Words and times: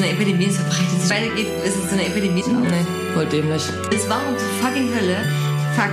so 0.00 0.06
eine 0.06 0.14
Epidemie, 0.14 0.46
es 0.46 0.56
verbreitet 0.56 1.00
sich 1.00 1.10
weitergeht, 1.10 1.46
ist 1.64 1.76
es 1.76 1.90
so 1.90 1.94
eine 1.94 2.06
Epidemie. 2.06 2.42
Nee, 2.46 2.86
voll 3.14 3.26
dämlich. 3.26 3.62
Es 3.94 4.08
war 4.08 4.20
um 4.26 4.36
zur 4.38 4.48
fucking 4.62 4.88
Hölle. 4.94 5.16
Fuck. 5.76 5.90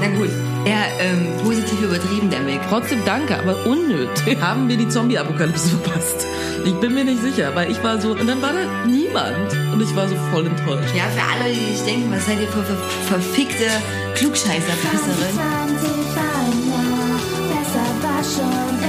Na 0.00 0.06
gut, 0.16 0.30
eher 0.64 0.84
ähm, 1.00 1.26
positiv 1.42 1.82
übertrieben, 1.82 2.30
der 2.30 2.40
Mick. 2.40 2.60
Trotzdem 2.68 3.00
danke, 3.04 3.36
aber 3.36 3.66
unnötig. 3.66 4.38
Haben 4.40 4.68
wir 4.68 4.76
die 4.76 4.88
Zombie-Apokalypse 4.88 5.70
verpasst? 5.70 6.26
Ich 6.64 6.74
bin 6.74 6.94
mir 6.94 7.04
nicht 7.04 7.20
sicher, 7.20 7.50
weil 7.54 7.70
ich 7.70 7.82
war 7.82 8.00
so, 8.00 8.12
und 8.12 8.28
dann 8.28 8.40
war 8.40 8.52
da 8.52 8.86
niemand. 8.86 9.52
Und 9.72 9.82
ich 9.82 9.94
war 9.96 10.08
so 10.08 10.14
voll 10.30 10.46
enttäuscht. 10.46 10.94
Ja, 10.94 11.04
für 11.10 11.42
alle, 11.42 11.52
die 11.52 11.74
sich 11.74 11.84
denken, 11.84 12.12
was 12.12 12.26
seid 12.26 12.40
ihr 12.40 12.48
für 12.48 12.62
ver 12.62 12.76
verfickte 13.08 13.66
Klugscheißer-Pisserin? 14.14 15.34
20 15.34 15.88
war 16.14 16.34
ein 16.44 16.58
Jahr, 16.70 17.18
besser 17.50 17.86
war 18.02 18.22
schon, 18.22 18.87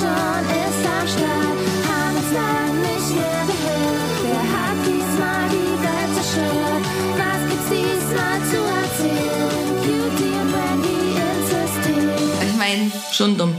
schon, 0.00 0.42
ist 0.64 0.82
am 0.96 1.06
Start. 1.14 1.58
Haben 1.88 2.16
uns 2.16 2.30
lang 2.32 2.72
nicht 2.88 3.10
mehr 3.20 3.42
gehört. 3.50 4.16
Wer 4.24 4.44
hat 4.54 4.78
diesmal 4.88 5.44
die 5.56 5.74
Welt 5.84 6.10
zerstört? 6.16 6.84
Was 7.20 7.40
gibt's 7.48 7.68
diesmal 7.74 8.38
zu 8.50 8.60
erzählen? 8.80 9.60
Cutie 9.84 10.34
und 10.40 10.50
Randy 10.56 11.00
insistieren. 11.28 12.48
Ich 12.48 12.56
meine, 12.56 12.84
Schon 13.12 13.36
dumm. 13.36 13.54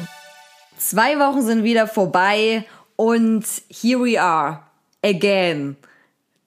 Zwei 0.78 1.20
Wochen 1.20 1.44
sind 1.44 1.64
wieder 1.64 1.88
vorbei 1.88 2.66
und 2.96 3.46
here 3.70 4.00
we 4.04 4.20
are 4.20 4.64
again. 5.04 5.78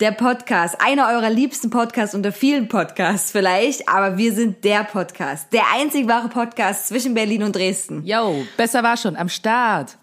Der 0.01 0.11
Podcast, 0.11 0.75
einer 0.81 1.07
eurer 1.07 1.31
liebsten 1.31 1.71
Podcasts 1.71 2.17
unter 2.17 2.33
vielen 2.33 2.67
Podcasts 2.67 3.31
vielleicht, 3.31 3.89
aber 3.89 4.19
wir 4.19 4.33
sind 4.33 4.65
der 4.65 4.83
Podcast, 4.83 5.53
der 5.53 5.63
einzig 5.73 6.09
wahre 6.09 6.29
Podcast 6.29 6.89
zwischen 6.89 7.15
Berlin 7.15 7.45
und 7.45 7.55
Dresden. 7.55 8.05
Yo, 8.05 8.45
besser 8.57 8.83
war 8.83 8.97
schon, 8.97 9.15
am 9.15 9.29
Start. 9.29 9.97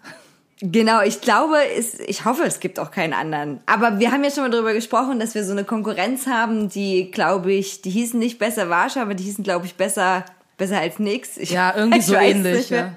Genau, 0.62 1.02
ich 1.02 1.20
glaube, 1.20 1.56
es, 1.76 2.00
ich 2.00 2.24
hoffe, 2.24 2.44
es 2.44 2.58
gibt 2.58 2.78
auch 2.78 2.90
keinen 2.90 3.12
anderen. 3.12 3.60
Aber 3.66 3.98
wir 3.98 4.12
haben 4.12 4.24
ja 4.24 4.30
schon 4.30 4.44
mal 4.44 4.50
darüber 4.50 4.72
gesprochen, 4.72 5.20
dass 5.20 5.34
wir 5.34 5.44
so 5.44 5.52
eine 5.52 5.64
Konkurrenz 5.64 6.26
haben, 6.26 6.70
die, 6.70 7.10
glaube 7.10 7.52
ich, 7.52 7.82
die 7.82 7.90
hießen 7.90 8.18
nicht 8.18 8.38
besser 8.38 8.70
Warsch, 8.70 8.96
aber 8.96 9.12
die 9.12 9.24
hießen, 9.24 9.44
glaube 9.44 9.66
ich, 9.66 9.74
besser, 9.74 10.24
besser 10.56 10.78
als 10.78 11.00
nix. 11.00 11.36
Ich, 11.36 11.50
Ja, 11.50 11.74
irgendwie 11.76 12.00
so 12.00 12.14
ähnlich. 12.14 12.70
Ja. 12.70 12.94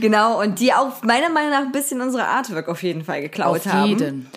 Genau, 0.00 0.40
und 0.40 0.60
die 0.60 0.72
auch 0.72 1.02
meiner 1.02 1.28
Meinung 1.28 1.50
nach 1.50 1.62
ein 1.62 1.72
bisschen 1.72 2.00
unsere 2.00 2.24
Artwork 2.24 2.68
auf 2.68 2.84
jeden 2.84 3.02
Fall 3.02 3.20
geklaut 3.20 3.66
Auf 3.66 3.72
haben. 3.72 4.30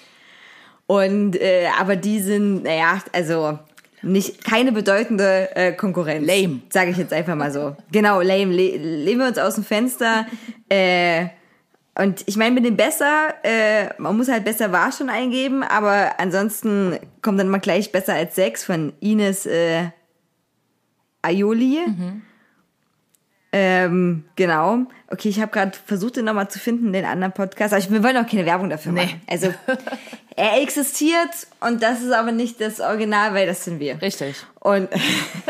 Und 0.91 1.37
äh, 1.39 1.67
aber 1.79 1.95
die 1.95 2.19
sind, 2.19 2.63
naja, 2.63 3.01
also 3.13 3.57
nicht 4.01 4.43
keine 4.43 4.73
bedeutende 4.73 5.55
äh, 5.55 5.71
Konkurrenz. 5.71 6.27
Lame. 6.27 6.63
Sage 6.67 6.91
ich 6.91 6.97
jetzt 6.97 7.13
einfach 7.13 7.35
mal 7.35 7.49
so. 7.49 7.77
Genau, 7.93 8.19
lame. 8.19 8.51
Le 8.51 8.75
lehnen 8.75 9.19
wir 9.19 9.27
uns 9.27 9.37
aus 9.37 9.55
dem 9.55 9.63
Fenster. 9.63 10.25
äh, 10.69 11.27
und 11.95 12.23
ich 12.25 12.35
meine, 12.35 12.55
mit 12.55 12.65
dem 12.65 12.75
besser, 12.75 13.33
äh, 13.43 13.85
man 13.99 14.17
muss 14.17 14.27
halt 14.27 14.43
besser 14.43 14.73
war 14.73 14.91
schon 14.91 15.07
eingeben, 15.09 15.63
aber 15.63 16.19
ansonsten 16.19 16.99
kommt 17.21 17.39
dann 17.39 17.47
mal 17.47 17.59
gleich 17.59 17.93
besser 17.93 18.15
als 18.15 18.35
sechs 18.35 18.65
von 18.65 18.91
Ines 18.99 19.45
äh, 19.45 19.91
Aioli. 21.21 21.79
Ähm, 23.53 24.23
genau. 24.37 24.85
Okay, 25.09 25.27
ich 25.27 25.41
habe 25.41 25.51
gerade 25.51 25.77
versucht, 25.85 26.15
den 26.15 26.23
nochmal 26.25 26.49
zu 26.49 26.57
finden, 26.57 26.93
den 26.93 27.03
anderen 27.03 27.33
Podcast. 27.33 27.73
Aber 27.73 27.81
ich, 27.83 27.91
wir 27.91 28.01
wollen 28.01 28.15
auch 28.15 28.25
keine 28.25 28.45
Werbung 28.45 28.69
dafür 28.69 28.93
Nee. 28.93 29.01
machen. 29.05 29.21
Also, 29.27 29.53
er 30.37 30.61
existiert 30.61 31.29
und 31.59 31.83
das 31.83 32.01
ist 32.01 32.13
aber 32.13 32.31
nicht 32.31 32.61
das 32.61 32.79
Original, 32.79 33.33
weil 33.33 33.45
das 33.47 33.65
sind 33.65 33.79
wir. 33.81 34.01
Richtig. 34.01 34.37
Und 34.61 34.87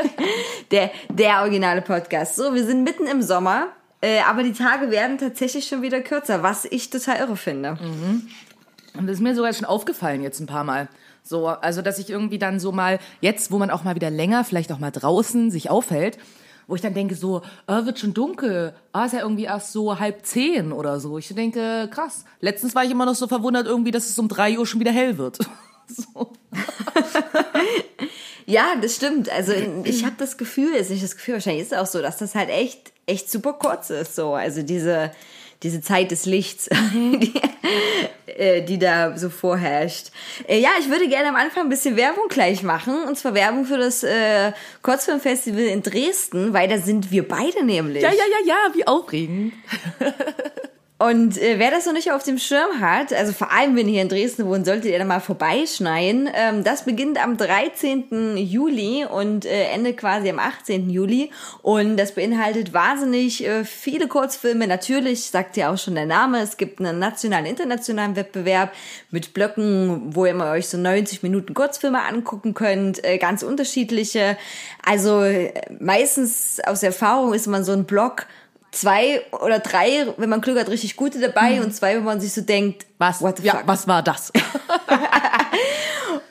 der, 0.71 0.91
der 1.09 1.41
originale 1.41 1.81
Podcast. 1.81 2.35
So, 2.35 2.53
wir 2.55 2.65
sind 2.65 2.83
mitten 2.83 3.05
im 3.05 3.21
Sommer, 3.21 3.67
äh, 4.01 4.21
aber 4.27 4.43
die 4.43 4.53
Tage 4.53 4.89
werden 4.89 5.17
tatsächlich 5.17 5.67
schon 5.67 5.81
wieder 5.83 6.01
kürzer, 6.01 6.41
was 6.43 6.65
ich 6.65 6.89
total 6.89 7.17
irre 7.19 7.37
finde. 7.37 7.77
Und 8.97 9.05
das 9.07 9.17
ist 9.17 9.21
mir 9.21 9.35
sogar 9.35 9.53
schon 9.53 9.65
aufgefallen 9.65 10.21
jetzt 10.23 10.39
ein 10.39 10.47
paar 10.47 10.63
Mal. 10.63 10.87
So, 11.23 11.47
also 11.47 11.83
dass 11.83 11.99
ich 11.99 12.09
irgendwie 12.09 12.39
dann 12.39 12.59
so 12.59 12.71
mal, 12.71 12.97
jetzt, 13.19 13.51
wo 13.51 13.59
man 13.59 13.69
auch 13.69 13.83
mal 13.83 13.93
wieder 13.93 14.09
länger, 14.09 14.43
vielleicht 14.43 14.71
auch 14.71 14.79
mal 14.79 14.89
draußen 14.91 15.51
sich 15.51 15.69
aufhält, 15.69 16.17
wo 16.71 16.75
ich 16.75 16.81
dann 16.81 16.93
denke 16.93 17.15
so, 17.15 17.41
äh, 17.67 17.85
wird 17.85 17.99
schon 17.99 18.13
dunkel, 18.13 18.73
ah, 18.93 19.05
ist 19.05 19.13
ja 19.13 19.19
irgendwie 19.19 19.43
erst 19.43 19.73
so 19.73 19.99
halb 19.99 20.25
zehn 20.25 20.71
oder 20.71 20.99
so. 20.99 21.17
Ich 21.17 21.27
denke, 21.35 21.89
krass. 21.91 22.23
Letztens 22.39 22.73
war 22.73 22.85
ich 22.85 22.91
immer 22.91 23.05
noch 23.05 23.15
so 23.15 23.27
verwundert 23.27 23.67
irgendwie, 23.67 23.91
dass 23.91 24.09
es 24.09 24.17
um 24.17 24.27
drei 24.27 24.57
Uhr 24.57 24.65
schon 24.65 24.79
wieder 24.79 24.91
hell 24.91 25.17
wird. 25.17 25.39
Ja, 28.51 28.75
das 28.81 28.95
stimmt. 28.95 29.29
Also 29.29 29.53
ich 29.83 30.03
habe 30.03 30.15
das 30.17 30.37
Gefühl, 30.37 30.73
ist 30.73 30.89
nicht 30.89 31.03
das 31.03 31.15
Gefühl, 31.15 31.35
wahrscheinlich 31.35 31.63
ist 31.63 31.71
es 31.71 31.77
auch 31.77 31.85
so, 31.85 32.01
dass 32.01 32.17
das 32.17 32.35
halt 32.35 32.49
echt, 32.49 32.91
echt 33.05 33.31
super 33.31 33.53
kurz 33.53 33.89
ist. 33.89 34.15
So, 34.15 34.33
also 34.33 34.61
diese, 34.61 35.11
diese 35.63 35.81
Zeit 35.81 36.11
des 36.11 36.25
Lichts, 36.25 36.69
die, 36.93 37.33
äh, 38.25 38.61
die 38.63 38.79
da 38.79 39.17
so 39.17 39.29
vorherrscht. 39.29 40.07
Äh, 40.47 40.59
ja, 40.59 40.69
ich 40.79 40.89
würde 40.89 41.07
gerne 41.07 41.29
am 41.29 41.35
Anfang 41.35 41.63
ein 41.63 41.69
bisschen 41.69 41.95
Werbung 41.95 42.27
gleich 42.29 42.63
machen. 42.63 43.03
Und 43.07 43.17
zwar 43.17 43.33
Werbung 43.33 43.65
für 43.65 43.77
das 43.77 44.03
äh, 44.03 44.51
Kurzfilmfestival 44.81 45.61
in 45.61 45.83
Dresden, 45.83 46.53
weil 46.53 46.67
da 46.67 46.77
sind 46.77 47.11
wir 47.11 47.27
beide 47.27 47.63
nämlich. 47.63 48.01
Ja, 48.01 48.09
ja, 48.09 48.15
ja, 48.15 48.47
ja, 48.47 48.73
wie 48.73 48.87
aufregend. 48.87 49.53
Und 51.01 51.41
äh, 51.41 51.57
wer 51.57 51.71
das 51.71 51.87
noch 51.87 51.93
nicht 51.93 52.11
auf 52.11 52.21
dem 52.23 52.37
Schirm 52.37 52.79
hat, 52.79 53.11
also 53.11 53.33
vor 53.33 53.51
allem 53.51 53.75
wenn 53.75 53.87
ihr 53.87 53.93
hier 53.93 54.01
in 54.03 54.09
Dresden 54.09 54.45
wohnt, 54.45 54.67
solltet 54.67 54.91
ihr 54.91 54.99
da 54.99 55.05
mal 55.05 55.19
vorbeischneien. 55.19 56.29
Ähm, 56.31 56.63
das 56.63 56.85
beginnt 56.85 57.23
am 57.23 57.37
13. 57.37 58.37
Juli 58.37 59.05
und 59.05 59.45
äh, 59.45 59.63
endet 59.71 59.97
quasi 59.97 60.29
am 60.29 60.37
18. 60.37 60.91
Juli. 60.91 61.31
Und 61.63 61.97
das 61.97 62.11
beinhaltet 62.11 62.73
wahnsinnig 62.73 63.43
äh, 63.47 63.65
viele 63.65 64.07
Kurzfilme. 64.07 64.67
Natürlich 64.67 65.25
sagt 65.25 65.57
ja 65.57 65.73
auch 65.73 65.77
schon 65.79 65.95
der 65.95 66.05
Name, 66.05 66.39
es 66.39 66.57
gibt 66.57 66.79
einen 66.79 66.99
nationalen, 66.99 67.47
internationalen 67.47 68.15
Wettbewerb 68.15 68.71
mit 69.09 69.33
Blöcken, 69.33 70.15
wo 70.15 70.27
ihr 70.27 70.35
mal 70.35 70.55
euch 70.55 70.67
so 70.67 70.77
90 70.77 71.23
Minuten 71.23 71.55
Kurzfilme 71.55 72.03
angucken 72.03 72.53
könnt, 72.53 73.03
äh, 73.03 73.17
ganz 73.17 73.41
unterschiedliche. 73.41 74.37
Also 74.85 75.23
äh, 75.23 75.51
meistens 75.79 76.59
aus 76.63 76.83
Erfahrung 76.83 77.33
ist 77.33 77.47
man 77.47 77.63
so 77.63 77.71
ein 77.71 77.85
Block, 77.85 78.27
zwei 78.71 79.21
oder 79.31 79.59
drei, 79.59 80.07
wenn 80.17 80.29
man 80.29 80.41
Glück 80.41 80.57
hat, 80.57 80.69
richtig 80.69 80.95
gute 80.95 81.19
dabei 81.19 81.61
und 81.61 81.73
zwei, 81.75 81.97
wo 81.97 82.01
man 82.01 82.21
sich 82.21 82.33
so 82.33 82.41
denkt, 82.41 82.85
Was? 82.97 83.21
what 83.21 83.37
the 83.37 83.43
ja, 83.43 83.57
fuck? 83.57 83.67
was 83.67 83.87
war 83.87 84.01
das? 84.01 84.31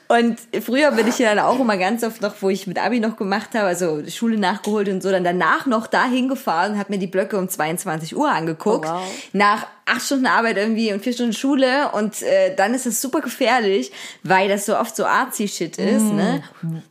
Und 0.07 0.39
früher 0.65 0.91
bin 0.91 1.07
ich 1.07 1.19
ja 1.19 1.33
dann 1.33 1.45
auch 1.45 1.57
immer 1.59 1.77
ganz 1.77 2.03
oft 2.03 2.21
noch, 2.21 2.33
wo 2.41 2.49
ich 2.49 2.67
mit 2.67 2.77
Abi 2.77 2.99
noch 2.99 3.15
gemacht 3.15 3.51
habe, 3.53 3.67
also 3.67 4.01
Schule 4.09 4.37
nachgeholt 4.37 4.89
und 4.89 5.01
so, 5.01 5.09
dann 5.09 5.23
danach 5.23 5.65
noch 5.67 5.87
da 5.87 6.03
hingefahren 6.05 6.73
und 6.73 6.79
habe 6.79 6.91
mir 6.91 6.99
die 6.99 7.07
Blöcke 7.07 7.37
um 7.37 7.47
22 7.47 8.17
Uhr 8.17 8.29
angeguckt. 8.29 8.85
Oh, 8.89 8.93
wow. 8.93 9.01
Nach 9.31 9.67
acht 9.85 10.01
Stunden 10.01 10.25
Arbeit 10.27 10.57
irgendwie 10.57 10.91
und 10.91 11.01
vier 11.01 11.13
Stunden 11.13 11.31
Schule 11.31 11.91
und 11.93 12.21
äh, 12.23 12.53
dann 12.55 12.73
ist 12.73 12.85
das 12.85 12.99
super 13.01 13.21
gefährlich, 13.21 13.93
weil 14.23 14.49
das 14.49 14.65
so 14.65 14.77
oft 14.77 14.93
so 14.97 15.05
artsy-Shit 15.05 15.77
ist, 15.77 16.03
Mm. 16.03 16.15
ne? 16.15 16.43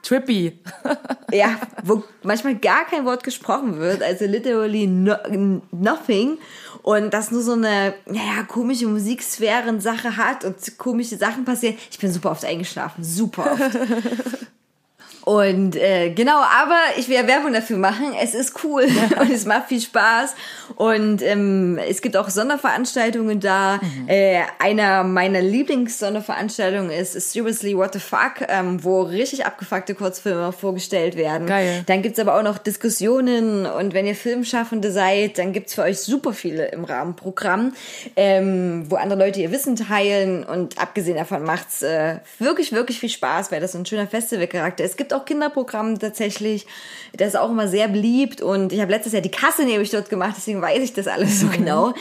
Trippy. 0.02 0.58
Ja, 1.32 1.60
wo 1.84 2.02
manchmal 2.24 2.56
gar 2.56 2.86
kein 2.86 3.04
Wort 3.04 3.22
gesprochen 3.22 3.78
wird, 3.78 4.02
also 4.02 4.24
literally 4.24 4.86
no, 4.88 5.14
nothing. 5.70 6.38
Und 6.82 7.12
das 7.14 7.30
nur 7.30 7.42
so 7.42 7.52
eine, 7.52 7.94
naja, 8.06 8.42
komische 8.46 8.86
Musiksphären-Sache 8.86 10.16
hat 10.16 10.44
und 10.44 10.78
komische 10.78 11.16
Sachen 11.16 11.44
passieren. 11.44 11.76
Ich 11.90 11.98
bin 11.98 12.12
super 12.12 12.30
oft 12.30 12.44
eingeschlafen, 12.44 13.04
super 13.04 13.52
oft. 13.52 13.60
Und 15.24 15.76
äh, 15.76 16.10
genau, 16.10 16.38
aber 16.38 16.78
ich 16.96 17.08
will 17.08 17.16
ja 17.16 17.26
Werbung 17.26 17.52
dafür 17.52 17.76
machen. 17.76 18.14
Es 18.20 18.34
ist 18.34 18.64
cool 18.64 18.84
und 19.20 19.30
es 19.30 19.44
macht 19.44 19.68
viel 19.68 19.80
Spaß. 19.80 20.34
Und 20.76 21.22
ähm, 21.22 21.78
es 21.88 22.00
gibt 22.00 22.16
auch 22.16 22.30
Sonderveranstaltungen 22.30 23.40
da. 23.40 23.80
Äh, 24.06 24.42
einer 24.58 25.04
meiner 25.04 25.40
Lieblings-Sonderveranstaltungen 25.40 26.90
ist 26.90 27.12
Seriously 27.12 27.76
What 27.76 27.94
the 27.94 28.00
Fuck, 28.00 28.46
ähm, 28.48 28.82
wo 28.82 29.02
richtig 29.02 29.46
abgefuckte 29.46 29.94
Kurzfilme 29.94 30.52
vorgestellt 30.52 31.16
werden. 31.16 31.46
Geil. 31.46 31.82
Dann 31.86 32.02
gibt's 32.02 32.18
aber 32.18 32.36
auch 32.36 32.42
noch 32.42 32.58
Diskussionen 32.58 33.66
und 33.66 33.94
wenn 33.94 34.06
ihr 34.06 34.14
Filmschaffende 34.14 34.90
seid, 34.90 35.38
dann 35.38 35.52
gibt's 35.52 35.74
für 35.74 35.82
euch 35.82 36.00
super 36.00 36.32
viele 36.32 36.68
im 36.68 36.84
Rahmenprogramm, 36.84 37.74
ähm, 38.16 38.86
wo 38.88 38.96
andere 38.96 39.18
Leute 39.18 39.40
ihr 39.40 39.50
Wissen 39.52 39.76
teilen 39.76 40.44
und 40.44 40.78
abgesehen 40.78 41.16
davon 41.16 41.42
macht's 41.44 41.82
äh, 41.82 42.16
wirklich, 42.38 42.72
wirklich 42.72 43.00
viel 43.00 43.08
Spaß, 43.08 43.52
weil 43.52 43.60
das 43.60 43.72
so 43.72 43.78
ein 43.78 43.86
schöner 43.86 44.06
Festivalcharakter 44.06 44.84
ist. 44.84 44.90
Es 44.92 44.96
gibt 44.96 45.09
auch 45.12 45.24
Kinderprogramme 45.24 45.98
tatsächlich, 45.98 46.66
das 47.16 47.28
ist 47.28 47.36
auch 47.36 47.50
immer 47.50 47.68
sehr 47.68 47.88
beliebt 47.88 48.40
und 48.42 48.72
ich 48.72 48.80
habe 48.80 48.92
letztes 48.92 49.12
Jahr 49.12 49.22
die 49.22 49.30
Kasse 49.30 49.64
nämlich 49.64 49.90
dort 49.90 50.08
gemacht, 50.10 50.34
deswegen 50.36 50.60
weiß 50.62 50.82
ich 50.82 50.92
das 50.92 51.06
alles 51.08 51.40
so 51.40 51.48
genau. 51.48 51.92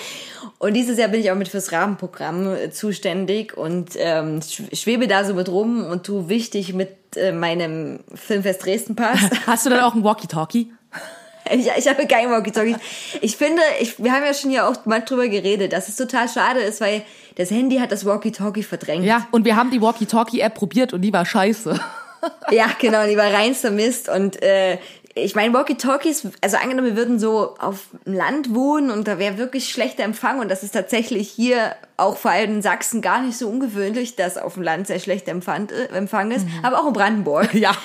Und 0.58 0.74
dieses 0.74 0.98
Jahr 0.98 1.08
bin 1.08 1.22
ich 1.22 1.32
auch 1.32 1.36
mit 1.36 1.48
fürs 1.48 1.72
Rahmenprogramm 1.72 2.54
äh, 2.54 2.70
zuständig 2.72 3.56
und 3.58 3.92
ähm, 3.98 4.40
sch- 4.42 4.76
schwebe 4.76 5.08
da 5.08 5.24
so 5.24 5.34
mit 5.34 5.48
rum 5.50 5.86
und 5.86 6.06
tu 6.06 6.28
wichtig 6.30 6.74
mit 6.74 6.90
äh, 7.16 7.32
meinem 7.32 8.02
Filmfest 8.14 8.66
Dresden 8.66 8.96
Pass. 8.96 9.20
Hast 9.48 9.66
du 9.66 9.70
dann 9.70 9.80
auch 9.82 9.96
ein 9.96 10.04
Walkie-Talkie? 10.04 10.72
Ich, 11.52 11.68
ich 11.76 11.88
habe 11.88 12.06
kein 12.06 12.30
Walkie-Talkie. 12.30 12.76
Ich 13.22 13.36
finde, 13.36 13.64
ich, 13.80 13.98
wir 14.04 14.12
haben 14.12 14.24
ja 14.24 14.36
schon 14.36 14.52
ja 14.52 14.68
auch 14.70 14.86
mal 14.86 15.00
drüber 15.02 15.28
geredet, 15.30 15.74
dass 15.74 15.90
es 15.90 15.96
total 15.96 16.30
schade 16.30 16.60
ist, 16.60 16.80
weil 16.80 17.02
das 17.38 17.50
Handy 17.50 17.78
hat 17.78 17.92
das 17.92 18.06
Walkie-Talkie 18.06 18.62
verdrängt. 18.62 19.04
Ja, 19.04 19.26
und 19.32 19.46
wir 19.46 19.56
haben 19.56 19.72
die 19.72 19.82
Walkie-Talkie-App 19.82 20.54
probiert 20.54 20.94
und 20.94 21.02
die 21.02 21.12
war 21.12 21.26
scheiße. 21.26 21.80
Ja, 22.52 22.68
genau, 22.80 23.06
die 23.06 23.18
war 23.18 23.32
reinster 23.32 23.72
Mist 23.72 24.10
und 24.10 24.42
äh, 24.42 24.78
ich 25.16 25.36
meine, 25.36 25.54
Walkie-Talkies, 25.54 26.28
also 26.42 26.58
angenommen, 26.58 26.88
wir 26.88 26.96
würden 26.96 27.20
so 27.20 27.56
auf 27.60 27.88
dem 28.06 28.14
Land 28.14 28.54
wohnen 28.54 28.92
und 28.92 29.08
da 29.08 29.20
wäre 29.20 29.38
wirklich 29.38 29.70
schlechter 29.70 30.04
Empfang 30.04 30.40
und 30.40 30.50
das 30.50 30.64
ist 30.64 30.72
tatsächlich 30.72 31.30
hier 31.30 31.76
auch 31.98 32.18
vor 32.18 32.32
allem 32.32 32.56
in 32.56 32.62
Sachsen 32.62 33.02
gar 33.02 33.22
nicht 33.22 33.38
so 33.38 33.50
ungewöhnlich, 33.50 34.16
dass 34.16 34.38
auf 34.38 34.54
dem 34.54 34.64
Land 34.64 34.88
sehr 34.88 35.00
schlechter 35.00 35.32
Empfang, 35.32 35.70
äh, 35.70 35.86
Empfang 35.96 36.32
ist, 36.32 36.48
aber 36.64 36.80
auch 36.80 36.88
in 36.88 36.94
Brandenburg. 36.94 37.54
Ja. 37.54 37.72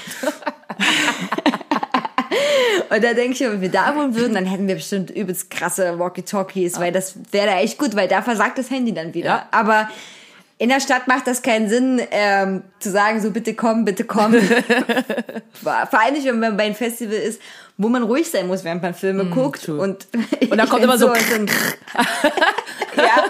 Und 2.90 3.02
da 3.02 3.14
denke 3.14 3.32
ich, 3.32 3.40
wenn 3.40 3.60
wir 3.60 3.70
da 3.70 3.96
wohnen 3.96 4.14
würden, 4.14 4.34
dann 4.34 4.44
hätten 4.44 4.69
wir 4.69 4.75
bestimmt 4.75 5.10
übelst 5.10 5.50
krasse 5.50 5.98
Walkie-Talkies, 5.98 6.78
weil 6.78 6.92
das 6.92 7.14
wäre 7.32 7.46
da 7.46 7.60
echt 7.60 7.78
gut, 7.78 7.96
weil 7.96 8.08
da 8.08 8.22
versagt 8.22 8.58
das 8.58 8.70
Handy 8.70 8.92
dann 8.92 9.14
wieder. 9.14 9.26
Ja. 9.26 9.48
Aber 9.50 9.88
in 10.58 10.68
der 10.68 10.80
Stadt 10.80 11.08
macht 11.08 11.26
das 11.26 11.42
keinen 11.42 11.68
Sinn, 11.68 12.00
ähm, 12.10 12.62
zu 12.78 12.90
sagen, 12.90 13.20
so 13.20 13.30
bitte 13.30 13.54
komm, 13.54 13.84
bitte 13.84 14.04
komm. 14.04 14.34
Vor 15.62 15.72
allem 16.00 16.14
nicht, 16.14 16.26
wenn 16.26 16.38
man 16.38 16.56
bei 16.56 16.64
einem 16.64 16.74
Festival 16.74 17.16
ist, 17.16 17.40
wo 17.76 17.88
man 17.88 18.04
ruhig 18.04 18.30
sein 18.30 18.46
muss, 18.46 18.62
während 18.64 18.82
man 18.82 18.94
Filme 18.94 19.24
guckt. 19.26 19.64
true. 19.64 19.80
Und, 19.80 20.06
Und 20.48 20.56
da 20.56 20.66
kommt 20.66 20.84
immer 20.84 20.96
so- 20.98 21.08
ein- 21.10 21.46
ja. 22.96 23.24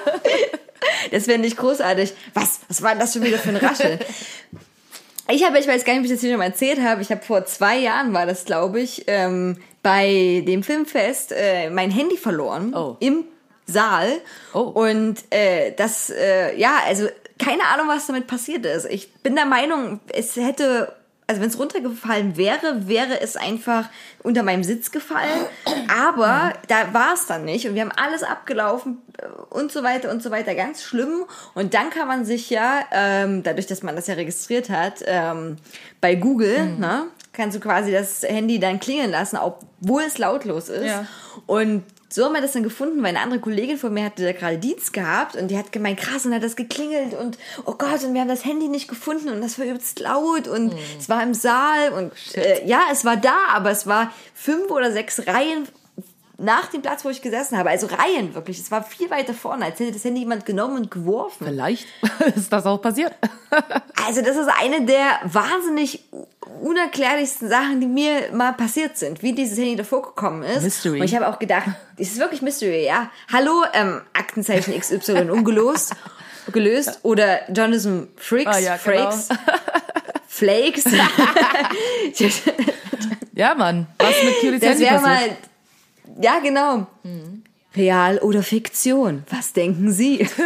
Das 1.10 1.26
wäre 1.26 1.38
nicht 1.38 1.56
großartig. 1.56 2.12
Was? 2.34 2.60
Was 2.68 2.82
war 2.82 2.90
denn 2.90 3.00
das 3.00 3.12
schon 3.14 3.22
wieder 3.22 3.38
für 3.38 3.48
ein 3.50 3.56
Rascheln? 3.56 3.98
Ich 5.30 5.42
habe, 5.44 5.58
ich 5.58 5.66
weiß 5.66 5.84
gar 5.86 5.94
nicht, 5.94 6.00
ob 6.00 6.04
ich 6.04 6.10
das 6.12 6.20
hier 6.20 6.30
schon 6.30 6.38
mal 6.38 6.44
erzählt 6.44 6.80
habe, 6.82 7.00
ich 7.00 7.10
habe 7.10 7.22
vor 7.22 7.46
zwei 7.46 7.78
Jahren 7.78 8.12
war 8.12 8.26
das, 8.26 8.44
glaube 8.44 8.80
ich, 8.80 9.04
ähm, 9.06 9.56
bei 9.82 10.44
dem 10.46 10.62
Filmfest 10.62 11.32
äh, 11.32 11.70
mein 11.70 11.90
Handy 11.90 12.18
verloren 12.18 12.74
Oh. 12.76 12.96
im 13.00 13.24
Saal. 13.66 14.20
Oh. 14.52 14.60
Und 14.60 15.24
äh, 15.30 15.72
das, 15.72 16.10
äh, 16.10 16.58
ja, 16.58 16.78
also 16.86 17.08
keine 17.38 17.64
Ahnung, 17.64 17.88
was 17.88 18.06
damit 18.06 18.26
passiert 18.26 18.64
ist. 18.66 18.86
Ich 18.86 19.12
bin 19.14 19.34
der 19.34 19.46
Meinung, 19.46 20.00
es 20.12 20.36
hätte, 20.36 20.94
also 21.26 21.40
wenn 21.40 21.48
es 21.48 21.58
runtergefallen 21.58 22.36
wäre, 22.36 22.86
wäre 22.86 23.20
es 23.20 23.36
einfach 23.36 23.88
unter 24.22 24.42
meinem 24.42 24.62
Sitz 24.62 24.90
gefallen. 24.90 25.46
Aber 25.88 26.52
da 26.68 26.92
war 26.92 27.14
es 27.14 27.26
dann 27.26 27.44
nicht. 27.44 27.66
Und 27.66 27.74
wir 27.74 27.82
haben 27.82 27.92
alles 27.92 28.22
abgelaufen 28.22 29.02
äh, 29.18 29.26
und 29.50 29.72
so 29.72 29.82
weiter 29.82 30.10
und 30.10 30.22
so 30.22 30.30
weiter. 30.30 30.54
Ganz 30.54 30.82
schlimm. 30.82 31.24
Und 31.54 31.74
dann 31.74 31.90
kann 31.90 32.06
man 32.06 32.24
sich 32.24 32.50
ja, 32.50 32.80
ähm, 32.92 33.42
dadurch, 33.42 33.66
dass 33.66 33.82
man 33.82 33.96
das 33.96 34.06
ja 34.06 34.14
registriert 34.14 34.70
hat, 34.70 35.02
ähm, 35.06 35.56
bei 36.00 36.14
Google, 36.14 36.76
ne, 36.78 37.06
kannst 37.32 37.56
du 37.56 37.60
quasi 37.60 37.90
das 37.90 38.22
Handy 38.22 38.60
dann 38.60 38.78
klingeln 38.78 39.10
lassen, 39.10 39.38
obwohl 39.38 40.02
es 40.02 40.18
lautlos 40.18 40.68
ist. 40.68 40.86
Ja. 40.86 41.06
Und 41.46 41.82
so 42.14 42.24
haben 42.24 42.32
wir 42.32 42.40
das 42.40 42.52
dann 42.52 42.62
gefunden, 42.62 43.02
weil 43.02 43.08
eine 43.08 43.18
andere 43.18 43.40
Kollegin 43.40 43.76
von 43.76 43.92
mir 43.92 44.04
hatte 44.04 44.22
da 44.22 44.30
gerade 44.30 44.56
Dienst 44.56 44.92
gehabt 44.92 45.34
und 45.34 45.48
die 45.48 45.58
hat 45.58 45.72
gemeint, 45.72 45.98
krass, 45.98 46.24
und 46.24 46.32
hat 46.32 46.44
das 46.44 46.54
geklingelt 46.54 47.12
und 47.12 47.38
oh 47.64 47.74
Gott, 47.76 48.04
und 48.04 48.14
wir 48.14 48.20
haben 48.20 48.28
das 48.28 48.44
Handy 48.44 48.68
nicht 48.68 48.86
gefunden 48.86 49.30
und 49.30 49.40
das 49.40 49.58
war 49.58 49.66
übelst 49.66 49.98
laut 49.98 50.46
und 50.46 50.72
es 50.96 51.08
war 51.08 51.24
im 51.24 51.34
Saal 51.34 51.90
und 51.92 52.12
äh, 52.36 52.64
ja, 52.64 52.82
es 52.92 53.04
war 53.04 53.16
da, 53.16 53.34
aber 53.52 53.72
es 53.72 53.88
war 53.88 54.12
fünf 54.32 54.70
oder 54.70 54.92
sechs 54.92 55.26
Reihen 55.26 55.66
nach 56.44 56.66
dem 56.66 56.82
Platz, 56.82 57.04
wo 57.04 57.08
ich 57.10 57.22
gesessen 57.22 57.58
habe. 57.58 57.70
Also 57.70 57.86
Reihen 57.86 58.34
wirklich. 58.34 58.60
Es 58.60 58.70
war 58.70 58.82
viel 58.82 59.10
weiter 59.10 59.34
vorne, 59.34 59.64
als 59.64 59.80
hätte 59.80 59.92
das 59.92 60.04
Handy 60.04 60.20
jemand 60.20 60.46
genommen 60.46 60.76
und 60.76 60.90
geworfen. 60.90 61.46
Vielleicht 61.46 61.86
ist 62.36 62.52
das 62.52 62.66
auch 62.66 62.80
passiert. 62.80 63.14
Also 64.06 64.20
das 64.20 64.36
ist 64.36 64.48
eine 64.60 64.84
der 64.84 65.20
wahnsinnig 65.22 66.04
unerklärlichsten 66.60 67.48
Sachen, 67.48 67.80
die 67.80 67.86
mir 67.86 68.32
mal 68.32 68.52
passiert 68.52 68.98
sind, 68.98 69.22
wie 69.22 69.32
dieses 69.32 69.56
Handy 69.56 69.76
davor 69.76 70.02
gekommen 70.02 70.42
ist. 70.42 70.62
Mystery. 70.62 71.00
Und 71.00 71.06
ich 71.06 71.14
habe 71.14 71.26
auch 71.28 71.38
gedacht, 71.38 71.68
das 71.96 72.08
ist 72.08 72.18
wirklich 72.18 72.42
Mystery, 72.42 72.84
ja. 72.84 73.10
Hallo, 73.32 73.64
ähm, 73.72 74.02
Aktenzeichen 74.12 74.78
XY 74.78 75.30
ungelost, 75.30 75.94
gelöst 76.52 76.98
oder 77.02 77.50
Journalism 77.50 78.02
Freaks, 78.16 78.56
Ah, 78.56 78.58
ja, 78.58 78.76
genau. 78.76 79.10
Frakes, 79.10 79.28
Flakes. 80.26 80.84
Ja, 83.34 83.54
Mann. 83.54 83.86
Was 83.98 84.22
mit 84.22 84.40
Cuties 84.40 84.60
das 84.60 84.78
wäre 84.78 85.00
passiert? 85.00 85.30
mal, 85.30 85.36
ja 86.20 86.38
genau. 86.40 86.86
Real 87.76 88.18
oder 88.18 88.42
Fiktion? 88.42 89.24
Was 89.30 89.52
denken 89.52 89.90
Sie? 89.90 90.26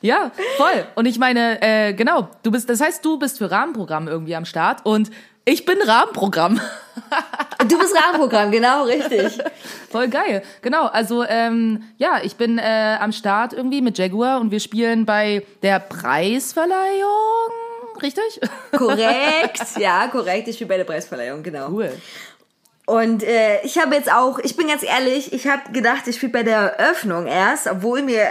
Ja, 0.00 0.32
voll. 0.56 0.84
Und 0.96 1.06
ich 1.06 1.20
meine, 1.20 1.62
äh, 1.62 1.92
genau, 1.94 2.28
du 2.42 2.50
bist, 2.50 2.68
das 2.68 2.80
heißt, 2.80 3.04
du 3.04 3.20
bist 3.20 3.38
für 3.38 3.48
Rahmenprogramm 3.52 4.08
irgendwie 4.08 4.34
am 4.34 4.44
Start 4.44 4.84
und 4.84 5.12
ich 5.44 5.64
bin 5.64 5.80
Rahmenprogramm. 5.80 6.60
Du 7.68 7.78
bist 7.78 7.94
Rahmenprogramm, 7.96 8.50
genau 8.50 8.82
richtig. 8.82 9.38
Voll 9.88 10.08
geil. 10.08 10.42
Genau, 10.62 10.86
also 10.86 11.22
ähm, 11.22 11.84
ja, 11.96 12.18
ich 12.24 12.34
bin 12.34 12.58
äh, 12.58 12.96
am 12.98 13.12
Start 13.12 13.52
irgendwie 13.52 13.80
mit 13.80 13.98
Jaguar 13.98 14.40
und 14.40 14.50
wir 14.50 14.58
spielen 14.58 15.06
bei 15.06 15.46
der 15.62 15.78
Preisverleihung, 15.78 17.52
richtig? 18.02 18.40
Korrekt, 18.76 19.62
ja, 19.78 20.08
korrekt. 20.08 20.48
Ich 20.48 20.56
spiele 20.56 20.68
bei 20.70 20.76
der 20.78 20.84
Preisverleihung, 20.84 21.44
genau. 21.44 21.68
Cool. 21.68 21.92
Und 22.86 23.22
äh, 23.22 23.60
ich 23.62 23.78
habe 23.78 23.94
jetzt 23.94 24.12
auch, 24.12 24.38
ich 24.40 24.56
bin 24.56 24.66
ganz 24.68 24.82
ehrlich, 24.82 25.32
ich 25.32 25.46
habe 25.46 25.72
gedacht, 25.72 26.06
ich 26.08 26.16
spiele 26.16 26.32
bei 26.32 26.42
der 26.42 26.78
Eröffnung 26.78 27.26
erst, 27.26 27.68
obwohl 27.68 28.02
mir 28.02 28.26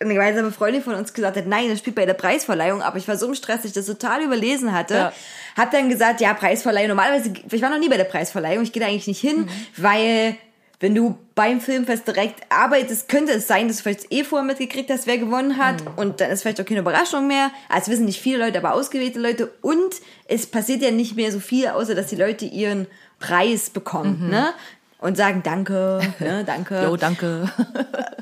eine 0.00 0.14
gemeinsame 0.14 0.52
Freundin 0.52 0.82
von 0.82 0.94
uns 0.94 1.12
gesagt 1.12 1.36
hat, 1.36 1.46
nein, 1.46 1.68
das 1.70 1.80
spielt 1.80 1.96
bei 1.96 2.06
der 2.06 2.14
Preisverleihung, 2.14 2.82
aber 2.82 2.98
ich 2.98 3.08
war 3.08 3.16
so 3.16 3.26
im 3.26 3.34
Stress, 3.34 3.56
dass 3.56 3.66
ich 3.66 3.72
das 3.72 3.86
total 3.86 4.22
überlesen 4.22 4.72
hatte. 4.72 4.94
Ja. 4.94 5.12
Hab 5.56 5.72
dann 5.72 5.88
gesagt, 5.88 6.20
ja, 6.20 6.34
Preisverleihung, 6.34 6.88
normalerweise, 6.88 7.32
ich 7.50 7.62
war 7.62 7.70
noch 7.70 7.80
nie 7.80 7.88
bei 7.88 7.96
der 7.96 8.04
Preisverleihung, 8.04 8.62
ich 8.62 8.72
gehe 8.72 8.80
da 8.80 8.88
eigentlich 8.88 9.08
nicht 9.08 9.20
hin, 9.20 9.48
weil 9.76 10.36
wenn 10.80 10.94
du 10.94 11.18
beim 11.34 11.60
Filmfest 11.60 12.06
direkt 12.06 12.40
arbeitest, 12.50 13.08
könnte 13.08 13.32
es 13.32 13.48
sein, 13.48 13.66
dass 13.66 13.78
du 13.78 13.82
vielleicht 13.82 14.12
eh 14.12 14.22
vorher 14.22 14.46
mitgekriegt 14.46 14.88
hast, 14.90 15.08
wer 15.08 15.18
gewonnen 15.18 15.56
hat 15.56 15.82
und 15.96 16.20
dann 16.20 16.30
ist 16.30 16.42
vielleicht 16.42 16.60
auch 16.60 16.64
keine 16.64 16.80
Überraschung 16.80 17.26
mehr. 17.26 17.50
Also 17.68 17.90
wissen 17.90 18.04
nicht 18.04 18.20
viele 18.20 18.38
Leute, 18.38 18.58
aber 18.58 18.74
ausgewählte 18.74 19.18
Leute 19.18 19.52
und 19.60 19.96
es 20.28 20.46
passiert 20.46 20.82
ja 20.82 20.92
nicht 20.92 21.16
mehr 21.16 21.32
so 21.32 21.40
viel, 21.40 21.66
außer 21.66 21.96
dass 21.96 22.06
die 22.06 22.16
Leute 22.16 22.44
ihren 22.44 22.86
Preis 23.18 23.70
bekommen, 23.70 24.28
ne? 24.30 24.50
Und 25.00 25.16
sagen 25.16 25.42
Danke, 25.44 26.00
ne, 26.18 26.42
danke. 26.46 26.82
Jo, 26.82 26.96
danke. 26.96 27.48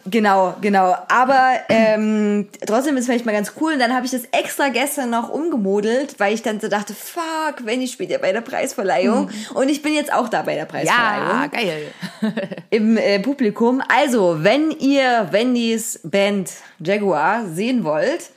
Genau, 0.09 0.55
genau. 0.61 0.95
Aber 1.09 1.55
ähm, 1.69 2.47
trotzdem 2.65 2.97
ist 2.97 3.01
es 3.01 3.07
vielleicht 3.07 3.27
mal 3.27 3.33
ganz 3.33 3.55
cool. 3.61 3.73
Und 3.73 3.81
dann 3.81 3.93
habe 3.93 4.07
ich 4.07 4.13
das 4.13 4.23
extra 4.31 4.69
gestern 4.69 5.11
noch 5.11 5.29
umgemodelt, 5.29 6.21
weil 6.21 6.33
ich 6.33 6.43
dann 6.43 6.61
so 6.61 6.69
dachte, 6.69 6.95
fuck, 6.95 7.67
Wendy 7.67 7.89
spielt 7.89 8.11
ja 8.11 8.19
bei 8.19 8.31
der 8.31 8.41
Preisverleihung. 8.41 9.31
Und 9.55 9.69
ich 9.69 9.83
bin 9.83 9.95
jetzt 9.95 10.13
auch 10.13 10.29
da 10.29 10.43
bei 10.43 10.55
der 10.55 10.65
Preisverleihung 10.65 11.29
Ja, 11.29 11.47
geil. 11.49 11.89
im 12.71 12.97
äh, 12.97 13.19
Publikum. 13.19 13.83
Also, 13.89 14.45
wenn 14.45 14.71
ihr 14.71 15.27
Wendys 15.33 15.99
Band 16.05 16.53
Jaguar 16.79 17.47
sehen 17.47 17.83
wollt, 17.83 18.31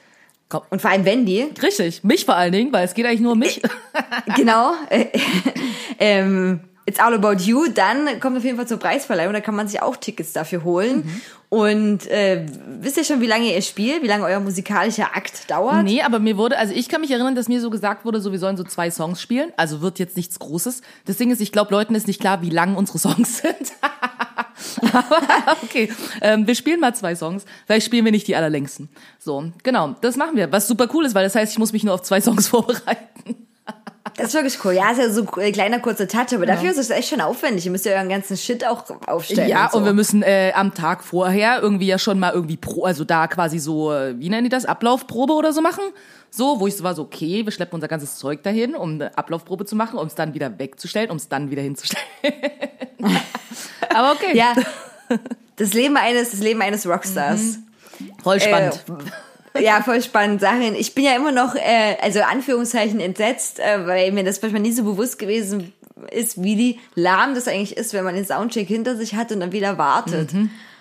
Komm. 0.49 0.63
und 0.71 0.81
vor 0.81 0.89
allem 0.89 1.05
Wendy, 1.05 1.45
Richtig, 1.61 2.03
mich 2.03 2.25
vor 2.25 2.35
allen 2.35 2.51
Dingen, 2.51 2.73
weil 2.73 2.83
es 2.83 2.95
geht 2.95 3.05
eigentlich 3.05 3.19
nur 3.19 3.33
um 3.33 3.39
mich. 3.39 3.61
genau, 4.35 4.73
äh, 4.89 5.05
ähm, 5.99 6.61
It's 6.89 6.99
all 6.99 7.13
about 7.13 7.43
you, 7.43 7.67
dann 7.67 8.19
kommt 8.19 8.35
auf 8.35 8.43
jeden 8.43 8.57
Fall 8.57 8.67
zur 8.67 8.79
Preisverleihung, 8.79 9.31
da 9.31 9.41
kann 9.41 9.55
man 9.55 9.67
sich 9.67 9.79
auch 9.79 9.95
Tickets 9.95 10.33
dafür 10.33 10.63
holen. 10.63 11.21
Und 11.49 12.07
äh, 12.07 12.47
wisst 12.79 12.97
ihr 12.97 13.03
schon, 13.03 13.21
wie 13.21 13.27
lange 13.27 13.53
ihr 13.53 13.61
spielt, 13.61 14.01
wie 14.01 14.07
lange 14.07 14.23
euer 14.23 14.39
musikalischer 14.39 15.15
Akt 15.15 15.51
dauert? 15.51 15.83
Nee, 15.83 16.01
aber 16.01 16.17
mir 16.17 16.35
wurde, 16.35 16.57
also 16.57 16.73
ich 16.73 16.89
kann 16.89 17.01
mich 17.01 17.11
erinnern, 17.11 17.35
dass 17.35 17.47
mir 17.47 17.61
so 17.61 17.69
gesagt 17.69 18.05
wurde, 18.05 18.21
so 18.21 18.31
wir 18.31 18.39
sollen 18.39 18.57
so 18.57 18.63
zwei 18.63 18.89
Songs 18.89 19.21
spielen. 19.21 19.53
Also 19.55 19.81
wird 19.81 19.99
jetzt 19.99 20.17
nichts 20.17 20.39
Großes. 20.39 20.81
Das 21.05 21.17
Ding 21.17 21.29
ist, 21.29 21.41
ich 21.41 21.51
glaube, 21.51 21.69
Leuten 21.71 21.93
ist 21.93 22.07
nicht 22.07 22.19
klar, 22.19 22.41
wie 22.41 22.49
lang 22.49 22.75
unsere 22.75 22.97
Songs 22.97 23.37
sind. 23.41 23.71
aber 24.91 25.17
okay, 25.61 25.91
ähm, 26.21 26.47
wir 26.47 26.55
spielen 26.55 26.79
mal 26.79 26.95
zwei 26.95 27.15
Songs. 27.15 27.45
Vielleicht 27.67 27.85
spielen 27.85 28.05
wir 28.05 28.11
nicht 28.11 28.27
die 28.27 28.35
allerlängsten. 28.35 28.89
So, 29.19 29.51
genau, 29.61 29.95
das 30.01 30.17
machen 30.17 30.35
wir. 30.37 30.51
Was 30.51 30.67
super 30.67 30.87
cool 30.95 31.05
ist, 31.05 31.13
weil 31.13 31.23
das 31.23 31.35
heißt, 31.35 31.51
ich 31.51 31.59
muss 31.59 31.71
mich 31.71 31.83
nur 31.83 31.93
auf 31.93 32.01
zwei 32.01 32.19
Songs 32.19 32.47
vorbereiten. 32.49 33.48
Das 34.19 34.27
ist 34.27 34.33
wirklich 34.33 34.65
cool. 34.65 34.73
Ja, 34.73 34.91
ist 34.91 34.97
ja 34.97 35.09
so 35.09 35.25
ein 35.37 35.53
kleiner 35.53 35.79
kurzer 35.79 36.05
Touch, 36.05 36.33
aber 36.33 36.45
dafür 36.45 36.71
ist 36.71 36.77
es 36.77 36.89
echt 36.89 37.07
schon 37.07 37.21
aufwendig. 37.21 37.65
Ihr 37.65 37.71
müsst 37.71 37.85
ja 37.85 37.93
euren 37.93 38.09
ganzen 38.09 38.35
Shit 38.35 38.67
auch 38.67 38.83
aufstellen. 39.07 39.47
Ja, 39.47 39.67
und, 39.67 39.71
so. 39.71 39.77
und 39.77 39.85
wir 39.85 39.93
müssen 39.93 40.23
äh, 40.23 40.51
am 40.53 40.73
Tag 40.73 41.05
vorher 41.05 41.61
irgendwie 41.61 41.87
ja 41.87 41.97
schon 41.97 42.19
mal 42.19 42.33
irgendwie 42.33 42.57
pro, 42.57 42.83
also 42.83 43.05
da 43.05 43.27
quasi 43.27 43.59
so, 43.59 43.93
äh, 43.93 44.19
wie 44.19 44.27
nennen 44.27 44.43
die 44.43 44.49
das, 44.49 44.65
Ablaufprobe 44.65 45.31
oder 45.31 45.53
so 45.53 45.61
machen. 45.61 45.85
So, 46.31 46.59
wo 46.59 46.67
ich 46.67 46.75
so 46.75 46.83
war 46.83 46.95
so, 46.95 47.03
okay, 47.03 47.45
wir 47.45 47.53
schleppen 47.53 47.75
unser 47.75 47.87
ganzes 47.87 48.17
Zeug 48.17 48.43
dahin, 48.43 48.75
um 48.75 48.95
eine 48.95 49.17
Ablaufprobe 49.17 49.63
zu 49.63 49.77
machen, 49.77 49.97
um 49.97 50.07
es 50.07 50.15
dann 50.15 50.33
wieder 50.33 50.59
wegzustellen, 50.59 51.11
um 51.11 51.15
es 51.15 51.29
dann 51.29 51.49
wieder 51.49 51.61
hinzustellen. 51.61 52.03
Aber 53.89 54.11
okay, 54.11 54.35
ja, 54.35 54.53
das 55.55 55.73
Leben 55.73 55.95
eines, 55.95 56.31
das 56.31 56.41
Leben 56.41 56.61
eines 56.61 56.85
Rockstars. 56.85 57.59
voll 58.21 58.41
spannend. 58.41 58.83
Äh, 58.89 59.11
ja, 59.59 59.81
voll 59.81 60.01
spannend 60.01 60.41
Sachen. 60.41 60.75
Ich 60.75 60.93
bin 60.95 61.05
ja 61.05 61.15
immer 61.15 61.31
noch, 61.31 61.55
äh, 61.55 61.97
also 62.01 62.21
Anführungszeichen 62.21 62.99
entsetzt, 62.99 63.59
äh, 63.59 63.85
weil 63.85 64.11
mir 64.11 64.23
das 64.23 64.41
manchmal 64.41 64.61
nie 64.61 64.71
so 64.71 64.83
bewusst 64.83 65.19
gewesen 65.19 65.73
ist, 66.11 66.41
wie 66.41 66.55
die 66.55 66.79
lahm 66.95 67.35
das 67.35 67.47
eigentlich 67.47 67.77
ist, 67.77 67.93
wenn 67.93 68.03
man 68.03 68.15
den 68.15 68.25
Soundcheck 68.25 68.67
hinter 68.67 68.95
sich 68.95 69.15
hat 69.15 69.31
und 69.31 69.39
dann 69.39 69.51
wieder 69.51 69.77
wartet. 69.77 70.31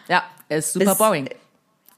ja, 0.08 0.22
er 0.48 0.58
ist 0.58 0.72
super 0.72 0.86
Bis- 0.86 0.98
boring. 0.98 1.28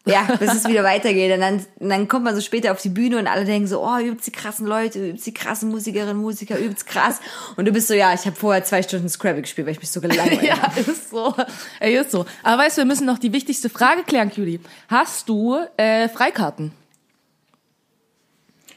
Ja, 0.07 0.23
bis 0.39 0.55
es 0.55 0.67
wieder 0.67 0.83
weitergeht. 0.83 1.31
Und 1.35 1.41
dann, 1.41 1.67
und 1.79 1.89
dann 1.91 2.09
kommt 2.09 2.25
man 2.25 2.35
so 2.35 2.41
später 2.41 2.73
auf 2.73 2.81
die 2.81 2.89
Bühne 2.89 3.19
und 3.19 3.27
alle 3.27 3.45
denken 3.45 3.69
so, 3.69 3.85
oh, 3.85 3.99
übelst 3.99 4.27
die 4.27 4.33
krassen 4.33 4.67
Leute, 4.67 4.99
übelst 5.09 5.27
die 5.27 5.35
krassen 5.35 5.69
Musikerinnen, 5.71 6.17
Musiker, 6.17 6.59
übelst 6.59 6.87
krass. 6.87 7.21
Und 7.57 7.67
du 7.67 7.73
bist 7.73 7.87
so, 7.89 7.95
ja, 7.95 8.15
ich 8.15 8.25
habe 8.25 8.35
vorher 8.35 8.65
zwei 8.65 8.83
Stunden 8.83 9.11
Scrabble 9.11 9.43
gespielt, 9.43 9.67
weil 9.67 9.75
ich 9.75 9.81
mich 9.81 9.91
so 9.91 10.01
gelangweilt 10.01 10.43
Ja, 10.43 10.73
ist 10.75 11.11
so. 11.11 11.35
Ey, 11.81 11.97
ist 11.99 12.11
so. 12.13 12.25
Aber 12.43 12.63
weißt 12.63 12.79
du, 12.79 12.81
wir 12.83 12.87
müssen 12.87 13.07
noch 13.07 13.19
die 13.19 13.33
wichtigste 13.35 13.69
Frage 13.69 14.03
klären, 14.03 14.31
Cutie. 14.31 14.61
Hast 14.89 15.29
du 15.29 15.59
äh, 15.77 16.09
Freikarten? 16.09 16.73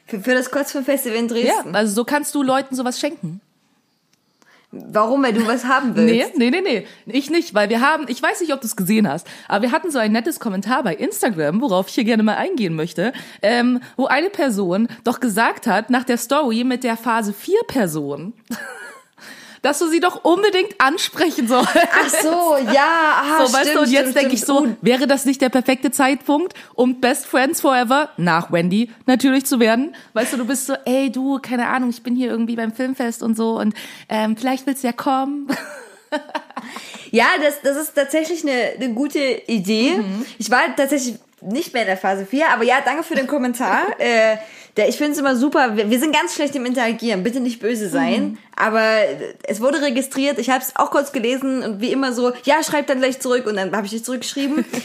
Für, 0.05 0.19
für 0.19 0.33
das 0.33 0.51
Kurzfilmfestival 0.51 1.17
in 1.17 1.29
Ja, 1.29 1.33
Dresden. 1.53 1.75
also 1.75 1.93
so 1.95 2.03
kannst 2.03 2.35
du 2.35 2.43
Leuten 2.43 2.75
sowas 2.75 2.99
schenken. 2.99 3.39
Warum? 4.73 5.21
Weil 5.21 5.33
du 5.33 5.45
was 5.45 5.65
haben 5.65 5.95
willst? 5.95 6.35
Nee, 6.35 6.49
nee, 6.49 6.61
nee, 6.61 6.83
nee. 7.05 7.17
Ich 7.17 7.29
nicht, 7.29 7.53
weil 7.53 7.69
wir 7.69 7.79
haben, 7.79 8.05
ich 8.07 8.21
weiß 8.21 8.41
nicht, 8.41 8.53
ob 8.53 8.61
du 8.61 8.65
es 8.65 8.75
gesehen 8.75 9.07
hast, 9.07 9.27
aber 9.47 9.61
wir 9.61 9.71
hatten 9.71 9.91
so 9.91 9.99
ein 9.99 10.11
nettes 10.11 10.39
Kommentar 10.39 10.81
bei 10.81 10.95
Instagram, 10.95 11.61
worauf 11.61 11.89
ich 11.89 11.93
hier 11.93 12.03
gerne 12.05 12.23
mal 12.23 12.37
eingehen 12.37 12.73
möchte, 12.75 13.13
ähm, 13.43 13.81
wo 13.97 14.07
eine 14.07 14.31
Person 14.31 14.87
doch 15.03 15.19
gesagt 15.19 15.67
hat, 15.67 15.91
nach 15.91 16.03
der 16.03 16.17
Story 16.17 16.63
mit 16.63 16.83
der 16.83 16.97
Phase 16.97 17.33
4 17.33 17.55
Person, 17.67 18.33
dass 19.63 19.79
du 19.79 19.87
sie 19.87 19.99
doch 19.99 20.23
unbedingt 20.23 20.79
ansprechen 20.79 21.47
sollst. 21.47 21.71
Ach 21.75 22.09
so, 22.21 22.57
ja, 22.71 22.85
ah, 23.23 23.45
So, 23.45 23.53
weißt 23.53 23.69
stimmt, 23.69 23.75
du, 23.75 23.79
und 23.81 23.91
jetzt 23.91 24.15
denke 24.15 24.35
ich 24.35 24.41
so, 24.41 24.67
wäre 24.81 25.07
das 25.07 25.25
nicht 25.25 25.41
der 25.41 25.49
perfekte 25.49 25.89
Zeitpunkt, 25.89 26.53
um 26.75 26.99
Best 26.99 27.25
Friends 27.25 27.61
Forever, 27.61 28.09
nach 28.17 28.51
Wendy 28.51 28.91
natürlich 29.07 29.45
zu 29.45 29.59
werden? 29.59 29.95
Weißt 30.13 30.33
du, 30.33 30.37
du 30.37 30.45
bist 30.45 30.67
so, 30.67 30.75
ey 30.85 31.11
du, 31.11 31.39
keine 31.39 31.67
Ahnung, 31.69 31.89
ich 31.89 32.03
bin 32.03 32.15
hier 32.15 32.29
irgendwie 32.29 32.57
beim 32.57 32.73
Filmfest 32.73 33.23
und 33.23 33.35
so 33.35 33.57
und 33.57 33.73
ähm, 34.09 34.37
vielleicht 34.37 34.67
willst 34.67 34.83
du 34.83 34.87
ja 34.87 34.93
kommen. 34.93 35.47
Ja, 37.11 37.25
das, 37.43 37.61
das 37.61 37.77
ist 37.77 37.93
tatsächlich 37.93 38.41
eine, 38.43 38.73
eine 38.75 38.93
gute 38.93 39.19
Idee. 39.19 39.97
Mhm. 39.97 40.25
Ich 40.39 40.49
war 40.49 40.61
tatsächlich 40.75 41.19
nicht 41.41 41.73
mehr 41.73 41.83
in 41.83 41.87
der 41.87 41.97
Phase 41.97 42.25
4, 42.25 42.49
aber 42.49 42.63
ja, 42.63 42.77
danke 42.83 43.03
für 43.03 43.15
den 43.15 43.27
Kommentar. 43.27 43.99
äh, 43.99 44.37
der, 44.77 44.89
ich 44.89 44.97
finde 44.97 45.13
es 45.13 45.19
immer 45.19 45.35
super. 45.35 45.77
Wir, 45.77 45.89
wir 45.89 45.99
sind 45.99 46.13
ganz 46.13 46.33
schlecht 46.33 46.55
im 46.55 46.65
Interagieren. 46.65 47.23
Bitte 47.23 47.39
nicht 47.39 47.59
böse 47.59 47.89
sein. 47.89 48.23
Mhm. 48.23 48.37
Aber 48.55 48.81
es 49.43 49.61
wurde 49.61 49.81
registriert. 49.81 50.39
Ich 50.39 50.49
habe 50.49 50.63
es 50.63 50.75
auch 50.75 50.91
kurz 50.91 51.11
gelesen 51.11 51.63
und 51.63 51.81
wie 51.81 51.91
immer 51.91 52.13
so, 52.13 52.33
ja, 52.43 52.63
schreib 52.63 52.87
dann 52.87 52.99
gleich 52.99 53.19
zurück. 53.19 53.45
Und 53.45 53.55
dann 53.55 53.75
habe 53.75 53.85
ich 53.85 53.91
dich 53.91 54.03
zurückgeschrieben. 54.03 54.65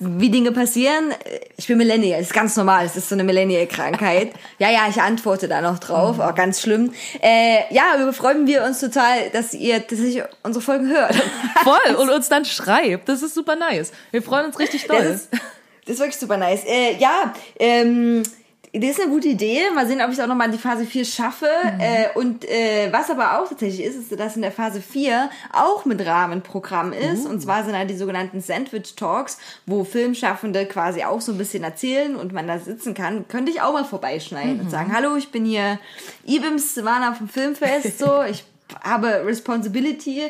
wie 0.00 0.30
Dinge 0.30 0.52
passieren. 0.52 1.12
Ich 1.56 1.66
bin 1.66 1.78
Millennial, 1.78 2.20
das 2.20 2.28
ist 2.28 2.34
ganz 2.34 2.56
normal, 2.56 2.84
das 2.84 2.96
ist 2.96 3.08
so 3.08 3.14
eine 3.14 3.24
Millennial-Krankheit. 3.24 4.32
Ja, 4.60 4.70
ja, 4.70 4.88
ich 4.88 5.00
antworte 5.00 5.46
da 5.46 5.60
noch 5.60 5.78
drauf, 5.78 6.18
auch 6.18 6.34
ganz 6.34 6.60
schlimm. 6.60 6.92
Äh, 7.22 7.72
ja, 7.72 7.94
aber 7.94 8.12
freuen 8.12 8.46
wir 8.46 8.64
uns 8.64 8.80
total, 8.80 9.30
dass 9.30 9.54
ihr 9.54 9.86
tatsächlich 9.86 10.24
unsere 10.42 10.64
Folgen 10.64 10.88
hört. 10.88 11.14
Voll 11.62 11.94
und 11.94 12.10
uns 12.10 12.28
dann 12.28 12.44
schreibt. 12.44 13.08
Das 13.08 13.22
ist 13.22 13.34
super 13.34 13.54
nice. 13.54 13.92
Wir 14.10 14.20
freuen 14.20 14.46
uns 14.46 14.58
richtig 14.58 14.86
doll. 14.86 14.98
Das 14.98 15.14
ist, 15.14 15.28
das 15.30 15.94
ist 15.94 15.98
wirklich 16.00 16.18
super 16.18 16.36
nice. 16.36 16.64
Äh, 16.66 16.96
ja, 16.96 17.34
ähm, 17.60 18.24
das 18.72 18.90
ist 18.90 19.00
eine 19.00 19.10
gute 19.10 19.28
Idee. 19.28 19.60
Mal 19.74 19.86
sehen, 19.86 20.00
ob 20.00 20.08
ich 20.08 20.18
es 20.18 20.20
auch 20.20 20.26
nochmal 20.26 20.46
in 20.46 20.52
die 20.52 20.58
Phase 20.58 20.84
4 20.84 21.04
schaffe. 21.04 21.48
Äh, 21.78 22.18
und 22.18 22.44
äh, 22.44 22.88
was 22.92 23.10
aber 23.10 23.38
auch 23.38 23.48
tatsächlich 23.48 23.84
ist, 23.84 23.96
ist, 23.96 24.18
dass 24.18 24.36
in 24.36 24.42
der 24.42 24.52
Phase 24.52 24.80
4 24.80 25.30
auch 25.52 25.84
mit 25.84 26.04
Rahmenprogramm 26.04 26.92
ist. 26.92 27.26
Und 27.26 27.40
zwar 27.40 27.64
sind 27.64 27.72
da 27.72 27.84
die 27.84 27.96
sogenannten 27.96 28.40
Sandwich 28.40 28.94
Talks, 28.96 29.38
wo 29.66 29.84
Filmschaffende 29.84 30.66
quasi 30.66 31.04
auch 31.04 31.20
so 31.20 31.32
ein 31.32 31.38
bisschen 31.38 31.64
erzählen 31.64 32.16
und 32.16 32.32
man 32.32 32.46
da 32.46 32.58
sitzen 32.58 32.94
kann. 32.94 33.26
Könnte 33.28 33.50
ich 33.50 33.62
auch 33.62 33.72
mal 33.72 33.84
vorbeischneiden 33.84 34.60
und 34.60 34.70
sagen, 34.70 34.92
hallo, 34.92 35.16
ich 35.16 35.30
bin 35.30 35.44
hier 35.44 35.78
Ibims 36.26 36.74
Silvana 36.74 37.14
vom 37.14 37.28
Filmfest. 37.28 37.98
So, 38.08 38.22
ich 38.22 38.44
habe 38.84 39.24
Responsibility. 39.24 40.22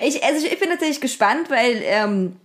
Ich, 0.00 0.22
also 0.24 0.44
ich, 0.44 0.52
ich 0.52 0.58
bin 0.58 0.68
tatsächlich 0.68 1.00
gespannt, 1.00 1.48
weil... 1.48 1.80
Ähm, 1.84 2.36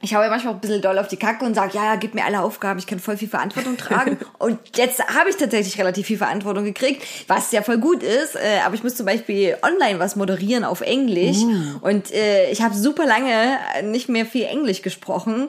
ich 0.00 0.14
hau 0.14 0.22
ja 0.22 0.30
manchmal 0.30 0.52
auch 0.52 0.58
ein 0.58 0.60
bisschen 0.60 0.80
doll 0.80 0.96
auf 0.98 1.08
die 1.08 1.16
Kacke 1.16 1.44
und 1.44 1.54
sage, 1.54 1.72
ja, 1.74 1.84
ja, 1.84 1.96
gib 1.96 2.14
mir 2.14 2.24
alle 2.24 2.40
Aufgaben, 2.40 2.78
ich 2.78 2.86
kann 2.86 3.00
voll 3.00 3.16
viel 3.16 3.28
Verantwortung 3.28 3.76
tragen. 3.78 4.16
und 4.38 4.58
jetzt 4.76 5.00
habe 5.00 5.28
ich 5.28 5.36
tatsächlich 5.36 5.76
relativ 5.78 6.06
viel 6.06 6.18
Verantwortung 6.18 6.64
gekriegt, 6.64 7.02
was 7.26 7.50
ja 7.50 7.62
voll 7.62 7.78
gut 7.78 8.04
ist. 8.04 8.36
Äh, 8.36 8.60
aber 8.64 8.76
ich 8.76 8.84
muss 8.84 8.94
zum 8.94 9.06
Beispiel 9.06 9.56
online 9.62 9.98
was 9.98 10.14
moderieren 10.14 10.62
auf 10.62 10.82
Englisch. 10.82 11.38
Und 11.80 12.12
äh, 12.12 12.50
ich 12.50 12.62
habe 12.62 12.74
super 12.74 13.06
lange 13.06 13.58
nicht 13.82 14.08
mehr 14.08 14.24
viel 14.24 14.44
Englisch 14.44 14.82
gesprochen. 14.82 15.48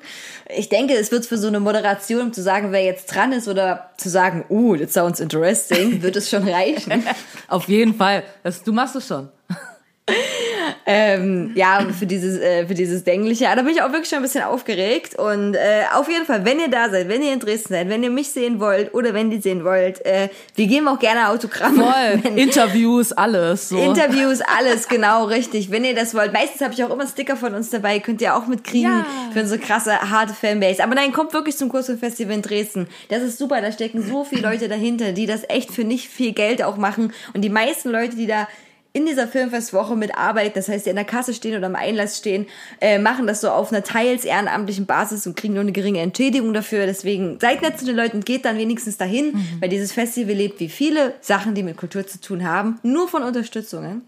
Ich 0.56 0.70
denke, 0.70 0.96
es 0.96 1.12
wird 1.12 1.28
für 1.28 1.38
so 1.38 1.48
eine 1.48 1.60
Moderation, 1.60 2.22
um 2.22 2.34
zu 2.34 2.42
sagen, 2.42 2.72
wer 2.72 2.84
jetzt 2.84 3.14
dran 3.14 3.32
ist 3.32 3.48
oder 3.48 3.92
zu 3.98 4.10
sagen, 4.10 4.46
uh, 4.50 4.76
that 4.76 4.92
sounds 4.92 5.20
interesting, 5.20 6.02
wird 6.02 6.16
es 6.16 6.30
schon 6.30 6.48
reichen. 6.48 7.04
Auf 7.48 7.68
jeden 7.68 7.94
Fall. 7.94 8.24
Das, 8.44 8.64
du 8.64 8.74
machst 8.74 8.96
es 8.96 9.08
schon. 9.08 9.30
Ähm, 10.86 11.52
ja, 11.56 11.86
für 11.98 12.06
dieses, 12.06 12.40
äh, 12.40 12.66
für 12.66 12.74
dieses 12.74 13.04
Dängliche. 13.04 13.48
Aber 13.48 13.58
da 13.58 13.62
bin 13.64 13.74
ich 13.74 13.82
auch 13.82 13.92
wirklich 13.92 14.10
schon 14.10 14.20
ein 14.20 14.24
bisschen 14.24 14.44
aufgeregt. 14.44 15.16
Und 15.16 15.56
äh, 15.56 15.84
auf 15.94 16.10
jeden 16.10 16.26
Fall, 16.26 16.46
wenn 16.46 16.60
ihr 16.60 16.70
da 16.70 16.90
seid, 16.90 17.10
wenn 17.10 17.22
ihr 17.22 17.34
in 17.34 17.40
Dresden 17.40 17.74
seid, 17.74 17.90
wenn 17.90 18.04
ihr 18.04 18.10
mich 18.10 18.32
sehen 18.32 18.60
wollt 18.60 18.94
oder 18.94 19.14
wenn 19.14 19.30
die 19.30 19.40
sehen 19.40 19.64
wollt, 19.64 20.06
äh, 20.06 20.30
wir 20.56 20.68
geben 20.68 20.88
auch 20.88 21.00
gerne 21.00 21.30
Autogramme. 21.30 21.84
Voll. 21.84 22.20
Wenn, 22.24 22.38
Interviews, 22.38 23.12
alles. 23.12 23.70
So. 23.70 23.78
Interviews, 23.78 24.42
alles, 24.42 24.88
genau, 24.90 25.26
richtig. 25.26 25.72
Wenn 25.72 25.84
ihr 25.84 25.96
das 25.96 26.14
wollt. 26.14 26.34
Meistens 26.34 26.62
habe 26.62 26.74
ich 26.74 26.84
auch 26.84 26.90
immer 26.90 27.08
Sticker 27.08 27.36
von 27.36 27.54
uns 27.54 27.70
dabei, 27.70 28.00
könnt 28.00 28.22
ihr 28.22 28.36
auch 28.36 28.48
mitkriegen 28.48 28.92
Ja. 28.92 29.06
für 29.34 29.42
unsere 29.42 29.60
krasse, 29.60 30.00
harte 30.10 30.34
Fanbase. 30.34 30.84
Aber 30.84 30.96
nein, 30.96 31.12
kommt 31.14 31.34
wirklich 31.34 31.58
zum 31.58 31.70
Kursfilmfestival 31.70 32.34
in 32.36 32.42
Dresden. 32.42 32.88
Das 33.10 33.22
ist 33.22 33.38
super, 33.38 33.62
da 33.62 33.72
stecken 33.72 34.02
so 34.04 34.24
viele 34.24 34.42
Leute 34.42 34.68
dahinter, 34.68 35.12
die 35.12 35.26
das 35.26 35.42
echt 35.50 35.72
für 35.72 35.84
nicht 35.84 36.08
viel 36.10 36.32
Geld 36.34 36.64
auch 36.64 36.78
machen. 36.78 37.14
Und 37.34 37.42
die 37.42 37.50
meisten 37.50 37.90
Leute, 37.90 38.16
die 38.16 38.28
da 38.28 38.48
in 38.92 39.06
dieser 39.06 39.28
Filmfestwoche 39.28 39.96
mitarbeiten, 39.96 40.54
das 40.56 40.68
heißt, 40.68 40.86
die 40.86 40.90
in 40.90 40.96
der 40.96 41.06
Kasse 41.06 41.34
stehen 41.34 41.56
oder 41.56 41.68
am 41.68 41.76
Einlass 41.76 42.18
stehen, 42.18 42.48
äh, 42.82 42.98
machen 42.98 43.28
das 43.28 43.42
so 43.42 43.50
auf 43.50 43.72
einer 43.72 43.84
teils 43.84 44.26
ehrenamtlichen 44.26 44.88
Basis 44.88 45.28
und 45.28 45.36
kriegen 45.36 45.54
nur 45.54 45.62
eine 45.62 45.72
geringe 45.72 46.00
Entschädigung 46.00 46.54
dafür. 46.54 46.88
Deswegen 46.88 47.40
seid 47.40 47.62
nett 47.62 47.78
zu 47.78 47.86
den 47.86 47.96
Leuten, 47.96 48.22
geht 48.22 48.46
dann 48.46 48.58
wenigstens 48.58 48.98
dahin, 48.98 49.34
weil 49.60 49.70
dieses 49.70 49.92
Festival 49.92 50.34
lebt 50.34 50.60
wie 50.60 50.70
viele 50.70 51.14
Sachen, 51.22 51.54
die 51.54 51.62
mit 51.62 51.78
Kultur 51.78 52.08
zu 52.08 52.20
tun 52.20 52.44
haben, 52.44 52.80
nur 52.82 53.08
von 53.08 53.22
Unterstützungen. 53.22 54.02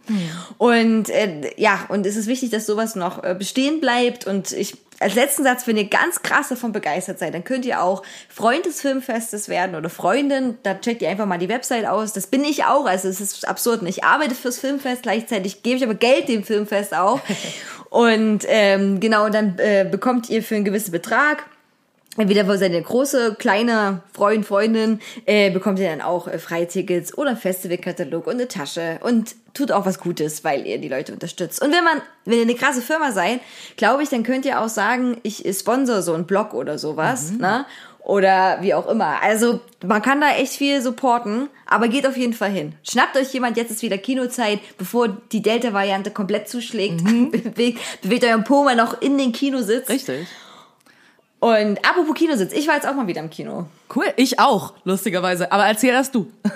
Und 0.57 1.09
äh, 1.09 1.51
ja, 1.57 1.85
und 1.89 2.05
es 2.05 2.15
ist 2.15 2.27
wichtig, 2.27 2.49
dass 2.49 2.65
sowas 2.65 2.95
noch 2.95 3.23
äh, 3.23 3.35
bestehen 3.37 3.81
bleibt 3.81 4.25
und 4.25 4.51
ich 4.51 4.77
als 5.01 5.15
letzten 5.15 5.43
Satz, 5.43 5.67
wenn 5.67 5.77
ihr 5.77 5.87
ganz 5.87 6.21
krass 6.21 6.49
davon 6.49 6.71
begeistert 6.71 7.19
seid, 7.19 7.33
dann 7.33 7.43
könnt 7.43 7.65
ihr 7.65 7.81
auch 7.81 8.03
Freund 8.29 8.65
des 8.65 8.81
Filmfestes 8.81 9.49
werden 9.49 9.75
oder 9.75 9.89
Freundin. 9.89 10.57
Da 10.63 10.79
checkt 10.79 11.01
ihr 11.01 11.09
einfach 11.09 11.25
mal 11.25 11.39
die 11.39 11.49
Website 11.49 11.85
aus. 11.85 12.13
Das 12.13 12.27
bin 12.27 12.43
ich 12.43 12.65
auch. 12.65 12.85
Also 12.85 13.07
es 13.07 13.19
ist 13.19 13.47
absurd. 13.47 13.81
Ich 13.83 14.03
arbeite 14.03 14.35
fürs 14.35 14.59
Filmfest, 14.59 15.03
gleichzeitig 15.03 15.63
gebe 15.63 15.77
ich 15.77 15.83
aber 15.83 15.95
Geld 15.95 16.29
dem 16.29 16.43
Filmfest 16.43 16.95
auch. 16.95 17.19
Und 17.89 18.45
ähm, 18.47 19.01
genau, 19.01 19.29
dann 19.29 19.59
äh, 19.59 19.85
bekommt 19.89 20.29
ihr 20.29 20.43
für 20.43 20.55
einen 20.55 20.63
gewissen 20.63 20.91
Betrag 20.91 21.43
Entweder 22.17 22.43
für 22.43 22.57
seine 22.57 22.81
große, 22.81 23.35
kleine 23.39 24.01
Freund, 24.13 24.45
Freundin 24.45 24.99
äh, 25.25 25.49
bekommt 25.49 25.79
ihr 25.79 25.89
dann 25.89 26.01
auch 26.01 26.27
äh, 26.27 26.39
Freitickets 26.39 27.17
oder 27.17 27.37
Festivalkatalog 27.37 28.27
und 28.27 28.33
eine 28.33 28.49
Tasche 28.49 28.99
und 29.01 29.35
tut 29.53 29.71
auch 29.71 29.85
was 29.85 29.99
Gutes, 29.99 30.43
weil 30.43 30.67
ihr 30.67 30.77
die 30.77 30.89
Leute 30.89 31.13
unterstützt. 31.13 31.61
Und 31.61 31.71
wenn 31.71 31.85
man, 31.85 32.01
wenn 32.25 32.37
ihr 32.37 32.43
eine 32.43 32.55
krasse 32.55 32.81
Firma 32.81 33.13
seid, 33.13 33.39
glaube 33.77 34.03
ich, 34.03 34.09
dann 34.09 34.23
könnt 34.23 34.45
ihr 34.45 34.59
auch 34.59 34.67
sagen, 34.67 35.17
ich 35.23 35.45
sponsor 35.57 36.01
so 36.01 36.13
einen 36.13 36.25
Blog 36.25 36.53
oder 36.53 36.77
sowas, 36.77 37.31
ne? 37.31 37.65
Oder 38.03 38.57
wie 38.61 38.73
auch 38.73 38.89
immer. 38.89 39.21
Also 39.21 39.61
man 39.85 40.01
kann 40.01 40.19
da 40.19 40.31
echt 40.31 40.53
viel 40.53 40.81
supporten, 40.81 41.49
aber 41.67 41.87
geht 41.87 42.07
auf 42.07 42.17
jeden 42.17 42.33
Fall 42.33 42.49
hin. 42.49 42.73
Schnappt 42.83 43.15
euch 43.15 43.31
jemand, 43.31 43.57
jetzt 43.57 43.69
ist 43.69 43.83
wieder 43.83 43.99
Kinozeit, 43.99 44.59
bevor 44.77 45.07
die 45.31 45.43
Delta-Variante 45.43 46.09
komplett 46.09 46.49
zuschlägt. 46.49 47.03
bewegt, 47.31 47.79
bewegt 48.01 48.25
euren 48.25 48.43
Po 48.43 48.63
mal 48.63 48.75
noch 48.75 48.99
in 49.01 49.19
den 49.19 49.31
Kinositz. 49.31 49.87
Richtig. 49.87 50.27
Und 51.41 51.83
apropos 51.83 52.13
Kinositz, 52.13 52.53
ich 52.53 52.67
war 52.67 52.75
jetzt 52.75 52.87
auch 52.87 52.93
mal 52.93 53.07
wieder 53.07 53.19
im 53.19 53.31
Kino. 53.31 53.65
Cool. 53.93 54.05
Ich 54.15 54.39
auch, 54.39 54.73
lustigerweise. 54.83 55.51
Aber 55.51 55.65
erzähl 55.65 55.91
erst 55.91 56.15
du. 56.15 56.31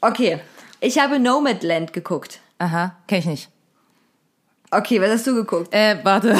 Okay, 0.00 0.38
ich 0.78 1.00
habe 1.00 1.18
Nomadland 1.18 1.92
geguckt. 1.92 2.38
Aha, 2.58 2.94
kenn 3.08 3.18
ich 3.18 3.26
nicht. 3.26 3.48
Okay, 4.70 5.00
was 5.00 5.10
hast 5.10 5.26
du 5.26 5.34
geguckt? 5.34 5.74
Äh, 5.74 5.96
warte. 6.04 6.36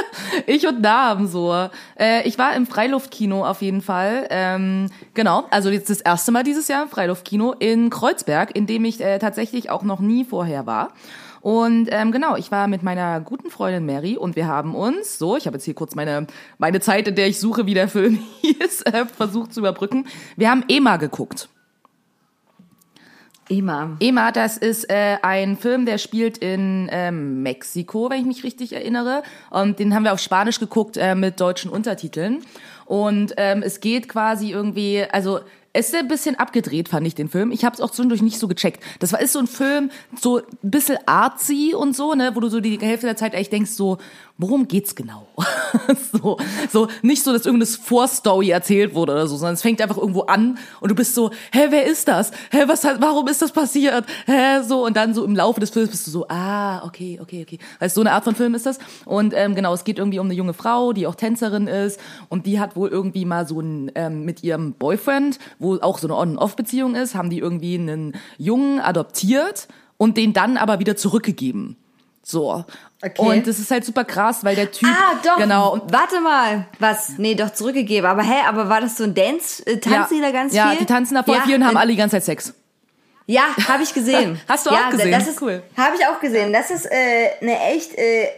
ich 0.46 0.66
und 0.66 0.80
Namen 0.80 1.28
so. 1.28 1.68
Äh, 1.98 2.26
ich 2.26 2.38
war 2.38 2.54
im 2.54 2.66
Freiluftkino 2.66 3.44
auf 3.44 3.60
jeden 3.60 3.82
Fall. 3.82 4.28
Ähm, 4.30 4.88
genau, 5.12 5.44
also 5.50 5.68
jetzt 5.68 5.90
das 5.90 6.00
erste 6.00 6.32
Mal 6.32 6.42
dieses 6.42 6.68
Jahr 6.68 6.84
im 6.84 6.88
Freiluftkino 6.88 7.52
in 7.58 7.90
Kreuzberg, 7.90 8.56
in 8.56 8.66
dem 8.66 8.86
ich 8.86 9.02
äh, 9.02 9.18
tatsächlich 9.18 9.68
auch 9.68 9.82
noch 9.82 10.00
nie 10.00 10.24
vorher 10.24 10.64
war. 10.64 10.94
Und 11.42 11.88
ähm, 11.90 12.12
genau, 12.12 12.36
ich 12.36 12.52
war 12.52 12.68
mit 12.68 12.84
meiner 12.84 13.20
guten 13.20 13.50
Freundin 13.50 13.84
Mary 13.84 14.16
und 14.16 14.36
wir 14.36 14.46
haben 14.46 14.76
uns, 14.76 15.18
so, 15.18 15.36
ich 15.36 15.46
habe 15.46 15.56
jetzt 15.56 15.64
hier 15.64 15.74
kurz 15.74 15.96
meine, 15.96 16.28
meine 16.58 16.78
Zeit, 16.78 17.08
in 17.08 17.16
der 17.16 17.26
ich 17.26 17.40
suche, 17.40 17.66
wie 17.66 17.74
der 17.74 17.88
Film 17.88 18.20
hieß, 18.42 18.82
äh, 18.82 19.06
versucht 19.06 19.52
zu 19.52 19.58
überbrücken. 19.58 20.06
Wir 20.36 20.50
haben 20.50 20.64
Ema 20.68 20.98
geguckt. 20.98 21.48
Ema. 23.48 23.96
Ema, 23.98 24.30
das 24.30 24.56
ist 24.56 24.88
äh, 24.88 25.18
ein 25.22 25.56
Film, 25.56 25.84
der 25.84 25.98
spielt 25.98 26.38
in 26.38 26.88
ähm, 26.92 27.42
Mexiko, 27.42 28.08
wenn 28.08 28.20
ich 28.20 28.26
mich 28.26 28.44
richtig 28.44 28.72
erinnere. 28.72 29.24
Und 29.50 29.80
den 29.80 29.96
haben 29.96 30.04
wir 30.04 30.12
auf 30.12 30.20
Spanisch 30.20 30.60
geguckt 30.60 30.96
äh, 30.96 31.16
mit 31.16 31.40
deutschen 31.40 31.72
Untertiteln. 31.72 32.44
Und 32.86 33.34
ähm, 33.36 33.62
es 33.64 33.80
geht 33.80 34.08
quasi 34.08 34.52
irgendwie, 34.52 35.04
also 35.10 35.40
es 35.74 35.88
ist 35.88 35.94
ein 35.94 36.08
bisschen 36.08 36.36
abgedreht, 36.36 36.88
fand 36.88 37.06
ich 37.06 37.14
den 37.14 37.28
Film. 37.28 37.50
Ich 37.50 37.64
habe 37.64 37.74
es 37.74 37.80
auch 37.80 37.90
zwischendurch 37.90 38.20
nicht 38.20 38.38
so 38.38 38.46
gecheckt. 38.46 38.82
Das 38.98 39.12
war 39.12 39.20
ist 39.20 39.32
so 39.32 39.38
ein 39.38 39.46
Film, 39.46 39.90
so 40.20 40.38
ein 40.38 40.70
bisschen 40.70 40.98
artsy 41.06 41.74
und 41.74 41.96
so, 41.96 42.14
ne, 42.14 42.32
wo 42.34 42.40
du 42.40 42.48
so 42.48 42.60
die 42.60 42.78
Hälfte 42.78 43.06
der 43.06 43.16
Zeit 43.16 43.34
eigentlich 43.34 43.50
denkst, 43.50 43.70
so, 43.70 43.98
worum 44.42 44.68
geht's 44.68 44.94
genau? 44.94 45.28
so, 46.12 46.36
so 46.70 46.88
nicht 47.00 47.22
so, 47.22 47.32
dass 47.32 47.46
irgendeine 47.46 47.70
Vorstory 47.70 48.50
erzählt 48.50 48.94
wurde 48.94 49.12
oder 49.12 49.26
so, 49.26 49.36
sondern 49.36 49.54
es 49.54 49.62
fängt 49.62 49.80
einfach 49.80 49.96
irgendwo 49.96 50.22
an 50.22 50.58
und 50.80 50.90
du 50.90 50.94
bist 50.94 51.14
so, 51.14 51.30
hä, 51.52 51.66
wer 51.70 51.86
ist 51.86 52.08
das? 52.08 52.32
Hä, 52.50 52.64
was 52.66 52.84
warum 52.84 53.28
ist 53.28 53.40
das 53.40 53.52
passiert? 53.52 54.04
Hä, 54.26 54.62
so 54.66 54.84
und 54.84 54.96
dann 54.96 55.14
so 55.14 55.24
im 55.24 55.34
Laufe 55.34 55.60
des 55.60 55.70
Films 55.70 55.90
bist 55.90 56.06
du 56.06 56.10
so, 56.10 56.26
ah, 56.28 56.84
okay, 56.84 57.18
okay, 57.22 57.42
okay. 57.42 57.58
Weißt 57.78 57.94
so 57.94 58.00
eine 58.00 58.12
Art 58.12 58.24
von 58.24 58.34
Film 58.34 58.54
ist 58.54 58.66
das. 58.66 58.78
Und 59.06 59.32
ähm, 59.34 59.54
genau, 59.54 59.72
es 59.72 59.84
geht 59.84 59.98
irgendwie 59.98 60.18
um 60.18 60.26
eine 60.26 60.34
junge 60.34 60.54
Frau, 60.54 60.92
die 60.92 61.06
auch 61.06 61.14
Tänzerin 61.14 61.68
ist 61.68 62.00
und 62.28 62.46
die 62.46 62.60
hat 62.60 62.76
wohl 62.76 62.90
irgendwie 62.90 63.24
mal 63.24 63.46
so 63.46 63.60
ein 63.60 63.92
ähm, 63.94 64.24
mit 64.24 64.42
ihrem 64.42 64.74
Boyfriend, 64.74 65.38
wo 65.58 65.76
auch 65.76 65.98
so 65.98 66.08
eine 66.08 66.16
On-Off-Beziehung 66.16 66.94
ist, 66.94 67.14
haben 67.14 67.30
die 67.30 67.38
irgendwie 67.38 67.76
einen 67.76 68.14
Jungen 68.38 68.80
adoptiert 68.80 69.68
und 69.96 70.16
den 70.16 70.32
dann 70.32 70.56
aber 70.56 70.80
wieder 70.80 70.96
zurückgegeben. 70.96 71.76
So. 72.24 72.64
Okay. 73.04 73.20
Und 73.20 73.46
das 73.48 73.58
ist 73.58 73.70
halt 73.70 73.84
super 73.84 74.04
krass, 74.04 74.44
weil 74.44 74.54
der 74.54 74.70
Typ. 74.70 74.88
Ah, 74.88 75.14
doch. 75.24 75.36
Genau. 75.36 75.72
Und 75.72 75.92
Warte 75.92 76.20
mal. 76.20 76.66
Was? 76.78 77.18
Nee, 77.18 77.34
doch 77.34 77.52
zurückgegeben. 77.52 78.08
Aber 78.08 78.22
hä, 78.22 78.42
aber 78.46 78.68
war 78.68 78.80
das 78.80 78.96
so 78.96 79.04
ein 79.04 79.14
Dance? 79.14 79.66
Äh, 79.66 79.78
tanzen 79.78 80.16
die 80.16 80.20
da 80.22 80.30
ganz 80.30 80.54
ja, 80.54 80.70
viel? 80.70 80.78
die 80.78 80.86
tanzen 80.86 81.14
da 81.14 81.24
voll 81.24 81.34
ja, 81.34 81.42
viel 81.42 81.56
und 81.56 81.66
haben 81.66 81.76
alle 81.76 81.90
die 81.90 81.96
ganze 81.96 82.16
Zeit 82.16 82.24
Sex. 82.24 82.54
Ja, 83.26 83.44
habe 83.68 83.82
ich 83.82 83.92
gesehen. 83.92 84.40
Hast 84.48 84.66
du 84.66 84.70
ja, 84.70 84.86
auch 84.86 84.90
gesehen? 84.90 85.10
Das 85.10 85.26
ist 85.26 85.40
Cool. 85.42 85.62
Habe 85.76 85.96
ich 85.98 86.06
auch 86.06 86.20
gesehen. 86.20 86.52
Das 86.52 86.70
ist 86.70 86.86
äh, 86.86 87.30
eine 87.40 87.58
echt 87.72 87.94
äh, 87.96 88.28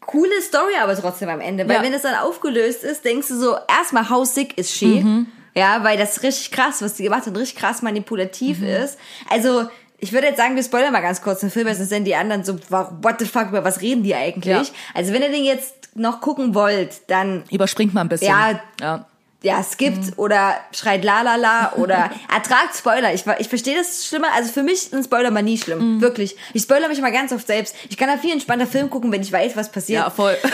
coole 0.00 0.42
Story, 0.42 0.74
aber 0.82 0.96
trotzdem 0.96 1.28
am 1.28 1.40
Ende. 1.40 1.68
Weil 1.68 1.76
Ja. 1.76 1.82
wenn 1.82 1.92
es 1.94 2.02
dann 2.02 2.14
aufgelöst 2.16 2.82
ist, 2.82 3.04
denkst 3.04 3.28
du 3.28 3.38
so, 3.38 3.56
erstmal, 3.68 4.08
how 4.10 4.26
sick 4.26 4.58
ist 4.58 4.72
she? 4.72 5.02
Mhm. 5.02 5.26
Ja, 5.56 5.84
weil 5.84 5.96
das 5.96 6.22
richtig 6.24 6.50
krass, 6.50 6.82
was 6.82 6.94
die 6.94 7.04
gemacht 7.04 7.26
hat, 7.26 7.36
richtig 7.36 7.56
krass 7.60 7.80
manipulativ 7.80 8.58
Mhm. 8.58 8.66
ist. 8.66 8.98
Also, 9.30 9.68
ich 10.04 10.12
würde 10.12 10.26
jetzt 10.26 10.36
sagen, 10.36 10.54
wir 10.54 10.62
spoilern 10.62 10.92
mal 10.92 11.00
ganz 11.00 11.22
kurz 11.22 11.40
den 11.40 11.50
Film, 11.50 11.66
sonst 11.72 11.88
sind 11.88 12.04
die 12.04 12.14
anderen 12.14 12.44
so, 12.44 12.58
what 12.68 13.18
the 13.18 13.24
fuck, 13.24 13.48
über 13.48 13.64
was 13.64 13.80
reden 13.80 14.02
die 14.02 14.14
eigentlich? 14.14 14.68
Ja. 14.68 14.74
Also, 14.92 15.14
wenn 15.14 15.22
ihr 15.22 15.30
den 15.30 15.44
jetzt 15.44 15.74
noch 15.94 16.20
gucken 16.20 16.54
wollt, 16.54 17.00
dann 17.06 17.44
Überspringt 17.50 17.94
mal 17.94 18.02
ein 18.02 18.10
bisschen. 18.10 18.28
Ja. 18.28 18.60
ja. 18.82 19.06
ja, 19.40 19.62
skippt 19.62 20.18
oder 20.18 20.56
schreit 20.72 21.04
la 21.04 21.22
la 21.22 21.36
la 21.36 21.72
oder 21.76 22.10
ertragt 22.30 22.76
Spoiler. 22.76 23.14
Ich, 23.14 23.24
ich 23.38 23.48
verstehe 23.48 23.76
das 23.76 24.06
schlimmer. 24.06 24.28
Also 24.34 24.52
für 24.52 24.62
mich 24.62 24.82
sind 24.82 25.04
Spoiler 25.04 25.30
mal 25.30 25.42
nie 25.42 25.56
schlimm. 25.56 26.02
Wirklich. 26.02 26.36
Ich 26.52 26.64
spoilere 26.64 26.90
mich 26.90 27.00
mal 27.00 27.12
ganz 27.12 27.32
oft 27.32 27.46
selbst. 27.46 27.74
Ich 27.88 27.96
kann 27.96 28.08
da 28.08 28.18
viel 28.18 28.32
entspannter 28.32 28.66
Film 28.66 28.90
gucken, 28.90 29.10
wenn 29.10 29.22
ich 29.22 29.32
weiß, 29.32 29.56
was 29.56 29.72
passiert. 29.72 30.02
Ja, 30.02 30.10
voll. 30.10 30.36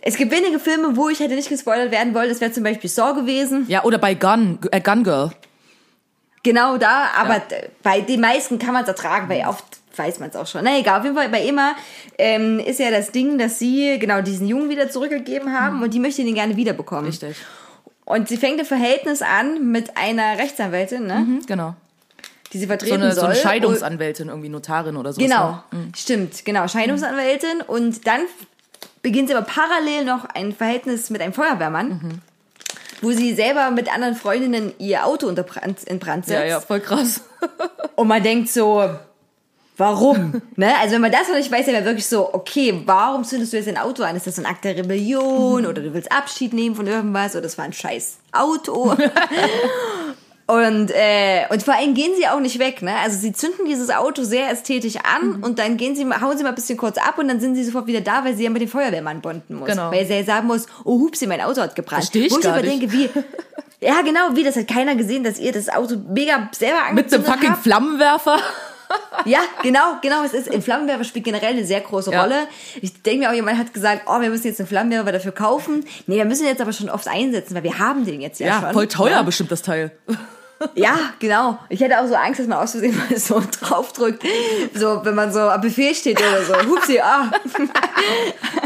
Es 0.00 0.16
gibt 0.16 0.32
wenige 0.32 0.58
Filme, 0.58 0.96
wo 0.96 1.10
ich 1.10 1.20
hätte 1.20 1.34
nicht 1.34 1.50
gespoilert 1.50 1.90
werden 1.90 2.14
wollen. 2.14 2.30
Das 2.30 2.40
wäre 2.40 2.50
zum 2.50 2.62
Beispiel 2.62 2.88
Saw 2.88 3.12
gewesen. 3.12 3.66
Ja, 3.68 3.84
oder 3.84 3.98
bei 3.98 4.14
Gun, 4.14 4.58
äh, 4.70 4.80
Gun 4.80 5.04
Girl. 5.04 5.32
Genau 6.48 6.76
da. 6.78 7.08
Aber 7.16 7.40
d- 7.40 7.68
bei 7.82 8.00
den 8.00 8.20
meisten 8.20 8.58
kann 8.58 8.72
man 8.72 8.82
es 8.82 8.88
ertragen, 8.88 9.28
weil 9.28 9.44
oft 9.46 9.64
weiß 9.96 10.18
man 10.20 10.30
es 10.30 10.36
auch 10.36 10.46
schon. 10.46 10.62
Na 10.64 10.78
egal, 10.78 10.98
auf 10.98 11.04
jeden 11.04 11.16
Fall 11.16 11.28
bei 11.28 11.42
Emma 11.44 11.72
ähm, 12.18 12.58
ist 12.60 12.78
ja 12.78 12.90
das 12.90 13.10
Ding, 13.10 13.36
dass 13.38 13.58
sie 13.58 13.98
genau 13.98 14.20
diesen 14.22 14.46
Jungen 14.46 14.68
wieder 14.70 14.88
zurückgegeben 14.90 15.52
haben 15.52 15.82
und 15.82 15.92
die 15.92 15.98
möchte 16.00 16.22
ihn 16.22 16.34
gerne 16.34 16.56
wiederbekommen. 16.56 17.06
Richtig. 17.06 17.36
Und 18.04 18.28
sie 18.28 18.36
fängt 18.38 18.58
ein 18.60 18.64
Verhältnis 18.66 19.20
an 19.22 19.70
mit 19.72 19.96
einer 19.96 20.38
Rechtsanwältin, 20.38 21.06
ne? 21.06 21.14
Mhm, 21.26 21.46
genau. 21.46 21.74
die 22.52 22.58
sie 22.58 22.64
So 22.64 22.68
vertreten 22.68 23.02
eine, 23.02 23.12
so 23.12 23.20
soll. 23.20 23.30
eine 23.30 23.38
Scheidungsanwältin, 23.38 24.28
irgendwie 24.28 24.48
Notarin 24.48 24.96
oder 24.96 25.12
so. 25.12 25.20
Genau, 25.20 25.62
Ne? 25.72 25.88
stimmt, 25.94 26.44
genau, 26.46 26.66
Scheidungsanwältin. 26.66 27.60
Und 27.66 28.06
dann 28.06 28.20
beginnt 29.02 29.28
sie 29.28 29.34
aber 29.34 29.44
parallel 29.46 30.04
noch 30.06 30.24
ein 30.24 30.54
Verhältnis 30.54 31.10
mit 31.10 31.20
einem 31.20 31.32
Feuerwehrmann, 31.34 31.88
Mhm. 31.88 32.18
Wo 33.02 33.12
sie 33.12 33.34
selber 33.34 33.70
mit 33.70 33.92
anderen 33.92 34.14
Freundinnen 34.14 34.72
ihr 34.78 35.06
Auto 35.06 35.26
unter 35.26 35.42
Brand, 35.42 35.84
in 35.84 35.98
Brand 35.98 36.26
setzt. 36.26 36.40
Ja, 36.40 36.46
ja, 36.46 36.60
voll 36.60 36.80
krass. 36.80 37.22
Und 37.96 38.08
man 38.08 38.22
denkt 38.22 38.48
so, 38.48 38.88
warum? 39.76 40.42
ne? 40.56 40.76
Also 40.80 40.94
wenn 40.94 41.00
man 41.00 41.12
das 41.12 41.28
noch 41.28 41.36
nicht 41.36 41.50
weiß, 41.50 41.66
dann 41.66 41.74
wäre 41.74 41.84
wirklich 41.84 42.06
so, 42.06 42.32
okay, 42.34 42.82
warum 42.84 43.24
zündest 43.24 43.52
du 43.52 43.56
jetzt 43.56 43.68
ein 43.68 43.78
Auto 43.78 44.02
an? 44.02 44.16
Ist 44.16 44.26
das 44.26 44.36
so 44.36 44.42
ein 44.42 44.46
Akt 44.46 44.64
der 44.64 44.76
Rebellion 44.76 45.66
oder 45.66 45.80
du 45.80 45.94
willst 45.94 46.12
Abschied 46.12 46.52
nehmen 46.52 46.74
von 46.74 46.86
irgendwas 46.86 47.32
oder 47.32 47.42
das 47.42 47.56
war 47.56 47.64
ein 47.64 47.72
scheiß 47.72 48.18
Auto? 48.32 48.96
Und, 50.50 50.90
äh, 50.94 51.44
und 51.50 51.62
vor 51.62 51.74
allem 51.74 51.92
gehen 51.92 52.12
sie 52.18 52.26
auch 52.26 52.40
nicht 52.40 52.58
weg, 52.58 52.80
ne? 52.80 52.94
Also 53.04 53.18
sie 53.18 53.34
zünden 53.34 53.66
dieses 53.66 53.90
Auto 53.90 54.24
sehr 54.24 54.50
ästhetisch 54.50 54.94
an 54.96 55.42
und 55.42 55.58
dann 55.58 55.76
gehen 55.76 55.94
sie, 55.94 56.06
mal- 56.06 56.22
hauen 56.22 56.38
sie 56.38 56.42
mal 56.42 56.48
ein 56.48 56.54
bisschen 56.54 56.78
kurz 56.78 56.96
ab 56.96 57.18
und 57.18 57.28
dann 57.28 57.38
sind 57.38 57.54
sie 57.54 57.64
sofort 57.64 57.86
wieder 57.86 58.00
da, 58.00 58.24
weil 58.24 58.34
sie 58.34 58.44
ja 58.44 58.50
mit 58.50 58.62
dem 58.62 58.68
Feuerwehrmann 58.70 59.20
bonden 59.20 59.56
muss. 59.56 59.68
Genau. 59.68 59.92
Weil 59.92 60.06
sie 60.06 60.14
ja 60.14 60.24
sagen 60.24 60.46
muss, 60.46 60.64
oh 60.84 60.98
hupsi, 61.00 61.26
mein 61.26 61.42
Auto 61.42 61.60
hat 61.60 61.74
gebrannt. 61.76 62.02
Versteh 62.04 62.24
ich 62.26 62.32
Wo 62.32 62.38
ich 62.38 62.44
gar 62.44 62.54
aber 62.54 62.62
nicht. 62.62 62.80
denke, 62.80 62.92
wie, 62.94 63.10
ja 63.86 64.00
genau, 64.00 64.20
wie, 64.36 64.42
das 64.42 64.56
hat 64.56 64.68
keiner 64.68 64.94
gesehen, 64.96 65.22
dass 65.22 65.38
ihr 65.38 65.52
das 65.52 65.68
Auto 65.68 65.96
mega 66.08 66.48
selber 66.58 66.78
Mit 66.94 67.12
dem 67.12 67.20
angezündet 67.20 67.26
fucking 67.30 67.50
habt. 67.50 67.62
Flammenwerfer. 67.62 68.38
Ja, 69.26 69.40
genau, 69.62 69.98
genau. 70.00 70.22
Es 70.24 70.32
ist, 70.32 70.50
ein 70.50 70.62
Flammenwerfer 70.62 71.04
spielt 71.04 71.26
generell 71.26 71.50
eine 71.50 71.66
sehr 71.66 71.82
große 71.82 72.10
Ja. 72.10 72.22
Rolle. 72.22 72.46
Ich 72.80 73.02
denke 73.02 73.18
mir 73.18 73.30
auch, 73.30 73.34
jemand 73.34 73.58
hat 73.58 73.74
gesagt, 73.74 74.04
oh, 74.06 74.18
wir 74.22 74.30
müssen 74.30 74.46
jetzt 74.46 74.60
einen 74.60 74.66
Flammenwerfer 74.66 75.12
dafür 75.12 75.32
kaufen. 75.32 75.84
Nee, 76.06 76.16
wir 76.16 76.24
müssen 76.24 76.44
ihn 76.44 76.48
jetzt 76.48 76.62
aber 76.62 76.72
schon 76.72 76.88
oft 76.88 77.06
einsetzen, 77.06 77.54
weil 77.54 77.64
wir 77.64 77.78
haben 77.78 78.06
den 78.06 78.22
jetzt 78.22 78.40
ja, 78.40 78.46
Ja, 78.46 78.60
schon. 78.62 78.72
voll 78.72 78.86
teuer 78.88 79.10
Ja? 79.10 79.22
bestimmt 79.24 79.52
das 79.52 79.60
Teil. 79.60 79.90
Ja, 80.74 81.12
genau. 81.18 81.58
Ich 81.68 81.80
hätte 81.80 82.00
auch 82.00 82.06
so 82.06 82.14
Angst, 82.14 82.40
dass 82.40 82.46
man 82.46 82.58
aus 82.58 82.72
Versehen 82.72 82.96
mal 82.96 83.18
so 83.18 83.40
draufdrückt. 83.60 84.22
So, 84.74 85.04
wenn 85.04 85.14
man 85.14 85.32
so 85.32 85.40
am 85.40 85.60
Befehl 85.60 85.94
steht 85.94 86.20
oder 86.20 86.42
so. 86.42 86.54
Hupsi, 86.68 87.00
ah. 87.00 87.30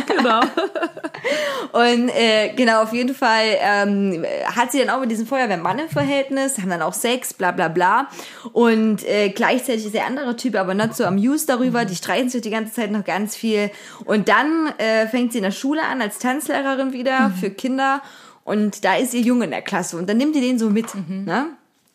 Genau. 0.07 0.41
Und 1.73 2.09
äh, 2.11 2.53
genau, 2.55 2.83
auf 2.83 2.93
jeden 2.93 3.15
Fall 3.15 3.57
ähm, 3.61 4.25
hat 4.45 4.73
sie 4.73 4.79
dann 4.79 4.91
auch 4.91 5.01
mit 5.01 5.11
diesem 5.11 5.27
Feuerwehrmann 5.27 5.79
im 5.79 5.89
Verhältnis, 5.89 6.59
haben 6.59 6.71
dann 6.71 6.83
auch 6.83 6.93
Sex, 6.93 7.33
bla 7.33 7.51
bla 7.51 7.69
bla. 7.69 8.09
Und 8.53 9.07
äh, 9.09 9.31
gleichzeitig 9.31 9.87
ist 9.87 9.95
der 9.95 10.07
andere 10.07 10.37
Typ 10.37 10.57
aber 10.57 10.75
not 10.75 10.95
so 10.95 11.05
amused 11.05 11.49
darüber, 11.49 11.85
die 11.85 11.95
streiten 11.95 12.29
sich 12.29 12.43
die 12.43 12.51
ganze 12.51 12.73
Zeit 12.75 12.91
noch 12.91 13.05
ganz 13.05 13.37
viel. 13.37 13.71
Und 14.05 14.29
dann 14.29 14.73
äh, 14.79 15.07
fängt 15.07 15.33
sie 15.33 15.39
in 15.39 15.45
der 15.45 15.51
Schule 15.51 15.83
an 15.83 16.03
als 16.03 16.19
Tanzlehrerin 16.19 16.93
wieder 16.93 17.33
für 17.41 17.51
Kinder. 17.51 18.03
Und 18.45 18.85
da 18.85 18.97
ist 18.97 19.15
ihr 19.15 19.21
Junge 19.21 19.45
in 19.45 19.51
der 19.53 19.63
Klasse 19.63 19.97
und 19.97 20.09
dann 20.09 20.17
nimmt 20.17 20.35
die 20.35 20.41
den 20.41 20.59
so 20.59 20.69
mit. 20.69 20.87
Ne? 21.09 21.47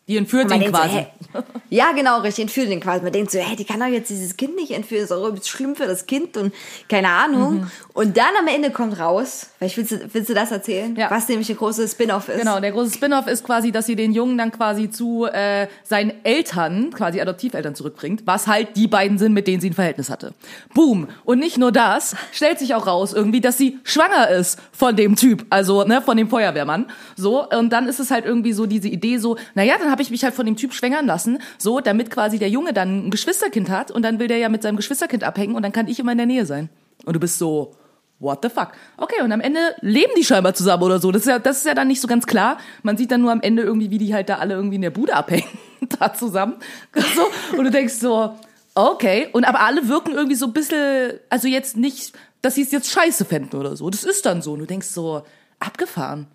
Die 0.08 0.16
entführt 0.16 0.50
ihn 0.50 0.64
quasi. 0.70 1.06
So? 1.32 1.42
Ja, 1.68 1.92
genau, 1.92 2.20
richtig, 2.20 2.44
entführt 2.44 2.70
den 2.70 2.80
quasi. 2.80 3.02
Man 3.02 3.12
denkt 3.12 3.30
so, 3.30 3.38
hä, 3.38 3.54
die 3.54 3.64
kann 3.64 3.80
doch 3.80 3.86
jetzt 3.86 4.08
dieses 4.08 4.38
Kind 4.38 4.56
nicht 4.56 4.70
entführen, 4.70 5.02
ist 5.02 5.10
doch 5.10 5.44
schlimm 5.44 5.76
für 5.76 5.86
das 5.86 6.06
Kind 6.06 6.38
und 6.38 6.54
keine 6.88 7.10
Ahnung. 7.10 7.56
Mhm. 7.56 7.70
Und 7.92 8.16
dann 8.16 8.34
am 8.38 8.46
Ende 8.46 8.70
kommt 8.70 8.98
raus, 8.98 9.48
vielleicht 9.58 9.76
willst 9.76 9.92
du, 9.92 10.14
willst 10.14 10.30
du 10.30 10.34
das 10.34 10.50
erzählen? 10.50 10.96
Ja. 10.96 11.10
Was 11.10 11.28
nämlich 11.28 11.48
der 11.48 11.56
große 11.56 11.86
Spin-off 11.86 12.30
ist. 12.30 12.38
Genau, 12.38 12.58
der 12.58 12.72
große 12.72 12.94
Spin-off 12.94 13.26
ist 13.26 13.44
quasi, 13.44 13.70
dass 13.70 13.84
sie 13.84 13.96
den 13.96 14.12
Jungen 14.12 14.38
dann 14.38 14.50
quasi 14.50 14.88
zu 14.88 15.26
äh, 15.26 15.66
seinen 15.84 16.12
Eltern, 16.24 16.90
quasi 16.94 17.20
Adoptiveltern 17.20 17.74
zurückbringt, 17.74 18.22
was 18.24 18.46
halt 18.46 18.76
die 18.76 18.86
beiden 18.86 19.18
sind, 19.18 19.34
mit 19.34 19.46
denen 19.46 19.60
sie 19.60 19.68
ein 19.68 19.74
Verhältnis 19.74 20.08
hatte. 20.08 20.32
Boom. 20.72 21.08
Und 21.24 21.38
nicht 21.38 21.58
nur 21.58 21.72
das, 21.72 22.16
stellt 22.32 22.58
sich 22.58 22.74
auch 22.74 22.86
raus 22.86 23.12
irgendwie, 23.12 23.42
dass 23.42 23.58
sie 23.58 23.78
schwanger 23.82 24.30
ist 24.30 24.58
von 24.72 24.96
dem 24.96 25.16
Typ, 25.16 25.44
also 25.50 25.84
ne, 25.84 26.00
von 26.00 26.16
dem 26.16 26.30
Feuerwehrmann. 26.30 26.86
So, 27.16 27.46
und 27.46 27.70
dann 27.70 27.88
ist 27.88 28.00
es 28.00 28.10
halt 28.10 28.24
irgendwie 28.24 28.54
so 28.54 28.64
diese 28.64 28.88
Idee 28.88 29.18
so, 29.18 29.36
naja, 29.54 29.74
dann 29.78 29.90
habe 29.98 30.04
ich 30.04 30.10
mich 30.12 30.22
halt 30.22 30.34
von 30.34 30.46
dem 30.46 30.54
Typ 30.54 30.74
schwängern 30.74 31.06
lassen, 31.06 31.40
so, 31.58 31.80
damit 31.80 32.08
quasi 32.08 32.38
der 32.38 32.48
Junge 32.48 32.72
dann 32.72 33.08
ein 33.08 33.10
Geschwisterkind 33.10 33.68
hat 33.68 33.90
und 33.90 34.02
dann 34.02 34.20
will 34.20 34.28
der 34.28 34.38
ja 34.38 34.48
mit 34.48 34.62
seinem 34.62 34.76
Geschwisterkind 34.76 35.24
abhängen 35.24 35.56
und 35.56 35.62
dann 35.64 35.72
kann 35.72 35.88
ich 35.88 35.98
immer 35.98 36.12
in 36.12 36.18
der 36.18 36.26
Nähe 36.28 36.46
sein. 36.46 36.68
Und 37.04 37.14
du 37.14 37.20
bist 37.20 37.36
so, 37.36 37.74
What 38.20 38.40
the 38.42 38.48
fuck? 38.48 38.72
Okay, 38.96 39.22
und 39.22 39.30
am 39.30 39.40
Ende 39.40 39.60
leben 39.80 40.12
die 40.16 40.24
scheinbar 40.24 40.54
zusammen 40.54 40.82
oder 40.82 41.00
so. 41.00 41.12
Das 41.12 41.22
ist 41.22 41.28
ja, 41.28 41.38
das 41.38 41.58
ist 41.58 41.66
ja 41.66 41.74
dann 41.74 41.86
nicht 41.86 42.00
so 42.00 42.08
ganz 42.08 42.26
klar. 42.26 42.58
Man 42.82 42.96
sieht 42.96 43.12
dann 43.12 43.20
nur 43.20 43.30
am 43.30 43.40
Ende 43.40 43.62
irgendwie, 43.62 43.90
wie 43.90 43.98
die 43.98 44.12
halt 44.12 44.28
da 44.28 44.38
alle 44.38 44.54
irgendwie 44.54 44.76
in 44.76 44.82
der 44.82 44.90
Bude 44.90 45.14
abhängen, 45.14 45.46
da 46.00 46.12
zusammen. 46.12 46.56
So. 46.94 47.56
Und 47.56 47.64
du 47.64 47.70
denkst 47.70 47.94
so, 47.94 48.34
okay. 48.74 49.28
Und 49.32 49.44
aber 49.44 49.60
alle 49.60 49.86
wirken 49.88 50.14
irgendwie 50.14 50.34
so 50.34 50.46
ein 50.46 50.52
bisschen, 50.52 51.20
also 51.30 51.46
jetzt 51.46 51.76
nicht, 51.76 52.12
dass 52.42 52.56
sie 52.56 52.62
es 52.62 52.72
jetzt 52.72 52.90
scheiße 52.90 53.24
fänden 53.24 53.58
oder 53.58 53.76
so. 53.76 53.88
Das 53.88 54.02
ist 54.02 54.26
dann 54.26 54.42
so. 54.42 54.52
Und 54.52 54.60
du 54.60 54.66
denkst 54.66 54.88
so, 54.88 55.22
abgefahren. 55.60 56.26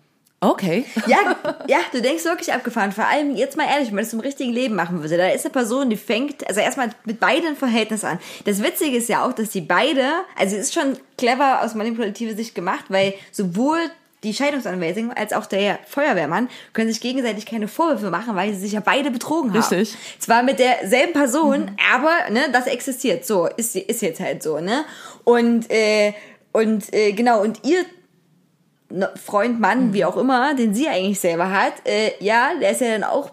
Okay. 0.44 0.84
Ja, 1.06 1.36
ja, 1.68 1.78
du 1.92 2.00
denkst 2.00 2.24
wirklich 2.24 2.52
abgefahren. 2.52 2.90
Vor 2.90 3.06
allem, 3.06 3.36
jetzt 3.36 3.56
mal 3.56 3.66
ehrlich, 3.66 3.88
wenn 3.88 3.96
man 3.96 4.04
das 4.04 4.12
im 4.12 4.20
richtigen 4.20 4.52
Leben 4.52 4.74
machen 4.74 5.02
würde, 5.02 5.16
da 5.18 5.28
ist 5.28 5.44
eine 5.44 5.52
Person, 5.52 5.90
die 5.90 5.96
fängt, 5.96 6.46
also 6.48 6.60
erstmal 6.60 6.90
mit 7.04 7.20
beiden 7.20 7.56
Verhältnis 7.56 8.04
an. 8.04 8.18
Das 8.46 8.62
Witzige 8.62 8.96
ist 8.96 9.08
ja 9.08 9.24
auch, 9.24 9.32
dass 9.32 9.50
die 9.50 9.60
beide, 9.60 10.04
also 10.36 10.56
es 10.56 10.62
ist 10.62 10.74
schon 10.74 10.96
clever 11.18 11.62
aus 11.62 11.74
manipulativer 11.74 12.34
Sicht 12.34 12.54
gemacht, 12.54 12.86
weil 12.88 13.14
sowohl 13.32 13.78
die 14.24 14.34
Scheidungsanwältin 14.34 15.12
als 15.12 15.32
auch 15.32 15.46
der 15.46 15.78
Feuerwehrmann 15.86 16.48
können 16.72 16.88
sich 16.90 17.00
gegenseitig 17.00 17.46
keine 17.46 17.68
Vorwürfe 17.68 18.10
machen, 18.10 18.34
weil 18.34 18.52
sie 18.54 18.60
sich 18.60 18.72
ja 18.72 18.80
beide 18.80 19.10
betrogen 19.10 19.52
haben. 19.52 19.60
Richtig. 19.60 19.96
Zwar 20.18 20.42
mit 20.42 20.58
derselben 20.58 21.12
Person, 21.12 21.72
aber 21.94 22.30
ne, 22.30 22.46
das 22.50 22.66
existiert. 22.66 23.26
So, 23.26 23.46
ist, 23.46 23.76
ist 23.76 24.02
jetzt 24.02 24.20
halt 24.20 24.42
so, 24.42 24.58
ne? 24.60 24.84
Und, 25.24 25.70
äh, 25.70 26.14
und 26.52 26.92
äh, 26.94 27.12
genau, 27.12 27.42
und 27.42 27.60
ihr 27.64 27.84
Freund, 29.22 29.60
Mann, 29.60 29.92
wie 29.92 30.04
auch 30.04 30.16
immer, 30.16 30.54
den 30.54 30.74
sie 30.74 30.88
eigentlich 30.88 31.20
selber 31.20 31.50
hat, 31.50 31.74
äh, 31.84 32.12
ja, 32.20 32.50
der 32.60 32.70
ist 32.70 32.80
ja 32.80 32.92
dann 32.92 33.04
auch 33.04 33.30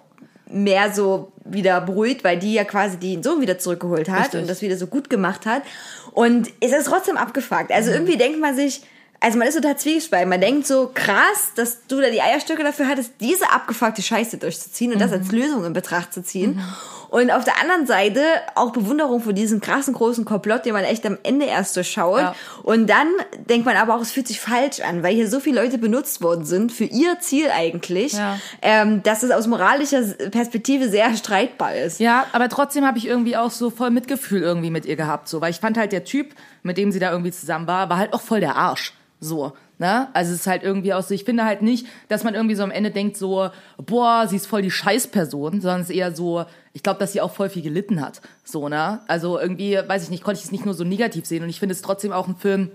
mehr 0.47 0.91
so 0.91 1.32
wieder 1.45 1.82
beruhigt, 1.82 2.24
weil 2.24 2.38
die 2.38 2.54
ja 2.54 2.63
quasi 2.63 2.97
den 2.97 3.24
Sohn 3.24 3.41
wieder 3.41 3.58
zurückgeholt 3.58 4.10
hat 4.10 4.26
Richtig. 4.26 4.41
und 4.41 4.50
das 4.50 4.62
wieder 4.62 4.78
so 4.78 4.88
gut 4.88 5.10
gemacht 5.10 5.45
hat. 5.45 5.63
Und 6.12 6.50
es 6.60 6.71
ist 6.71 6.88
trotzdem 6.88 7.17
abgefuckt. 7.17 7.71
Also 7.71 7.91
irgendwie 7.91 8.17
denkt 8.17 8.39
man 8.39 8.56
sich, 8.56 8.82
also 9.19 9.38
man 9.38 9.47
ist 9.47 9.56
total 9.56 9.78
zwiegespalten. 9.78 10.30
Man 10.30 10.41
denkt 10.41 10.67
so, 10.67 10.91
krass, 10.93 11.52
dass 11.56 11.86
du 11.88 12.02
da 12.02 12.10
die 12.10 12.21
Eierstöcke 12.21 12.63
dafür 12.63 12.88
hattest, 12.88 13.13
diese 13.19 13.50
abgefuckte 13.52 14.02
Scheiße 14.02 14.38
durchzuziehen 14.38 14.93
und 14.93 15.00
das 15.00 15.12
als 15.12 15.32
Lösung 15.32 15.63
in 15.63 15.74
Betracht 15.74 16.13
zu 16.13 16.24
ziehen. 16.24 16.60
Und 17.12 17.30
auf 17.30 17.43
der 17.43 17.60
anderen 17.60 17.86
Seite 17.86 18.21
auch 18.56 18.71
Bewunderung 18.71 19.19
für 19.19 19.34
diesen 19.34 19.60
krassen 19.60 19.93
großen 19.93 20.24
Komplott, 20.24 20.65
den 20.65 20.71
man 20.71 20.86
echt 20.86 21.06
am 21.06 21.17
Ende 21.24 21.45
erst 21.45 21.76
durchschaut. 21.76 22.19
Ja. 22.21 22.36
Und 22.63 22.89
dann 22.89 23.10
denkt 23.50 23.65
man 23.65 23.76
aber 23.76 23.95
auch, 23.95 24.02
es 24.02 24.12
fühlt 24.13 24.30
sich 24.30 24.39
falsch 24.39 24.80
an, 24.80 25.04
weil 25.04 25.13
hier 25.13 25.28
so 25.30 25.41
viele 25.41 25.62
Leute 25.62 25.78
benutzt 25.78 26.21
worden 26.24 26.45
sind 26.45 26.71
für 26.71 26.86
ihr 26.86 27.19
Ziel 27.19 27.50
eigentlich, 27.54 28.13
Ja. 28.13 28.39
ähm, 28.62 29.04
dass 29.04 29.24
es 29.24 29.32
aus 29.32 29.45
moralischer 29.47 30.02
Perspektive 30.32 30.88
sehr 30.88 31.13
streitbar 31.17 31.76
ist. 31.76 32.00
Ja, 32.00 32.28
aber 32.32 32.47
trotzdem 32.47 32.86
habe 32.88 32.97
ich 32.97 33.06
irgendwie 33.08 33.36
auch 33.36 33.52
so 33.52 33.69
voll 33.69 33.89
Mitgefühl 33.89 34.41
irgendwie 34.41 34.69
mit 34.71 34.86
ihr 34.86 34.95
gehabt, 34.95 35.28
so, 35.28 35.41
weil 35.41 35.52
ich 35.52 35.60
fand 35.60 35.78
halt 35.78 35.91
der 35.91 36.06
Typ, 36.06 36.34
mit 36.63 36.78
dem 36.78 36.93
sie 36.93 37.00
da 37.00 37.12
irgendwie 37.12 37.34
zusammen 37.34 37.67
war, 37.67 37.89
war 37.89 37.97
halt 37.97 38.13
auch 38.13 38.21
voll 38.21 38.39
der 38.39 38.56
Arsch, 38.56 38.93
so. 39.19 39.52
Ne? 39.82 40.10
Also 40.13 40.32
es 40.32 40.41
ist 40.41 40.48
halt 40.48 40.62
irgendwie 40.62 40.94
auch 40.94 41.02
so, 41.02 41.15
ich 41.15 41.24
finde 41.24 41.44
halt 41.44 41.63
nicht, 41.63 41.88
dass 42.08 42.24
man 42.24 42.36
irgendwie 42.36 42.54
so 42.54 42.62
am 42.62 42.70
Ende 42.70 42.91
denkt 42.91 43.17
so, 43.17 43.50
boah, 43.78 44.28
sie 44.28 44.36
ist 44.36 44.46
voll 44.46 44.62
die 44.62 44.70
Scheißperson, 44.70 45.60
sondern 45.60 45.82
es 45.82 45.89
ist 45.89 45.96
eher 45.96 46.13
so, 46.13 46.46
ich 46.72 46.84
glaube, 46.84 47.00
dass 47.00 47.13
sie 47.13 47.20
auch 47.20 47.34
voll 47.34 47.50
viel 47.50 47.63
gelitten 47.63 48.00
hat. 48.00 48.22
So, 48.44 48.70
ne? 48.70 49.00
Also 49.08 49.39
irgendwie, 49.39 49.80
weiß 49.84 50.04
ich 50.04 50.12
nicht, 50.12 50.24
konnte 50.24 50.38
ich 50.38 50.46
es 50.46 50.52
nicht 50.52 50.65
nur 50.65 50.76
so 50.76 50.84
negativ 50.84 51.26
sehen 51.26 51.41
und 51.41 51.50
ich 51.50 51.60
finde 51.60 51.74
es 51.74 51.82
trotzdem 51.82 52.12
auch 52.12 52.28
ein 52.28 52.36
Film, 52.36 52.70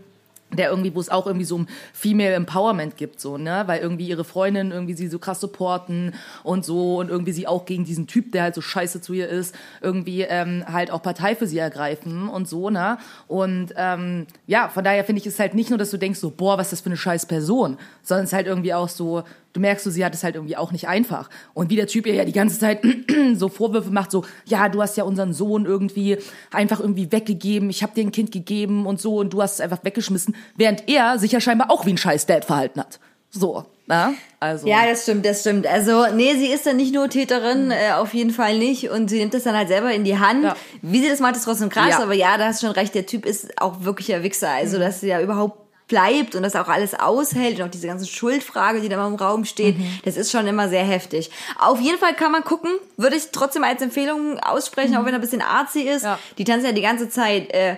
der 0.52 0.70
irgendwie, 0.70 0.94
wo 0.94 1.00
es 1.00 1.08
auch 1.08 1.26
irgendwie 1.26 1.44
so 1.44 1.56
um 1.56 1.66
Female 1.92 2.34
Empowerment 2.34 2.96
gibt, 2.96 3.20
so, 3.20 3.36
ne, 3.36 3.64
weil 3.66 3.80
irgendwie 3.80 4.06
ihre 4.06 4.24
Freundinnen 4.24 4.70
irgendwie 4.70 4.94
sie 4.94 5.08
so 5.08 5.18
krass 5.18 5.40
supporten 5.40 6.14
und 6.44 6.64
so 6.64 6.98
und 6.98 7.10
irgendwie 7.10 7.32
sie 7.32 7.46
auch 7.46 7.64
gegen 7.64 7.84
diesen 7.84 8.06
Typ, 8.06 8.32
der 8.32 8.44
halt 8.44 8.54
so 8.54 8.60
scheiße 8.60 9.00
zu 9.00 9.12
ihr 9.12 9.28
ist, 9.28 9.54
irgendwie 9.80 10.22
ähm, 10.22 10.64
halt 10.66 10.90
auch 10.90 11.02
Partei 11.02 11.34
für 11.34 11.46
sie 11.46 11.58
ergreifen 11.58 12.28
und 12.28 12.48
so, 12.48 12.70
ne, 12.70 12.98
und 13.26 13.74
ähm, 13.76 14.26
ja, 14.46 14.68
von 14.68 14.84
daher 14.84 15.04
finde 15.04 15.20
ich 15.20 15.26
es 15.26 15.38
halt 15.38 15.54
nicht 15.54 15.70
nur, 15.70 15.78
dass 15.78 15.90
du 15.90 15.98
denkst 15.98 16.20
so, 16.20 16.30
boah, 16.30 16.58
was 16.58 16.68
ist 16.68 16.72
das 16.72 16.80
für 16.80 16.86
eine 16.86 16.96
scheiß 16.96 17.26
Person, 17.26 17.76
sondern 18.02 18.24
es 18.24 18.30
ist 18.30 18.36
halt 18.36 18.46
irgendwie 18.46 18.72
auch 18.72 18.88
so, 18.88 19.24
du 19.56 19.60
merkst 19.60 19.84
so, 19.84 19.90
sie 19.90 20.04
hat 20.04 20.14
es 20.14 20.22
halt 20.22 20.34
irgendwie 20.34 20.56
auch 20.56 20.70
nicht 20.70 20.86
einfach. 20.86 21.30
Und 21.54 21.70
wie 21.70 21.76
der 21.76 21.86
Typ 21.86 22.06
ihr 22.06 22.14
ja 22.14 22.24
die 22.24 22.32
ganze 22.32 22.58
Zeit 22.58 22.82
so 23.34 23.48
Vorwürfe 23.48 23.90
macht, 23.90 24.10
so, 24.10 24.24
ja, 24.44 24.68
du 24.68 24.82
hast 24.82 24.96
ja 24.96 25.04
unseren 25.04 25.32
Sohn 25.32 25.64
irgendwie 25.64 26.18
einfach 26.52 26.80
irgendwie 26.80 27.10
weggegeben, 27.10 27.70
ich 27.70 27.82
habe 27.82 27.94
dir 27.94 28.02
ein 28.02 28.12
Kind 28.12 28.30
gegeben 28.32 28.86
und 28.86 29.00
so 29.00 29.16
und 29.16 29.32
du 29.32 29.42
hast 29.42 29.54
es 29.54 29.60
einfach 29.60 29.82
weggeschmissen, 29.82 30.36
während 30.56 30.88
er 30.88 31.18
sich 31.18 31.32
ja 31.32 31.40
scheinbar 31.40 31.70
auch 31.70 31.86
wie 31.86 31.90
ein 31.90 31.98
scheiß 31.98 32.26
Dad 32.26 32.44
verhalten 32.44 32.80
hat. 32.80 33.00
So, 33.30 33.64
na? 33.86 34.14
Also. 34.40 34.66
Ja, 34.66 34.86
das 34.86 35.02
stimmt, 35.02 35.24
das 35.24 35.40
stimmt. 35.40 35.66
Also, 35.66 36.06
nee, 36.14 36.34
sie 36.34 36.46
ist 36.48 36.66
dann 36.66 36.76
nicht 36.76 36.94
nur 36.94 37.08
Täterin, 37.08 37.70
äh, 37.70 37.92
auf 37.92 38.14
jeden 38.14 38.30
Fall 38.30 38.58
nicht. 38.58 38.90
Und 38.90 39.08
sie 39.08 39.18
nimmt 39.18 39.34
das 39.34 39.44
dann 39.44 39.56
halt 39.56 39.68
selber 39.68 39.92
in 39.92 40.04
die 40.04 40.18
Hand. 40.18 40.44
Ja. 40.44 40.56
Wie 40.82 41.00
sie 41.00 41.08
das 41.08 41.20
macht, 41.20 41.36
ist 41.36 41.44
trotzdem 41.44 41.68
krass. 41.68 41.90
Ja. 41.90 42.02
Aber 42.02 42.14
ja, 42.14 42.36
da 42.36 42.46
hast 42.46 42.62
du 42.62 42.66
schon 42.66 42.74
recht, 42.74 42.94
der 42.94 43.06
Typ 43.06 43.26
ist 43.26 43.60
auch 43.60 43.84
wirklich 43.84 44.14
ein 44.14 44.22
Wichser. 44.22 44.50
Also, 44.50 44.78
dass 44.78 45.00
sie 45.00 45.08
ja 45.08 45.20
überhaupt 45.20 45.65
bleibt 45.88 46.34
und 46.34 46.42
das 46.42 46.56
auch 46.56 46.68
alles 46.68 46.94
aushält 46.98 47.58
und 47.60 47.66
auch 47.66 47.70
diese 47.70 47.86
ganze 47.86 48.06
Schuldfrage, 48.06 48.80
die 48.80 48.88
da 48.88 48.96
mal 48.96 49.06
im 49.06 49.14
Raum 49.14 49.44
steht, 49.44 49.76
das 50.04 50.16
ist 50.16 50.30
schon 50.32 50.46
immer 50.46 50.68
sehr 50.68 50.84
heftig. 50.84 51.30
Auf 51.58 51.80
jeden 51.80 51.98
Fall 51.98 52.14
kann 52.14 52.32
man 52.32 52.42
gucken, 52.42 52.70
würde 52.96 53.16
ich 53.16 53.30
trotzdem 53.30 53.62
als 53.64 53.80
Empfehlung 53.82 54.38
aussprechen, 54.40 54.96
auch 54.96 55.04
wenn 55.04 55.12
er 55.14 55.18
ein 55.18 55.20
bisschen 55.20 55.42
arzi 55.42 55.82
ist. 55.82 56.02
Ja. 56.04 56.18
Die 56.38 56.44
tanzen 56.44 56.66
ja 56.66 56.72
die 56.72 56.82
ganze 56.82 57.08
Zeit, 57.08 57.52
äh, 57.54 57.76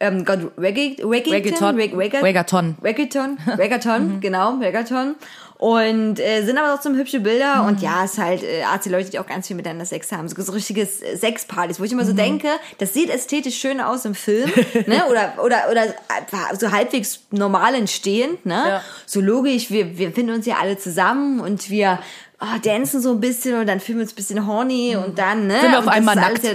ähm 0.00 0.24
Gott, 0.24 0.52
Reggae, 0.56 0.96
Reggaeton? 1.04 1.32
Reggaeton. 1.34 1.76
Reg- 1.76 1.94
Regga- 1.94 2.22
Reggaeton. 2.22 2.76
Reggaeton, 2.82 3.38
Reggaeton, 3.58 4.20
genau, 4.22 4.56
Reggaeton. 4.58 5.16
Und 5.60 6.18
äh, 6.18 6.42
sind 6.46 6.56
aber 6.56 6.72
trotzdem 6.72 6.96
hübsche 6.96 7.20
Bilder 7.20 7.66
und 7.66 7.82
ja, 7.82 8.02
es 8.02 8.12
ist 8.12 8.18
halt 8.18 8.42
äh, 8.42 8.62
Arzt-Leute, 8.62 9.10
die 9.10 9.18
auch 9.18 9.26
ganz 9.26 9.46
viel 9.46 9.56
miteinander 9.56 9.84
Sex 9.84 10.10
haben. 10.10 10.26
So, 10.26 10.40
so 10.40 10.52
richtiges 10.52 11.02
äh, 11.02 11.18
Sexpartys, 11.18 11.78
wo 11.78 11.84
ich 11.84 11.92
immer 11.92 12.06
so 12.06 12.14
denke, 12.14 12.48
das 12.78 12.94
sieht 12.94 13.10
ästhetisch 13.10 13.58
schön 13.58 13.78
aus 13.78 14.06
im 14.06 14.14
Film, 14.14 14.50
ne? 14.86 15.04
Oder 15.10 15.34
oder 15.44 15.70
oder 15.70 15.82
einfach 16.08 16.58
so 16.58 16.72
halbwegs 16.72 17.20
normal 17.30 17.74
entstehend, 17.74 18.46
ne? 18.46 18.64
Ja. 18.66 18.82
So 19.04 19.20
logisch, 19.20 19.70
wir 19.70 19.98
wir 19.98 20.12
finden 20.12 20.32
uns 20.32 20.46
ja 20.46 20.56
alle 20.62 20.78
zusammen 20.78 21.40
und 21.40 21.68
wir 21.68 21.98
oh, 22.40 22.58
dancen 22.62 23.02
so 23.02 23.10
ein 23.10 23.20
bisschen 23.20 23.60
und 23.60 23.66
dann 23.66 23.80
fühlen 23.80 23.98
wir 23.98 24.04
uns 24.04 24.12
ein 24.12 24.16
bisschen 24.16 24.46
horny 24.46 24.96
und 24.96 25.18
dann, 25.18 25.46
ne? 25.46 25.60
Sind 25.60 25.72
wir 25.72 25.78
auf 25.78 25.88
einmal 25.88 26.18
alles 26.18 26.42
Ja, 26.42 26.52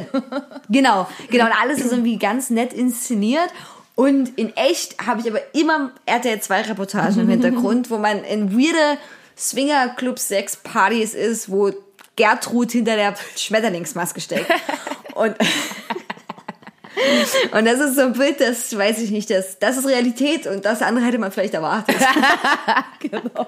genau, 0.70 1.08
genau. 1.30 1.46
Und 1.46 1.54
alles 1.62 1.80
ist 1.80 1.92
irgendwie 1.92 2.18
ganz 2.18 2.50
nett 2.50 2.74
inszeniert. 2.74 3.50
Und 3.96 4.38
in 4.38 4.56
echt 4.58 5.06
habe 5.06 5.22
ich 5.22 5.30
aber 5.30 5.40
immer 5.54 5.92
RTL 6.06 6.42
2 6.42 6.62
Reportagen 6.64 7.22
im 7.22 7.30
Hintergrund, 7.30 7.90
wo 7.90 7.98
man 7.98 8.24
in 8.24 8.52
weirde 8.52 9.00
Swinger-Club 9.38 10.20
Sex 10.20 10.58
Partys 10.58 11.14
ist, 11.14 11.50
wo 11.50 11.72
Gertrud 12.16 12.72
hinter 12.72 12.96
der 12.96 13.16
Schmetterlingsmaske 13.36 14.22
steckt. 14.22 14.52
Und, 15.16 15.34
und 17.52 17.66
das 17.66 17.80
ist 17.80 17.96
so 17.96 18.02
ein 18.02 18.14
Bild, 18.14 18.42
das 18.42 18.76
weiß 18.78 19.00
ich 19.00 19.12
nicht, 19.12 19.30
das, 19.30 19.60
das 19.60 19.78
ist 19.78 19.88
Realität 19.88 20.48
und 20.48 20.66
das 20.66 20.82
andere 20.82 21.06
hätte 21.06 21.18
man 21.18 21.32
vielleicht 21.32 21.54
erwartet. 21.54 21.96
genau. 23.00 23.48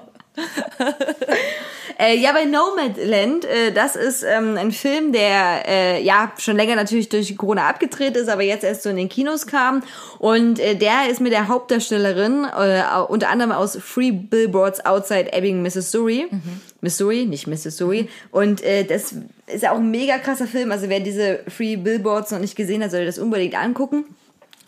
Äh, 2.00 2.16
ja, 2.16 2.30
bei 2.32 2.44
Nomadland, 2.44 3.44
äh, 3.44 3.72
das 3.72 3.96
ist 3.96 4.22
ähm, 4.22 4.56
ein 4.56 4.70
Film, 4.70 5.12
der 5.12 5.68
äh, 5.68 6.02
ja 6.02 6.32
schon 6.38 6.56
länger 6.56 6.76
natürlich 6.76 7.08
durch 7.08 7.36
Corona 7.36 7.68
abgedreht 7.68 8.16
ist, 8.16 8.28
aber 8.28 8.42
jetzt 8.42 8.62
erst 8.62 8.84
so 8.84 8.90
in 8.90 8.96
den 8.96 9.08
Kinos 9.08 9.48
kam. 9.48 9.82
Und 10.20 10.60
äh, 10.60 10.76
der 10.76 11.10
ist 11.10 11.20
mit 11.20 11.32
der 11.32 11.48
Hauptdarstellerin, 11.48 12.44
äh, 12.44 12.84
unter 13.08 13.30
anderem 13.30 13.50
aus 13.50 13.76
Free 13.76 14.12
Billboards 14.12 14.86
Outside 14.86 15.32
Ebbing, 15.32 15.60
Missouri. 15.60 16.28
Missouri, 16.80 17.26
nicht 17.26 17.48
Missouri. 17.48 18.08
Und 18.30 18.62
äh, 18.62 18.84
das 18.84 19.16
ist 19.48 19.68
auch 19.68 19.78
ein 19.78 19.90
mega 19.90 20.18
krasser 20.18 20.46
Film. 20.46 20.70
Also 20.70 20.88
wer 20.88 21.00
diese 21.00 21.40
Free 21.48 21.74
Billboards 21.74 22.30
noch 22.30 22.38
nicht 22.38 22.54
gesehen 22.54 22.84
hat, 22.84 22.92
sollte 22.92 23.06
das 23.06 23.18
unbedingt 23.18 23.56
angucken. 23.56 24.04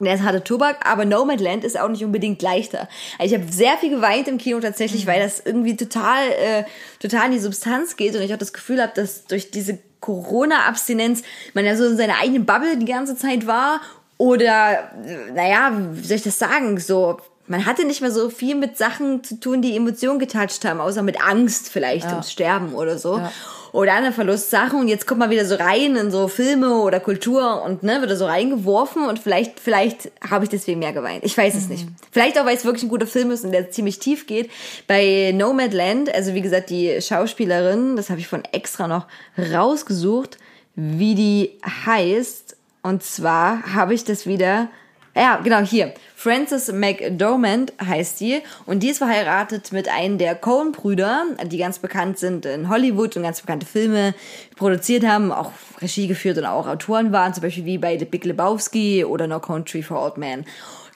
Der 0.01 0.15
ist 0.15 0.23
harte 0.23 0.43
Tobak, 0.43 0.79
aber 0.89 1.05
Nomadland 1.05 1.63
ist 1.63 1.79
auch 1.79 1.89
nicht 1.89 2.05
unbedingt 2.05 2.41
leichter. 2.41 2.89
Also 3.19 3.35
ich 3.35 3.41
habe 3.41 3.53
sehr 3.53 3.77
viel 3.77 3.91
geweint 3.91 4.29
im 4.29 4.39
Kino 4.39 4.59
tatsächlich, 4.61 5.07
weil 5.07 5.21
das 5.21 5.41
irgendwie 5.41 5.77
total, 5.77 6.29
äh, 6.31 6.65
total 7.01 7.27
in 7.27 7.33
die 7.33 7.39
Substanz 7.39 7.97
geht 7.97 8.17
und 8.17 8.23
ich 8.23 8.33
auch 8.33 8.39
das 8.39 8.53
Gefühl 8.53 8.81
habe, 8.81 8.93
dass 8.95 9.27
durch 9.27 9.51
diese 9.51 9.79
Corona-Abstinenz 10.01 11.23
man 11.53 11.67
ja 11.67 11.77
so 11.77 11.87
in 11.87 11.97
seiner 11.97 12.19
eigenen 12.19 12.47
Bubble 12.47 12.79
die 12.79 12.87
ganze 12.87 13.17
Zeit 13.17 13.47
war 13.47 13.81
oder, 14.17 14.91
äh, 15.07 15.33
naja, 15.33 15.73
wie 15.93 16.07
soll 16.07 16.17
ich 16.17 16.23
das 16.23 16.39
sagen, 16.39 16.79
so 16.81 17.19
man 17.51 17.67
hatte 17.67 17.85
nicht 17.85 18.01
mehr 18.01 18.13
so 18.13 18.31
viel 18.31 18.55
mit 18.55 18.79
Sachen 18.79 19.25
zu 19.25 19.41
tun, 19.41 19.61
die 19.61 19.77
Emotionen 19.77 20.21
getoucht 20.21 20.65
haben, 20.65 20.81
außer 20.81 21.03
mit 21.03 21.21
Angst 21.21 21.69
vielleicht 21.69 22.07
ums 22.07 22.31
Sterben 22.31 22.75
oder 22.75 22.97
so. 22.97 23.19
Ja. 23.19 23.33
Oder 23.73 23.95
andere 23.95 24.13
Verlustsachen 24.13 24.81
und 24.81 24.89
jetzt 24.89 25.07
kommt 25.07 25.21
man 25.21 25.31
wieder 25.31 25.45
so 25.45 25.55
rein 25.55 25.97
in 25.97 26.11
so 26.11 26.29
Filme 26.29 26.81
oder 26.81 27.01
Kultur 27.01 27.63
und 27.63 27.83
ne, 27.83 28.01
wird 28.01 28.11
da 28.11 28.17
so 28.17 28.27
reingeworfen 28.27 29.05
und 29.09 29.19
vielleicht, 29.19 29.61
vielleicht 29.61 30.11
habe 30.29 30.45
ich 30.45 30.51
deswegen 30.51 30.81
mehr 30.81 30.93
geweint. 30.93 31.25
Ich 31.25 31.37
weiß 31.37 31.55
es 31.55 31.69
nicht. 31.69 31.87
Vielleicht 32.11 32.39
auch, 32.39 32.47
weil 32.47 32.57
es 32.57 32.65
wirklich 32.65 32.83
ein 32.83 32.89
guter 32.89 33.07
Film 33.07 33.31
ist 33.31 33.45
und 33.45 33.53
der 33.53 33.71
ziemlich 33.71 33.99
tief 33.99 34.27
geht. 34.27 34.51
Bei 34.87 35.33
Nomadland, 35.35 36.13
also 36.13 36.35
wie 36.35 36.41
gesagt, 36.41 36.71
die 36.71 37.01
Schauspielerin, 37.01 37.97
das 37.97 38.11
habe 38.11 38.21
ich 38.21 38.27
von 38.27 38.43
extra 38.53 38.89
noch 38.89 39.07
rausgesucht, 39.39 40.39
wie 40.75 41.15
die 41.15 41.59
heißt. 41.87 42.57
Und 42.83 43.03
zwar 43.03 43.75
habe 43.75 43.95
ich 43.95 44.05
das 44.05 44.27
wieder 44.27 44.69
ja, 45.15 45.41
genau, 45.43 45.59
hier. 45.59 45.93
Frances 46.15 46.71
McDormand 46.73 47.73
heißt 47.85 48.21
die 48.21 48.43
und 48.67 48.83
die 48.83 48.91
ist 48.91 48.99
verheiratet 48.99 49.73
mit 49.73 49.89
einem 49.89 50.19
der 50.19 50.35
Coen-Brüder, 50.35 51.25
die 51.47 51.59
ganz 51.59 51.79
bekannt 51.79 52.19
sind 52.19 52.47
in 52.47 52.69
Hollywood 52.69 53.17
und 53.17 53.23
ganz 53.23 53.41
bekannte 53.41 53.67
Filme 53.67 54.15
produziert 54.57 55.05
haben, 55.05 55.33
auch 55.33 55.51
Regie 55.81 56.07
geführt 56.07 56.39
und 56.39 56.45
auch 56.45 56.69
Autoren 56.69 57.11
waren, 57.13 57.35
zum 57.35 57.43
Beispiel 57.43 57.65
wie 57.65 57.79
bei 57.79 57.99
The 57.99 58.05
Big 58.05 58.25
Lebowski 58.25 59.05
oder 59.05 59.27
No 59.27 59.41
Country 59.41 59.83
for 59.83 60.01
Old 60.01 60.17
Men. 60.17 60.45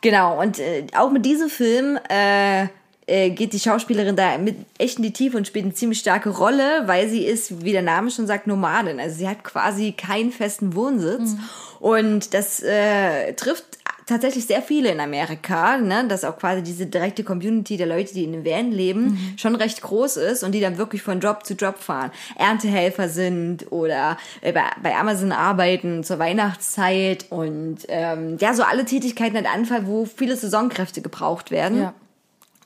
Genau, 0.01 0.41
und 0.41 0.59
äh, 0.59 0.87
auch 0.97 1.11
mit 1.11 1.25
diesem 1.25 1.49
Film 1.49 1.99
äh, 2.11 2.67
äh, 3.07 3.31
geht 3.31 3.53
die 3.53 3.61
Schauspielerin 3.61 4.17
da 4.17 4.39
mit 4.39 4.57
echt 4.79 4.99
in 4.99 5.03
die 5.03 5.13
Tiefe 5.13 5.37
und 5.37 5.47
spielt 5.47 5.65
eine 5.65 5.75
ziemlich 5.75 5.99
starke 5.99 6.31
Rolle, 6.31 6.83
weil 6.87 7.09
sie 7.09 7.25
ist, 7.25 7.65
wie 7.65 7.73
der 7.73 7.83
Name 7.83 8.11
schon 8.11 8.27
sagt, 8.27 8.47
Nomadin. 8.47 9.01
Also 9.01 9.17
sie 9.17 9.29
hat 9.29 9.45
quasi 9.45 9.93
keinen 9.93 10.31
festen 10.33 10.75
Wohnsitz. 10.75 11.37
Und 11.81 12.33
das 12.33 12.63
äh, 12.63 13.35
trifft 13.35 13.65
tatsächlich 14.07 14.47
sehr 14.47 14.61
viele 14.63 14.91
in 14.91 15.01
Amerika, 15.01 15.79
ne? 15.79 16.07
dass 16.09 16.25
auch 16.25 16.37
quasi 16.39 16.63
diese 16.63 16.87
direkte 16.87 17.25
Community 17.25 17.77
der 17.77 17.87
Leute, 17.87 18.13
die 18.13 18.25
in 18.25 18.33
den 18.33 18.45
Van 18.45 18.71
leben, 18.71 19.35
schon 19.39 19.55
recht 19.55 19.81
groß 19.81 20.17
ist 20.19 20.43
und 20.45 20.53
die 20.53 20.61
dann 20.61 20.77
wirklich 20.79 21.03
von 21.03 21.21
Job 21.21 21.45
zu 21.47 21.55
Job 21.55 21.79
fahren. 21.79 22.11
Erntehelfer 22.37 23.09
sind 23.09 23.71
oder 23.73 24.19
äh, 24.43 24.53
bei, 24.53 24.63
bei 24.83 24.95
Amazon 24.95 25.33
arbeiten 25.33 26.05
zur 26.05 26.19
Weihnachtszeit 26.19 27.27
und 27.31 27.79
ähm, 27.89 28.37
ja, 28.41 28.55
so 28.55 28.63
alle 28.63 28.85
Tätigkeiten 28.85 29.37
halt 29.37 29.47
anfallen, 29.53 29.87
wo 29.87 30.05
viele 30.07 30.37
Saisonkräfte 30.37 31.01
gebraucht 31.03 31.51
werden 31.51 31.81
Ja. 31.81 31.95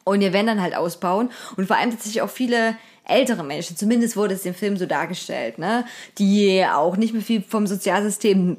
und 0.05 0.21
ihr 0.21 0.33
Van 0.33 0.47
dann 0.47 0.61
halt 0.61 0.75
ausbauen 0.77 1.31
und 1.57 1.67
vor 1.67 1.77
allem 1.77 1.91
tatsächlich 1.91 2.23
auch 2.23 2.31
viele 2.31 2.77
ältere 3.05 3.43
Menschen, 3.43 3.77
zumindest 3.77 4.17
wurde 4.17 4.35
es 4.35 4.45
im 4.45 4.55
Film 4.55 4.77
so 4.77 4.85
dargestellt, 4.85 5.59
ne, 5.59 5.85
die 6.19 6.63
auch 6.71 6.97
nicht 6.99 7.15
mehr 7.15 7.23
viel 7.23 7.43
vom 7.43 7.67
Sozialsystem 7.67 8.59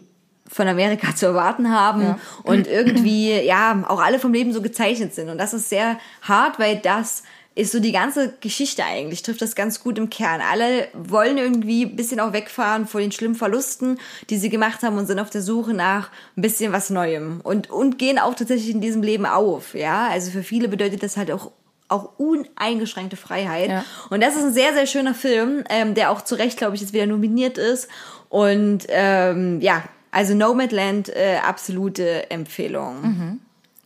von 0.49 0.67
Amerika 0.67 1.15
zu 1.15 1.27
erwarten 1.27 1.71
haben 1.71 2.01
Ja. 2.01 2.19
und 2.43 2.67
irgendwie, 2.67 3.39
ja, 3.41 3.83
auch 3.87 4.01
alle 4.01 4.19
vom 4.19 4.33
Leben 4.33 4.51
so 4.51 4.61
gezeichnet 4.61 5.13
sind. 5.15 5.29
Und 5.29 5.37
das 5.37 5.53
ist 5.53 5.69
sehr 5.69 5.97
hart, 6.23 6.59
weil 6.59 6.77
das 6.77 7.23
ist 7.55 7.71
so 7.73 7.79
die 7.81 7.91
ganze 7.91 8.33
Geschichte 8.39 8.85
eigentlich, 8.85 9.21
trifft 9.21 9.41
das 9.41 9.53
ganz 9.53 9.83
gut 9.83 9.97
im 9.97 10.09
Kern. 10.09 10.39
Alle 10.39 10.87
wollen 10.93 11.37
irgendwie 11.37 11.83
ein 11.85 11.95
bisschen 11.95 12.19
auch 12.21 12.31
wegfahren 12.31 12.87
vor 12.87 13.01
den 13.01 13.11
schlimmen 13.11 13.35
Verlusten, 13.35 13.99
die 14.29 14.37
sie 14.37 14.49
gemacht 14.49 14.81
haben 14.81 14.97
und 14.97 15.07
sind 15.07 15.19
auf 15.19 15.29
der 15.29 15.41
Suche 15.41 15.73
nach 15.73 16.09
ein 16.37 16.41
bisschen 16.41 16.71
was 16.71 16.89
Neuem 16.89 17.41
und, 17.43 17.69
und 17.69 17.97
gehen 17.99 18.17
auch 18.17 18.33
tatsächlich 18.35 18.69
in 18.73 18.79
diesem 18.81 19.01
Leben 19.03 19.25
auf, 19.25 19.73
ja. 19.73 20.07
Also 20.07 20.31
für 20.31 20.43
viele 20.43 20.69
bedeutet 20.69 21.03
das 21.03 21.17
halt 21.17 21.31
auch 21.31 21.51
auch 21.89 22.19
uneingeschränkte 22.19 23.17
Freiheit. 23.17 23.69
Ja. 23.71 23.83
Und 24.11 24.21
das 24.21 24.35
ist 24.35 24.43
ein 24.43 24.53
sehr, 24.53 24.73
sehr 24.73 24.85
schöner 24.85 25.15
Film, 25.15 25.63
ähm, 25.71 25.95
der 25.95 26.11
auch 26.11 26.21
zu 26.21 26.35
Recht, 26.35 26.57
glaube 26.59 26.75
ich, 26.75 26.81
jetzt 26.81 26.93
wieder 26.93 27.07
nominiert 27.07 27.57
ist. 27.57 27.87
Und 28.29 28.85
ähm, 28.89 29.59
ja, 29.59 29.81
also 30.11 30.33
Nomadland, 30.33 31.09
äh, 31.09 31.37
absolute 31.45 32.29
Empfehlung. 32.31 33.39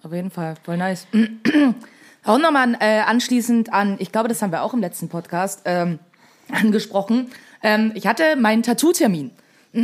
Auf 0.03 0.11
jeden 0.13 0.31
Fall, 0.31 0.55
voll 0.63 0.77
nice. 0.77 1.07
Auch 2.25 2.37
nochmal 2.37 2.75
äh, 2.79 2.99
anschließend 3.01 3.73
an, 3.73 3.97
ich 3.99 4.11
glaube, 4.13 4.29
das 4.29 4.41
haben 4.41 4.51
wir 4.51 4.63
auch 4.63 4.73
im 4.73 4.79
letzten 4.79 5.09
Podcast 5.09 5.61
ähm, 5.65 5.99
angesprochen. 6.51 7.29
Ähm, 7.61 7.91
ich 7.95 8.07
hatte 8.07 8.35
meinen 8.37 8.63
Tattoo-Termin. 8.63 9.31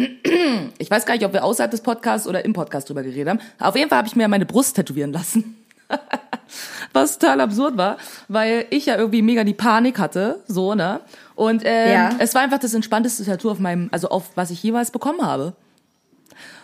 Ich 0.78 0.89
weiß 0.91 1.06
gar 1.06 1.15
nicht, 1.15 1.25
ob 1.25 1.34
wir 1.34 1.43
außerhalb 1.43 1.71
des 1.71 1.82
Podcasts 1.82 2.28
oder 2.28 2.45
im 2.45 2.54
Podcast 2.54 2.88
drüber 2.89 3.02
geredet 3.04 3.28
haben. 3.28 3.39
Auf 3.60 3.75
jeden 3.75 3.89
Fall 3.89 3.97
habe 3.97 4.08
ich 4.08 4.15
mir 4.15 4.28
meine 4.28 4.45
Brust 4.45 4.75
tätowieren 4.75 5.12
lassen. 5.12 5.58
Was 6.93 7.17
total 7.19 7.41
absurd 7.41 7.75
war, 7.78 7.97
weil 8.28 8.65
ich 8.69 8.86
ja 8.86 8.95
irgendwie 8.97 9.21
mega 9.21 9.43
die 9.43 9.54
Panik 9.54 9.99
hatte, 9.99 10.41
so, 10.47 10.73
ne? 10.75 11.02
Und 11.36 11.63
ähm, 11.65 11.91
Ja. 11.91 12.10
es 12.19 12.34
war 12.36 12.41
einfach 12.43 12.60
das 12.60 12.73
entspannteste 12.73 13.25
Tattoo 13.25 13.49
auf 13.52 13.60
meinem, 13.60 13.89
also 13.91 14.10
auf 14.10 14.32
was 14.36 14.52
ich 14.52 14.62
jemals 14.63 14.91
bekommen 14.91 15.21
habe. 15.25 15.54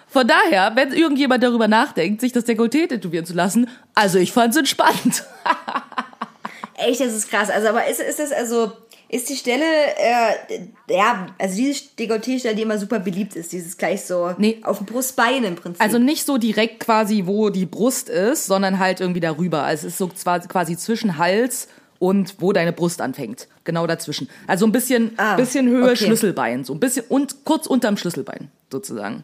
Von 0.07 0.27
daher, 0.27 0.71
wenn 0.75 0.93
irgendjemand 0.93 1.43
darüber 1.43 1.67
nachdenkt, 1.67 2.21
sich 2.21 2.31
das 2.31 2.45
Dekolleté 2.45 2.87
tätowieren 2.87 3.25
zu 3.25 3.33
lassen, 3.33 3.67
also 3.95 4.17
ich 4.17 4.31
fand's 4.31 4.55
entspannt. 4.55 5.23
Echt, 6.77 6.99
das 6.99 7.13
ist 7.13 7.29
krass. 7.29 7.49
Also, 7.49 7.69
aber 7.69 7.87
ist, 7.87 7.99
ist 8.01 8.19
das 8.19 8.31
also, 8.31 8.71
ist 9.07 9.29
die 9.29 9.35
Stelle, 9.35 9.63
äh, 9.63 10.59
ja, 10.89 11.27
also 11.37 11.55
diese 11.55 11.83
Dekolleté-Stelle, 11.97 12.55
die 12.55 12.63
immer 12.63 12.77
super 12.77 12.99
beliebt 12.99 13.35
ist, 13.35 13.51
dieses 13.53 13.77
gleich 13.77 14.05
so 14.05 14.33
Nee. 14.37 14.59
auf 14.63 14.77
dem 14.79 14.85
Brustbein 14.85 15.43
im 15.45 15.55
Prinzip. 15.55 15.81
Also 15.81 15.99
nicht 15.99 16.25
so 16.25 16.37
direkt 16.37 16.81
quasi, 16.81 17.23
wo 17.25 17.49
die 17.49 17.65
Brust 17.65 18.09
ist, 18.09 18.45
sondern 18.45 18.79
halt 18.79 18.99
irgendwie 18.99 19.21
darüber. 19.21 19.63
Also 19.63 19.87
es 19.87 19.93
ist 19.93 19.97
so 19.99 20.07
zwar 20.09 20.39
quasi 20.41 20.75
zwischen 20.77 21.17
Hals 21.17 21.67
und 21.97 22.35
wo 22.39 22.51
deine 22.51 22.73
Brust 22.73 22.99
anfängt. 23.01 23.47
Genau 23.63 23.87
dazwischen. 23.87 24.29
Also 24.47 24.65
ein 24.65 24.73
bisschen, 24.73 25.11
Ah, 25.17 25.35
bisschen 25.37 25.67
Höhe 25.69 25.85
okay. 25.85 25.95
Schlüsselbein. 25.95 26.65
So 26.65 26.73
ein 26.73 26.79
bisschen 26.81 27.05
und 27.07 27.45
kurz 27.45 27.67
unterm 27.67 27.95
Schlüsselbein 27.95 28.49
sozusagen. 28.69 29.23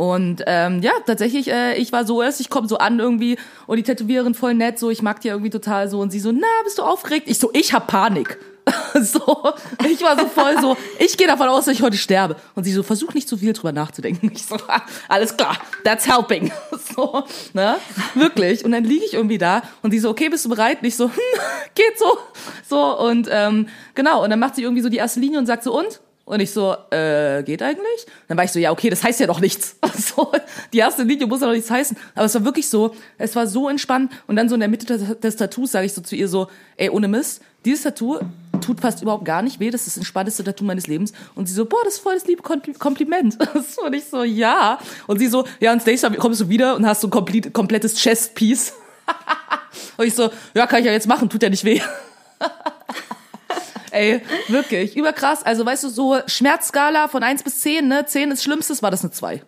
Und 0.00 0.44
ähm, 0.46 0.80
ja, 0.80 0.92
tatsächlich, 1.04 1.52
äh, 1.52 1.74
ich 1.74 1.92
war 1.92 2.06
so 2.06 2.22
erst, 2.22 2.40
ich 2.40 2.48
komme 2.48 2.66
so 2.66 2.78
an 2.78 3.00
irgendwie 3.00 3.36
und 3.66 3.76
die 3.76 3.82
Tätowiererin 3.82 4.32
voll 4.32 4.54
nett, 4.54 4.78
so 4.78 4.88
ich 4.88 5.02
mag 5.02 5.20
die 5.20 5.28
irgendwie 5.28 5.50
total 5.50 5.90
so 5.90 6.00
und 6.00 6.10
sie 6.10 6.20
so, 6.20 6.32
na, 6.32 6.46
bist 6.64 6.78
du 6.78 6.82
aufgeregt? 6.82 7.28
Ich 7.28 7.38
so, 7.38 7.50
ich 7.52 7.74
hab 7.74 7.86
Panik. 7.86 8.38
so, 9.02 9.52
ich 9.86 10.00
war 10.00 10.18
so 10.18 10.24
voll 10.24 10.58
so, 10.58 10.78
ich 10.98 11.18
gehe 11.18 11.26
davon 11.26 11.48
aus, 11.48 11.66
dass 11.66 11.74
ich 11.74 11.82
heute 11.82 11.98
sterbe. 11.98 12.36
Und 12.54 12.64
sie 12.64 12.72
so, 12.72 12.82
versuch 12.82 13.12
nicht 13.12 13.28
zu 13.28 13.36
viel 13.36 13.52
drüber 13.52 13.72
nachzudenken. 13.72 14.32
Ich 14.34 14.46
so, 14.46 14.56
alles 15.10 15.36
klar, 15.36 15.58
that's 15.84 16.06
helping. 16.06 16.50
so, 16.96 17.24
ne, 17.52 17.76
wirklich. 18.14 18.64
Und 18.64 18.72
dann 18.72 18.84
liege 18.84 19.04
ich 19.04 19.12
irgendwie 19.12 19.36
da 19.36 19.60
und 19.82 19.90
sie 19.90 19.98
so, 19.98 20.08
okay, 20.08 20.30
bist 20.30 20.46
du 20.46 20.48
bereit? 20.48 20.80
Und 20.80 20.86
ich 20.86 20.96
so, 20.96 21.08
hm, 21.08 21.40
geht 21.74 21.98
so. 21.98 22.16
So, 22.66 22.98
und 23.00 23.28
ähm, 23.30 23.68
genau, 23.94 24.24
und 24.24 24.30
dann 24.30 24.40
macht 24.40 24.56
sie 24.56 24.62
irgendwie 24.62 24.82
so 24.82 24.88
die 24.88 24.96
erste 24.96 25.20
Linie 25.20 25.38
und 25.38 25.44
sagt 25.44 25.62
so, 25.62 25.78
und? 25.78 26.00
Und 26.30 26.38
ich 26.38 26.52
so, 26.52 26.76
äh, 26.92 27.42
geht 27.42 27.60
eigentlich? 27.60 28.06
Dann 28.28 28.36
war 28.36 28.44
ich 28.44 28.52
so, 28.52 28.60
ja, 28.60 28.70
okay, 28.70 28.88
das 28.88 29.02
heißt 29.02 29.18
ja 29.18 29.26
doch 29.26 29.40
nichts. 29.40 29.76
So, 30.00 30.30
die 30.72 30.78
erste 30.78 31.02
Linie 31.02 31.26
muss 31.26 31.40
ja 31.40 31.48
doch 31.48 31.52
nichts 31.52 31.70
heißen. 31.70 31.96
Aber 32.14 32.24
es 32.24 32.34
war 32.34 32.44
wirklich 32.44 32.68
so, 32.68 32.94
es 33.18 33.34
war 33.34 33.48
so 33.48 33.68
entspannt. 33.68 34.12
Und 34.28 34.36
dann 34.36 34.48
so 34.48 34.54
in 34.54 34.60
der 34.60 34.68
Mitte 34.68 34.86
des, 34.86 35.36
Tattoos 35.36 35.72
sage 35.72 35.86
ich 35.86 35.92
so 35.92 36.00
zu 36.00 36.14
ihr 36.14 36.28
so, 36.28 36.46
ey, 36.76 36.88
ohne 36.88 37.08
Mist, 37.08 37.42
dieses 37.64 37.82
Tattoo 37.82 38.20
tut 38.60 38.80
fast 38.80 39.02
überhaupt 39.02 39.24
gar 39.24 39.42
nicht 39.42 39.58
weh. 39.58 39.70
Das 39.70 39.80
ist 39.82 39.88
das 39.88 39.96
entspannteste 39.96 40.44
Tattoo 40.44 40.64
meines 40.64 40.86
Lebens. 40.86 41.12
Und 41.34 41.48
sie 41.48 41.54
so, 41.54 41.64
boah, 41.66 41.80
das 41.84 41.94
ist 41.94 42.00
voll 42.00 42.14
das 42.14 42.26
liebe 42.26 42.42
Kompli- 42.42 42.78
Kompliment. 42.78 43.36
Und 43.84 43.92
ich 43.92 44.04
so, 44.04 44.22
ja. 44.22 44.78
Und 45.08 45.18
sie 45.18 45.26
so, 45.26 45.44
ja, 45.58 45.72
und 45.72 45.84
nächstes 45.84 46.08
Mal 46.08 46.16
kommst 46.16 46.40
du 46.40 46.48
wieder 46.48 46.76
und 46.76 46.86
hast 46.86 47.00
so 47.00 47.08
ein 47.08 47.10
komplett, 47.10 47.52
komplettes 47.52 47.96
Chest-Piece. 47.96 48.72
Und 49.96 50.06
ich 50.06 50.14
so, 50.14 50.30
ja, 50.54 50.66
kann 50.68 50.78
ich 50.78 50.86
ja 50.86 50.92
jetzt 50.92 51.08
machen, 51.08 51.28
tut 51.28 51.42
ja 51.42 51.50
nicht 51.50 51.64
weh. 51.64 51.80
Ey, 53.90 54.20
wirklich, 54.48 54.96
überkrass. 54.96 55.42
Also, 55.42 55.64
weißt 55.66 55.84
du, 55.84 55.88
so 55.88 56.18
Schmerzskala 56.26 57.08
von 57.08 57.22
1 57.22 57.42
bis 57.42 57.60
10, 57.60 57.88
ne? 57.88 58.06
10 58.06 58.30
ist 58.30 58.42
Schlimmstes, 58.44 58.82
war 58.82 58.90
das 58.90 59.02
eine 59.02 59.10
2. 59.10 59.42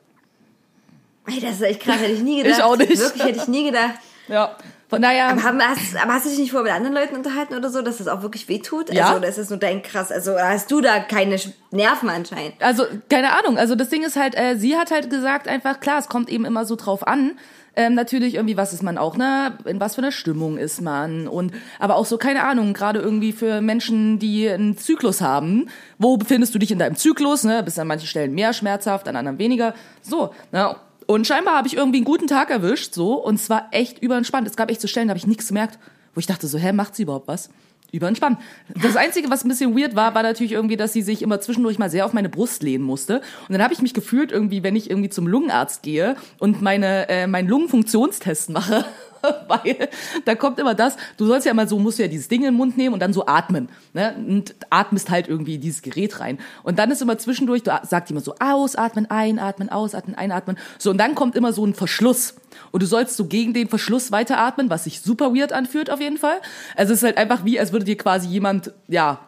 Ey, 1.27 1.41
das 1.41 1.53
ist 1.53 1.63
echt 1.63 1.81
krass, 1.81 1.99
hätte 1.99 2.13
ich 2.13 2.23
nie 2.23 2.37
gedacht. 2.43 2.59
Ich 2.59 2.65
auch 2.65 2.77
nicht. 2.77 2.99
Wirklich, 2.99 3.25
hätte 3.25 3.39
ich 3.39 3.49
nie 3.49 3.65
gedacht. 3.65 3.95
Ja. 4.29 4.57
Von 4.89 5.01
daher, 5.01 5.29
Aber, 5.29 5.43
haben, 5.43 5.63
hast, 5.63 5.97
aber 5.97 6.13
hast 6.13 6.27
du 6.27 6.29
dich 6.31 6.39
nicht 6.39 6.51
vorher 6.51 6.65
mit 6.65 6.73
anderen 6.75 6.95
Leuten 6.95 7.17
unterhalten 7.17 7.55
oder 7.55 7.71
so, 7.71 7.81
dass 7.81 7.97
das 7.97 8.09
auch 8.09 8.21
wirklich 8.21 8.47
wehtut? 8.49 8.93
Ja. 8.93 9.07
Also, 9.07 9.17
oder 9.17 9.29
ist 9.29 9.39
das 9.39 9.49
nur 9.49 9.59
dein 9.59 9.83
krass? 9.83 10.13
Also, 10.13 10.39
hast 10.39 10.71
du 10.71 10.83
da 10.83 11.01
keine 11.01 11.37
Nerven 11.71 12.11
anscheinend? 12.11 12.61
also, 12.61 12.85
keine 13.09 13.39
Ahnung. 13.39 13.57
Also, 13.57 13.75
das 13.75 13.89
Ding 13.89 14.03
ist 14.05 14.17
halt, 14.17 14.37
äh, 14.37 14.57
sie 14.57 14.77
hat 14.77 14.91
halt 14.91 15.09
gesagt, 15.09 15.49
einfach, 15.49 15.81
klar, 15.81 15.99
es 15.99 16.09
kommt 16.09 16.29
eben 16.29 16.45
immer 16.45 16.67
so 16.67 16.77
drauf 16.77 17.07
an. 17.07 17.39
Ähm, 17.75 17.95
natürlich 17.95 18.35
irgendwie, 18.35 18.57
was 18.57 18.75
ist 18.75 18.83
man 18.83 18.99
auch, 18.99 19.17
ne? 19.17 19.57
In 19.65 19.81
was 19.81 19.95
für 19.95 20.03
einer 20.03 20.13
Stimmung 20.13 20.59
ist 20.59 20.83
man? 20.83 21.27
Und, 21.27 21.53
aber 21.79 21.97
auch 21.97 22.05
so, 22.05 22.19
keine 22.19 22.45
Ahnung, 22.45 22.75
gerade 22.75 23.01
irgendwie 23.01 23.33
für 23.33 23.63
Menschen, 23.63 24.19
die 24.19 24.49
einen 24.49 24.77
Zyklus 24.77 25.23
haben. 25.23 25.69
Wo 25.99 26.19
befindest 26.19 26.55
du 26.55 26.59
dich 26.59 26.71
in 26.71 26.79
deinem 26.79 26.97
Zyklus, 26.97 27.45
ne? 27.45 27.63
Bist 27.63 27.79
an 27.79 27.87
manchen 27.87 28.07
Stellen 28.07 28.35
mehr 28.35 28.53
schmerzhaft, 28.53 29.09
an 29.09 29.17
anderen 29.17 29.39
weniger. 29.39 29.75
So, 30.03 30.35
ne? 30.53 30.77
Und 31.07 31.27
scheinbar 31.27 31.57
habe 31.57 31.67
ich 31.67 31.77
irgendwie 31.77 31.99
einen 31.99 32.05
guten 32.05 32.27
Tag 32.27 32.51
erwischt, 32.51 32.95
so. 32.95 33.15
Und 33.15 33.39
zwar 33.39 33.69
echt 33.71 34.03
überentspannt. 34.03 34.47
Es 34.47 34.57
gab 34.57 34.71
echt 34.71 34.81
so 34.81 34.89
Stellen, 34.89 35.09
da 35.09 35.13
habe 35.13 35.19
ich 35.19 35.27
nichts 35.27 35.49
gemerkt, 35.49 35.79
wo 36.15 36.21
ich 36.21 36.27
dachte 36.27 36.47
so, 36.47 36.59
hä, 36.59 36.73
macht 36.73 36.95
sie 36.95 37.05
überhaupt 37.05 37.29
was? 37.29 37.49
Überentspannt. 37.93 38.39
Das 38.83 38.97
Einzige, 38.97 39.29
was 39.29 39.45
ein 39.45 39.49
bisschen 39.49 39.79
weird 39.79 39.95
war, 39.95 40.15
war 40.15 40.23
natürlich 40.23 40.53
irgendwie, 40.53 40.79
dass 40.79 40.95
sie 40.95 41.03
sich 41.03 41.21
immer 41.21 41.43
zwischendurch 41.43 41.79
mal 41.79 41.91
sehr 41.91 42.07
auf 42.07 42.15
meine 42.15 42.31
Brust 42.31 42.63
lehnen 42.63 42.83
musste. 42.83 43.21
Und 43.49 43.53
dann 43.53 43.63
habe 43.63 43.75
ich 43.75 43.83
mich 43.83 43.93
gefühlt 43.93 44.33
irgendwie, 44.33 44.63
wenn 44.63 44.75
ich 44.75 44.89
irgendwie 44.89 45.11
zum 45.11 45.27
Lungenarzt 45.27 45.83
gehe 45.83 46.17
und 46.39 46.63
meine 46.63 47.09
äh, 47.11 47.27
meinen 47.27 47.49
Lungenfunktionstest 47.49 48.49
mache, 48.49 48.87
weil 49.49 49.91
da 50.25 50.35
kommt 50.35 50.59
immer 50.59 50.75
das, 50.75 50.97
du 51.19 51.27
sollst 51.27 51.45
ja 51.45 51.53
immer 51.53 51.67
so, 51.67 51.79
musst 51.79 51.99
du 51.99 52.05
ja 52.05 52.09
dieses 52.09 52.29
Ding 52.29 52.41
in 52.41 52.47
den 52.47 52.55
Mund 52.55 52.79
nehmen 52.79 52.95
und 52.95 53.01
dann 53.01 53.13
so 53.13 53.27
atmen. 53.27 53.69
Ne? 53.93 54.15
Und 54.17 54.55
atmest 54.71 55.11
halt 55.11 55.29
irgendwie 55.29 55.59
dieses 55.59 55.83
Gerät 55.83 56.19
rein. 56.19 56.39
Und 56.63 56.79
dann 56.79 56.91
ist 56.91 57.03
immer 57.03 57.19
zwischendurch, 57.19 57.63
du 57.63 57.79
sagt 57.83 58.11
immer 58.11 58.21
so, 58.21 58.35
ausatmen, 58.41 59.11
einatmen, 59.11 59.69
ausatmen, 59.69 60.17
einatmen. 60.17 60.57
So, 60.79 60.91
und 60.91 60.99
dann 60.99 61.15
kommt 61.15 61.37
immer 61.37 61.53
so 61.53 61.65
ein 61.67 61.75
Verschluss. 61.75 62.37
Und 62.73 62.83
du 62.83 62.87
sollst 62.87 63.17
so 63.17 63.27
gegen 63.27 63.55
den 63.55 63.69
Verschluss 63.69 64.11
weiteratmen, 64.11 64.71
was 64.71 64.85
sich 64.85 65.01
super 65.01 65.35
weird 65.35 65.53
anfühlt 65.53 65.91
auf 65.91 66.01
jeden 66.01 66.19
Fall. 66.19 66.41
Also 66.75 66.93
es 66.93 67.01
ist 67.01 67.05
halt 67.05 67.19
einfach 67.19 67.45
wie, 67.45 67.61
als 67.61 67.73
würde 67.73 67.85
dir 67.85 67.97
quasi 67.97 68.29
jemand, 68.29 68.73
ja, 68.89 69.21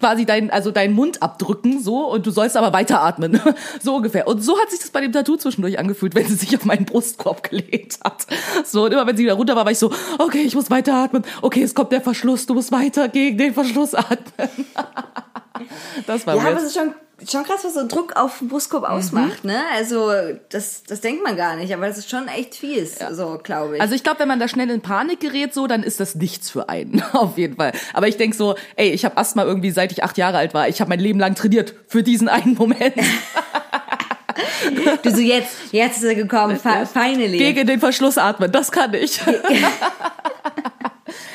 quasi 0.00 0.26
dein, 0.26 0.50
also 0.50 0.70
deinen 0.70 0.94
Mund 0.94 1.22
abdrücken, 1.22 1.80
so, 1.80 2.06
und 2.06 2.26
du 2.26 2.30
sollst 2.30 2.56
aber 2.56 2.72
weiteratmen. 2.72 3.40
so 3.80 3.96
ungefähr. 3.96 4.26
Und 4.26 4.42
so 4.42 4.58
hat 4.60 4.70
sich 4.70 4.80
das 4.80 4.90
bei 4.90 5.00
dem 5.00 5.12
Tattoo 5.12 5.36
zwischendurch 5.36 5.78
angefühlt, 5.78 6.14
wenn 6.14 6.26
sie 6.26 6.34
sich 6.34 6.56
auf 6.56 6.64
meinen 6.64 6.84
Brustkorb 6.84 7.42
gelegt 7.50 7.98
hat. 8.04 8.26
So, 8.64 8.84
und 8.84 8.92
immer 8.92 9.06
wenn 9.06 9.16
sie 9.16 9.24
wieder 9.24 9.34
runter 9.34 9.56
war, 9.56 9.64
war 9.64 9.72
ich 9.72 9.78
so, 9.78 9.92
okay, 10.18 10.42
ich 10.42 10.54
muss 10.54 10.70
weiteratmen. 10.70 11.24
Okay, 11.42 11.62
es 11.62 11.74
kommt 11.74 11.92
der 11.92 12.00
Verschluss, 12.00 12.46
du 12.46 12.54
musst 12.54 12.72
weiter 12.72 13.08
gegen 13.08 13.38
den 13.38 13.54
Verschluss 13.54 13.94
atmen. 13.94 14.48
das 16.06 16.26
war 16.26 16.34
Ja, 16.36 16.40
aber 16.42 16.50
weird. 16.52 16.58
es 16.62 16.68
ist 16.68 16.74
schon, 16.74 16.94
schon 17.28 17.44
krass, 17.44 17.64
was 17.64 17.74
so 17.74 17.86
Druck 17.86 18.16
auf 18.16 18.38
den 18.38 18.48
Brustkorb 18.48 18.82
Mhm. 18.84 18.88
ausmacht, 18.90 19.44
ne? 19.44 19.58
Also, 19.74 20.10
das, 20.50 20.82
das 20.84 21.00
denkt 21.00 21.22
man 21.24 21.36
gar 21.36 21.56
nicht, 21.56 21.72
aber 21.72 21.86
das 21.86 21.98
ist 21.98 22.10
schon 22.10 22.28
echt 22.28 22.54
fies, 22.54 22.98
so, 23.12 23.38
glaube 23.42 23.76
ich. 23.76 23.80
Also 23.82 23.94
ich 23.94 24.02
glaube, 24.02 24.20
wenn 24.20 24.28
man 24.28 24.38
da 24.40 24.48
schnell 24.48 24.70
in 24.70 24.80
Panik 24.82 25.20
gerät, 25.20 25.54
so, 25.54 25.66
dann 25.66 25.82
ist 25.82 26.00
das 26.00 26.14
nichts 26.14 26.50
für 26.50 26.68
einen, 26.68 27.02
auf 27.12 27.38
jeden 27.38 27.56
Fall. 27.56 27.72
Aber 27.92 28.08
ich 28.08 28.16
denk 28.16 28.34
so, 28.34 28.54
ey, 28.76 28.90
ich 28.90 29.04
habe 29.04 29.16
Asthma 29.16 29.44
irgendwie, 29.44 29.70
seit 29.70 29.92
ich 29.92 30.04
acht 30.04 30.18
Jahre 30.18 30.38
alt 30.38 30.54
war. 30.54 30.68
Ich 30.68 30.80
habe 30.80 30.88
mein 30.90 31.00
Leben 31.00 31.18
lang 31.18 31.34
trainiert 31.34 31.74
für 31.88 32.02
diesen 32.02 32.28
einen 32.28 32.54
Moment. 32.54 32.94
du 35.02 35.10
so, 35.10 35.20
jetzt, 35.20 35.50
jetzt 35.72 35.98
ist 35.98 36.04
er 36.04 36.14
gekommen, 36.14 36.58
fi- 36.58 36.86
finally. 36.86 37.38
Gegen 37.38 37.66
den 37.66 37.80
Verschluss 37.80 38.18
atmen, 38.18 38.52
das 38.52 38.70
kann 38.70 38.92
ich. 38.94 39.20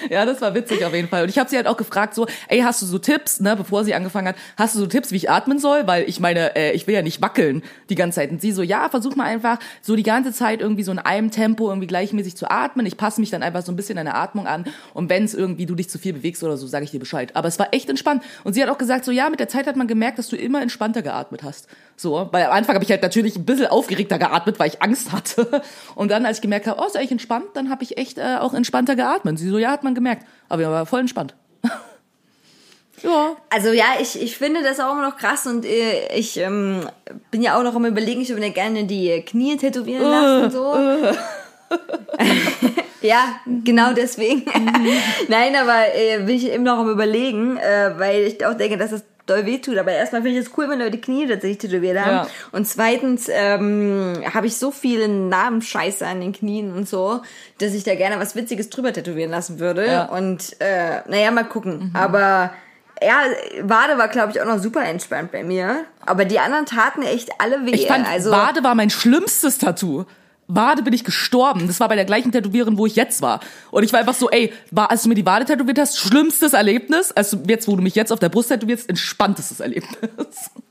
Ja, 0.09 0.25
das 0.25 0.41
war 0.41 0.53
witzig 0.53 0.83
auf 0.85 0.93
jeden 0.93 1.07
Fall. 1.07 1.23
Und 1.23 1.29
ich 1.29 1.37
habe 1.37 1.49
sie 1.49 1.55
halt 1.55 1.67
auch 1.67 1.77
gefragt, 1.77 2.15
so, 2.15 2.27
ey, 2.47 2.59
hast 2.59 2.81
du 2.81 2.85
so 2.85 2.97
Tipps, 2.97 3.39
ne, 3.39 3.55
bevor 3.55 3.83
sie 3.83 3.93
angefangen 3.93 4.29
hat, 4.29 4.35
hast 4.57 4.75
du 4.75 4.79
so 4.79 4.87
Tipps, 4.87 5.11
wie 5.11 5.17
ich 5.17 5.29
atmen 5.29 5.59
soll? 5.59 5.87
Weil 5.87 6.07
ich 6.07 6.19
meine, 6.19 6.55
äh, 6.55 6.71
ich 6.73 6.87
will 6.87 6.95
ja 6.95 7.01
nicht 7.01 7.21
wackeln 7.21 7.63
die 7.89 7.95
ganze 7.95 8.15
Zeit. 8.15 8.31
Und 8.31 8.41
sie 8.41 8.51
so, 8.51 8.61
ja, 8.61 8.89
versuch 8.89 9.15
mal 9.15 9.25
einfach 9.25 9.59
so 9.81 9.95
die 9.95 10.03
ganze 10.03 10.33
Zeit 10.33 10.61
irgendwie 10.61 10.83
so 10.83 10.91
in 10.91 10.99
einem 10.99 11.31
Tempo 11.31 11.69
irgendwie 11.69 11.87
gleichmäßig 11.87 12.35
zu 12.35 12.49
atmen. 12.49 12.85
Ich 12.85 12.97
passe 12.97 13.21
mich 13.21 13.29
dann 13.29 13.43
einfach 13.43 13.61
so 13.61 13.71
ein 13.71 13.75
bisschen 13.75 13.95
der 13.95 14.15
Atmung 14.15 14.47
an. 14.47 14.65
Und 14.93 15.09
wenn 15.09 15.23
es 15.23 15.33
irgendwie 15.33 15.65
du 15.65 15.75
dich 15.75 15.89
zu 15.89 15.99
viel 15.99 16.13
bewegst 16.13 16.43
oder 16.43 16.57
so, 16.57 16.67
sage 16.67 16.85
ich 16.85 16.91
dir 16.91 16.99
Bescheid. 16.99 17.35
Aber 17.35 17.47
es 17.47 17.59
war 17.59 17.73
echt 17.73 17.89
entspannt. 17.89 18.23
Und 18.43 18.53
sie 18.53 18.63
hat 18.63 18.69
auch 18.69 18.77
gesagt, 18.77 19.05
so, 19.05 19.11
ja, 19.11 19.29
mit 19.29 19.39
der 19.39 19.47
Zeit 19.47 19.67
hat 19.67 19.75
man 19.75 19.87
gemerkt, 19.87 20.19
dass 20.19 20.29
du 20.29 20.35
immer 20.35 20.61
entspannter 20.61 21.01
geatmet 21.01 21.43
hast. 21.43 21.67
So, 22.01 22.27
weil 22.31 22.45
am 22.45 22.51
Anfang 22.51 22.73
habe 22.73 22.83
ich 22.83 22.89
halt 22.89 23.03
natürlich 23.03 23.35
ein 23.35 23.45
bisschen 23.45 23.67
aufgeregter 23.67 24.17
geatmet, 24.17 24.57
weil 24.57 24.69
ich 24.69 24.81
Angst 24.81 25.11
hatte. 25.11 25.61
Und 25.93 26.09
dann, 26.09 26.25
als 26.25 26.37
ich 26.37 26.41
gemerkt 26.41 26.65
habe, 26.65 26.81
oh, 26.81 26.87
ist 26.87 26.97
eigentlich 26.97 27.11
entspannt, 27.11 27.45
dann 27.53 27.69
habe 27.69 27.83
ich 27.83 27.99
echt 27.99 28.17
äh, 28.17 28.37
auch 28.39 28.55
entspannter 28.55 28.95
geatmet. 28.95 29.37
Sie 29.37 29.47
so, 29.47 29.59
ja, 29.59 29.69
hat 29.69 29.83
man 29.83 29.93
gemerkt. 29.93 30.25
Aber 30.49 30.61
wir 30.61 30.71
waren 30.71 30.87
voll 30.87 31.01
entspannt. 31.01 31.35
ja. 33.03 33.35
Also 33.51 33.71
ja, 33.71 33.85
ich, 34.01 34.19
ich 34.19 34.35
finde 34.35 34.63
das 34.63 34.79
auch 34.79 34.93
immer 34.93 35.07
noch 35.07 35.17
krass 35.17 35.45
und 35.45 35.63
äh, 35.63 36.15
ich 36.15 36.37
ähm, 36.37 36.89
bin 37.29 37.43
ja 37.43 37.59
auch 37.59 37.63
noch 37.63 37.75
am 37.75 37.85
überlegen, 37.85 38.21
ich 38.21 38.29
würde 38.29 38.41
mir 38.41 38.49
gerne 38.49 38.85
die 38.85 39.21
Knie 39.21 39.57
tätowieren 39.57 40.01
lassen 40.01 40.45
und 40.45 40.51
so. 40.51 40.75
ja, 43.01 43.39
genau 43.63 43.93
deswegen. 43.93 44.43
Nein, 45.27 45.55
aber 45.55 45.93
äh, 45.93 46.17
bin 46.17 46.35
ich 46.35 46.51
eben 46.51 46.63
noch 46.63 46.79
am 46.79 46.89
überlegen, 46.89 47.57
äh, 47.57 47.93
weil 47.97 48.23
ich 48.23 48.43
auch 48.43 48.55
denke, 48.55 48.77
dass 48.77 48.89
das 48.89 49.03
doll 49.31 49.45
wehtut. 49.45 49.77
Aber 49.77 49.91
erstmal 49.91 50.21
finde 50.21 50.39
ich 50.39 50.45
es 50.45 50.57
cool, 50.57 50.69
wenn 50.69 50.79
Leute 50.79 50.99
Knie 50.99 51.27
tatsächlich 51.27 51.59
tätowiert 51.59 51.99
haben. 51.99 52.11
Ja. 52.11 52.27
Und 52.51 52.67
zweitens 52.67 53.29
ähm, 53.31 54.21
habe 54.33 54.47
ich 54.47 54.57
so 54.57 54.71
viele 54.71 55.07
Narbenscheiße 55.07 56.05
an 56.05 56.21
den 56.21 56.33
Knien 56.33 56.73
und 56.73 56.87
so, 56.87 57.21
dass 57.59 57.73
ich 57.73 57.83
da 57.83 57.95
gerne 57.95 58.19
was 58.19 58.35
Witziges 58.35 58.69
drüber 58.69 58.93
tätowieren 58.93 59.31
lassen 59.31 59.59
würde. 59.59 59.85
Ja. 59.85 60.05
Und 60.05 60.55
äh, 60.59 61.01
naja, 61.07 61.31
mal 61.31 61.45
gucken. 61.45 61.91
Aber 61.93 62.51
ja, 63.01 63.23
Wade 63.61 63.97
war, 63.97 64.07
glaube 64.09 64.31
ich, 64.31 64.41
auch 64.41 64.45
noch 64.45 64.59
super 64.59 64.83
entspannt 64.83 65.31
bei 65.31 65.43
mir. 65.43 65.85
Aber 66.05 66.25
die 66.25 66.39
anderen 66.39 66.65
taten 66.65 67.01
echt 67.01 67.29
alle 67.39 67.65
weh. 67.65 67.71
Ich 67.71 67.87
fand, 67.87 68.07
also, 68.07 68.31
Wade 68.31 68.63
war 68.63 68.75
mein 68.75 68.89
schlimmstes 68.89 69.57
Tattoo. 69.57 70.05
Wade 70.55 70.83
bin 70.83 70.93
ich 70.93 71.03
gestorben. 71.03 71.67
Das 71.67 71.79
war 71.79 71.87
bei 71.89 71.95
der 71.95 72.05
gleichen 72.05 72.31
Tätowiererin, 72.31 72.77
wo 72.77 72.85
ich 72.85 72.95
jetzt 72.95 73.21
war. 73.21 73.39
Und 73.71 73.83
ich 73.83 73.93
war 73.93 73.99
einfach 73.99 74.13
so, 74.13 74.29
ey, 74.29 74.51
war, 74.69 74.91
als 74.91 75.03
du 75.03 75.09
mir 75.09 75.15
die 75.15 75.25
Wade 75.25 75.45
tätowiert 75.45 75.79
hast, 75.79 75.97
schlimmstes 75.97 76.53
Erlebnis. 76.53 77.11
Also 77.11 77.37
jetzt, 77.47 77.67
wo 77.67 77.75
du 77.75 77.81
mich 77.81 77.95
jetzt 77.95 78.11
auf 78.11 78.19
der 78.19 78.29
Brust 78.29 78.49
tätowierst, 78.49 78.89
entspanntestes 78.89 79.59
Erlebnis. 79.59 79.89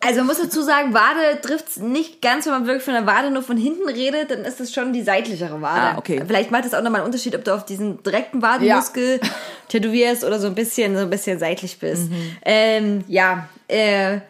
Also 0.03 0.21
man 0.21 0.29
muss 0.29 0.39
dazu 0.39 0.63
sagen, 0.63 0.95
Wade 0.95 1.43
trifft 1.43 1.77
nicht 1.79 2.23
ganz, 2.23 2.47
wenn 2.47 2.55
man 2.55 2.67
wirklich 2.67 2.83
von 2.83 2.95
der 2.95 3.05
Wade 3.05 3.31
nur 3.31 3.43
von 3.43 3.59
hinten 3.59 3.87
redet, 3.87 4.31
dann 4.31 4.47
ist 4.47 4.59
das 4.59 4.73
schon 4.73 4.95
die 4.95 5.03
seitlichere 5.03 5.61
Wade. 5.61 5.81
Ah, 5.95 5.99
okay. 5.99 6.23
Vielleicht 6.27 6.51
macht 6.51 6.65
das 6.65 6.73
auch 6.73 6.83
nochmal 6.83 7.03
einen 7.03 7.07
Unterschied, 7.07 7.37
ob 7.37 7.45
du 7.45 7.55
auf 7.55 7.67
diesen 7.67 8.03
direkten 8.03 8.41
Wadenmuskel 8.41 9.21
tätowierst 9.69 10.25
oder 10.25 10.41
so 10.41 10.47
ein 10.47 10.55
bisschen, 10.55 10.97
so 10.97 11.03
ein 11.03 11.11
bisschen 11.11 11.39
seitlich 11.39 11.79
bist. 11.79 12.11
Mhm. 12.11 12.37
Ähm, 12.47 13.05
ja, 13.09 13.47
äh, 13.69 14.21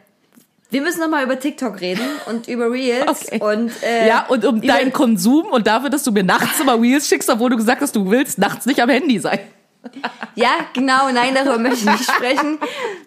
wir 0.71 0.81
müssen 0.83 1.01
nochmal 1.01 1.25
über 1.25 1.39
TikTok 1.39 1.81
reden 1.81 2.05
und 2.27 2.49
über 2.49 2.71
Reels 2.71 3.07
Okay. 3.09 3.41
und 3.43 3.73
äh, 3.83 4.07
ja, 4.09 4.27
und 4.29 4.45
um 4.45 4.61
deinen 4.63 4.93
Konsum 4.93 5.47
und 5.47 5.67
dafür, 5.67 5.91
dass 5.91 6.03
du 6.05 6.13
mir 6.13 6.23
nachts 6.25 6.61
immer 6.61 6.81
Reels 6.81 7.09
schickst, 7.09 7.29
obwohl 7.29 7.51
du 7.51 7.57
gesagt 7.57 7.81
hast, 7.83 7.97
du 7.97 8.11
willst 8.11 8.39
nachts 8.39 8.67
nicht 8.67 8.81
am 8.83 8.89
Handy 8.89 9.19
sein. 9.19 9.41
Ja, 10.35 10.51
genau, 10.75 11.11
nein, 11.11 11.35
darüber 11.35 11.59
möchte 11.59 11.81
ich 11.81 11.85
nicht 11.85 12.11
sprechen. 12.11 12.59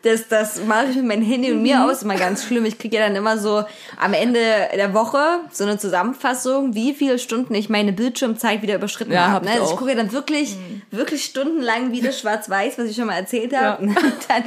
Das, 0.02 0.28
das 0.28 0.64
mache 0.66 0.88
ich 0.90 0.96
mit 0.98 1.06
meinem 1.06 1.24
Handy 1.24 1.52
und 1.52 1.62
mir 1.62 1.84
aus, 1.84 2.04
immer 2.04 2.16
ganz 2.16 2.44
schlimm. 2.44 2.66
Ich 2.66 2.78
kriege 2.78 2.98
ja 2.98 3.08
dann 3.08 3.16
immer 3.16 3.38
so 3.38 3.64
am 4.00 4.14
Ende 4.14 4.40
der 4.76 4.94
Woche 4.94 5.40
so 5.52 5.64
eine 5.64 5.78
Zusammenfassung, 5.78 6.76
wie 6.76 6.94
viele 6.94 7.20
Stunden 7.20 7.54
ich 7.56 7.70
meine 7.70 7.94
Bildschirmzeit 7.94 8.62
wieder 8.62 8.76
überschritten 8.76 9.14
Ja, 9.14 9.28
hab 9.28 9.32
habe. 9.32 9.46
Ne? 9.46 9.52
ich 9.54 9.60
Also 9.62 9.74
ich 9.74 9.80
gucke 9.80 9.92
ja 9.92 9.98
dann 9.98 10.12
wirklich, 10.12 10.58
wirklich 10.92 11.24
stundenlang 11.24 11.92
wieder 11.92 12.12
schwarz-weiß, 12.12 12.78
was 12.78 12.86
ich 12.86 12.96
schon 12.96 13.08
mal 13.08 13.18
erzählt 13.18 13.56
habe. 13.56 13.82
Und 13.82 13.96
dann, 14.28 14.44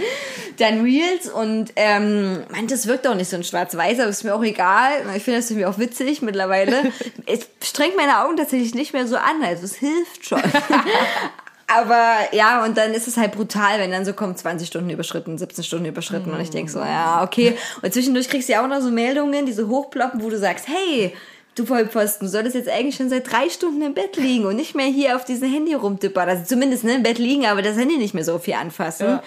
dann 0.58 0.82
Reels 0.82 1.28
und 1.28 1.72
ähm, 1.76 2.44
manches 2.50 2.86
wirkt 2.86 3.06
auch 3.06 3.14
nicht 3.14 3.30
so 3.30 3.36
ein 3.36 3.44
schwarz-weiß, 3.44 4.00
aber 4.00 4.10
ist 4.10 4.24
mir 4.24 4.34
auch 4.34 4.44
egal. 4.44 4.92
Ich 5.16 5.22
finde 5.22 5.40
das 5.40 5.50
irgendwie 5.50 5.66
auch 5.66 5.78
witzig 5.78 6.22
mittlerweile. 6.22 6.92
Es 7.28 7.48
strengt 7.62 7.96
meine 7.96 8.24
Augen 8.24 8.36
tatsächlich 8.36 8.74
nicht 8.74 8.92
mehr 8.92 9.06
so 9.06 9.16
an, 9.16 9.42
also 9.42 9.64
es 9.64 9.74
hilft 9.74 10.26
schon. 10.26 10.40
Aber 11.68 12.16
ja, 12.32 12.64
und 12.64 12.76
dann 12.76 12.94
ist 12.94 13.08
es 13.08 13.16
halt 13.16 13.32
brutal, 13.32 13.80
wenn 13.80 13.90
dann 13.90 14.04
so 14.04 14.12
kommt 14.12 14.38
20 14.38 14.68
Stunden 14.68 14.90
überschritten, 14.90 15.36
17 15.36 15.64
Stunden 15.64 15.86
überschritten 15.86 16.32
und 16.32 16.40
ich 16.40 16.50
denk 16.50 16.70
so, 16.70 16.78
ja, 16.78 17.24
okay. 17.24 17.56
Und 17.82 17.92
zwischendurch 17.92 18.28
kriegst 18.28 18.48
du 18.48 18.52
ja 18.52 18.64
auch 18.64 18.68
noch 18.68 18.80
so 18.80 18.90
Meldungen, 18.90 19.46
die 19.46 19.52
so 19.52 19.66
hochploppen, 19.66 20.22
wo 20.22 20.30
du 20.30 20.38
sagst, 20.38 20.68
hey, 20.68 21.12
du 21.56 21.66
Vollpfosten, 21.66 22.28
du 22.28 22.30
solltest 22.30 22.54
jetzt 22.54 22.68
eigentlich 22.68 22.94
schon 22.94 23.08
seit 23.08 23.30
drei 23.30 23.48
Stunden 23.50 23.82
im 23.82 23.94
Bett 23.94 24.16
liegen 24.16 24.44
und 24.44 24.56
nicht 24.56 24.76
mehr 24.76 24.86
hier 24.86 25.16
auf 25.16 25.24
diesem 25.24 25.50
Handy 25.50 25.74
rumtippern. 25.74 26.28
Also 26.28 26.44
zumindest 26.44 26.84
ne, 26.84 26.96
im 26.96 27.02
Bett 27.02 27.18
liegen, 27.18 27.46
aber 27.46 27.62
das 27.62 27.76
Handy 27.76 27.96
nicht 27.96 28.14
mehr 28.14 28.24
so 28.24 28.38
viel 28.38 28.54
anfassen. 28.54 29.18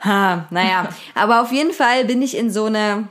Ha, 0.00 0.46
naja. 0.50 0.88
aber 1.14 1.42
auf 1.42 1.52
jeden 1.52 1.72
Fall 1.72 2.06
bin 2.06 2.22
ich 2.22 2.36
in 2.36 2.50
so 2.50 2.64
eine 2.64 3.08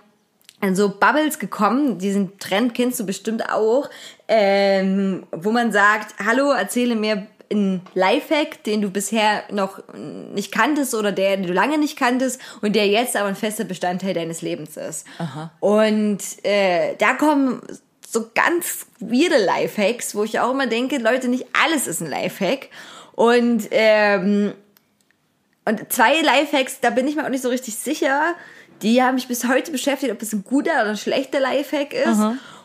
in 0.62 0.78
so 0.78 0.88
Bubbles 0.90 1.40
gekommen, 1.40 1.98
diesen 1.98 2.40
Trend 2.40 2.74
kennst 2.74 2.98
du 2.98 3.06
bestimmt 3.06 3.50
auch, 3.50 3.90
ähm, 4.30 5.24
wo 5.32 5.52
man 5.52 5.74
sagt, 5.74 6.16
hallo, 6.26 6.52
erzähle 6.52 6.96
mir 6.96 7.28
einen 7.52 7.82
Lifehack, 7.94 8.64
den 8.64 8.82
du 8.82 8.90
bisher 8.90 9.44
noch 9.52 9.82
nicht 10.34 10.52
kanntest 10.52 10.96
oder 10.96 11.12
der, 11.12 11.38
den 11.38 11.48
du 11.48 11.54
lange 11.54 11.78
nicht 11.78 11.98
kanntest 11.98 12.40
und 12.62 12.76
der 12.76 12.88
jetzt 12.88 13.16
aber 13.16 13.28
ein 13.28 13.36
fester 13.36 13.64
Bestandteil 13.64 14.14
deines 14.14 14.42
Lebens 14.42 14.78
ist. 14.78 15.06
Und 15.60 16.20
äh, 16.44 16.96
da 16.98 17.14
kommen 17.14 17.62
so 18.08 18.30
ganz 18.36 18.86
weirde 19.00 19.44
Lifehacks, 19.44 20.16
wo 20.16 20.24
ich 20.24 20.40
auch 20.40 20.52
immer 20.52 20.68
denke, 20.68 20.98
Leute, 20.98 21.28
nicht 21.28 21.48
alles 21.64 21.88
ist 21.88 22.02
ein 22.02 22.10
Lifehack. 22.10 22.70
Und 23.16 23.68
ähm, 23.72 24.54
und 25.66 25.92
zwei 25.92 26.22
Lifehacks, 26.22 26.80
da 26.82 26.90
bin 26.90 27.08
ich 27.08 27.16
mir 27.16 27.24
auch 27.26 27.30
nicht 27.30 27.44
so 27.44 27.50
richtig 27.50 27.76
sicher. 27.76 28.36
Die 28.82 29.02
haben 29.02 29.16
mich 29.16 29.28
bis 29.30 29.48
heute 29.48 29.72
beschäftigt, 29.72 30.12
ob 30.12 30.22
es 30.22 30.34
ein 30.34 30.44
guter 30.44 30.72
oder 30.72 30.90
ein 30.90 30.98
schlechter 30.98 31.40
Lifehack 31.40 31.94
ist. 31.94 32.20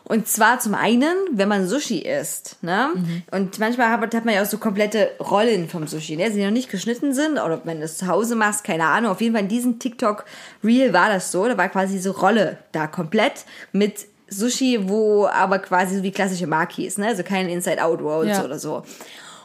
Und 0.09 0.27
zwar 0.27 0.59
zum 0.59 0.73
einen, 0.73 1.13
wenn 1.31 1.47
man 1.47 1.67
Sushi 1.67 1.99
isst. 1.99 2.57
Ne? 2.63 2.89
Und 3.29 3.59
manchmal 3.59 3.91
hat, 3.91 4.15
hat 4.15 4.25
man 4.25 4.33
ja 4.33 4.41
auch 4.41 4.47
so 4.47 4.57
komplette 4.57 5.11
Rollen 5.19 5.69
vom 5.69 5.85
Sushi, 5.85 6.15
ne? 6.17 6.31
die 6.31 6.43
noch 6.43 6.49
nicht 6.49 6.71
geschnitten 6.71 7.13
sind. 7.13 7.33
Oder 7.33 7.61
wenn 7.63 7.77
du 7.77 7.85
es 7.85 7.99
zu 7.99 8.07
Hause 8.07 8.35
machst, 8.35 8.63
keine 8.63 8.85
Ahnung. 8.85 9.11
Auf 9.11 9.21
jeden 9.21 9.35
Fall 9.35 9.43
in 9.43 9.49
diesem 9.49 9.77
TikTok-Reel 9.77 10.93
war 10.93 11.09
das 11.09 11.31
so. 11.31 11.45
Da 11.47 11.55
war 11.59 11.69
quasi 11.69 11.93
diese 11.93 12.09
Rolle 12.09 12.57
da 12.71 12.87
komplett 12.87 13.45
mit 13.71 14.07
Sushi, 14.27 14.89
wo 14.89 15.27
aber 15.27 15.59
quasi 15.59 15.97
so 15.97 16.03
wie 16.03 16.11
klassische 16.11 16.47
Makis, 16.47 16.97
ne? 16.97 17.07
also 17.07 17.21
keine 17.21 17.51
Inside-Out-Rolls 17.53 18.37
Ja. 18.37 18.43
oder 18.45 18.57
so. 18.57 18.81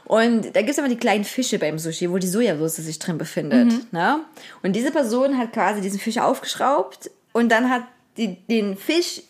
Und 0.07 0.55
da 0.57 0.63
gibt's 0.63 0.79
immer 0.79 0.89
die 0.89 0.97
kleinen 0.97 1.25
Fische 1.25 1.59
beim 1.59 1.79
Sushi, 1.79 2.11
wo 2.11 2.17
die 2.19 2.27
Sojasauce 2.27 2.77
sich 2.77 2.99
drin 2.99 3.19
befindet. 3.19 3.93
Ne? 3.93 4.21
Und 4.63 4.75
diese 4.75 4.91
Person 4.91 5.37
hat 5.37 5.53
quasi 5.53 5.81
diesen 5.83 5.99
Fisch 6.01 6.19
aufgeschraubt 6.19 7.11
und 7.33 7.51
dann 7.51 7.69
hat 7.71 7.83
die, 8.17 8.37
den 8.47 8.77
Fisch 8.79 9.23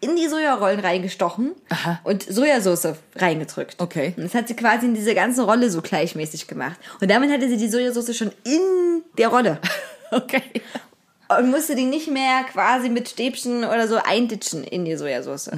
in 0.00 0.16
die 0.16 0.28
Sojarollen 0.28 0.80
reingestochen 0.80 1.52
und 2.04 2.22
Sojasauce 2.22 2.94
reingedrückt. 3.16 3.76
Okay. 3.78 4.14
Und 4.16 4.24
das 4.24 4.34
hat 4.34 4.48
sie 4.48 4.54
quasi 4.54 4.86
in 4.86 4.94
diese 4.94 5.14
ganze 5.14 5.42
Rolle 5.44 5.70
so 5.70 5.80
gleichmäßig 5.82 6.46
gemacht. 6.46 6.78
Und 7.00 7.10
damit 7.10 7.30
hatte 7.30 7.48
sie 7.48 7.56
die 7.56 7.68
Sojasauce 7.68 8.16
schon 8.16 8.32
in 8.44 9.02
der 9.18 9.28
Rolle. 9.28 9.60
Okay. 10.12 10.62
Und 11.36 11.50
musste 11.50 11.74
die 11.74 11.84
nicht 11.84 12.08
mehr 12.08 12.44
quasi 12.52 12.88
mit 12.88 13.08
Stäbchen 13.08 13.64
oder 13.64 13.88
so 13.88 13.96
einditschen 13.96 14.62
in 14.62 14.84
die 14.84 14.94
Sojasauce. 14.94 15.48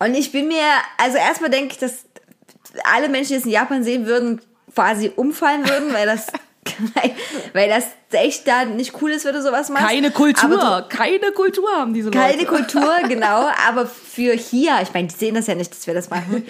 Und 0.00 0.14
ich 0.14 0.32
bin 0.32 0.48
mir, 0.48 0.64
also 0.98 1.16
erstmal 1.16 1.48
denke 1.48 1.74
ich, 1.74 1.78
dass 1.78 2.06
alle 2.82 3.08
Menschen, 3.08 3.34
die 3.34 3.38
es 3.38 3.44
in 3.44 3.52
Japan 3.52 3.84
sehen 3.84 4.06
würden, 4.06 4.40
quasi 4.74 5.12
umfallen 5.14 5.68
würden, 5.68 5.92
weil 5.92 6.06
das, 6.06 6.26
weil, 6.94 7.14
weil 7.52 7.68
das 7.68 7.86
echt 8.12 8.46
da 8.46 8.64
nicht 8.64 9.00
cool 9.00 9.10
ist, 9.12 9.24
wenn 9.24 9.34
du 9.34 9.42
sowas 9.42 9.70
machst. 9.70 9.88
Keine 9.88 10.10
Kultur. 10.10 10.86
Keine 10.88 11.32
Kultur 11.32 11.68
haben 11.70 11.94
diese 11.94 12.10
du, 12.10 12.18
keine 12.18 12.34
Leute. 12.34 12.46
Kultur, 12.46 12.90
genau. 13.08 13.48
Aber 13.68 13.86
für 13.86 14.34
hier, 14.34 14.78
ich 14.82 14.92
meine, 14.92 15.08
die 15.08 15.14
sehen 15.14 15.34
das 15.34 15.46
ja 15.46 15.54
nicht, 15.54 15.70
dass 15.70 15.86
wir 15.86 15.94
das 15.94 16.10
machen. 16.10 16.46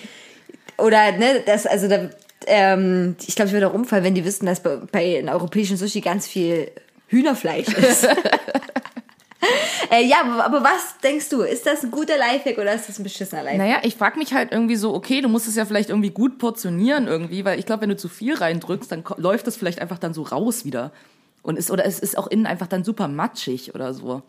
Oder, 0.78 1.12
ne, 1.12 1.42
das, 1.46 1.66
also 1.66 1.88
da, 1.88 2.10
ähm, 2.46 3.16
ich 3.26 3.36
glaube, 3.36 3.48
ich 3.48 3.52
würde 3.52 3.68
auch 3.68 3.74
umfallen, 3.74 4.04
wenn 4.04 4.14
die 4.14 4.24
wüssten, 4.24 4.46
dass 4.46 4.60
bei, 4.60 4.76
bei 4.90 5.18
einem 5.18 5.28
europäischen 5.28 5.76
Sushi 5.76 6.00
ganz 6.00 6.26
viel 6.26 6.70
Hühnerfleisch 7.08 7.68
ist. 7.68 8.08
äh, 9.90 10.04
ja, 10.04 10.22
aber, 10.22 10.62
was 10.62 10.98
denkst 11.02 11.28
du? 11.30 11.42
Ist 11.42 11.66
das 11.66 11.82
ein 11.82 11.90
guter 11.90 12.18
Lifehack 12.18 12.58
oder 12.58 12.74
ist 12.74 12.88
das 12.88 12.98
ein 12.98 13.02
beschissener 13.02 13.42
Lifehack? 13.42 13.58
Naja, 13.58 13.78
ich 13.82 13.96
frage 13.96 14.18
mich 14.18 14.32
halt 14.32 14.52
irgendwie 14.52 14.76
so, 14.76 14.94
okay, 14.94 15.20
du 15.20 15.28
musst 15.28 15.48
es 15.48 15.56
ja 15.56 15.64
vielleicht 15.64 15.90
irgendwie 15.90 16.10
gut 16.10 16.38
portionieren 16.38 17.06
irgendwie, 17.06 17.44
weil 17.44 17.58
ich 17.58 17.66
glaube, 17.66 17.82
wenn 17.82 17.88
du 17.90 17.96
zu 17.96 18.08
viel 18.08 18.34
reindrückst, 18.34 18.92
dann 18.92 19.04
läuft 19.16 19.46
das 19.46 19.56
vielleicht 19.56 19.80
einfach 19.80 19.98
dann 19.98 20.14
so 20.14 20.22
raus 20.22 20.64
wieder. 20.64 20.92
Und 21.42 21.58
ist, 21.58 21.70
oder 21.70 21.86
es 21.86 21.98
ist 21.98 22.18
auch 22.18 22.26
innen 22.26 22.46
einfach 22.46 22.66
dann 22.66 22.84
super 22.84 23.08
matschig 23.08 23.74
oder 23.74 23.94
so. 23.94 24.22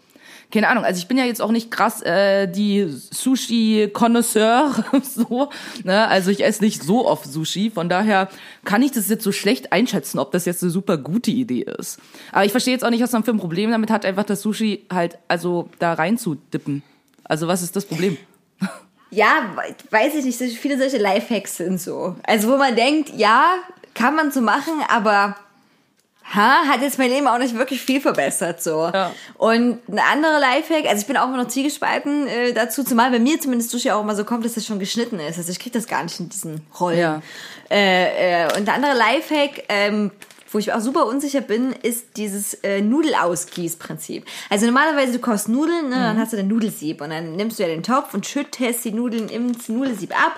Keine 0.52 0.68
Ahnung, 0.68 0.84
also 0.84 1.00
ich 1.00 1.08
bin 1.08 1.18
ja 1.18 1.24
jetzt 1.24 1.42
auch 1.42 1.52
nicht 1.52 1.72
krass 1.72 2.02
äh, 2.02 2.48
die 2.48 2.86
Sushi-Connoisseur, 2.88 4.84
so, 5.02 5.50
ne? 5.84 6.08
Also 6.08 6.30
ich 6.30 6.44
esse 6.44 6.64
nicht 6.64 6.84
so 6.84 7.08
oft 7.08 7.26
Sushi, 7.26 7.72
von 7.72 7.88
daher 7.88 8.30
kann 8.66 8.82
ich 8.82 8.92
das 8.92 9.10
jetzt 9.10 9.24
so 9.24 9.32
schlecht 9.32 9.72
einschätzen, 9.72 10.20
ob 10.20 10.32
das 10.32 10.46
jetzt 10.46 10.62
eine 10.62 10.72
super 10.72 10.98
gute 10.98 11.32
Idee 11.32 11.66
ist. 11.80 12.00
Aber 12.32 12.44
ich 12.46 12.52
verstehe 12.52 12.74
jetzt 12.74 12.84
auch 12.84 12.90
nicht, 12.90 13.02
was 13.02 13.14
man 13.14 13.24
für 13.24 13.32
ein 13.32 13.40
Problem 13.40 13.72
damit 13.72 13.90
hat, 13.90 14.06
einfach 14.06 14.26
das 14.26 14.42
Sushi 14.42 14.86
halt, 14.92 15.18
also 15.28 15.70
da 15.80 15.94
reinzudippen. 15.94 16.84
Also 17.24 17.48
was 17.48 17.62
ist 17.62 17.76
das 17.76 17.86
Problem? 17.86 18.18
Ja, 19.10 19.54
weiß 19.90 20.16
ich 20.16 20.26
nicht, 20.26 20.58
viele 20.58 20.78
solche 20.78 20.98
Lifehacks 20.98 21.58
sind 21.58 21.82
so. 21.82 22.16
Also 22.24 22.50
wo 22.50 22.58
man 22.58 22.76
denkt, 22.76 23.12
ja, 23.16 23.46
kann 23.94 24.16
man 24.16 24.32
so 24.32 24.42
machen, 24.42 24.74
aber 24.88 25.36
ha, 26.34 26.66
hat 26.68 26.82
jetzt 26.82 26.98
mein 26.98 27.10
Leben 27.10 27.28
auch 27.28 27.38
nicht 27.38 27.56
wirklich 27.56 27.82
viel 27.82 28.02
verbessert 28.02 28.62
so. 28.62 28.90
Ja. 28.94 29.12
Und 29.38 29.80
eine 29.90 30.04
andere 30.12 30.40
Lifehack, 30.40 30.86
also 30.86 31.02
ich 31.02 31.08
bin 31.08 31.18
auch 31.18 31.28
immer 31.28 31.38
noch 31.38 31.48
zielgespalten 31.48 32.28
äh, 32.28 32.54
dazu, 32.54 32.84
zumal 32.84 33.12
bei 33.12 33.20
mir 33.20 33.40
zumindest 33.40 33.72
Sushi 33.72 33.92
auch 33.92 34.02
immer 34.02 34.16
so 34.16 34.24
kommt, 34.24 34.46
dass 34.46 34.54
das 34.54 34.66
schon 34.66 34.80
geschnitten 34.80 35.20
ist. 35.20 35.38
Also 35.38 35.52
ich 35.52 35.60
krieg 35.60 35.74
das 35.74 35.88
gar 35.88 36.04
nicht 36.04 36.20
in 36.20 36.30
diesen 36.30 36.62
Rollen. 36.80 37.00
Ja. 37.00 37.22
Äh, 37.70 38.46
äh, 38.46 38.58
und 38.58 38.68
der 38.68 38.76
andere 38.76 38.98
Lifehack, 38.98 39.64
ähm, 39.70 40.12
wo 40.52 40.58
ich 40.58 40.74
auch 40.74 40.82
super 40.82 41.06
unsicher 41.06 41.42
bin, 41.42 41.72
ist 41.72 42.18
dieses 42.18 42.56
äh, 42.56 42.82
Nudelausgießprinzip. 42.82 44.26
Also 44.50 44.66
normalerweise 44.66 45.14
du 45.14 45.20
kochst 45.20 45.48
Nudeln, 45.48 45.90
ne, 45.90 45.96
dann 45.96 46.20
hast 46.20 46.34
du 46.34 46.38
den 46.38 46.50
Nudelsieb 46.50 47.02
und 47.02 47.10
dann 47.12 47.36
nimmst 47.36 47.58
du 47.58 47.64
ja 47.64 47.70
den 47.70 47.84
Topf 47.84 48.14
und 48.14 48.26
schüttest 48.26 48.84
die 48.84 48.92
Nudeln 48.92 49.30
ins 49.30 49.70
Nudelsieb 49.70 50.12
ab. 50.14 50.36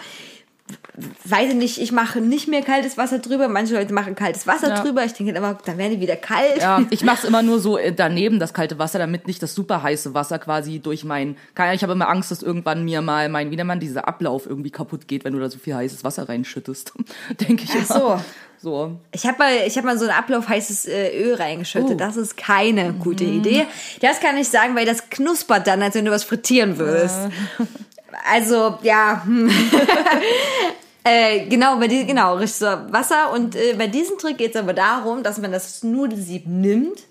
Weiß 1.26 1.50
ich 1.50 1.56
nicht, 1.56 1.78
ich 1.80 1.92
mache 1.92 2.22
nicht 2.22 2.48
mehr 2.48 2.62
kaltes 2.62 2.98
Wasser 2.98 3.20
drüber. 3.20 3.48
Manche 3.48 3.74
Leute 3.76 3.94
machen 3.94 4.16
kaltes 4.16 4.46
Wasser 4.46 4.70
Ja. 4.70 4.82
drüber. 4.82 5.04
Ich 5.06 5.14
denke 5.14 5.34
immer, 5.34 5.58
dann 5.66 5.78
werden 5.78 5.94
die 5.94 6.00
wieder 6.02 6.16
kalt. 6.16 6.58
Ja, 6.62 6.82
ich 6.90 7.04
mache 7.04 7.20
es 7.20 7.24
immer 7.24 7.42
nur 7.42 7.60
so 7.60 7.78
äh, 7.78 7.92
daneben, 7.94 8.40
das 8.40 8.54
kalte 8.54 8.78
Wasser, 8.80 9.00
damit 9.00 9.28
nicht 9.28 9.42
das 9.42 9.56
super 9.56 9.82
heiße 9.84 10.14
Wasser 10.14 10.40
quasi 10.40 10.80
durch 10.80 11.04
mein. 11.04 11.36
Ich 11.74 11.84
habe 11.84 11.94
immer 11.94 12.10
Angst, 12.10 12.32
dass 12.32 12.44
irgendwann 12.44 12.84
mir 12.86 13.02
mal 13.02 13.30
mein, 13.30 13.50
wie 13.52 13.56
nennt 13.56 13.68
man, 13.68 13.80
dieser 13.80 14.08
Ablauf 14.08 14.46
irgendwie 14.46 14.72
kaputt 14.72 15.08
geht, 15.08 15.24
wenn 15.26 15.34
du 15.34 15.40
da 15.40 15.50
so 15.50 15.58
viel 15.58 15.76
heißes 15.76 16.04
Wasser 16.04 16.30
reinschüttest. 16.30 16.94
Denke 17.42 17.64
ich 17.64 17.72
Ach 17.72 17.76
immer. 17.96 18.00
so. 18.00 18.20
So. 18.64 18.98
Ich 19.12 19.26
habe 19.26 19.38
mal, 19.40 19.52
ich 19.68 19.78
hab 19.78 19.84
mal 19.84 19.98
so 19.98 20.06
einen 20.06 20.14
Ablauf 20.18 20.48
heißes 20.48 20.86
äh, 20.86 21.22
Öl 21.22 21.34
reingeschüttet. 21.36 21.92
Oh. 21.92 21.98
Das 21.98 22.16
ist 22.16 22.38
keine 22.38 22.94
gute 22.94 23.26
Idee. 23.26 23.66
Das 24.00 24.22
kann 24.22 24.38
ich 24.38 24.48
sagen, 24.48 24.74
weil 24.74 24.86
das 24.86 25.10
knuspert 25.10 25.68
dann, 25.68 25.82
als 25.82 25.96
wenn 25.96 26.06
du 26.06 26.12
was 26.12 26.24
frittieren 26.24 26.78
würdest. 26.78 27.18
Also, 28.30 28.78
ja. 28.82 29.24
hm. 29.26 29.50
äh, 31.04 31.48
genau, 31.48 31.78
bei 31.78 31.88
die, 31.88 32.06
genau, 32.06 32.36
richtig 32.36 32.60
so 32.60 32.66
Wasser. 32.66 33.32
Und 33.32 33.56
äh, 33.56 33.76
bei 33.78 33.88
diesem 33.88 34.18
Trick 34.18 34.38
geht 34.38 34.56
es 34.56 34.62
aber 34.62 34.74
darum, 34.74 35.24
dass 35.24 35.38
man 35.38 35.52
das 35.52 35.84
Nudelsieb 35.84 36.48
nimmt, 36.48 37.04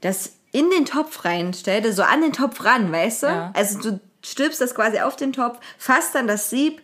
das 0.00 0.32
in 0.52 0.70
den 0.70 0.86
Topf 0.86 1.24
reinstellt, 1.24 1.84
also 1.84 2.02
so 2.02 2.02
an 2.02 2.22
den 2.22 2.32
Topf 2.32 2.64
ran, 2.64 2.90
weißt 2.90 3.24
du? 3.24 3.26
Ja. 3.26 3.50
Also 3.54 3.78
du 3.80 4.00
stülpst 4.22 4.60
das 4.60 4.74
quasi 4.74 5.00
auf 5.00 5.16
den 5.16 5.32
Topf, 5.32 5.58
fasst 5.76 6.14
dann 6.14 6.26
das 6.26 6.50
Sieb 6.50 6.80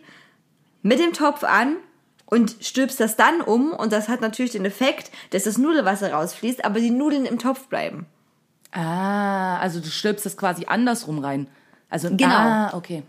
mit 0.81 0.99
dem 0.99 1.13
Topf 1.13 1.43
an 1.43 1.77
und 2.25 2.55
stülpst 2.61 2.99
das 2.99 3.15
dann 3.15 3.41
um 3.41 3.71
und 3.71 3.91
das 3.91 4.07
hat 4.07 4.21
natürlich 4.21 4.51
den 4.51 4.65
Effekt, 4.65 5.11
dass 5.31 5.43
das 5.43 5.57
Nudelwasser 5.57 6.13
rausfließt, 6.13 6.63
aber 6.63 6.79
die 6.79 6.91
Nudeln 6.91 7.25
im 7.25 7.39
Topf 7.39 7.67
bleiben. 7.67 8.05
Ah, 8.71 9.57
also 9.59 9.79
du 9.79 9.87
stülpst 9.87 10.25
das 10.25 10.37
quasi 10.37 10.65
andersrum 10.65 11.19
rein. 11.19 11.47
Also, 11.89 12.09
Genau. 12.09 12.35
Ah, 12.35 12.73
okay. 12.73 13.03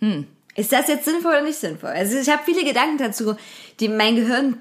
Hm. 0.00 0.26
Ist 0.56 0.72
das 0.72 0.88
jetzt 0.88 1.04
sinnvoll 1.04 1.30
oder 1.32 1.42
nicht 1.42 1.58
sinnvoll? 1.58 1.90
Also 1.90 2.18
ich 2.18 2.28
habe 2.28 2.42
viele 2.44 2.64
Gedanken 2.64 2.98
dazu, 2.98 3.36
die 3.78 3.88
mein 3.88 4.16
Gehirn 4.16 4.60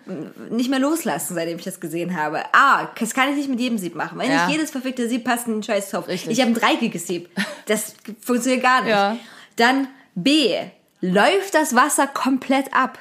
nicht 0.51 0.69
mehr 0.69 0.79
loslassen, 0.79 1.33
seitdem 1.33 1.57
ich 1.57 1.65
das 1.65 1.79
gesehen 1.79 2.15
habe. 2.15 2.43
A, 2.53 2.89
das 2.99 3.13
kann 3.15 3.29
ich 3.31 3.35
nicht 3.37 3.49
mit 3.49 3.59
jedem 3.59 3.79
Sieb 3.79 3.95
machen. 3.95 4.19
Wenn 4.19 4.29
Ja. 4.31 4.45
nicht 4.45 4.55
jedes 4.55 4.69
verfickte 4.71 5.09
Sieb 5.09 5.23
passt 5.23 5.47
in 5.47 5.53
den 5.53 5.63
scheiß 5.63 5.89
Topf. 5.89 6.07
Richtig. 6.07 6.31
Ich 6.31 6.41
habe 6.41 6.51
ein 6.51 6.55
dreieckiges 6.55 7.07
Sieb. 7.07 7.29
Das 7.65 7.95
funktioniert 8.21 8.61
gar 8.61 8.81
nicht. 8.81 8.91
Ja. 8.91 9.17
Dann 9.55 9.87
B, 10.13 10.53
läuft 11.01 11.55
das 11.55 11.75
Wasser 11.75 12.05
komplett 12.07 12.71
ab. 12.73 12.99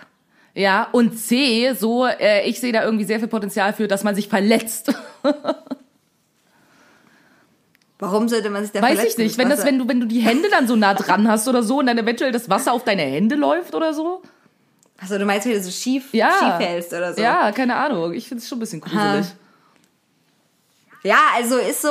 Ja, 0.55 0.89
und 0.93 1.17
C, 1.19 1.73
so, 1.79 2.07
äh, 2.07 2.49
ich 2.49 2.59
sehe 2.59 2.73
da 2.73 2.83
irgendwie 2.85 3.05
sehr 3.05 3.19
viel 3.19 3.29
Potenzial 3.29 3.75
für, 3.75 3.87
dass 3.87 4.03
man 4.03 4.15
sich 4.15 4.29
verletzt. 4.29 4.93
Warum 8.01 8.29
sollte 8.29 8.49
man 8.51 8.63
sich 8.63 8.73
da 8.73 8.81
Weiß 8.81 9.03
ich 9.03 9.19
nicht. 9.19 9.39
Wenn 9.39 9.49
das, 9.49 9.65
wenn 9.65 9.79
du, 9.79 9.89
wenn 9.89 9.99
du 10.01 10.07
die 10.07 10.21
Hände 10.21 10.49
dann 10.51 10.69
so 10.69 10.77
nah 10.77 10.95
dran 10.95 11.27
hast 11.29 11.49
oder 11.49 11.63
so 11.65 11.79
und 11.81 11.87
dann 11.87 11.99
eventuell 11.99 12.31
das 12.33 12.49
Wasser 12.49 12.73
auf 12.73 12.85
deine 12.85 13.03
Hände 13.03 13.35
läuft 13.35 13.75
oder 13.75 13.93
so. 13.93 14.23
Achso, 15.01 15.19
du 15.19 15.25
meinst, 15.25 15.47
wenn 15.47 15.55
du 15.55 15.63
so 15.63 15.71
schief, 15.71 16.13
Ja. 16.13 16.31
schief 16.39 16.67
hältst 16.69 16.93
oder 16.93 17.13
so. 17.15 17.21
Ja, 17.21 17.51
keine 17.53 17.75
Ahnung. 17.77 18.13
Ich 18.15 18.29
finde 18.29 18.43
es 18.43 18.49
schon 18.49 18.59
ein 18.59 18.61
bisschen 18.61 18.81
gruselig. 18.81 19.27
Ja, 21.05 21.19
also 21.37 21.57
ist 21.59 21.83
so, 21.83 21.89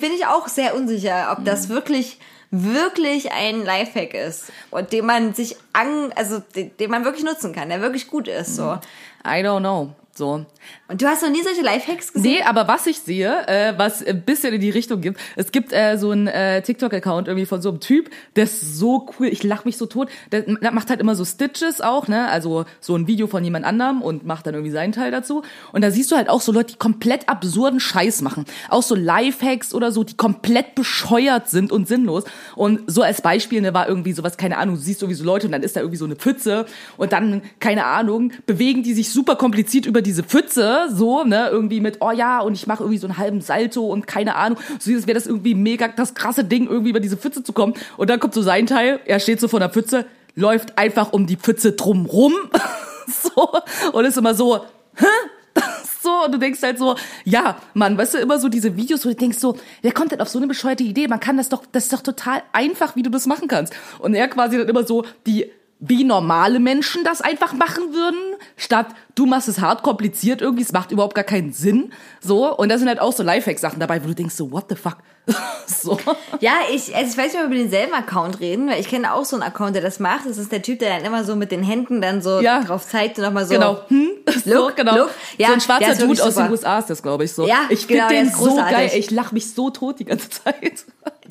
bin 0.00 0.12
ich 0.12 0.26
auch 0.26 0.46
sehr 0.48 0.76
unsicher, 0.76 1.28
ob 1.32 1.40
Mhm. 1.40 1.44
das 1.44 1.68
wirklich, 1.68 2.18
wirklich 2.52 3.32
ein 3.32 3.64
Lifehack 3.64 4.14
ist 4.14 4.44
und 4.70 4.92
den 4.92 5.04
man 5.04 5.34
sich 5.34 5.56
an, 5.72 6.12
also 6.14 6.38
den, 6.54 6.76
den 6.76 6.90
man 6.90 7.04
wirklich 7.04 7.24
nutzen 7.24 7.52
kann, 7.52 7.68
der 7.68 7.80
wirklich 7.80 8.06
gut 8.08 8.28
ist, 8.28 8.54
so. 8.54 8.78
I 9.24 9.42
don't 9.42 9.60
know. 9.60 9.90
So. 10.14 10.46
Und 10.88 11.02
du 11.02 11.06
hast 11.06 11.22
noch 11.22 11.30
nie 11.30 11.42
solche 11.42 11.62
Lifehacks 11.62 12.12
gesehen? 12.12 12.32
Nee, 12.32 12.42
aber 12.42 12.68
was 12.68 12.86
ich 12.86 12.98
sehe, 12.98 13.46
äh, 13.48 13.74
was 13.76 14.04
ein 14.04 14.22
bisschen 14.22 14.54
in 14.54 14.60
die 14.60 14.70
Richtung 14.70 15.00
gibt, 15.00 15.18
es 15.34 15.50
gibt 15.50 15.72
äh, 15.72 15.96
so 15.96 16.10
einen 16.10 16.28
äh, 16.28 16.62
TikTok-Account 16.62 17.26
irgendwie 17.28 17.46
von 17.46 17.60
so 17.60 17.70
einem 17.70 17.80
Typ, 17.80 18.10
der 18.36 18.44
ist 18.44 18.78
so 18.78 19.08
cool, 19.18 19.26
ich 19.26 19.42
lach 19.42 19.64
mich 19.64 19.76
so 19.76 19.86
tot, 19.86 20.08
der, 20.30 20.42
der 20.42 20.72
macht 20.72 20.90
halt 20.90 21.00
immer 21.00 21.16
so 21.16 21.24
Stitches 21.24 21.80
auch, 21.80 22.06
ne, 22.08 22.28
also 22.28 22.66
so 22.80 22.94
ein 22.96 23.06
Video 23.06 23.26
von 23.26 23.42
jemand 23.42 23.64
anderem 23.64 24.00
und 24.00 24.24
macht 24.24 24.46
dann 24.46 24.54
irgendwie 24.54 24.72
seinen 24.72 24.92
Teil 24.92 25.10
dazu. 25.10 25.42
Und 25.72 25.82
da 25.82 25.90
siehst 25.90 26.12
du 26.12 26.16
halt 26.16 26.28
auch 26.28 26.40
so 26.40 26.52
Leute, 26.52 26.72
die 26.72 26.78
komplett 26.78 27.28
absurden 27.28 27.80
Scheiß 27.80 28.22
machen, 28.22 28.44
auch 28.68 28.82
so 28.82 28.94
Lifehacks 28.94 29.74
oder 29.74 29.90
so, 29.90 30.04
die 30.04 30.16
komplett 30.16 30.74
bescheuert 30.76 31.48
sind 31.50 31.72
und 31.72 31.88
sinnlos. 31.88 32.24
Und 32.54 32.80
so 32.86 33.02
als 33.02 33.22
Beispiel, 33.22 33.60
ne, 33.60 33.74
war 33.74 33.88
irgendwie 33.88 34.12
sowas, 34.12 34.36
keine 34.36 34.58
Ahnung, 34.58 34.76
du 34.76 34.80
siehst 34.80 35.02
irgendwie 35.02 35.18
so 35.18 35.24
Leute 35.24 35.46
und 35.46 35.52
dann 35.52 35.62
ist 35.62 35.76
da 35.76 35.80
irgendwie 35.80 35.98
so 35.98 36.04
eine 36.04 36.16
Pfütze 36.16 36.66
und 36.96 37.12
dann, 37.12 37.42
keine 37.58 37.86
Ahnung, 37.86 38.32
bewegen 38.46 38.82
die 38.82 38.94
sich 38.94 39.10
super 39.10 39.36
kompliziert 39.36 39.86
über 39.86 40.02
diese 40.02 40.22
Pfütze, 40.22 40.55
so, 40.56 41.24
ne, 41.24 41.48
irgendwie 41.50 41.80
mit, 41.80 41.98
oh 42.00 42.10
ja, 42.10 42.40
und 42.40 42.54
ich 42.54 42.66
mache 42.66 42.82
irgendwie 42.82 42.98
so 42.98 43.06
einen 43.06 43.18
halben 43.18 43.40
Salto 43.40 43.86
und 43.86 44.06
keine 44.06 44.36
Ahnung, 44.36 44.58
so 44.78 44.92
als 44.92 45.06
wäre 45.06 45.14
das 45.14 45.26
irgendwie 45.26 45.54
mega 45.54 45.88
das 45.88 46.14
krasse 46.14 46.44
Ding, 46.44 46.66
irgendwie 46.66 46.90
über 46.90 47.00
diese 47.00 47.16
Pfütze 47.16 47.42
zu 47.42 47.52
kommen. 47.52 47.74
Und 47.96 48.10
dann 48.10 48.20
kommt 48.20 48.34
so 48.34 48.42
sein 48.42 48.66
Teil, 48.66 49.00
er 49.04 49.20
steht 49.20 49.40
so 49.40 49.48
vor 49.48 49.60
der 49.60 49.70
Pfütze, 49.70 50.06
läuft 50.34 50.78
einfach 50.78 51.12
um 51.12 51.26
die 51.26 51.36
Pfütze 51.36 51.72
drum 51.72 52.06
rum, 52.06 52.34
so, 53.06 53.50
und 53.92 54.04
ist 54.04 54.18
immer 54.18 54.34
so, 54.34 54.64
hä? 54.96 55.06
So, 56.02 56.24
und 56.24 56.32
du 56.32 56.38
denkst 56.38 56.62
halt 56.62 56.78
so, 56.78 56.94
ja, 57.24 57.56
Mann, 57.74 57.98
weißt 57.98 58.14
du, 58.14 58.18
immer 58.18 58.38
so 58.38 58.48
diese 58.48 58.76
Videos, 58.76 59.04
wo 59.04 59.08
du 59.08 59.16
denkst 59.16 59.38
so, 59.38 59.56
wer 59.82 59.90
kommt 59.90 60.12
denn 60.12 60.20
auf 60.20 60.28
so 60.28 60.38
eine 60.38 60.46
bescheuerte 60.46 60.84
Idee? 60.84 61.08
Man 61.08 61.18
kann 61.18 61.36
das 61.36 61.48
doch, 61.48 61.64
das 61.72 61.84
ist 61.84 61.92
doch 61.92 62.00
total 62.00 62.44
einfach, 62.52 62.94
wie 62.94 63.02
du 63.02 63.10
das 63.10 63.26
machen 63.26 63.48
kannst. 63.48 63.74
Und 63.98 64.14
er 64.14 64.28
quasi 64.28 64.56
dann 64.56 64.68
immer 64.68 64.86
so, 64.86 65.04
die, 65.26 65.50
wie 65.78 66.04
normale 66.04 66.58
Menschen 66.58 67.04
das 67.04 67.20
einfach 67.20 67.52
machen 67.52 67.92
würden, 67.92 68.18
statt 68.56 68.86
du 69.14 69.26
machst 69.26 69.48
es 69.48 69.60
hart 69.60 69.82
kompliziert 69.82 70.40
irgendwie, 70.40 70.62
es 70.62 70.72
macht 70.72 70.90
überhaupt 70.90 71.14
gar 71.14 71.24
keinen 71.24 71.52
Sinn. 71.52 71.92
So, 72.20 72.54
und 72.56 72.70
da 72.70 72.78
sind 72.78 72.88
halt 72.88 73.00
auch 73.00 73.12
so 73.12 73.22
Lifehack-Sachen 73.22 73.78
dabei, 73.78 74.02
wo 74.02 74.08
du 74.08 74.14
denkst 74.14 74.34
so, 74.34 74.50
what 74.50 74.66
the 74.70 74.74
fuck? 74.74 74.96
so. 75.66 75.98
Ja, 76.40 76.52
ich, 76.72 76.94
also 76.94 77.10
ich 77.10 77.18
weiß 77.18 77.32
nicht, 77.32 77.34
ob 77.34 77.40
wir 77.40 77.44
über 77.46 77.54
denselben 77.56 77.92
Account 77.94 78.40
reden, 78.40 78.68
weil 78.68 78.80
ich 78.80 78.88
kenne 78.88 79.12
auch 79.12 79.24
so 79.24 79.36
einen 79.36 79.42
Account, 79.42 79.74
der 79.74 79.82
das 79.82 79.98
macht. 79.98 80.24
Das 80.26 80.38
ist 80.38 80.52
der 80.52 80.62
Typ, 80.62 80.78
der 80.78 80.96
dann 80.96 81.04
immer 81.04 81.24
so 81.24 81.34
mit 81.36 81.50
den 81.50 81.62
Händen 81.62 82.00
dann 82.00 82.22
so 82.22 82.40
Ja. 82.40 82.62
drauf 82.62 82.86
zeigt 82.86 83.18
und 83.18 83.24
nochmal 83.24 83.44
so. 83.44 83.54
Genau. 83.54 83.80
Hm? 83.88 84.08
so, 84.44 84.50
Look, 84.54 84.76
genau. 84.76 84.96
look. 84.96 85.10
Ja, 85.36 85.48
so 85.48 85.52
ein 85.54 85.60
schwarzer 85.60 85.94
Dude 85.94 86.22
aus 86.24 86.34
den. 86.36 86.50
USA 86.50 86.78
ist 86.78 86.90
das, 86.90 87.02
glaube 87.02 87.24
ich, 87.24 87.32
so. 87.32 87.46
Ja, 87.46 87.66
ich 87.68 87.86
genau, 87.86 88.08
finde 88.08 88.24
der 88.24 88.32
den 88.32 88.34
so 88.34 88.56
geil. 88.56 88.90
Ich 88.94 89.10
lach 89.10 89.32
mich 89.32 89.52
so 89.52 89.70
tot 89.70 89.98
die 89.98 90.04
ganze 90.04 90.30
Zeit. 90.30 90.84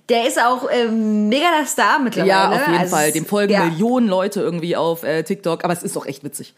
Der 0.09 0.27
ist 0.27 0.39
auch 0.39 0.69
ähm, 0.71 1.29
mega 1.29 1.47
der 1.57 1.65
Star 1.65 1.99
mittlerweile. 1.99 2.29
Ja, 2.29 2.49
auf 2.51 2.67
jeden 2.67 2.79
Also 2.79 2.95
Fall. 2.95 3.11
Dem 3.11 3.25
folgen 3.25 3.53
ja. 3.53 3.65
Millionen 3.65 4.07
Leute 4.07 4.41
irgendwie 4.41 4.75
auf 4.75 5.03
äh, 5.03 5.23
TikTok, 5.23 5.63
aber 5.63 5.73
es 5.73 5.83
ist 5.83 5.97
auch 5.97 6.05
echt 6.05 6.23
witzig. 6.23 6.53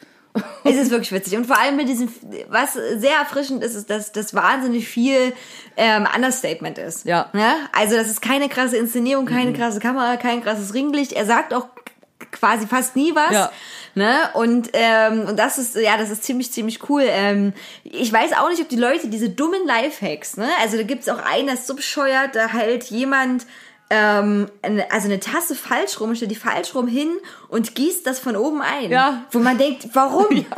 Es 0.63 0.75
ist 0.75 0.91
wirklich 0.91 1.11
witzig. 1.11 1.37
Und 1.37 1.45
vor 1.45 1.57
allem 1.59 1.77
mit 1.77 1.87
diesem, 1.87 2.09
was 2.49 2.73
sehr 2.73 3.17
erfrischend 3.19 3.63
ist, 3.63 3.75
ist, 3.75 3.89
dass 3.89 4.11
das 4.11 4.33
wahnsinnig 4.33 4.87
viel 4.87 5.33
ähm, 5.77 6.07
Understatement 6.13 6.77
ist. 6.77 7.05
Ja. 7.05 7.29
Mhm. 7.33 7.39
Ne? 7.39 7.53
Also 7.71 7.95
das 7.95 8.07
ist 8.07 8.21
keine 8.21 8.49
krasse 8.49 8.77
Inszenierung, 8.77 9.25
keine 9.25 9.53
krasse 9.53 9.79
Kamera, 9.79 10.17
kein 10.17 10.43
krasses 10.43 10.73
Ringlicht. 10.73 11.13
Er 11.13 11.25
sagt 11.25 11.53
auch 11.53 11.67
quasi 12.31 12.67
fast 12.67 12.95
nie 12.95 13.15
was. 13.15 13.31
Ja. 13.31 13.51
Ne? 13.97 14.29
Und, 14.35 14.69
ähm, 14.73 15.21
und 15.21 15.39
das 15.39 15.57
ist, 15.57 15.75
ja, 15.75 15.97
das 15.97 16.11
ist 16.11 16.23
ziemlich, 16.23 16.51
ziemlich 16.51 16.87
cool. 16.87 17.01
Ähm, 17.03 17.51
ich 17.83 18.13
weiß 18.13 18.33
auch 18.33 18.47
nicht, 18.47 18.61
ob 18.61 18.69
die 18.69 18.75
Leute 18.75 19.07
diese 19.07 19.29
dummen 19.29 19.65
Lifehacks, 19.65 20.37
ne? 20.37 20.47
Also 20.61 20.77
da 20.77 20.83
gibt's 20.83 21.09
auch 21.09 21.17
einen, 21.17 21.47
das 21.47 21.61
ist 21.61 21.67
so 21.67 21.75
bescheuert, 21.75 22.35
da 22.35 22.47
hält 22.47 22.83
jemand 22.91 23.47
ähm, 23.89 24.51
also 24.91 25.07
eine 25.07 25.19
Tasse 25.19 25.55
falsch 25.55 25.99
rum, 25.99 26.13
stellt 26.13 26.29
die 26.29 26.35
falsch 26.35 26.75
rum 26.75 26.87
hin 26.87 27.09
und 27.49 27.75
gießt 27.75 28.05
das 28.05 28.19
von 28.19 28.35
oben 28.35 28.61
ein. 28.61 28.91
Ja. 28.91 29.23
Wo 29.31 29.39
man 29.39 29.57
denkt, 29.57 29.87
warum? 29.93 30.25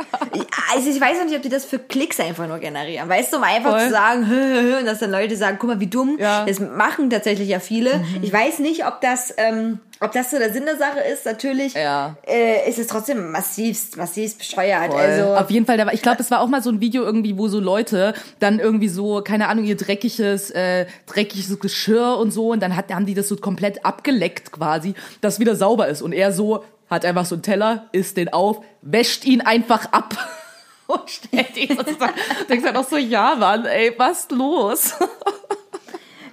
Also 0.72 0.88
ich 0.88 1.00
weiß 1.00 1.18
noch 1.18 1.24
nicht, 1.26 1.34
ob 1.36 1.42
die 1.42 1.48
das 1.48 1.64
für 1.64 1.80
Klicks 1.80 2.20
einfach 2.20 2.46
nur 2.46 2.58
generieren. 2.58 3.08
Weißt 3.08 3.32
du, 3.32 3.38
um 3.38 3.42
einfach 3.42 3.72
Voll. 3.72 3.86
zu 3.86 3.90
sagen, 3.90 4.28
hö, 4.28 4.34
hö, 4.62 4.78
und 4.78 4.86
dass 4.86 5.00
dann 5.00 5.10
Leute 5.10 5.34
sagen, 5.36 5.56
guck 5.60 5.68
mal, 5.68 5.80
wie 5.80 5.88
dumm. 5.88 6.16
Ja. 6.18 6.42
Mhm. 6.42 6.46
Das 6.46 6.60
machen 6.60 7.10
tatsächlich 7.10 7.48
ja 7.48 7.58
viele. 7.58 8.04
Ich 8.22 8.32
weiß 8.32 8.60
nicht, 8.60 8.86
ob 8.86 9.00
das, 9.00 9.34
ähm, 9.36 9.80
ob 10.00 10.12
das 10.12 10.30
so 10.30 10.38
der 10.38 10.52
Sinn 10.52 10.64
der 10.66 10.76
Sache 10.76 11.00
ist. 11.12 11.26
Natürlich 11.26 11.74
Ja. 11.74 12.14
äh, 12.26 12.68
ist 12.68 12.78
es 12.78 12.86
trotzdem 12.86 13.32
massivst, 13.32 13.96
massivst 13.96 14.38
bescheuert. 14.38 14.92
Voll. 14.92 15.00
Also 15.00 15.34
Auf 15.34 15.50
jeden 15.50 15.66
Fall, 15.66 15.76
da 15.76 15.86
war, 15.86 15.92
ich 15.92 16.02
glaube, 16.02 16.18
das 16.18 16.30
war 16.30 16.40
auch 16.40 16.48
mal 16.48 16.62
so 16.62 16.70
ein 16.70 16.80
Video 16.80 17.02
irgendwie, 17.02 17.36
wo 17.36 17.48
so 17.48 17.58
Leute 17.58 18.14
dann 18.38 18.60
irgendwie 18.60 18.88
so, 18.88 19.20
keine 19.22 19.48
Ahnung, 19.48 19.64
ihr 19.64 19.76
dreckiges, 19.76 20.50
äh, 20.52 20.86
dreckiges 21.06 21.58
Geschirr 21.58 22.16
und 22.18 22.30
so 22.30 22.52
und 22.52 22.60
dann 22.62 22.76
hat, 22.76 22.92
haben 22.94 23.06
die 23.06 23.14
das 23.14 23.26
so 23.28 23.34
komplett 23.36 23.84
abgeleckt 23.84 24.52
quasi, 24.52 24.94
dass 25.20 25.40
wieder 25.40 25.56
sauber 25.56 25.88
ist 25.88 26.00
und 26.02 26.12
er 26.12 26.32
so 26.32 26.62
hat 26.90 27.04
einfach 27.04 27.24
so 27.24 27.36
einen 27.36 27.42
Teller, 27.42 27.88
isst 27.92 28.16
den 28.16 28.32
auf, 28.32 28.62
wäscht 28.82 29.24
ihn 29.24 29.40
einfach 29.40 29.92
ab 29.92 30.14
und 30.88 31.08
stellt 31.08 31.56
ihn 31.56 31.76
sozusagen. 31.76 32.14
Denkst 32.48 32.66
halt 32.66 32.76
auch 32.76 32.88
so, 32.88 32.96
ja, 32.96 33.36
Mann, 33.36 33.64
ey, 33.64 33.94
was 33.96 34.28
los? 34.30 34.94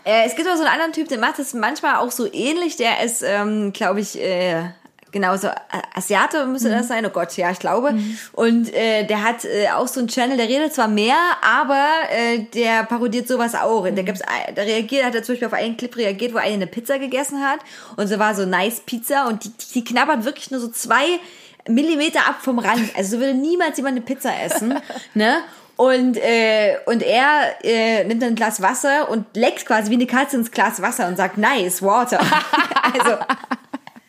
Äh, 0.03 0.26
es 0.26 0.38
gibt 0.38 0.47
aber 0.47 0.55
so 0.55 0.64
einen 0.64 0.72
anderen 0.72 0.93
Typ, 0.93 1.10
der 1.10 1.20
macht 1.20 1.38
das 1.38 1.53
manchmal 1.53 1.97
auch 1.97 2.12
so 2.12 2.32
ähnlich. 2.32 2.78
Der 2.78 3.03
ist, 3.03 3.22
ähm, 3.24 3.74
glaube 3.74 3.99
ich, 3.99 4.18
äh, 4.18 4.70
genauso 5.12 5.49
Asiate 5.95 6.45
müsste 6.45 6.70
das 6.70 6.89
sein. 6.89 7.05
Oh 7.05 7.10
Gott, 7.10 7.36
ja, 7.38 7.51
ich 7.51 7.60
glaube. 7.60 7.95
Und 8.34 8.74
äh, 8.74 9.05
der 9.05 9.24
hat 9.24 9.45
äh, 9.45 9.70
auch 9.70 9.88
so 9.88 9.99
einen 9.99 10.10
Channel, 10.10 10.38
der 10.38 10.47
redet 10.47 10.74
zwar 10.74 10.88
mehr, 10.88 11.16
aber 11.41 11.86
äh, 12.12 12.39
der 12.53 12.84
parodiert 12.84 13.28
sowas 13.28 13.55
auch. 13.55 13.86
Da 13.88 14.01
gibt's, 14.01 14.22
da 14.53 14.62
reagiert, 14.62 15.05
hat 15.05 15.16
er 15.16 15.24
zum 15.24 15.34
Beispiel 15.34 15.47
auf 15.47 15.53
einen 15.53 15.78
Clip 15.78 15.95
reagiert, 15.95 16.34
wo 16.34 16.38
eine 16.38 16.58
eine 16.58 16.68
Pizza 16.68 16.99
gegessen 16.99 17.41
hat 17.41 17.60
und 17.95 18.08
so 18.08 18.20
war 18.20 18.36
so 18.36 18.45
nice 18.45 18.82
Pizza 18.82 19.28
und 19.28 19.45
die, 19.45 19.51
die 19.74 19.84
knabbert 19.84 20.26
wirklich 20.26 20.51
nur 20.51 20.60
so 20.60 20.68
zwei 20.68 21.20
Millimeter 21.68 22.28
ab 22.28 22.38
vom 22.41 22.60
Rand. 22.60 22.95
Also 22.95 23.16
so 23.16 23.20
würde 23.20 23.34
niemals 23.34 23.78
jemand 23.78 23.97
eine 23.97 24.05
Pizza 24.05 24.32
essen, 24.41 24.80
ne? 25.14 25.41
Und, 25.76 26.18
äh, 26.18 26.78
und 26.88 27.03
er 27.03 27.53
äh, 27.64 28.03
nimmt 28.03 28.24
dann 28.24 28.30
ein 28.30 28.36
Glas 28.36 28.64
Wasser 28.64 29.12
und 29.12 29.28
leckt 29.36 29.64
quasi 29.68 29.91
wie 29.91 29.95
eine 29.95 30.08
Katze 30.08 30.36
ins 30.36 30.49
Glas 30.49 30.82
Wasser 30.82 31.08
und 31.08 31.18
sagt, 31.18 31.38
nice, 31.38 31.84
water. 31.84 32.20
also, 32.82 33.18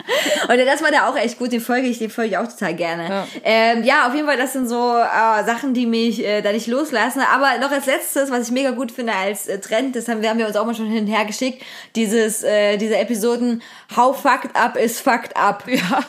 und 0.49 0.59
das 0.59 0.83
war 0.83 0.91
da 0.91 1.09
auch 1.09 1.17
echt 1.17 1.39
gut, 1.39 1.53
den 1.53 1.61
folge 1.61 1.89
ich, 1.89 1.99
den 1.99 2.11
folge 2.11 2.31
ich 2.31 2.39
auch 2.39 2.49
total 2.49 2.75
gerne. 2.75 3.09
Ja, 3.09 3.27
ähm, 3.45 3.85
ja 3.85 4.07
auf 4.07 4.15
jeden 4.15 4.27
Fall, 4.27 4.37
das 4.37 4.53
sind 4.53 4.69
so 4.69 4.97
äh, 4.97 5.45
Sachen, 5.45 5.75
die 5.75 5.87
mich 5.87 6.25
äh, 6.25 6.43
da 6.43 6.53
nicht 6.53 6.67
loslassen. 6.67 7.23
Aber 7.33 7.59
noch 7.59 7.71
als 7.71 7.87
letztes, 7.87 8.31
was 8.31 8.49
ich 8.49 8.53
mega 8.53 8.71
gut 8.71 8.93
finde 8.93 9.13
als 9.15 9.49
äh, 9.49 9.59
Trend, 9.59 9.97
das 9.97 10.09
haben 10.09 10.23
wir, 10.23 10.31
haben 10.31 10.39
wir 10.39 10.47
uns 10.47 10.57
auch 10.57 10.67
mal 10.67 10.75
schon 10.75 10.91
hin 10.91 11.05
und 11.05 11.11
her 11.13 11.25
geschickt, 11.25 11.63
dieses, 11.97 12.43
äh, 12.43 12.77
diese 12.77 12.97
Episoden, 12.97 13.63
how 13.97 14.17
fucked 14.17 14.55
up 14.57 14.77
is 14.77 15.01
fucked 15.01 15.37
up. 15.37 15.65
Ja. 15.69 16.03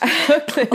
Wirklich. 0.28 0.68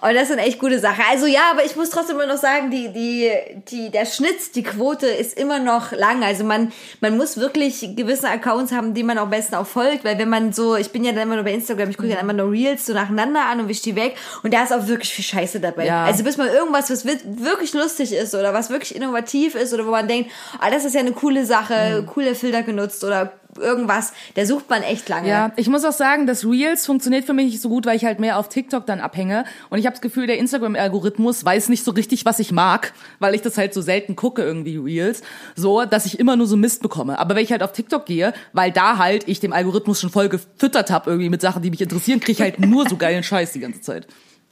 Und 0.00 0.14
das 0.14 0.28
sind 0.28 0.38
echt 0.38 0.58
gute 0.58 0.78
Sachen. 0.78 1.02
Also 1.10 1.26
ja, 1.26 1.50
aber 1.50 1.64
ich 1.64 1.74
muss 1.76 1.90
trotzdem 1.90 2.16
immer 2.16 2.26
noch 2.32 2.40
sagen, 2.40 2.70
die, 2.70 2.88
die, 2.92 3.30
die, 3.70 3.90
der 3.90 4.06
Schnitt, 4.06 4.54
die 4.54 4.62
Quote 4.62 5.06
ist 5.06 5.38
immer 5.38 5.58
noch 5.58 5.92
lang. 5.92 6.22
Also 6.22 6.44
man, 6.44 6.72
man 7.00 7.16
muss 7.16 7.36
wirklich 7.38 7.80
gewisse 7.96 8.28
Accounts 8.28 8.70
haben, 8.72 8.94
die 8.94 9.02
man 9.02 9.18
am 9.18 9.30
besten 9.30 9.54
auch 9.56 9.66
folgt, 9.66 10.04
weil 10.04 10.18
wenn 10.18 10.28
man 10.28 10.52
so, 10.52 10.76
ich 10.76 10.90
bin 10.90 11.04
ja 11.04 11.12
dann 11.12 11.22
immer 11.22 11.34
nur 11.36 11.44
bei 11.44 11.52
Instagram, 11.52 11.90
ich 11.90 11.96
gucke 11.96 12.10
dann 12.10 12.20
immer 12.20 12.32
nur 12.32 12.50
Reels 12.52 12.86
so 12.86 12.92
nacheinander 12.92 13.40
an 13.46 13.60
und 13.60 13.68
wisch 13.68 13.82
die 13.82 13.96
weg 13.96 14.16
und 14.42 14.52
da 14.54 14.62
ist 14.62 14.72
auch 14.72 14.86
wirklich 14.86 15.12
viel 15.12 15.24
Scheiße 15.24 15.58
dabei. 15.60 15.86
Ja. 15.86 16.04
Also 16.04 16.22
bis 16.22 16.36
mal 16.36 16.48
irgendwas, 16.48 16.90
was 16.90 17.04
wi- 17.06 17.18
wirklich 17.24 17.72
lustig 17.74 18.12
ist 18.12 18.34
oder 18.34 18.52
was 18.54 18.70
wirklich 18.70 18.94
innovativ 18.94 19.54
ist 19.54 19.72
oder 19.74 19.86
wo 19.86 19.90
man 19.90 20.06
denkt, 20.06 20.30
ah, 20.60 20.70
das 20.70 20.84
ist 20.84 20.94
ja 20.94 21.00
eine 21.00 21.12
coole 21.12 21.44
Sache, 21.46 22.04
coole 22.12 22.34
Filter 22.34 22.62
genutzt 22.62 23.02
oder 23.04 23.32
irgendwas, 23.60 24.12
da 24.34 24.44
sucht 24.46 24.68
man 24.70 24.82
echt 24.82 25.08
lange. 25.08 25.28
Ja, 25.28 25.52
ich 25.56 25.68
muss 25.68 25.84
auch 25.84 25.92
sagen, 25.92 26.26
das 26.26 26.44
Reels 26.44 26.86
funktioniert 26.86 27.24
für 27.24 27.32
mich 27.32 27.46
nicht 27.46 27.60
so 27.60 27.68
gut, 27.68 27.86
weil 27.86 27.96
ich 27.96 28.04
halt 28.04 28.20
mehr 28.20 28.38
auf 28.38 28.48
TikTok 28.48 28.86
dann 28.86 29.00
abhänge. 29.00 29.44
Und 29.70 29.78
ich 29.78 29.86
habe 29.86 29.94
das 29.94 30.00
Gefühl, 30.00 30.26
der 30.26 30.38
Instagram-Algorithmus 30.38 31.44
weiß 31.44 31.68
nicht 31.68 31.84
so 31.84 31.90
richtig, 31.90 32.24
was 32.24 32.38
ich 32.38 32.52
mag, 32.52 32.92
weil 33.18 33.34
ich 33.34 33.42
das 33.42 33.58
halt 33.58 33.74
so 33.74 33.80
selten 33.80 34.16
gucke, 34.16 34.42
irgendwie 34.42 34.76
Reels, 34.76 35.22
so, 35.54 35.84
dass 35.84 36.06
ich 36.06 36.18
immer 36.18 36.36
nur 36.36 36.46
so 36.46 36.56
Mist 36.56 36.82
bekomme. 36.82 37.18
Aber 37.18 37.34
wenn 37.34 37.44
ich 37.44 37.52
halt 37.52 37.62
auf 37.62 37.72
TikTok 37.72 38.06
gehe, 38.06 38.32
weil 38.52 38.72
da 38.72 38.98
halt 38.98 39.28
ich 39.28 39.40
dem 39.40 39.52
Algorithmus 39.52 40.00
schon 40.00 40.10
voll 40.10 40.28
gefüttert 40.28 40.90
habe, 40.90 41.10
irgendwie 41.10 41.30
mit 41.30 41.40
Sachen, 41.40 41.62
die 41.62 41.70
mich 41.70 41.80
interessieren, 41.80 42.20
kriege 42.20 42.32
ich 42.32 42.40
halt 42.40 42.60
nur 42.60 42.88
so 42.88 42.96
geilen 42.96 43.22
Scheiß 43.22 43.52
die 43.52 43.60
ganze 43.60 43.80
Zeit. 43.80 44.06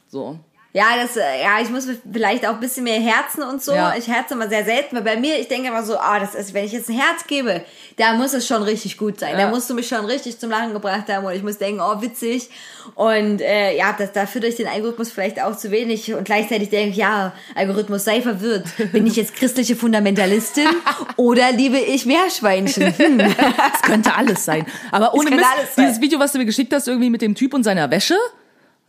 So. 0.07 0.39
Ja, 0.77 0.85
das, 1.01 1.17
äh, 1.17 1.41
ja, 1.41 1.59
ich 1.59 1.69
muss 1.71 1.87
vielleicht 2.13 2.45
auch 2.45 2.53
ein 2.53 2.59
bisschen 2.59 2.83
mehr 2.83 2.99
herzen 2.99 3.41
und 3.41 3.63
so. 3.63 3.73
Ja. 3.73 3.95
Ich 3.97 4.07
herze 4.07 4.35
immer 4.35 4.47
sehr 4.47 4.63
selten, 4.63 4.95
weil 4.95 5.01
bei 5.01 5.15
mir, 5.17 5.39
ich 5.39 5.47
denke 5.47 5.69
immer 5.69 5.81
so, 5.81 5.97
ah, 5.97 6.19
das 6.19 6.35
ist, 6.35 6.53
wenn 6.53 6.65
ich 6.65 6.71
jetzt 6.71 6.87
ein 6.89 6.95
Herz 6.99 7.25
gebe, 7.25 7.61
da 7.95 8.13
muss 8.13 8.33
es 8.33 8.45
schon 8.45 8.61
richtig 8.61 8.95
gut 8.95 9.19
sein. 9.19 9.33
Da 9.33 9.39
Ja. 9.39 9.49
musst 9.49 9.67
du 9.69 9.73
mich 9.73 9.87
schon 9.87 10.05
richtig 10.05 10.37
zum 10.37 10.51
Lachen 10.51 10.73
gebracht 10.73 11.05
haben 11.09 11.25
und 11.25 11.33
ich 11.33 11.41
muss 11.41 11.57
denken, 11.57 11.81
oh, 11.81 11.99
witzig. 12.01 12.49
Und 12.93 13.41
äh, 13.41 13.75
ja, 13.75 13.95
das, 13.97 14.11
da 14.11 14.27
führt 14.27 14.45
euch 14.45 14.55
den 14.55 14.67
Algorithmus 14.67 15.11
vielleicht 15.11 15.41
auch 15.41 15.57
zu 15.57 15.71
wenig 15.71 16.13
und 16.13 16.25
gleichzeitig 16.25 16.69
denke 16.69 16.91
ich, 16.91 16.97
ja, 16.97 17.33
Algorithmus, 17.55 18.03
sei 18.05 18.21
verwirrt. 18.21 18.65
Bin 18.91 19.07
ich 19.07 19.15
jetzt 19.15 19.35
christliche 19.35 19.75
Fundamentalistin 19.75 20.67
oder 21.15 21.51
liebe 21.53 21.79
ich 21.79 22.05
Meerschweinchen? 22.05 22.93
Hm. 22.95 23.17
Das 23.17 23.81
könnte 23.81 24.13
alles 24.13 24.45
sein. 24.45 24.65
Aber 24.91 25.15
ohne 25.15 25.31
Mist, 25.31 25.47
dieses 25.75 25.99
Video, 26.01 26.19
was 26.19 26.33
du 26.33 26.37
mir 26.37 26.45
geschickt 26.45 26.71
hast, 26.71 26.87
irgendwie 26.87 27.09
mit 27.09 27.23
dem 27.23 27.33
Typ 27.33 27.55
und 27.55 27.63
seiner 27.63 27.89
Wäsche, 27.89 28.15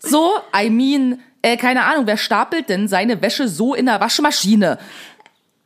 so, 0.01 0.33
I 0.57 0.71
mean, 0.71 1.21
äh, 1.49 1.57
keine 1.57 1.85
Ahnung, 1.85 2.07
wer 2.07 2.17
stapelt 2.17 2.69
denn 2.69 2.89
seine 2.89 3.23
Wäsche 3.23 3.49
so 3.49 3.75
in 3.75 3.87
der 3.87 4.01
Waschmaschine? 4.01 4.79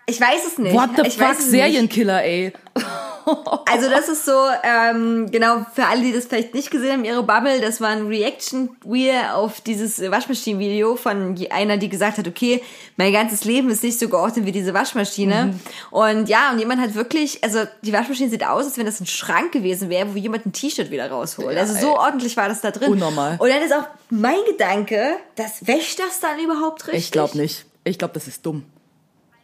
Ich 0.06 0.20
weiß 0.20 0.46
es 0.46 0.58
nicht. 0.58 0.74
What 0.74 0.90
the 0.96 1.02
ich 1.06 1.16
fuck. 1.16 1.36
Serienkiller, 1.36 2.22
ey. 2.22 2.52
Also 3.70 3.88
das 3.88 4.08
ist 4.08 4.24
so, 4.24 4.32
ähm, 4.62 5.30
genau, 5.30 5.64
für 5.74 5.86
alle, 5.86 6.02
die 6.02 6.12
das 6.12 6.26
vielleicht 6.26 6.54
nicht 6.54 6.70
gesehen 6.70 6.92
haben, 6.92 7.04
ihre 7.04 7.22
Bubble, 7.22 7.60
das 7.60 7.80
war 7.80 7.88
ein 7.88 8.06
Reaction-Wheel 8.06 9.30
auf 9.34 9.60
dieses 9.60 10.00
Waschmaschinen-Video 10.00 10.96
von 10.96 11.36
einer, 11.50 11.76
die 11.76 11.88
gesagt 11.88 12.18
hat, 12.18 12.28
okay, 12.28 12.62
mein 12.96 13.12
ganzes 13.12 13.44
Leben 13.44 13.70
ist 13.70 13.82
nicht 13.82 13.98
so 13.98 14.08
geordnet 14.08 14.46
wie 14.46 14.52
diese 14.52 14.74
Waschmaschine. 14.74 15.46
Mhm. 15.46 15.60
Und 15.90 16.28
ja, 16.28 16.50
und 16.52 16.58
jemand 16.58 16.80
hat 16.80 16.94
wirklich, 16.94 17.42
also 17.42 17.60
die 17.82 17.92
Waschmaschine 17.92 18.30
sieht 18.30 18.44
aus, 18.44 18.64
als 18.66 18.78
wenn 18.78 18.86
das 18.86 19.00
ein 19.00 19.06
Schrank 19.06 19.52
gewesen 19.52 19.88
wäre, 19.88 20.12
wo 20.12 20.18
jemand 20.18 20.46
ein 20.46 20.52
T-Shirt 20.52 20.90
wieder 20.90 21.10
rausholt. 21.10 21.56
also 21.56 21.74
so 21.74 21.96
ordentlich 21.96 22.36
war 22.36 22.48
das 22.48 22.60
da 22.60 22.70
drin. 22.70 22.92
Unnormal. 22.92 23.36
Und 23.38 23.48
dann 23.48 23.62
ist 23.62 23.72
auch 23.72 23.86
mein 24.10 24.38
Gedanke, 24.50 25.16
das 25.36 25.66
wäscht 25.66 25.98
das 25.98 26.20
dann 26.20 26.38
überhaupt 26.38 26.86
richtig? 26.88 27.04
Ich 27.04 27.10
glaube 27.10 27.38
nicht. 27.38 27.64
Ich 27.84 27.98
glaube, 27.98 28.14
das 28.14 28.28
ist 28.28 28.46
dumm. 28.46 28.64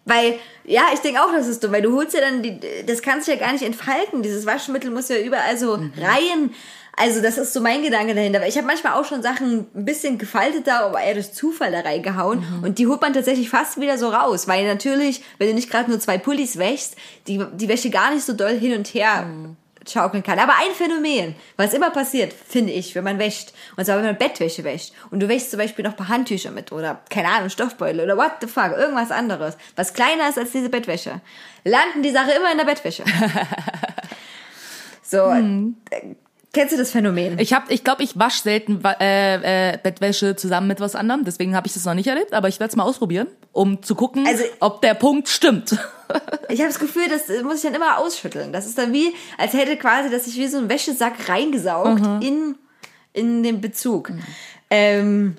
Weil, 0.05 0.39
ja, 0.65 0.85
ich 0.95 1.01
denke 1.01 1.21
auch, 1.23 1.33
das 1.33 1.47
ist 1.47 1.63
dumm, 1.63 1.73
weil 1.73 1.83
du 1.83 1.95
holst 1.95 2.15
ja 2.15 2.21
dann, 2.21 2.43
die, 2.43 2.59
das 2.87 3.03
kannst 3.03 3.29
du 3.29 3.33
ja 3.33 3.39
gar 3.39 3.53
nicht 3.53 3.65
entfalten. 3.65 4.23
Dieses 4.23 4.47
Waschmittel 4.47 4.91
muss 4.91 5.09
ja 5.09 5.19
überall 5.19 5.59
so 5.59 5.75
rein. 5.75 6.55
Also 6.97 7.23
das 7.23 7.39
ist 7.39 7.53
so 7.53 7.61
mein 7.61 7.83
Gedanke 7.83 8.15
dahinter. 8.15 8.41
Weil 8.41 8.49
ich 8.49 8.57
habe 8.57 8.67
manchmal 8.67 8.95
auch 8.95 9.05
schon 9.05 9.23
Sachen 9.23 9.67
ein 9.75 9.85
bisschen 9.85 10.19
gefalteter, 10.19 10.81
aber 10.81 11.01
eher 11.01 11.15
durch 11.15 11.33
Zufall 11.33 11.71
da 11.71 11.81
reingehauen. 11.81 12.43
Und 12.63 12.79
die 12.79 12.87
holt 12.87 13.01
man 13.01 13.13
tatsächlich 13.13 13.51
fast 13.51 13.81
wieder 13.81 13.99
so 13.99 14.09
raus. 14.09 14.49
Weil 14.49 14.67
natürlich, 14.67 15.23
wenn 15.39 15.49
du 15.49 15.55
nicht 15.55 15.71
gerade 15.71 15.91
nur 15.91 16.01
zwei 16.01 16.19
Pullis 16.19 16.59
wäschst, 16.59 16.97
die, 17.29 17.45
die 17.55 17.69
Wäsche 17.69 17.91
gar 17.91 18.13
nicht 18.13 18.25
so 18.25 18.33
doll 18.33 18.59
hin 18.59 18.77
und 18.77 18.89
her 18.95 19.29
schaukeln 19.93 20.23
kann. 20.23 20.39
Aber 20.39 20.55
ein 20.59 20.73
Phänomen, 20.75 21.35
was 21.57 21.75
immer 21.75 21.91
passiert, 21.91 22.33
finde 22.33 22.73
ich, 22.73 22.95
wenn 22.95 23.05
man 23.05 23.19
wäscht. 23.19 23.53
Und 23.77 23.85
zwar, 23.85 23.97
wenn 23.97 24.05
man 24.05 24.19
Bettwäsche 24.19 24.65
wäscht. 24.65 24.93
Und 25.11 25.21
du 25.21 25.29
wäschst 25.29 25.51
zum 25.51 25.59
Beispiel 25.59 25.85
noch 25.85 25.93
ein 25.93 25.97
paar 25.97 26.09
Handtücher 26.09 26.51
mit 26.51 26.73
oder, 26.73 27.01
keine 27.11 27.29
Ahnung, 27.29 27.51
Stoffbeutel 27.51 28.01
oder 28.01 28.17
what 28.17 28.33
the 28.41 28.47
fuck, 28.47 28.73
irgendwas 28.77 29.11
anderes, 29.11 29.57
was 29.77 29.95
kleiner 29.95 30.29
ist 30.29 30.39
als 30.39 30.53
diese 30.53 30.69
Bettwäsche. 30.69 31.21
Landen 31.65 32.03
die 32.03 32.11
Sache 32.11 32.33
immer 32.33 32.51
in 32.53 32.59
der 32.59 32.65
Bettwäsche. 32.65 33.05
so, 35.03 35.31
äh, 35.31 36.17
kennst 36.59 36.73
du 36.75 36.77
das 36.77 36.91
Phänomen? 36.91 37.39
Ich 37.39 37.53
hab, 37.53 37.71
ich 37.71 37.85
glaube, 37.85 38.03
ich 38.03 38.19
wasche 38.19 38.43
selten 38.43 38.83
äh, 39.01 39.75
äh, 39.75 39.79
Bettwäsche 39.81 40.35
zusammen 40.35 40.67
mit 40.67 40.81
was 40.81 40.97
anderem. 40.97 41.25
Deswegen 41.25 41.55
habe 41.55 41.69
ich 41.69 41.75
das 41.75 41.85
noch 41.85 41.95
nicht 41.95 42.09
erlebt. 42.09 42.33
Aber 42.33 42.49
ich 42.49 42.59
werde 42.59 42.71
es 42.71 42.77
mal 42.77 42.83
ausprobieren, 42.83 43.29
um 43.53 43.81
zu 43.83 43.95
gucken, 43.95 44.27
Also- 44.27 44.43
ob 44.59 44.83
der 44.83 44.95
Punkt 44.95 45.29
stimmt. 45.29 45.77
Ich 46.49 46.61
habe 46.61 46.71
das 46.71 46.79
Gefühl, 46.79 47.03
das 47.11 47.29
muss 47.43 47.57
ich 47.57 47.63
dann 47.65 47.75
immer 47.75 47.99
ausschütteln. 47.99 48.51
Das 48.51 48.65
ist 48.65 48.79
dann 48.79 48.95
wie, 48.95 49.15
als 49.37 49.53
hätte 49.53 49.77
quasi, 49.77 50.09
dass 50.09 50.27
ich 50.27 50.37
wie 50.37 50.47
so 50.47 50.57
ein 50.57 50.71
Wäschesack 50.71 51.29
reingesaugt 51.29 52.01
in, 52.25 52.55
in 53.13 53.43
den 53.43 53.61
Bezug. 53.61 54.11
Ähm, 54.71 55.37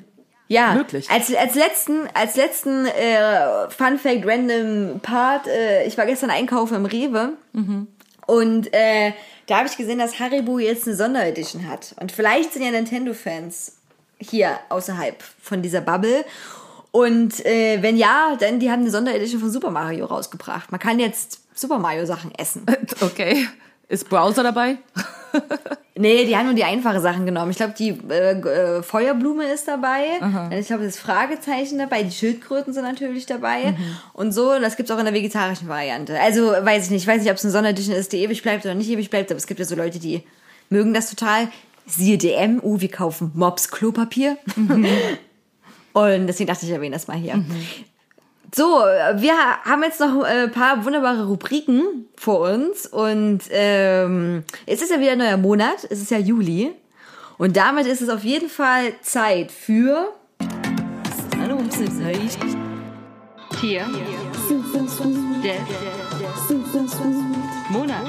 ja, 0.48 0.74
Möglich. 0.76 1.10
Als, 1.10 1.34
als 1.36 1.56
letzten, 1.56 2.02
als 2.14 2.36
letzten 2.36 2.86
äh, 2.86 3.68
Fun 3.72 3.98
Fact 3.98 4.28
Random 4.28 5.00
Part, 5.00 5.48
äh, 5.48 5.88
ich 5.88 5.98
war 5.98 6.06
gestern 6.06 6.30
einkaufen 6.30 6.76
im 6.76 6.86
Rewe 6.86 7.34
und 8.28 8.72
äh, 8.72 9.14
da 9.50 9.58
habe 9.58 9.68
ich 9.68 9.78
gesehen, 9.78 9.98
dass 9.98 10.20
Haribo 10.20 10.60
jetzt 10.60 10.86
eine 10.86 10.96
Sonderedition 10.96 11.68
hat. 11.68 11.96
Und 12.00 12.12
vielleicht 12.12 12.54
sind 12.54 12.62
ja 12.64 12.70
Nintendo-Fans 12.70 13.78
hier 14.20 14.60
außerhalb 14.70 15.24
von 15.42 15.64
dieser 15.64 15.82
Bubble. 15.82 16.24
Und 16.92 17.44
äh, 17.46 17.82
wenn 17.82 17.98
ja, 17.98 18.36
dann 18.40 18.60
die 18.60 18.70
haben 18.70 18.82
eine 18.82 18.92
Sonderedition 18.92 19.42
von 19.42 19.52
Super 19.52 19.72
Mario 19.72 20.06
rausgebracht. 20.06 20.72
Man 20.72 20.80
kann 20.80 21.00
jetzt 21.00 21.42
Super 21.56 21.80
Mario 21.80 22.06
Sachen 22.06 22.34
essen. 22.36 22.66
Okay. 23.02 23.48
Ist 23.88 24.08
Browser 24.08 24.44
dabei? 24.44 24.78
Nee, 26.02 26.24
die 26.24 26.38
haben 26.38 26.46
nur 26.46 26.56
die 26.56 26.64
einfache 26.64 27.02
Sachen 27.02 27.26
genommen. 27.26 27.52
Ich 27.52 27.58
glaube, 27.58 27.74
die 27.78 27.90
äh, 28.10 28.32
äh, 28.32 28.82
Feuerblume 28.82 29.52
ist 29.52 29.68
dabei. 29.68 30.06
Dann, 30.22 30.50
Ich 30.54 30.68
glaube, 30.68 30.86
das 30.86 30.98
Fragezeichen 30.98 31.78
dabei. 31.78 32.04
Die 32.04 32.12
Schildkröten 32.12 32.74
sind 32.74 32.84
natürlich 32.84 33.26
dabei. 33.26 33.76
Und 34.14 34.32
so, 34.32 34.54
und 34.54 34.62
das 34.62 34.78
gibt's 34.78 34.92
auch 34.92 34.98
in 34.98 35.04
der 35.04 35.14
vegetarischen 35.14 35.68
Variante. 35.68 36.18
Also, 36.18 36.52
weiß 36.52 36.86
ich 36.86 36.92
nicht. 36.92 37.02
Ich 37.02 37.08
weiß 37.08 37.22
nicht, 37.22 37.30
ob 37.30 37.36
es 37.36 37.44
eine 37.44 37.52
Sonderedition 37.52 37.98
ist, 37.98 38.14
die 38.14 38.20
ewig 38.20 38.42
bleibt 38.42 38.64
oder 38.64 38.76
nicht 38.76 38.90
ewig 38.90 39.10
bleibt. 39.10 39.30
Aber 39.30 39.38
es 39.38 39.46
gibt 39.46 39.60
ja 39.60 39.66
so 39.66 39.76
Leute, 39.76 40.00
die 40.00 40.24
mögen 40.70 40.94
das 40.94 41.10
total. 41.10 41.50
Siehe 41.86 42.18
DM. 42.18 42.62
Uh, 42.64 42.80
wir 42.80 42.90
kaufen 42.90 43.32
Mops 43.34 43.70
Klopapier. 43.70 44.38
und 45.94 46.28
deswegen 46.28 46.48
dachte 46.48 46.64
ich, 46.64 46.70
ich 46.70 46.76
erwähne 46.76 46.96
das 46.96 47.10
mal 47.10 47.18
hier. 47.18 47.44
So, 48.56 48.64
wir 48.64 49.34
haben 49.64 49.84
jetzt 49.84 50.00
noch 50.00 50.24
äh, 50.24 50.44
ein 50.44 50.52
paar 50.52 50.84
wunderbare 50.84 51.28
Rubriken 51.28 52.08
vor 52.16 52.40
uns 52.40 52.88
und 52.88 53.42
ähm, 53.52 54.44
es 54.66 54.82
ist 54.82 54.92
ja 54.92 55.00
wieder 55.00 55.12
ein 55.12 55.18
neuer 55.20 55.38
Monat, 55.38 55.84
es 55.90 56.02
ist 56.02 56.10
ja 56.10 56.18
Juli 56.18 56.72
und 57.38 57.58
damit 57.58 57.86
ist 57.86 58.02
es 58.02 58.10
auf 58.10 58.24
jeden 58.24 58.50
Fall 58.50 58.94
Zeit 59.02 59.52
für 59.52 60.14
Tier 63.60 63.86
des 66.74 66.96
Monats. 67.70 68.04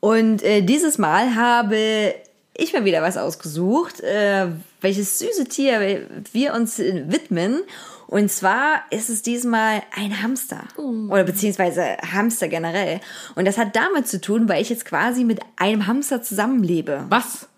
und 0.00 0.42
äh, 0.42 0.62
dieses 0.62 0.98
Mal 0.98 1.34
habe 1.34 2.14
ich 2.56 2.72
mir 2.72 2.84
wieder 2.84 3.02
was 3.02 3.16
ausgesucht, 3.16 4.00
äh, 4.00 4.46
welches 4.80 5.18
süße 5.18 5.46
Tier 5.46 6.06
wir 6.32 6.54
uns 6.54 6.78
widmen. 6.78 7.62
Und 8.06 8.30
zwar 8.30 8.82
ist 8.90 9.08
es 9.08 9.22
diesmal 9.22 9.82
ein 9.96 10.22
Hamster. 10.22 10.62
Oder 10.76 11.24
beziehungsweise 11.24 11.96
Hamster 12.12 12.48
generell. 12.48 13.00
Und 13.34 13.46
das 13.46 13.58
hat 13.58 13.74
damit 13.74 14.06
zu 14.06 14.20
tun, 14.20 14.48
weil 14.48 14.62
ich 14.62 14.68
jetzt 14.68 14.84
quasi 14.84 15.24
mit 15.24 15.40
einem 15.56 15.86
Hamster 15.86 16.22
zusammenlebe. 16.22 17.06
Was? 17.08 17.48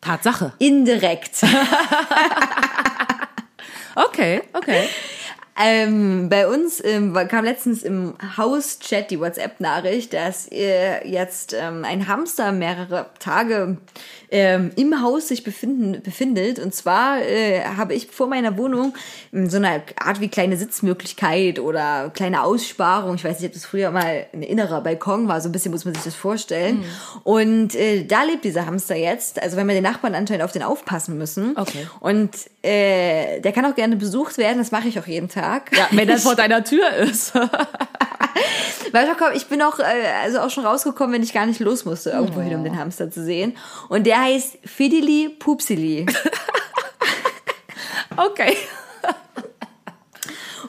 Tatsache. 0.00 0.52
Indirekt. 0.58 1.42
Okay, 3.96 4.42
okay. 4.52 4.88
Ähm, 5.56 6.28
bei 6.28 6.48
uns 6.48 6.82
ähm, 6.84 7.14
kam 7.28 7.44
letztens 7.44 7.84
im 7.84 8.14
Hauschat 8.36 9.12
die 9.12 9.20
WhatsApp-Nachricht, 9.20 10.12
dass 10.12 10.50
äh, 10.50 11.06
jetzt 11.06 11.54
ähm, 11.56 11.84
ein 11.84 12.08
Hamster 12.08 12.50
mehrere 12.50 13.10
Tage 13.20 13.76
ähm, 14.34 14.72
im 14.74 15.00
Haus 15.00 15.28
sich 15.28 15.44
befinden, 15.44 16.02
befindet. 16.02 16.58
Und 16.58 16.74
zwar 16.74 17.22
äh, 17.22 17.60
habe 17.76 17.94
ich 17.94 18.08
vor 18.08 18.26
meiner 18.26 18.58
Wohnung 18.58 18.92
ähm, 19.32 19.48
so 19.48 19.58
eine 19.58 19.82
Art 19.96 20.20
wie 20.20 20.26
kleine 20.26 20.56
Sitzmöglichkeit 20.56 21.60
oder 21.60 22.10
kleine 22.12 22.42
Aussparung. 22.42 23.14
Ich 23.14 23.22
weiß 23.22 23.38
nicht, 23.38 23.46
ob 23.46 23.54
das 23.54 23.64
früher 23.64 23.92
mal 23.92 24.26
ein 24.32 24.42
innerer 24.42 24.80
Balkon 24.80 25.28
war. 25.28 25.40
So 25.40 25.48
ein 25.48 25.52
bisschen 25.52 25.70
muss 25.70 25.84
man 25.84 25.94
sich 25.94 26.02
das 26.02 26.16
vorstellen. 26.16 26.84
Und 27.22 27.76
äh, 27.76 28.04
da 28.04 28.24
lebt 28.24 28.42
dieser 28.42 28.66
Hamster 28.66 28.96
jetzt. 28.96 29.40
Also 29.40 29.56
wenn 29.56 29.68
wir 29.68 29.74
den 29.74 29.84
Nachbarn 29.84 30.16
anscheinend 30.16 30.44
auf 30.44 30.50
den 30.50 30.64
aufpassen 30.64 31.16
müssen. 31.16 31.56
Okay. 31.56 31.86
Und 32.00 32.34
äh, 32.62 33.40
der 33.40 33.52
kann 33.52 33.64
auch 33.66 33.76
gerne 33.76 33.94
besucht 33.94 34.36
werden. 34.36 34.58
Das 34.58 34.72
mache 34.72 34.88
ich 34.88 34.98
auch 34.98 35.06
jeden 35.06 35.28
Tag. 35.28 35.70
Ja, 35.76 35.86
wenn 35.92 36.08
das 36.08 36.22
vor 36.24 36.34
deiner 36.34 36.64
Tür 36.64 36.92
ist. 36.94 37.34
Weil 38.92 39.08
ich, 39.34 39.46
bin 39.46 39.60
auch, 39.62 39.80
äh, 39.80 39.84
also 40.22 40.40
auch 40.40 40.50
schon 40.50 40.64
rausgekommen, 40.64 41.14
wenn 41.14 41.22
ich 41.22 41.32
gar 41.32 41.46
nicht 41.46 41.60
los 41.60 41.84
musste, 41.84 42.10
irgendwo 42.10 42.40
hin, 42.40 42.54
um 42.54 42.64
den 42.64 42.78
Hamster 42.78 43.10
zu 43.10 43.24
sehen. 43.24 43.56
Und 43.88 44.06
der 44.06 44.23
heißt 44.24 44.58
Fidili 44.64 45.28
Pupsili. 45.28 46.06
Okay. 48.16 48.56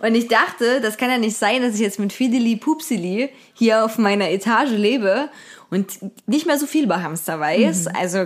Und 0.02 0.16
ich 0.16 0.28
dachte, 0.28 0.82
das 0.82 0.98
kann 0.98 1.12
ja 1.12 1.20
nicht 1.20 1.38
sein, 1.38 1.62
dass 1.62 1.76
ich 1.76 1.82
jetzt 1.82 2.00
mit 2.00 2.12
Fidili 2.12 2.56
Pupsili 2.56 3.30
hier 3.54 3.86
auf 3.86 4.00
meiner 4.00 4.32
Etage 4.32 4.72
lebe 4.72 5.30
und 5.70 6.00
nicht 6.28 6.48
mehr 6.48 6.58
so 6.58 6.66
viel 6.66 6.86
über 6.86 7.04
Hamster 7.04 7.40
weiß. 7.40 7.86
Also, 7.88 8.26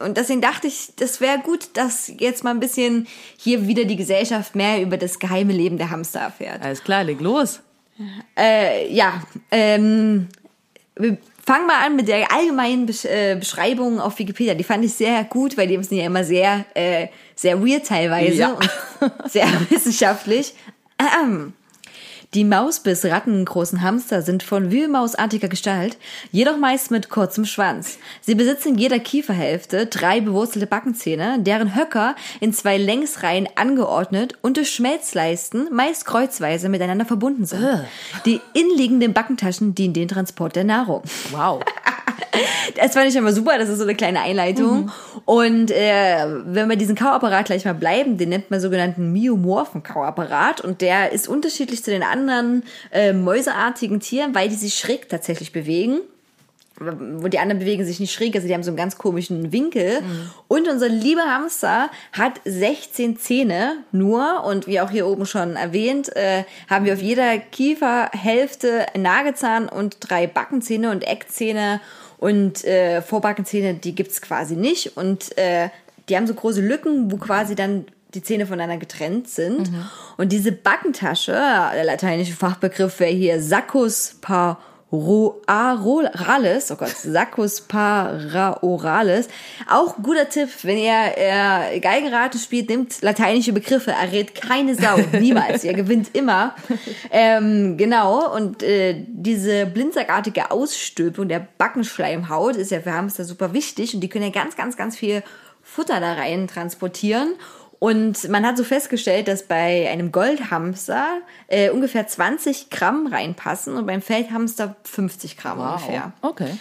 und 0.00 0.16
deswegen 0.16 0.40
dachte 0.40 0.66
ich, 0.66 0.94
das 0.96 1.20
wäre 1.20 1.38
gut, 1.38 1.68
dass 1.74 2.12
jetzt 2.18 2.42
mal 2.42 2.50
ein 2.50 2.58
bisschen 2.58 3.06
hier 3.36 3.68
wieder 3.68 3.84
die 3.84 3.94
Gesellschaft 3.96 4.56
mehr 4.56 4.82
über 4.82 4.96
das 4.96 5.20
geheime 5.20 5.52
Leben 5.52 5.78
der 5.78 5.90
Hamster 5.90 6.20
erfährt. 6.20 6.60
Alles 6.62 6.82
klar, 6.82 7.04
leg 7.04 7.20
los. 7.20 7.60
Äh, 8.36 8.92
ja, 8.92 9.22
ähm, 9.52 10.26
fangen 11.46 11.66
mal 11.66 11.86
an 11.86 11.96
mit 11.96 12.08
der 12.08 12.30
allgemeinen 12.32 12.86
Besch 12.86 13.04
äh, 13.04 13.36
Beschreibung 13.38 14.00
auf 14.00 14.18
Wikipedia. 14.18 14.54
Die 14.54 14.64
fand 14.64 14.84
ich 14.84 14.92
sehr 14.94 15.24
gut, 15.24 15.56
weil 15.56 15.68
die 15.68 15.82
sind 15.82 15.96
ja 15.98 16.04
immer 16.06 16.24
sehr, 16.24 16.64
äh, 16.74 17.08
sehr 17.34 17.64
weird 17.64 17.86
teilweise 17.86 18.34
Ja. 18.34 18.50
und 18.52 18.70
sehr 19.30 19.46
wissenschaftlich. 19.70 20.54
Ähm. 20.98 21.52
Die 22.34 22.44
Maus- 22.44 22.80
bis 22.80 23.04
rattengroßen 23.04 23.82
Hamster 23.82 24.22
sind 24.22 24.42
von 24.42 24.70
Wühlmausartiger 24.70 25.48
Gestalt, 25.48 25.96
jedoch 26.32 26.58
meist 26.58 26.90
mit 26.90 27.08
kurzem 27.08 27.44
Schwanz. 27.44 27.98
Sie 28.20 28.34
besitzen 28.34 28.70
in 28.70 28.78
jeder 28.78 28.98
Kieferhälfte 28.98 29.86
drei 29.86 30.20
bewurzelte 30.20 30.66
Backenzähne, 30.66 31.38
deren 31.40 31.74
Höcker 31.74 32.16
in 32.40 32.52
zwei 32.52 32.76
Längsreihen 32.78 33.48
angeordnet 33.54 34.34
und 34.42 34.56
durch 34.56 34.70
Schmelzleisten 34.70 35.68
meist 35.72 36.04
kreuzweise 36.04 36.68
miteinander 36.68 37.04
verbunden 37.04 37.46
sind. 37.46 37.64
Die 38.24 38.40
innenliegenden 38.54 39.12
Backentaschen 39.12 39.74
dienen 39.74 39.94
den 39.94 40.08
Transport 40.08 40.56
der 40.56 40.64
Nahrung. 40.64 41.02
Wow. 41.30 41.62
Das 42.76 42.92
fand 42.92 43.08
ich 43.08 43.16
immer 43.16 43.32
super, 43.32 43.58
das 43.58 43.68
ist 43.68 43.78
so 43.78 43.84
eine 43.84 43.94
kleine 43.94 44.20
Einleitung. 44.20 44.90
Und 45.24 45.70
äh, 45.70 46.26
wenn 46.44 46.68
wir 46.68 46.76
diesen 46.76 46.94
Kauapparat 46.94 47.46
gleich 47.46 47.64
mal 47.64 47.74
bleiben, 47.74 48.18
den 48.18 48.30
nennt 48.30 48.50
man 48.50 48.60
sogenannten 48.60 49.12
myomorphen 49.12 49.82
Kauapparat 49.82 50.60
und 50.60 50.80
der 50.80 51.12
ist 51.12 51.28
unterschiedlich 51.28 51.82
zu 51.82 51.90
den 51.90 52.02
anderen 52.02 52.64
äh, 52.92 53.12
mäuseartigen 53.12 54.00
Tieren, 54.00 54.34
weil 54.34 54.48
die 54.48 54.56
sich 54.56 54.74
schräg 54.74 55.08
tatsächlich 55.08 55.52
bewegen. 55.52 56.00
Wo 56.78 57.28
die 57.28 57.38
anderen 57.38 57.60
bewegen 57.60 57.86
sich 57.86 58.00
nicht 58.00 58.12
schräg, 58.12 58.34
also 58.34 58.46
die 58.46 58.52
haben 58.52 58.62
so 58.62 58.68
einen 58.68 58.76
ganz 58.76 58.98
komischen 58.98 59.50
Winkel. 59.50 60.00
Und 60.46 60.68
unser 60.68 60.90
lieber 60.90 61.22
Hamster 61.22 61.88
hat 62.12 62.34
16 62.44 63.18
Zähne 63.18 63.78
nur 63.92 64.44
und 64.44 64.66
wie 64.66 64.80
auch 64.80 64.90
hier 64.90 65.06
oben 65.06 65.24
schon 65.24 65.56
erwähnt, 65.56 66.14
äh, 66.14 66.44
haben 66.68 66.84
wir 66.84 66.92
auf 66.92 67.00
jeder 67.00 67.38
Kieferhälfte 67.38 68.84
Nagezahn 68.94 69.70
und 69.70 69.96
drei 70.00 70.26
Backenzähne 70.26 70.90
und 70.90 71.02
Eckzähne 71.02 71.80
und 72.18 72.64
äh, 72.64 73.02
Vorbackenzähne, 73.02 73.74
die 73.74 73.94
gibt's 73.94 74.22
quasi 74.22 74.56
nicht. 74.56 74.96
Und 74.96 75.36
äh, 75.36 75.68
die 76.08 76.16
haben 76.16 76.26
so 76.26 76.34
große 76.34 76.60
Lücken, 76.60 77.10
wo 77.12 77.16
quasi 77.16 77.54
dann 77.54 77.86
die 78.14 78.22
Zähne 78.22 78.46
voneinander 78.46 78.78
getrennt 78.78 79.28
sind. 79.28 79.68
Und 80.16 80.32
diese 80.32 80.52
Backentasche, 80.52 81.32
der 81.32 81.84
lateinische 81.84 82.32
Fachbegriff 82.32 82.98
wäre 83.00 83.12
hier 83.12 83.42
Saccus 83.42 84.16
paraorales, 84.90 86.70
oh 86.70 86.76
Gott, 86.76 86.90
Saccus 86.90 87.60
paraorales. 87.60 89.28
Auch 89.68 89.96
guter 89.96 90.28
Tipp, 90.28 90.48
wenn 90.62 90.78
ihr 90.78 91.12
äh, 91.16 91.80
Geigenrate 91.80 92.38
spielt, 92.38 92.68
nimmt 92.68 93.02
lateinische 93.02 93.52
Begriffe, 93.52 93.90
errät 93.90 94.34
keine 94.34 94.74
Sau, 94.74 94.96
niemals, 95.18 95.64
ihr 95.64 95.74
gewinnt 95.74 96.14
immer. 96.14 96.54
Ähm, 97.10 97.76
genau, 97.76 98.32
und 98.34 98.62
äh, 98.62 99.04
diese 99.08 99.66
blindsackartige 99.66 100.50
Ausstülpung 100.50 101.28
der 101.28 101.46
Backenschleimhaut 101.58 102.56
ist 102.56 102.70
ja 102.70 102.80
für 102.80 102.92
Hamster 102.92 103.24
super 103.24 103.52
wichtig 103.52 103.94
und 103.94 104.00
die 104.00 104.08
können 104.08 104.24
ja 104.24 104.30
ganz, 104.30 104.56
ganz, 104.56 104.76
ganz 104.76 104.96
viel 104.96 105.22
Futter 105.62 105.98
da 105.98 106.12
rein 106.12 106.46
transportieren. 106.46 107.34
Und 107.78 108.28
man 108.30 108.46
hat 108.46 108.56
so 108.56 108.64
festgestellt, 108.64 109.28
dass 109.28 109.42
bei 109.42 109.88
einem 109.90 110.10
Goldhamster 110.10 111.20
äh, 111.48 111.70
ungefähr 111.70 112.06
20 112.06 112.70
Gramm 112.70 113.06
reinpassen 113.06 113.76
und 113.76 113.86
beim 113.86 114.00
Feldhamster 114.00 114.76
50 114.84 115.36
Gramm 115.36 115.60
ungefähr. 115.60 116.12
Okay. 116.22 116.56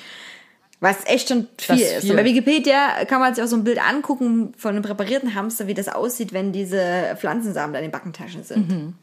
Was 0.81 1.05
echt 1.05 1.29
schon 1.29 1.47
viel 1.57 1.77
Das 1.77 1.79
ist. 1.79 1.91
ist 1.91 2.01
viel. 2.01 2.11
Und 2.11 2.17
bei 2.17 2.25
Wikipedia 2.25 3.05
kann 3.05 3.21
man 3.21 3.33
sich 3.33 3.43
auch 3.43 3.47
so 3.47 3.55
ein 3.55 3.63
Bild 3.63 3.81
angucken 3.81 4.53
von 4.57 4.71
einem 4.71 4.83
präparierten 4.83 5.33
Hamster, 5.33 5.67
wie 5.67 5.73
das 5.73 5.87
aussieht, 5.87 6.33
wenn 6.33 6.51
diese 6.51 7.15
Pflanzensamen 7.17 7.73
da 7.73 7.79
in 7.79 7.85
den 7.85 7.91
Backentaschen 7.91 8.43
sind. 8.43 8.69
Mhm. 8.69 8.93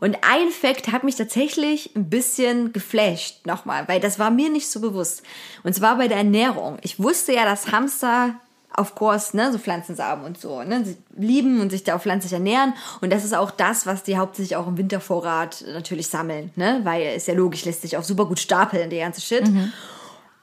Und 0.00 0.16
ein 0.22 0.50
Fakt 0.50 0.90
hat 0.90 1.04
mich 1.04 1.14
tatsächlich 1.14 1.94
ein 1.94 2.10
bisschen 2.10 2.72
geflasht 2.72 3.46
nochmal, 3.46 3.86
weil 3.86 4.00
das 4.00 4.18
war 4.18 4.30
mir 4.30 4.50
nicht 4.50 4.68
so 4.68 4.80
bewusst. 4.80 5.22
Und 5.62 5.74
zwar 5.74 5.96
bei 5.96 6.08
der 6.08 6.16
Ernährung. 6.16 6.78
Ich 6.82 6.98
wusste 6.98 7.32
ja, 7.32 7.44
dass 7.44 7.70
Hamster 7.70 8.34
of 8.76 8.94
course, 8.94 9.36
ne, 9.36 9.52
so 9.52 9.58
Pflanzensamen 9.58 10.24
und 10.24 10.40
so, 10.40 10.62
ne, 10.62 10.84
sie 10.84 10.96
lieben 11.16 11.60
und 11.60 11.70
sich 11.70 11.84
da 11.84 11.96
auch 11.96 12.02
pflanzlich 12.02 12.32
ernähren 12.32 12.74
und 13.00 13.12
das 13.12 13.24
ist 13.24 13.34
auch 13.34 13.50
das, 13.50 13.86
was 13.86 14.02
die 14.02 14.16
hauptsächlich 14.16 14.56
auch 14.56 14.66
im 14.66 14.78
Wintervorrat 14.78 15.64
natürlich 15.72 16.08
sammeln, 16.08 16.50
ne, 16.56 16.80
weil 16.84 17.16
ist 17.16 17.28
ja 17.28 17.34
logisch, 17.34 17.64
lässt 17.64 17.82
sich 17.82 17.96
auch 17.96 18.04
super 18.04 18.26
gut 18.26 18.40
stapeln, 18.40 18.90
der 18.90 19.04
ganze 19.04 19.20
Shit. 19.20 19.44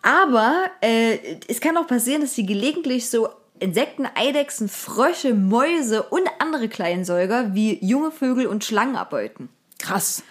Aber 0.01 0.55
äh, 0.81 1.17
es 1.47 1.59
kann 1.59 1.75
auch 1.77 1.87
passieren, 1.87 2.21
dass 2.21 2.33
sie 2.33 2.45
gelegentlich 2.45 3.09
so 3.09 3.29
Insekten, 3.59 4.07
Eidechsen, 4.15 4.69
Frösche, 4.69 5.33
Mäuse 5.33 6.03
und 6.03 6.23
andere 6.39 6.69
Kleinsäuger 6.69 7.53
wie 7.53 7.83
junge 7.85 8.11
Vögel 8.11 8.47
und 8.47 8.63
Schlangen 8.63 8.95
abbeuten. 8.95 9.49
Krass. 9.79 10.23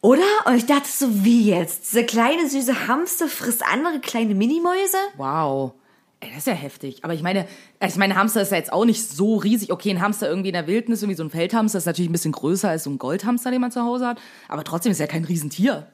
Oder? 0.00 0.22
Und 0.46 0.54
ich 0.54 0.66
dachte 0.66 0.88
so, 0.88 1.24
wie 1.24 1.50
jetzt? 1.50 1.90
Dieser 1.90 2.04
kleine 2.04 2.48
süße 2.48 2.86
Hamster 2.88 3.28
frisst 3.28 3.64
andere 3.64 4.00
kleine 4.00 4.34
Minimäuse? 4.34 4.96
Wow. 5.16 5.72
Ey, 6.20 6.28
das 6.28 6.38
ist 6.38 6.46
ja 6.48 6.52
heftig. 6.52 7.02
Aber 7.02 7.14
ich 7.14 7.22
meine, 7.22 7.46
ich 7.80 7.96
meine, 7.96 8.14
Hamster 8.14 8.42
ist 8.42 8.52
ja 8.52 8.58
jetzt 8.58 8.72
auch 8.72 8.84
nicht 8.84 9.08
so 9.08 9.36
riesig. 9.36 9.72
Okay, 9.72 9.90
ein 9.90 10.02
Hamster 10.02 10.28
irgendwie 10.28 10.50
in 10.50 10.54
der 10.54 10.66
Wildnis, 10.66 11.00
irgendwie 11.02 11.16
so 11.16 11.24
ein 11.24 11.30
Feldhamster, 11.30 11.78
ist 11.78 11.86
natürlich 11.86 12.10
ein 12.10 12.12
bisschen 12.12 12.32
größer 12.32 12.68
als 12.68 12.84
so 12.84 12.90
ein 12.90 12.98
Goldhamster, 12.98 13.50
den 13.50 13.62
man 13.62 13.72
zu 13.72 13.82
Hause 13.82 14.06
hat. 14.06 14.20
Aber 14.48 14.62
trotzdem 14.62 14.92
ist 14.92 14.98
ja 15.00 15.06
kein 15.06 15.24
Riesentier. 15.24 15.86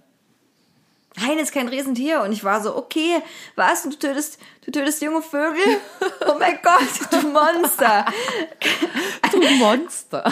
Nein, 1.18 1.38
ist 1.38 1.52
kein 1.52 1.68
Riesentier. 1.68 2.22
Und 2.22 2.32
ich 2.32 2.42
war 2.44 2.60
so, 2.60 2.76
okay, 2.76 3.22
was? 3.54 3.84
Du 3.84 3.90
tötest, 3.90 4.38
du 4.66 4.72
tötest 4.72 5.02
junge 5.02 5.22
Vögel? 5.22 5.78
Oh 6.28 6.34
mein 6.38 6.58
Gott, 6.62 7.10
du 7.10 7.28
Monster. 7.28 8.04
Du 9.32 9.40
Monster. 9.58 10.24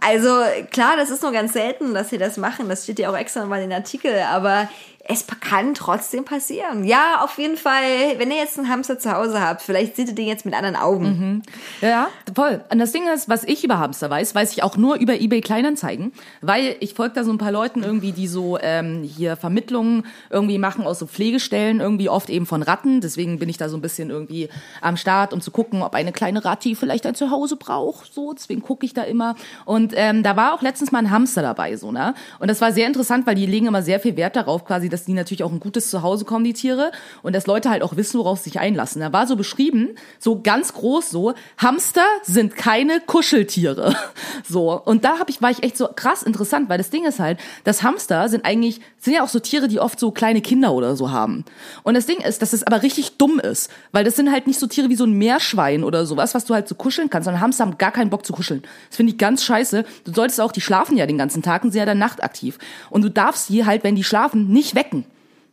Also 0.00 0.28
klar, 0.70 0.96
das 0.96 1.10
ist 1.10 1.22
nur 1.22 1.32
ganz 1.32 1.54
selten, 1.54 1.94
dass 1.94 2.10
sie 2.10 2.18
das 2.18 2.36
machen. 2.36 2.68
Das 2.68 2.84
steht 2.84 2.98
ja 2.98 3.10
auch 3.10 3.16
extra 3.16 3.44
mal 3.46 3.56
in 3.62 3.70
den 3.70 3.78
Artikel. 3.78 4.20
Aber 4.30 4.68
es 5.08 5.26
kann 5.40 5.74
trotzdem 5.74 6.24
passieren. 6.24 6.84
Ja, 6.84 7.20
auf 7.22 7.36
jeden 7.38 7.56
Fall, 7.56 8.18
wenn 8.18 8.30
ihr 8.30 8.36
jetzt 8.36 8.58
einen 8.58 8.68
Hamster 8.68 8.98
zu 8.98 9.12
Hause 9.12 9.40
habt, 9.40 9.62
vielleicht 9.62 9.96
seht 9.96 10.08
ihr 10.08 10.14
den 10.14 10.28
jetzt 10.28 10.44
mit 10.44 10.54
anderen 10.54 10.76
Augen. 10.76 11.42
Ja, 11.80 12.08
voll. 12.34 12.62
Und 12.70 12.78
das 12.78 12.92
Ding 12.92 13.08
ist, 13.08 13.28
was 13.28 13.42
ich 13.44 13.64
über 13.64 13.78
Hamster 13.78 14.08
weiß, 14.10 14.34
weiß 14.34 14.52
ich 14.52 14.62
auch 14.62 14.76
nur 14.76 14.96
über 14.96 15.20
eBay 15.20 15.40
Kleinanzeigen, 15.40 16.12
weil 16.40 16.76
ich 16.80 16.94
folge 16.94 17.14
da 17.14 17.24
so 17.24 17.32
ein 17.32 17.38
paar 17.38 17.50
Leuten 17.50 17.82
irgendwie, 17.82 18.12
die 18.12 18.28
so 18.28 18.58
ähm, 18.60 19.02
hier 19.02 19.36
Vermittlungen 19.36 20.06
irgendwie 20.30 20.58
machen 20.58 20.86
aus 20.86 21.00
so 21.00 21.06
Pflegestellen, 21.06 21.80
irgendwie 21.80 22.08
oft 22.08 22.30
eben 22.30 22.46
von 22.46 22.62
Ratten. 22.62 23.00
Deswegen 23.00 23.38
bin 23.42 23.48
ich 23.48 23.56
da 23.56 23.68
so 23.68 23.76
ein 23.76 23.80
bisschen 23.80 24.08
irgendwie 24.08 24.48
am 24.80 24.96
Start, 24.96 25.32
um 25.32 25.40
zu 25.40 25.50
gucken, 25.50 25.82
ob 25.82 25.96
eine 25.96 26.12
kleine 26.12 26.44
Ratti 26.44 26.76
vielleicht 26.76 27.06
ein 27.06 27.16
Zuhause 27.16 27.56
braucht. 27.56 28.14
So, 28.14 28.32
deswegen 28.32 28.62
gucke 28.62 28.86
ich 28.86 28.94
da 28.94 29.02
immer. 29.02 29.34
Und 29.64 29.94
ähm, 29.96 30.22
da 30.22 30.36
war 30.36 30.54
auch 30.54 30.62
letztens 30.62 30.92
mal 30.92 31.00
ein 31.00 31.10
Hamster 31.10 31.42
dabei, 31.42 31.76
so 31.76 31.90
ne. 31.90 32.14
Und 32.38 32.46
das 32.46 32.60
war 32.60 32.70
sehr 32.70 32.86
interessant, 32.86 33.26
weil 33.26 33.34
die 33.34 33.46
legen 33.46 33.66
immer 33.66 33.82
sehr 33.82 33.98
viel 33.98 34.16
Wert 34.16 34.36
darauf, 34.36 34.64
quasi, 34.64 34.88
dass 34.88 35.04
die 35.04 35.12
natürlich 35.12 35.42
auch 35.42 35.50
ein 35.50 35.58
gutes 35.58 35.90
Zuhause 35.90 36.24
kommen, 36.24 36.44
die 36.44 36.52
Tiere, 36.52 36.92
und 37.24 37.34
dass 37.34 37.48
Leute 37.48 37.68
halt 37.68 37.82
auch 37.82 37.96
wissen, 37.96 38.20
worauf 38.20 38.38
sie 38.38 38.50
sich 38.50 38.60
einlassen. 38.60 39.00
Da 39.00 39.12
war 39.12 39.26
so 39.26 39.34
beschrieben, 39.34 39.96
so 40.20 40.40
ganz 40.40 40.72
groß 40.72 41.10
so, 41.10 41.34
Hamster 41.58 42.04
sind 42.22 42.54
keine 42.54 43.00
Kuscheltiere. 43.00 43.96
So, 44.48 44.80
und 44.82 45.04
da 45.04 45.18
hab 45.18 45.30
ich, 45.30 45.40
war 45.40 45.50
ich 45.50 45.62
echt 45.62 45.76
so 45.76 45.88
krass 45.94 46.22
interessant, 46.22 46.68
weil 46.68 46.76
das 46.76 46.90
Ding 46.90 47.04
ist 47.04 47.20
halt, 47.20 47.38
dass 47.64 47.82
Hamster 47.82 48.28
sind 48.28 48.44
eigentlich, 48.44 48.80
sind 48.98 49.14
ja 49.14 49.22
auch 49.22 49.28
so 49.28 49.38
Tiere, 49.38 49.68
die 49.68 49.78
oft 49.78 49.98
so 49.98 50.10
kleine 50.10 50.40
Kinder 50.40 50.72
oder 50.72 50.96
so 50.96 51.10
haben. 51.10 51.44
Und 51.82 51.94
das 51.94 52.06
Ding 52.06 52.18
ist, 52.18 52.42
dass 52.42 52.52
es 52.52 52.64
aber 52.64 52.82
richtig 52.82 53.18
dumm 53.18 53.31
ist, 53.38 53.70
weil 53.92 54.04
das 54.04 54.16
sind 54.16 54.30
halt 54.30 54.46
nicht 54.46 54.58
so 54.58 54.66
Tiere 54.66 54.88
wie 54.88 54.96
so 54.96 55.04
ein 55.04 55.12
Meerschwein 55.12 55.84
oder 55.84 56.06
sowas, 56.06 56.34
was 56.34 56.44
du 56.44 56.54
halt 56.54 56.68
so 56.68 56.74
kuscheln 56.74 57.10
kannst, 57.10 57.24
sondern 57.24 57.42
Hamster 57.42 57.64
haben 57.64 57.78
gar 57.78 57.92
keinen 57.92 58.10
Bock 58.10 58.26
zu 58.26 58.32
kuscheln. 58.32 58.62
Das 58.88 58.96
finde 58.96 59.12
ich 59.12 59.18
ganz 59.18 59.44
scheiße. 59.44 59.84
Du 60.04 60.12
solltest 60.12 60.40
auch, 60.40 60.52
die 60.52 60.60
schlafen 60.60 60.96
ja 60.96 61.06
den 61.06 61.18
ganzen 61.18 61.42
Tag 61.42 61.64
und 61.64 61.72
sind 61.72 61.78
ja 61.78 61.86
dann 61.86 61.98
nachtaktiv. 61.98 62.58
Und 62.90 63.02
du 63.02 63.08
darfst 63.08 63.48
die 63.48 63.64
halt, 63.66 63.84
wenn 63.84 63.96
die 63.96 64.04
schlafen, 64.04 64.48
nicht 64.48 64.74
wecken. 64.74 65.04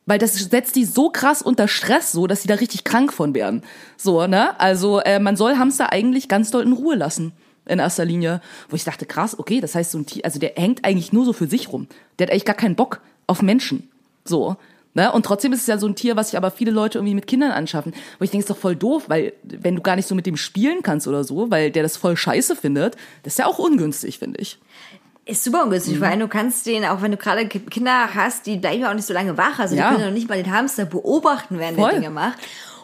Weil 0.06 0.18
das 0.18 0.34
setzt 0.34 0.76
die 0.76 0.86
so 0.86 1.10
krass 1.10 1.42
unter 1.42 1.68
Stress, 1.68 2.12
so 2.12 2.26
dass 2.26 2.42
sie 2.42 2.48
da 2.48 2.56
richtig 2.56 2.84
krank 2.84 3.14
von 3.14 3.36
werden. 3.36 3.62
So, 3.96 4.26
ne? 4.26 4.60
Also 4.60 5.00
äh, 5.02 5.20
man 5.20 5.36
soll 5.36 5.58
Hamster 5.58 5.92
eigentlich 5.92 6.28
ganz 6.28 6.50
doll 6.50 6.64
in 6.64 6.74
Ruhe 6.74 6.96
lassen. 6.96 7.32
In 7.66 7.78
erster 7.78 8.06
Linie. 8.06 8.42
Wo 8.70 8.76
ich 8.76 8.84
dachte, 8.84 9.06
krass, 9.06 9.38
okay, 9.38 9.62
das 9.62 9.76
heißt, 9.76 9.92
so 9.92 10.00
ein 10.00 10.08
Tier, 10.08 10.26
also 10.26 10.40
der 10.40 10.54
hängt 10.56 10.84
eigentlich 10.84 11.14
nur 11.14 11.26
so 11.26 11.34
für 11.34 11.46
sich 11.46 11.72
rum. 11.72 11.88
Der 12.18 12.26
hat 12.26 12.32
eigentlich 12.32 12.46
gar 12.46 12.56
keinen 12.56 12.76
Bock 12.76 13.02
auf 13.28 13.44
Menschen. 13.44 13.90
So. 14.26 14.58
Ne? 15.00 15.12
Und 15.14 15.26
trotzdem 15.26 15.54
ist 15.54 15.62
es 15.62 15.68
ja 15.68 15.78
so 15.78 15.88
ein 15.88 15.96
Tier, 15.96 16.18
was 16.18 16.32
sich 16.32 16.38
aber 16.38 16.52
viele 16.52 16.72
Leute 16.72 16.98
irgendwie 16.98 17.16
mit 17.16 17.26
Kindern 17.26 17.52
anschaffen. 17.52 17.94
Wo 18.18 18.24
ich 18.26 18.32
denke, 18.32 18.42
ist 18.44 18.50
doch 18.50 18.58
voll 18.58 18.76
doof, 18.76 19.04
weil 19.08 19.32
wenn 19.44 19.76
du 19.78 19.82
gar 19.82 19.96
nicht 19.96 20.08
so 20.10 20.14
mit 20.14 20.26
dem 20.26 20.36
spielen 20.36 20.84
kannst 20.84 21.08
oder 21.08 21.24
so, 21.24 21.50
weil 21.50 21.72
der 21.72 21.84
das 21.84 21.96
voll 21.96 22.18
scheiße 22.18 22.56
findet, 22.58 22.96
das 23.24 23.34
ist 23.34 23.40
ja 23.40 23.46
auch 23.46 23.60
ungünstig, 23.60 24.20
finde 24.20 24.42
ich. 24.42 24.60
Ist 25.26 25.44
super 25.44 25.64
ungünstig, 25.64 26.02
weil 26.02 26.18
du 26.20 26.28
kannst 26.28 26.66
den, 26.66 26.84
auch 26.86 27.02
wenn 27.02 27.12
du 27.12 27.18
gerade 27.18 27.48
Ki- 27.48 27.60
Kinder 27.60 28.14
hast, 28.16 28.46
die 28.48 28.58
bleiben 28.58 28.82
ja 28.82 28.90
auch 28.90 28.96
nicht 28.96 29.06
so 29.06 29.14
lange 29.14 29.38
wach. 29.38 29.60
Also 29.60 29.76
Ja. 29.76 29.90
die 29.90 29.96
können 29.96 30.08
noch 30.08 30.14
nicht 30.14 30.28
mal 30.28 30.42
den 30.42 30.52
Hamster 30.52 30.86
beobachten, 30.86 31.60
während 31.60 31.78
Voll. 31.78 31.92
der 31.92 32.00
Dinge 32.00 32.12
macht. 32.12 32.40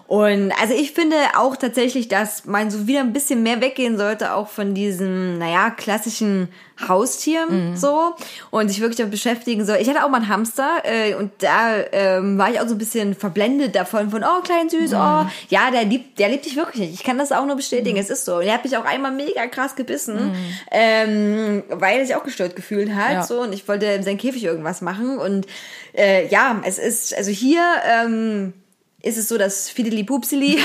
Und 0.07 0.51
also 0.61 0.75
ich 0.75 0.91
finde 0.91 1.15
auch 1.35 1.55
tatsächlich, 1.55 2.07
dass 2.07 2.45
man 2.45 2.69
so 2.69 2.85
wieder 2.85 2.99
ein 2.99 3.11
bisschen 3.11 3.41
mehr 3.41 3.59
weggehen 3.59 3.97
sollte, 3.97 4.35
auch 4.35 4.49
von 4.49 4.75
diesen, 4.75 5.39
naja, 5.39 5.71
klassischen 5.71 6.49
Haustieren 6.87 7.75
so 7.77 8.13
und 8.51 8.67
sich 8.67 8.81
wirklich 8.81 8.97
damit 8.97 9.11
beschäftigen 9.11 9.65
soll. 9.65 9.77
Ich 9.77 9.89
hatte 9.89 10.03
auch 10.03 10.09
mal 10.09 10.17
einen 10.17 10.27
Hamster 10.29 10.69
äh, 10.83 11.15
und 11.15 11.31
da 11.39 11.77
ähm, 11.91 12.37
war 12.37 12.51
ich 12.51 12.59
auch 12.59 12.67
so 12.67 12.75
ein 12.75 12.77
bisschen 12.77 13.15
verblendet 13.15 13.75
davon, 13.75 14.11
von 14.11 14.23
oh, 14.23 14.41
klein 14.43 14.69
süß, 14.69 14.93
oh, 14.93 15.25
ja, 15.49 15.71
der 15.71 15.85
liebt, 15.85 16.19
der 16.19 16.29
liebt 16.29 16.45
dich 16.45 16.55
wirklich 16.55 16.81
nicht. 16.89 16.93
Ich 16.99 17.03
kann 17.03 17.17
das 17.17 17.31
auch 17.31 17.45
nur 17.45 17.55
bestätigen, 17.55 17.97
es 17.97 18.09
ist 18.11 18.25
so. 18.25 18.35
Und 18.35 18.43
er 18.43 18.53
hat 18.55 18.63
mich 18.63 18.77
auch 18.77 18.85
einmal 18.85 19.11
mega 19.11 19.47
krass 19.47 19.75
gebissen, 19.75 20.35
ähm, 20.71 21.63
weil 21.69 21.99
er 21.99 22.05
sich 22.05 22.15
auch 22.15 22.23
gestört 22.23 22.55
gefühlt 22.55 22.93
hat 22.93 23.11
Ja. 23.11 23.23
so 23.23 23.41
und 23.41 23.53
ich 23.53 23.67
wollte 23.67 23.85
in 23.87 24.03
seinen 24.03 24.17
Käfig 24.17 24.43
irgendwas 24.43 24.81
machen 24.81 25.17
und 25.17 25.47
äh, 25.97 26.27
ja, 26.27 26.61
es 26.63 26.77
ist, 26.77 27.15
also 27.17 27.31
hier 27.31 27.63
ähm, 27.89 28.53
ist 29.05 29.17
es 29.17 29.27
so, 29.29 29.37
dass 29.37 29.69
Fideli 29.69 30.03
Pupsili, 30.03 30.59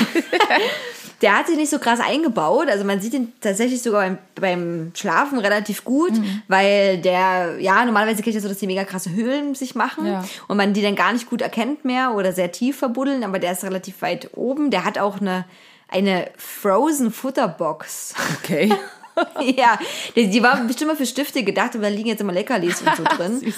der 1.22 1.36
hat 1.36 1.47
sich 1.47 1.57
nicht 1.57 1.70
so 1.70 1.78
krass 1.78 2.01
eingebaut. 2.01 2.68
Also 2.68 2.84
man 2.84 3.01
sieht 3.01 3.12
ihn 3.14 3.32
tatsächlich 3.41 3.82
sogar 3.82 4.01
beim, 4.03 4.18
beim 4.34 4.93
Schlafen 4.95 5.38
relativ 5.38 5.84
gut, 5.84 6.12
Mhm. 6.12 6.43
weil 6.49 6.99
der, 6.99 7.59
ja, 7.61 7.84
normalerweise 7.84 8.22
kennt 8.22 8.34
ihr 8.34 8.41
so, 8.41 8.49
dass 8.49 8.59
die 8.59 8.66
mega 8.66 8.84
krasse 8.84 9.11
Höhlen 9.12 9.55
sich 9.55 9.74
machen 9.74 10.07
Ja. 10.07 10.24
und 10.49 10.57
man 10.57 10.72
die 10.72 10.82
dann 10.82 10.97
gar 10.97 11.12
nicht 11.12 11.28
gut 11.28 11.43
erkennt 11.43 11.84
mehr 11.84 12.14
oder 12.14 12.32
sehr 12.32 12.51
tief 12.51 12.78
verbuddeln, 12.78 13.24
aber 13.24 13.38
der 13.38 13.53
ist 13.53 13.62
relativ 13.64 14.01
weit 14.03 14.30
oben. 14.34 14.70
Der 14.70 14.84
hat 14.84 14.99
auch 14.99 15.20
eine, 15.20 15.45
eine 15.88 16.30
Frozen 16.38 17.12
Futterbox. 17.12 18.14
Okay. 18.43 18.72
ja, 19.57 19.78
die, 20.16 20.30
die 20.30 20.43
war 20.43 20.57
bestimmt 20.64 20.93
mal 20.93 20.97
für 20.97 21.05
Stifte 21.07 21.43
gedacht, 21.45 21.72
aber 21.74 21.82
da 21.84 21.88
liegen 21.91 22.09
jetzt 22.09 22.20
immer 22.22 22.32
Leckerlis 22.32 22.80
und 22.80 22.97
so 22.97 23.05
drin. 23.16 23.41
Süß. 23.41 23.55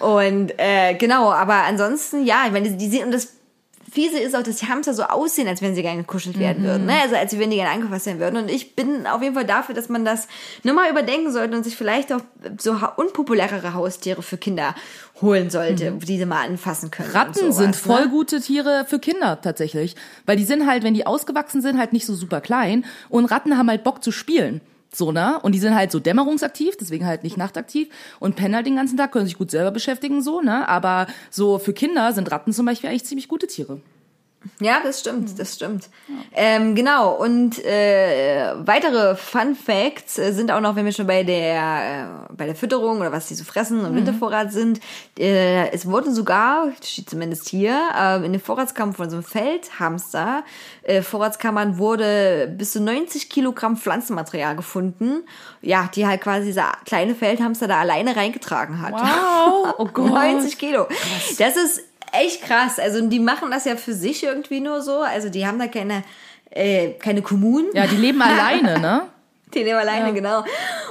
Und 0.00 0.52
äh, 0.58 0.94
genau, 0.94 1.32
aber 1.32 1.54
ansonsten, 1.64 2.26
ja, 2.26 2.42
ich 2.44 2.52
meine, 2.52 2.68
die, 2.68 2.76
die 2.76 2.90
sehen, 2.90 3.06
und 3.06 3.12
das 3.12 3.28
Fiese 3.90 4.18
ist 4.18 4.36
auch, 4.36 4.42
dass 4.42 4.56
die 4.56 4.68
Hamster 4.68 4.94
so 4.94 5.02
aussehen, 5.02 5.48
als 5.48 5.62
wenn 5.62 5.74
sie 5.74 5.82
gerne 5.82 6.02
gekuschelt 6.02 6.38
werden 6.38 6.62
würden. 6.64 6.86
Ne? 6.86 6.94
Also 7.02 7.16
als 7.16 7.36
wenn 7.38 7.50
die 7.50 7.56
gerne 7.56 7.70
angefasst 7.72 8.06
werden 8.06 8.20
würden. 8.20 8.36
Und 8.36 8.50
ich 8.50 8.76
bin 8.76 9.06
auf 9.06 9.22
jeden 9.22 9.34
Fall 9.34 9.44
dafür, 9.44 9.74
dass 9.74 9.88
man 9.88 10.04
das 10.04 10.28
nur 10.62 10.74
mal 10.74 10.90
überdenken 10.90 11.32
sollte 11.32 11.56
und 11.56 11.64
sich 11.64 11.76
vielleicht 11.76 12.12
auch 12.12 12.20
so 12.58 12.76
unpopulärere 12.96 13.74
Haustiere 13.74 14.22
für 14.22 14.38
Kinder 14.38 14.74
holen 15.20 15.50
sollte, 15.50 15.92
die 15.92 16.18
sie 16.18 16.26
mal 16.26 16.46
anfassen 16.46 16.90
können. 16.90 17.10
Ratten 17.10 17.34
sowas, 17.34 17.56
sind 17.56 17.76
voll 17.76 18.04
ne? 18.04 18.10
gute 18.10 18.40
Tiere 18.40 18.86
für 18.88 18.98
Kinder 18.98 19.40
tatsächlich. 19.40 19.96
Weil 20.26 20.36
die 20.36 20.44
sind 20.44 20.66
halt, 20.66 20.82
wenn 20.82 20.94
die 20.94 21.06
ausgewachsen 21.06 21.60
sind, 21.60 21.78
halt 21.78 21.92
nicht 21.92 22.06
so 22.06 22.14
super 22.14 22.40
klein. 22.40 22.84
Und 23.08 23.26
Ratten 23.26 23.58
haben 23.58 23.68
halt 23.68 23.84
Bock 23.84 24.02
zu 24.04 24.12
spielen. 24.12 24.60
So, 24.92 25.12
ne? 25.12 25.38
Und 25.40 25.54
die 25.54 25.60
sind 25.60 25.74
halt 25.74 25.92
so 25.92 26.00
dämmerungsaktiv, 26.00 26.76
deswegen 26.76 27.06
halt 27.06 27.22
nicht 27.22 27.36
nachtaktiv 27.36 27.88
und 28.18 28.34
pennen 28.36 28.56
halt 28.56 28.66
den 28.66 28.76
ganzen 28.76 28.96
Tag, 28.96 29.12
können 29.12 29.26
sich 29.26 29.38
gut 29.38 29.50
selber 29.50 29.70
beschäftigen, 29.70 30.22
so, 30.22 30.40
ne? 30.40 30.68
Aber 30.68 31.06
so 31.30 31.58
für 31.58 31.72
Kinder 31.72 32.12
sind 32.12 32.30
Ratten 32.30 32.52
zum 32.52 32.66
Beispiel 32.66 32.90
eigentlich 32.90 33.04
ziemlich 33.04 33.28
gute 33.28 33.46
Tiere. 33.46 33.80
Ja, 34.58 34.80
das 34.82 35.00
stimmt, 35.00 35.38
das 35.38 35.54
stimmt. 35.54 35.90
Ähm, 36.32 36.74
genau, 36.74 37.14
und 37.14 37.62
äh, 37.62 38.54
weitere 38.58 39.14
Fun 39.14 39.54
Facts 39.54 40.18
äh, 40.18 40.32
sind 40.32 40.50
auch 40.50 40.62
noch, 40.62 40.76
wenn 40.76 40.86
wir 40.86 40.92
schon 40.92 41.06
bei 41.06 41.24
der, 41.24 42.28
äh, 42.28 42.32
bei 42.34 42.46
der 42.46 42.54
Fütterung 42.54 43.00
oder 43.00 43.12
was 43.12 43.28
die 43.28 43.34
so 43.34 43.44
fressen 43.44 43.84
und 43.84 43.94
Wintervorrat 43.94 44.50
sind. 44.50 44.80
Äh, 45.18 45.70
es 45.72 45.84
wurden 45.84 46.14
sogar, 46.14 46.68
steht 46.82 47.10
zumindest 47.10 47.50
hier, 47.50 47.78
äh, 47.94 48.24
in 48.24 48.32
den 48.32 48.40
Vorratskammern 48.40 48.94
von 48.94 49.10
so 49.10 49.16
einem 49.16 49.24
Feldhamster, 49.24 50.42
äh, 50.84 51.02
Vorratskammern 51.02 51.76
wurde 51.76 52.50
bis 52.56 52.72
zu 52.72 52.80
90 52.80 53.28
Kilogramm 53.28 53.76
Pflanzenmaterial 53.76 54.56
gefunden. 54.56 55.22
Ja, 55.60 55.90
die 55.94 56.06
halt 56.06 56.22
quasi 56.22 56.46
dieser 56.46 56.72
kleine 56.86 57.14
Feldhamster 57.14 57.68
da 57.68 57.80
alleine 57.80 58.16
reingetragen 58.16 58.80
hat. 58.80 58.94
Wow, 58.94 59.74
oh 59.76 59.84
Gott. 59.92 60.10
90 60.10 60.58
Kilo. 60.58 60.86
Das 61.38 61.56
ist 61.56 61.89
echt 62.12 62.42
krass. 62.42 62.78
Also 62.78 63.06
die 63.08 63.20
machen 63.20 63.50
das 63.50 63.64
ja 63.64 63.76
für 63.76 63.94
sich 63.94 64.22
irgendwie 64.22 64.60
nur 64.60 64.82
so. 64.82 64.98
Also 65.00 65.28
die 65.28 65.46
haben 65.46 65.58
da 65.58 65.66
keine, 65.66 66.02
äh, 66.50 66.92
keine 66.92 67.22
Kommunen. 67.22 67.68
Ja, 67.74 67.86
die 67.86 67.96
leben 67.96 68.20
alleine, 68.22 68.78
ne? 68.78 69.02
Die 69.54 69.64
nehmen 69.64 69.78
alleine, 69.78 70.12
genau. 70.12 70.44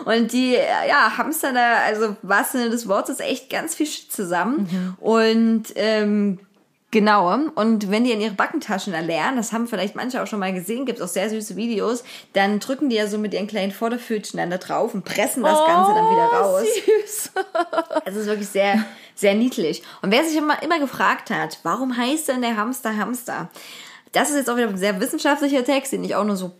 Und 0.05 0.34
die, 0.34 0.53
ja, 0.53 1.17
Hamster 1.17 1.53
da, 1.53 1.78
also 1.86 2.17
was 2.22 2.51
Sinne 2.51 2.70
des 2.70 2.88
Wortes, 2.88 3.20
echt 3.20 3.49
ganz 3.49 3.76
viel 3.76 3.86
Shit 3.86 4.11
zusammen. 4.11 4.97
Und 4.99 5.67
ähm, 5.76 6.39
genau, 6.91 7.34
und 7.55 7.89
wenn 7.89 8.03
die 8.03 8.11
in 8.11 8.22
ihre 8.22 8.34
Backentaschen 8.34 8.93
da 8.93 8.99
leeren, 8.99 9.38
das 9.38 9.53
haben 9.53 9.67
vielleicht 9.67 9.95
manche 9.95 10.22
auch 10.22 10.28
schon 10.28 10.39
mal 10.39 10.53
gesehen, 10.53 10.86
gibt 10.86 11.01
auch 11.01 11.07
sehr 11.07 11.30
süße 11.30 11.55
Videos, 11.55 12.03
dann 12.34 12.59
drücken 12.59 12.89
die 12.89 12.97
ja 12.97 13.07
so 13.07 13.17
mit 13.17 13.34
ihren 13.34 13.47
kleinen 13.47 13.72
Vorderpfötchen 13.72 14.38
dann 14.38 14.49
da 14.49 14.57
drauf 14.57 14.93
und 14.93 15.05
pressen 15.05 15.43
das 15.43 15.59
Ganze 15.65 15.93
dann 15.93 16.09
wieder 16.11 16.26
raus. 16.26 16.65
Süß. 16.86 17.32
Es 18.05 18.15
ist 18.15 18.28
wirklich 18.28 18.49
sehr, 18.49 18.84
sehr 19.20 19.36
niedlich. 19.36 19.84
Und 20.01 20.11
wer 20.11 20.24
sich 20.24 20.38
immer, 20.38 20.61
immer 20.63 20.80
gefragt 20.80 21.30
hat, 21.30 21.59
warum 21.63 21.95
heißt 21.95 22.30
denn 22.30 22.41
der 22.41 22.57
Hamster 22.57 22.97
Hamster? 22.97 23.49
Das 24.11 24.30
ist 24.30 24.38
jetzt 24.38 24.49
auch 24.49 24.57
wieder 24.57 24.70
ein 24.70 24.78
sehr 24.78 24.99
wissenschaftlicher 24.99 25.63
Text, 25.63 25.93
den 25.93 26.03
ich 26.03 26.15
auch 26.15 26.24
nur 26.24 26.36
so 26.36 26.51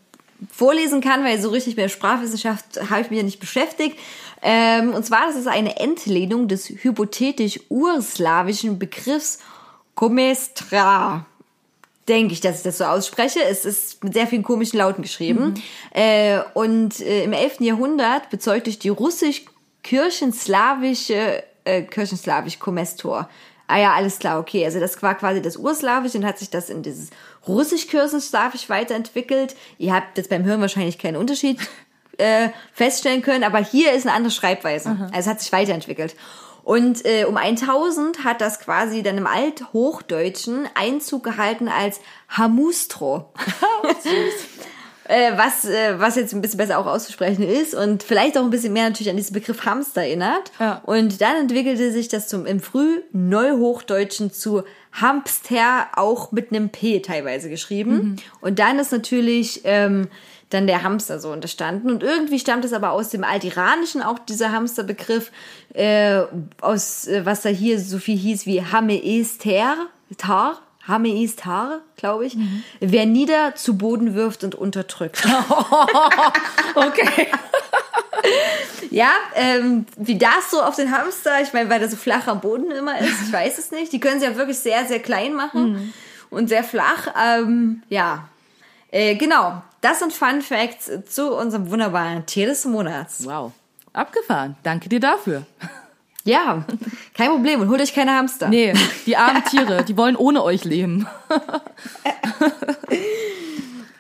vorlesen 0.51 1.01
kann, 1.01 1.24
weil 1.24 1.41
so 1.41 1.49
richtig 1.49 1.76
mit 1.76 1.84
der 1.84 1.89
Sprachwissenschaft 1.89 2.80
habe 2.89 3.01
ich 3.01 3.10
mich 3.10 3.18
ja 3.18 3.24
nicht 3.24 3.39
beschäftigt. 3.39 3.97
Ähm, 4.41 4.93
und 4.93 5.05
zwar, 5.05 5.28
das 5.28 5.36
ist 5.36 5.47
eine 5.47 5.80
Entlehnung 5.80 6.47
des 6.47 6.70
hypothetisch 6.70 7.60
urslawischen 7.70 8.80
Begriffs 8.80 9.39
Komestra 9.95 11.26
denke 12.10 12.34
ich, 12.34 12.41
dass 12.41 12.57
ich 12.57 12.64
das 12.64 12.80
so 12.80 12.86
ausspreche. 12.86 13.43
Es 13.43 13.66
ist 13.66 14.03
mit 14.03 14.14
sehr 14.14 14.26
vielen 14.28 14.43
komischen 14.43 14.80
Lauten 14.80 15.03
geschrieben. 15.03 15.53
Äh, 15.91 16.39
und 16.53 16.99
äh, 17.01 17.24
im 17.24 17.34
11. 17.34 17.62
Jahrhundert 17.62 18.30
bezeugt 18.30 18.66
durch 18.66 18.80
die 18.80 18.89
russisch-kirchenslawische, 18.89 21.43
äh, 21.70 21.82
kirchenslawisch 21.84 22.59
Komestor. 22.59 23.30
Ah 23.67 23.78
ja, 23.78 23.93
alles 23.93 24.17
klar, 24.17 24.39
okay. 24.39 24.65
Also 24.65 24.80
das 24.80 25.01
war 25.03 25.15
quasi 25.15 25.41
das 25.41 25.55
Urslawische 25.55 26.17
und 26.17 26.26
hat 26.26 26.39
sich 26.39 26.49
das 26.49 26.70
in 26.70 26.82
dieses 26.82 27.09
russisch-kirchenslawisch 27.47 28.67
weiterentwickelt. 28.70 29.55
Ihr 29.78 29.93
habt 29.93 30.17
jetzt 30.17 30.30
beim 30.30 30.43
Hören 30.43 30.61
wahrscheinlich 30.61 30.97
keinen 30.97 31.17
Unterschied 31.17 31.59
äh, 32.17 32.49
feststellen 32.74 33.22
können, 33.22 33.43
aber 33.43 33.59
hier 33.59 33.93
ist 33.93 34.07
eine 34.07 34.15
andere 34.15 34.32
Schreibweise. 34.32 34.89
Also 34.89 35.11
es 35.13 35.28
hat 35.28 35.41
sich 35.41 35.51
weiterentwickelt. 35.51 36.15
Und 36.63 37.05
äh, 37.05 37.26
um 37.26 37.38
1000 37.38 38.24
hat 38.24 38.41
das 38.41 38.59
quasi 38.59 39.01
dann 39.01 39.17
im 39.17 39.28
Althochdeutschen 39.28 40.67
Einzug 40.76 41.24
gehalten 41.24 41.67
als 41.67 41.99
Hamustro. 42.28 43.34
äh, 45.10 45.36
was, 45.36 45.66
äh, 45.66 45.99
was 45.99 46.16
jetzt 46.16 46.34
ein 46.34 46.41
bisschen 46.41 46.60
besser 46.60 46.78
auch 46.78 46.86
auszusprechen 46.86 47.41
ist 47.41 47.74
und 47.74 48.03
vielleicht 48.03 48.38
auch 48.38 48.43
ein 48.43 48.51
bisschen 48.51 48.74
mehr 48.74 48.88
natürlich 48.88 49.10
an 49.10 49.18
diesen 49.18 49.34
Begriff 49.34 49.66
Hamster 49.66 50.01
erinnert. 50.01 50.51
Ja. 50.60 50.84
Und 50.86 51.20
dann 51.20 51.36
entwickelte 51.36 51.91
sich 51.91 52.10
das 52.10 52.28
zum 52.28 52.45
im 52.45 52.60
Frühneuhochdeutschen 52.60 54.32
zu 54.32 54.64
Hamster, 54.91 55.88
auch 55.95 56.32
mit 56.32 56.51
einem 56.51 56.70
P 56.70 56.99
teilweise 56.99 57.49
geschrieben. 57.49 58.18
Und 58.41 58.60
dann 58.60 58.78
ist 58.78 58.91
natürlich 58.91 59.62
ähm, 59.64 60.10
dann 60.51 60.68
der 60.68 60.84
Hamster 60.84 61.20
so 61.20 61.32
unterstanden. 61.32 61.89
Und 61.89 62.03
irgendwie 62.03 62.38
stammt 62.38 62.64
es 62.64 62.74
aber 62.74 62.91
aus 62.91 63.10
dem 63.10 63.24
Altiranischen 63.24 64.03
auch 64.03 64.20
dieser 64.20 64.51
Hamsterbegriff, 64.51 65.32
äh, 65.74 66.22
aus 66.62 67.07
äh, 67.07 67.26
was 67.26 67.41
da 67.41 67.49
hier 67.49 67.80
so 67.80 67.97
viel 67.97 68.18
hieß 68.18 68.45
wie 68.45 68.64
Hameester, 68.64 69.88
Tar, 70.18 70.62
Hameistar, 70.90 71.80
glaube 71.96 72.26
ich. 72.26 72.36
Wer 72.80 73.06
nieder 73.06 73.56
zu 73.56 73.78
Boden 73.78 74.16
wirft 74.16 74.44
und 74.44 74.56
unterdrückt. 74.56 75.26
Okay. 76.76 77.28
Ja, 78.92 79.12
ähm, 79.36 79.86
wie 79.98 80.18
das 80.18 80.52
so 80.52 80.62
auf 80.62 80.76
den 80.76 80.92
Hamster, 80.92 81.42
ich 81.42 81.54
meine, 81.54 81.70
weil 81.70 81.80
der 81.80 81.90
so 81.90 81.96
flach 81.96 82.28
am 82.28 82.42
Boden 82.42 82.72
immer 82.72 83.00
ist, 83.00 83.22
ich 83.28 83.32
weiß 83.34 83.58
es 83.58 83.72
nicht. 83.72 83.94
Die 83.94 84.00
können 84.00 84.20
sie 84.20 84.26
ja 84.26 84.36
wirklich 84.36 84.60
sehr, 84.60 84.86
sehr 84.86 85.00
klein 85.00 85.34
machen 85.34 85.94
und 86.30 86.50
sehr 86.50 86.64
flach. 86.64 87.08
Ähm, 87.22 87.84
ja, 87.90 88.28
äh, 88.92 89.16
genau. 89.16 89.62
Das 89.82 90.00
sind 90.00 90.12
Fun 90.12 90.42
Facts 90.42 90.92
zu 91.08 91.34
unserem 91.34 91.70
wunderbaren 91.72 92.26
Tier 92.26 92.48
des 92.48 92.66
Monats. 92.66 93.26
Wow. 93.26 93.54
Abgefahren. 93.94 94.58
Danke 94.64 94.90
dir 94.90 95.00
dafür. 95.00 95.46
Ja, 96.30 96.63
kein 97.15 97.30
Problem. 97.32 97.59
Und 97.61 97.69
holt 97.69 97.82
euch 97.82 97.93
keine 97.93 98.15
Hamster. 98.15 98.49
Nee, 98.49 98.73
die 99.07 99.17
armen 99.17 99.43
Tiere, 99.45 99.84
die 99.84 99.97
wollen 99.97 100.15
ohne 100.15 100.43
euch 100.43 100.63
leben. 100.63 101.07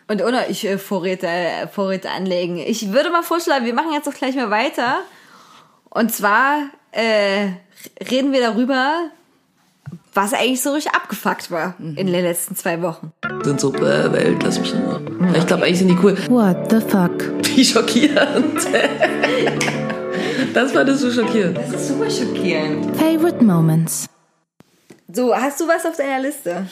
Und 0.07 0.23
ohne 0.23 0.47
ich 0.49 0.65
äh, 0.65 0.77
Vorräte, 0.79 1.27
Vorräte 1.71 2.09
anlegen. 2.09 2.57
Ich 2.57 2.91
würde 2.91 3.09
mal 3.11 3.21
vorschlagen, 3.23 3.65
wir 3.65 3.73
machen 3.75 3.93
jetzt 3.93 4.07
doch 4.07 4.13
gleich 4.13 4.35
mal 4.35 4.49
weiter. 4.49 5.01
Und 5.89 6.11
zwar 6.11 6.69
äh, 6.91 7.49
reden 8.09 8.31
wir 8.31 8.41
darüber, 8.41 9.09
was 10.13 10.33
eigentlich 10.33 10.61
so 10.61 10.73
richtig 10.73 10.93
abgefuckt 10.93 11.51
war 11.51 11.75
in 11.79 11.95
den 11.95 12.09
letzten 12.09 12.55
zwei 12.55 12.81
Wochen. 12.81 13.11
sind 13.43 13.59
so, 13.59 13.73
äh, 13.75 14.11
Welt, 14.11 14.41
lass 14.43 14.59
mich 14.59 14.73
Ruhe. 14.73 15.01
Ich 15.35 15.45
glaube, 15.45 15.65
eigentlich 15.65 15.79
sind 15.79 15.89
die 15.89 15.97
cool. 16.03 16.17
What 16.29 16.71
the 16.71 16.79
fuck? 16.79 17.23
Wie 17.55 17.63
schockierend. 17.63 18.67
Das 20.53 20.71
fandest 20.71 21.03
du 21.03 21.11
schockierend. 21.11 21.57
Das 21.57 21.69
ist 21.71 21.87
super 21.89 22.09
schockierend. 22.09 22.95
Favorite 22.97 23.43
moments. 23.43 24.07
So, 25.11 25.35
hast 25.35 25.59
du 25.59 25.67
was 25.67 25.85
auf 25.85 25.95
deiner 25.97 26.19
Liste? 26.21 26.65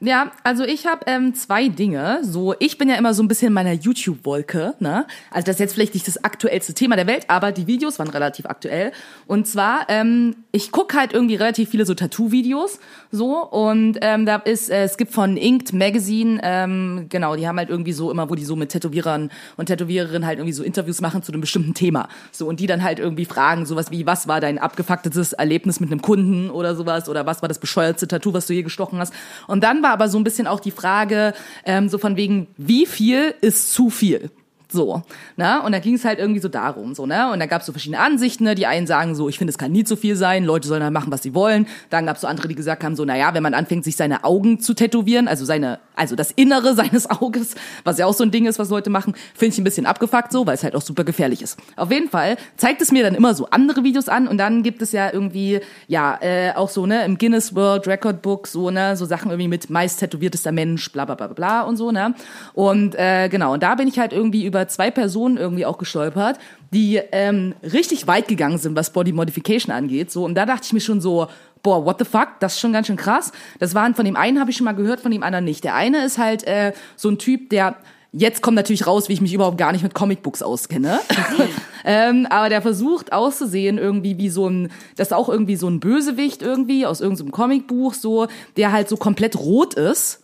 Ja, 0.00 0.32
also 0.44 0.64
ich 0.64 0.86
habe 0.86 1.00
ähm, 1.06 1.34
zwei 1.34 1.68
Dinge. 1.68 2.20
So, 2.22 2.54
ich 2.58 2.78
bin 2.78 2.88
ja 2.88 2.96
immer 2.96 3.14
so 3.14 3.22
ein 3.22 3.28
bisschen 3.28 3.48
in 3.48 3.54
meiner 3.54 3.72
YouTube-Wolke. 3.72 4.74
Ne? 4.80 5.06
Also 5.30 5.46
das 5.46 5.56
ist 5.56 5.60
jetzt 5.60 5.74
vielleicht 5.74 5.94
nicht 5.94 6.06
das 6.06 6.22
aktuellste 6.22 6.74
Thema 6.74 6.96
der 6.96 7.06
Welt, 7.06 7.24
aber 7.28 7.52
die 7.52 7.66
Videos 7.66 7.98
waren 7.98 8.08
relativ 8.08 8.46
aktuell. 8.46 8.92
Und 9.26 9.46
zwar, 9.46 9.86
ähm, 9.88 10.36
ich 10.52 10.72
guck 10.72 10.94
halt 10.94 11.12
irgendwie 11.12 11.36
relativ 11.36 11.70
viele 11.70 11.86
so 11.86 11.94
Tattoo-Videos. 11.94 12.78
So 13.10 13.44
und 13.44 13.98
ähm, 14.02 14.26
da 14.26 14.36
ist, 14.36 14.70
äh, 14.70 14.84
es 14.84 14.98
gibt 14.98 15.12
von 15.12 15.36
Inked 15.36 15.72
Magazine, 15.72 16.40
ähm, 16.42 17.06
genau, 17.08 17.34
die 17.36 17.48
haben 17.48 17.58
halt 17.58 17.70
irgendwie 17.70 17.92
so 17.92 18.10
immer, 18.10 18.28
wo 18.28 18.34
die 18.34 18.44
so 18.44 18.56
mit 18.56 18.70
Tätowierern 18.70 19.30
und 19.56 19.66
Tätowiererinnen 19.66 20.26
halt 20.26 20.38
irgendwie 20.38 20.52
so 20.52 20.62
Interviews 20.62 21.00
machen 21.00 21.22
zu 21.22 21.32
einem 21.32 21.40
bestimmten 21.40 21.74
Thema. 21.74 22.08
So 22.30 22.46
und 22.46 22.60
die 22.60 22.66
dann 22.66 22.84
halt 22.84 22.98
irgendwie 22.98 23.24
fragen, 23.24 23.66
sowas 23.66 23.90
wie, 23.90 24.06
was 24.06 24.28
war 24.28 24.40
dein 24.40 24.58
abgefucktes 24.58 25.32
Erlebnis 25.32 25.80
mit 25.80 25.90
einem 25.90 26.02
Kunden 26.02 26.50
oder 26.50 26.76
sowas 26.76 27.08
oder 27.08 27.26
was 27.26 27.42
war 27.42 27.48
das 27.48 27.58
bescheuertste 27.58 28.06
Tattoo, 28.06 28.32
was 28.32 28.46
du 28.46 28.52
je 28.52 28.62
gestochen 28.62 28.98
hast. 28.98 29.12
Und 29.46 29.64
dann 29.64 29.77
war 29.82 29.90
aber 29.90 30.08
so 30.08 30.18
ein 30.18 30.24
bisschen 30.24 30.46
auch 30.46 30.60
die 30.60 30.70
Frage, 30.70 31.34
ähm, 31.64 31.88
so 31.88 31.98
von 31.98 32.16
wegen, 32.16 32.48
wie 32.56 32.86
viel 32.86 33.34
ist 33.40 33.72
zu 33.72 33.90
viel? 33.90 34.30
So, 34.70 35.02
ne? 35.36 35.62
Und 35.62 35.72
da 35.72 35.78
ging 35.78 35.94
es 35.94 36.04
halt 36.04 36.18
irgendwie 36.18 36.40
so 36.40 36.48
darum, 36.48 36.94
so, 36.94 37.06
ne? 37.06 37.32
Und 37.32 37.40
da 37.40 37.46
gab 37.46 37.62
es 37.62 37.66
so 37.66 37.72
verschiedene 37.72 38.00
Ansichten, 38.00 38.44
ne? 38.44 38.54
Die 38.54 38.66
einen 38.66 38.86
sagen 38.86 39.14
so, 39.14 39.28
ich 39.28 39.38
finde, 39.38 39.50
es 39.50 39.56
kann 39.56 39.72
nie 39.72 39.84
zu 39.84 39.96
viel 39.96 40.14
sein, 40.14 40.44
Leute 40.44 40.68
sollen 40.68 40.82
halt 40.82 40.92
machen, 40.92 41.10
was 41.10 41.22
sie 41.22 41.34
wollen. 41.34 41.66
Dann 41.88 42.04
gab 42.04 42.16
es 42.16 42.20
so 42.22 42.28
andere, 42.28 42.48
die 42.48 42.54
gesagt 42.54 42.84
haben, 42.84 42.94
so, 42.94 43.06
naja, 43.06 43.32
wenn 43.32 43.42
man 43.42 43.54
anfängt, 43.54 43.84
sich 43.84 43.96
seine 43.96 44.24
Augen 44.24 44.60
zu 44.60 44.74
tätowieren, 44.74 45.26
also 45.26 45.46
seine, 45.46 45.78
also 45.96 46.16
das 46.16 46.32
Innere 46.32 46.74
seines 46.76 47.08
Auges, 47.08 47.54
was 47.84 47.96
ja 47.96 48.04
auch 48.04 48.12
so 48.12 48.24
ein 48.24 48.30
Ding 48.30 48.44
ist, 48.44 48.58
was 48.58 48.68
Leute 48.68 48.90
machen, 48.90 49.14
finde 49.34 49.54
ich 49.54 49.58
ein 49.58 49.64
bisschen 49.64 49.86
abgefuckt 49.86 50.32
so, 50.32 50.46
weil 50.46 50.54
es 50.54 50.62
halt 50.62 50.76
auch 50.76 50.82
super 50.82 51.04
gefährlich 51.04 51.40
ist. 51.40 51.58
Auf 51.76 51.90
jeden 51.90 52.10
Fall 52.10 52.36
zeigt 52.58 52.82
es 52.82 52.92
mir 52.92 53.02
dann 53.02 53.14
immer 53.14 53.32
so 53.34 53.48
andere 53.48 53.84
Videos 53.84 54.10
an 54.10 54.28
und 54.28 54.36
dann 54.36 54.62
gibt 54.62 54.82
es 54.82 54.92
ja 54.92 55.10
irgendwie, 55.10 55.60
ja, 55.86 56.18
äh, 56.20 56.52
auch 56.54 56.68
so, 56.68 56.84
ne, 56.84 57.06
im 57.06 57.16
Guinness 57.16 57.54
World 57.54 57.86
Record 57.86 58.20
Book, 58.20 58.46
so, 58.46 58.70
ne, 58.70 58.98
so 58.98 59.06
Sachen 59.06 59.30
irgendwie 59.30 59.48
mit 59.48 59.70
meist 59.70 60.00
tätowiertester 60.00 60.52
Mensch, 60.52 60.92
bla 60.92 61.06
bla 61.06 61.14
bla 61.14 61.28
bla 61.28 61.62
und 61.62 61.78
so, 61.78 61.90
ne? 61.90 62.14
Und 62.52 62.94
äh, 62.96 63.30
genau, 63.30 63.54
und 63.54 63.62
da 63.62 63.74
bin 63.74 63.88
ich 63.88 63.98
halt 63.98 64.12
irgendwie 64.12 64.44
über 64.44 64.57
zwei 64.66 64.90
Personen 64.90 65.36
irgendwie 65.36 65.64
auch 65.64 65.78
gestolpert, 65.78 66.38
die 66.72 66.96
ähm, 67.12 67.54
richtig 67.62 68.06
weit 68.06 68.26
gegangen 68.26 68.58
sind, 68.58 68.74
was 68.74 68.92
Body 68.92 69.12
Modification 69.12 69.72
angeht. 69.72 70.10
So, 70.10 70.24
und 70.24 70.34
da 70.34 70.46
dachte 70.46 70.64
ich 70.64 70.72
mir 70.72 70.80
schon 70.80 71.00
so, 71.00 71.28
boah, 71.62 71.84
what 71.84 71.98
the 71.98 72.04
fuck, 72.04 72.40
das 72.40 72.54
ist 72.54 72.60
schon 72.60 72.72
ganz 72.72 72.86
schön 72.86 72.96
krass. 72.96 73.30
Das 73.58 73.74
waren 73.74 73.94
von 73.94 74.04
dem 74.04 74.16
einen 74.16 74.40
habe 74.40 74.50
ich 74.50 74.56
schon 74.56 74.64
mal 74.64 74.72
gehört, 74.72 75.00
von 75.00 75.10
dem 75.10 75.22
anderen 75.22 75.44
nicht. 75.44 75.62
Der 75.64 75.74
eine 75.74 76.04
ist 76.04 76.18
halt 76.18 76.44
äh, 76.44 76.72
so 76.96 77.08
ein 77.08 77.18
Typ, 77.18 77.50
der 77.50 77.76
Jetzt 78.12 78.40
kommt 78.40 78.54
natürlich 78.54 78.86
raus, 78.86 79.10
wie 79.10 79.12
ich 79.12 79.20
mich 79.20 79.34
überhaupt 79.34 79.58
gar 79.58 79.70
nicht 79.72 79.82
mit 79.82 79.92
Comicbooks 79.92 80.42
auskenne. 80.42 81.00
ähm, 81.84 82.26
aber 82.30 82.48
der 82.48 82.62
versucht 82.62 83.12
auszusehen 83.12 83.76
irgendwie 83.76 84.16
wie 84.16 84.30
so 84.30 84.48
ein, 84.48 84.70
das 84.96 85.08
ist 85.08 85.12
auch 85.12 85.28
irgendwie 85.28 85.56
so 85.56 85.68
ein 85.68 85.78
Bösewicht 85.78 86.40
irgendwie 86.40 86.86
aus 86.86 87.02
irgendeinem 87.02 87.32
Comicbuch 87.32 87.92
so, 87.92 88.26
der 88.56 88.72
halt 88.72 88.88
so 88.88 88.96
komplett 88.96 89.36
rot 89.36 89.74
ist 89.74 90.20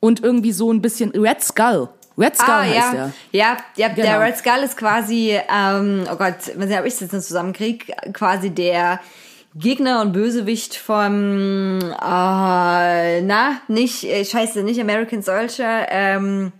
und 0.00 0.24
irgendwie 0.24 0.50
so 0.50 0.72
ein 0.72 0.82
bisschen 0.82 1.10
Red 1.12 1.40
Skull. 1.40 1.88
Red 2.20 2.36
Skull 2.36 2.50
Ah, 2.54 2.60
heißt 2.62 2.74
ja. 2.74 2.92
der. 2.92 3.12
ja, 3.32 3.56
ja, 3.76 3.88
der 3.88 4.04
Genau. 4.04 4.18
Red 4.20 4.36
Skull 4.36 4.62
ist 4.64 4.76
quasi, 4.76 5.38
ähm, 5.48 6.04
oh 6.12 6.16
Gott, 6.16 6.42
sehen, 6.42 6.78
ob 6.78 6.84
ich 6.84 6.92
das 6.92 7.00
jetzt 7.00 7.12
noch 7.12 7.20
zusammenkriege, 7.20 7.92
quasi 8.12 8.50
der 8.50 9.00
Gegner 9.54 10.00
und 10.02 10.12
Bösewicht 10.12 10.76
vom, 10.76 11.78
äh, 11.80 13.20
na, 13.22 13.60
nicht, 13.68 14.04
äh, 14.04 14.24
scheiße, 14.24 14.62
nicht 14.62 14.80
American 14.80 15.22
Soldier, 15.22 15.86
ähm, 15.88 16.52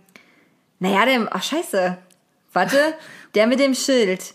naja, 0.79 1.05
der, 1.05 1.27
ach 1.31 1.43
scheiße, 1.43 1.97
warte, 2.53 2.77
der 3.35 3.47
mit 3.47 3.59
dem 3.59 3.75
Schild. 3.75 4.33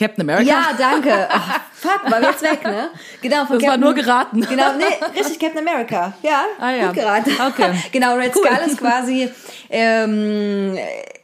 Captain 0.00 0.22
America. 0.28 0.50
Ja, 0.50 0.68
danke. 0.76 1.28
Ach, 1.30 1.60
fuck, 1.74 2.10
war 2.10 2.22
jetzt 2.22 2.42
weg, 2.42 2.64
ne? 2.64 2.88
Genau, 3.20 3.44
von 3.44 3.58
Das 3.58 3.68
war 3.68 3.76
nur 3.76 3.94
geraten. 3.94 4.40
Genau, 4.40 4.72
nee, 4.78 5.18
richtig, 5.18 5.38
Captain 5.38 5.58
America. 5.66 6.14
Ja, 6.22 6.44
Ah, 6.58 6.70
ja. 6.70 6.86
gut 6.86 6.94
geraten. 6.96 7.30
Okay. 7.48 7.72
genau, 7.92 8.14
Red 8.16 8.34
Cool. 8.34 8.44
Skull 8.46 8.66
ist 8.66 8.78
quasi, 8.78 9.28
ähm, 9.68 10.78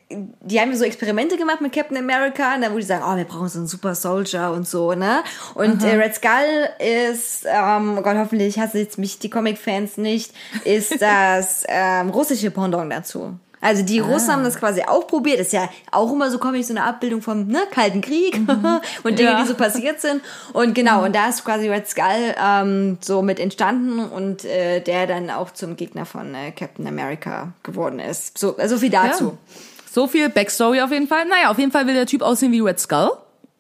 die 0.09 0.61
haben 0.61 0.71
ja 0.71 0.77
so 0.77 0.85
Experimente 0.85 1.37
gemacht 1.37 1.61
mit 1.61 1.73
Captain 1.73 1.97
America, 1.97 2.55
und 2.55 2.63
da 2.63 2.71
wo 2.73 2.77
die 2.77 2.83
sagen, 2.85 3.03
oh, 3.05 3.17
wir 3.17 3.25
brauchen 3.25 3.49
so 3.49 3.59
einen 3.59 3.67
Super 3.67 3.95
Soldier 3.95 4.53
und 4.53 4.69
so, 4.69 4.93
ne? 4.93 5.25
Und 5.55 5.83
äh, 5.83 5.97
Red 5.97 6.15
Skull 6.15 6.69
ist, 6.79 7.45
ähm, 7.47 7.97
oh 7.99 8.03
Gott, 8.03 8.17
hoffentlich 8.17 8.59
hassen 8.59 8.79
jetzt 8.79 8.99
mich 8.99 9.19
die 9.19 9.31
Comic-Fans 9.31 9.97
nicht, 9.97 10.33
ist 10.65 11.01
das 11.03 11.65
ähm, 11.67 12.11
russische 12.11 12.51
Pendant 12.53 12.93
dazu. 12.93 13.39
Also 13.61 13.83
die 13.83 13.99
Russen 14.01 14.33
haben 14.33 14.45
das 14.45 14.59
quasi 14.59 14.83
auch 14.83 15.07
probiert. 15.07 15.41
Ist 15.41 15.53
ja 15.53 15.69
auch 15.91 16.13
immer 16.13 16.31
so 16.31 16.39
Comic, 16.39 16.65
so 16.65 16.73
eine 16.75 16.85
Abbildung 16.85 17.23
vom 17.23 17.47
ne, 17.47 17.61
Kalten 17.71 18.01
Krieg 18.01 18.39
und 19.03 19.19
Dinge, 19.19 19.31
Ja. 19.31 19.43
die 19.43 19.49
so 19.49 19.55
passiert 19.55 20.01
sind. 20.01 20.23
Und 20.53 20.75
genau, 20.75 21.05
und 21.05 21.15
da 21.17 21.29
ist 21.29 21.45
quasi 21.45 21.69
Red 21.69 21.89
Skull 21.89 22.35
ähm, 22.41 22.99
so 23.01 23.23
mit 23.23 23.41
entstanden 23.41 23.99
und 24.01 24.45
äh, 24.45 24.81
der 24.81 25.07
dann 25.07 25.31
auch 25.31 25.51
zum 25.53 25.77
Gegner 25.77 26.05
von 26.05 26.35
äh, 26.35 26.53
Captain 26.53 26.87
America 26.87 27.53
geworden 27.63 27.99
ist. 27.99 28.39
So, 28.39 28.57
also 28.57 28.79
viel 28.79 28.91
dazu. 28.91 29.25
Ja. 29.25 29.55
So 29.91 30.07
viel 30.07 30.29
Backstory 30.29 30.83
auf 30.83 30.93
jeden 30.93 31.09
Fall. 31.09 31.25
Naja, 31.25 31.51
auf 31.51 31.59
jeden 31.59 31.73
Fall 31.73 31.87
will 31.87 31.95
der 31.95 32.07
Typ 32.07 32.21
aussehen 32.23 32.53
wie 32.53 32.61
Red 32.61 32.79
Skull. 32.79 33.11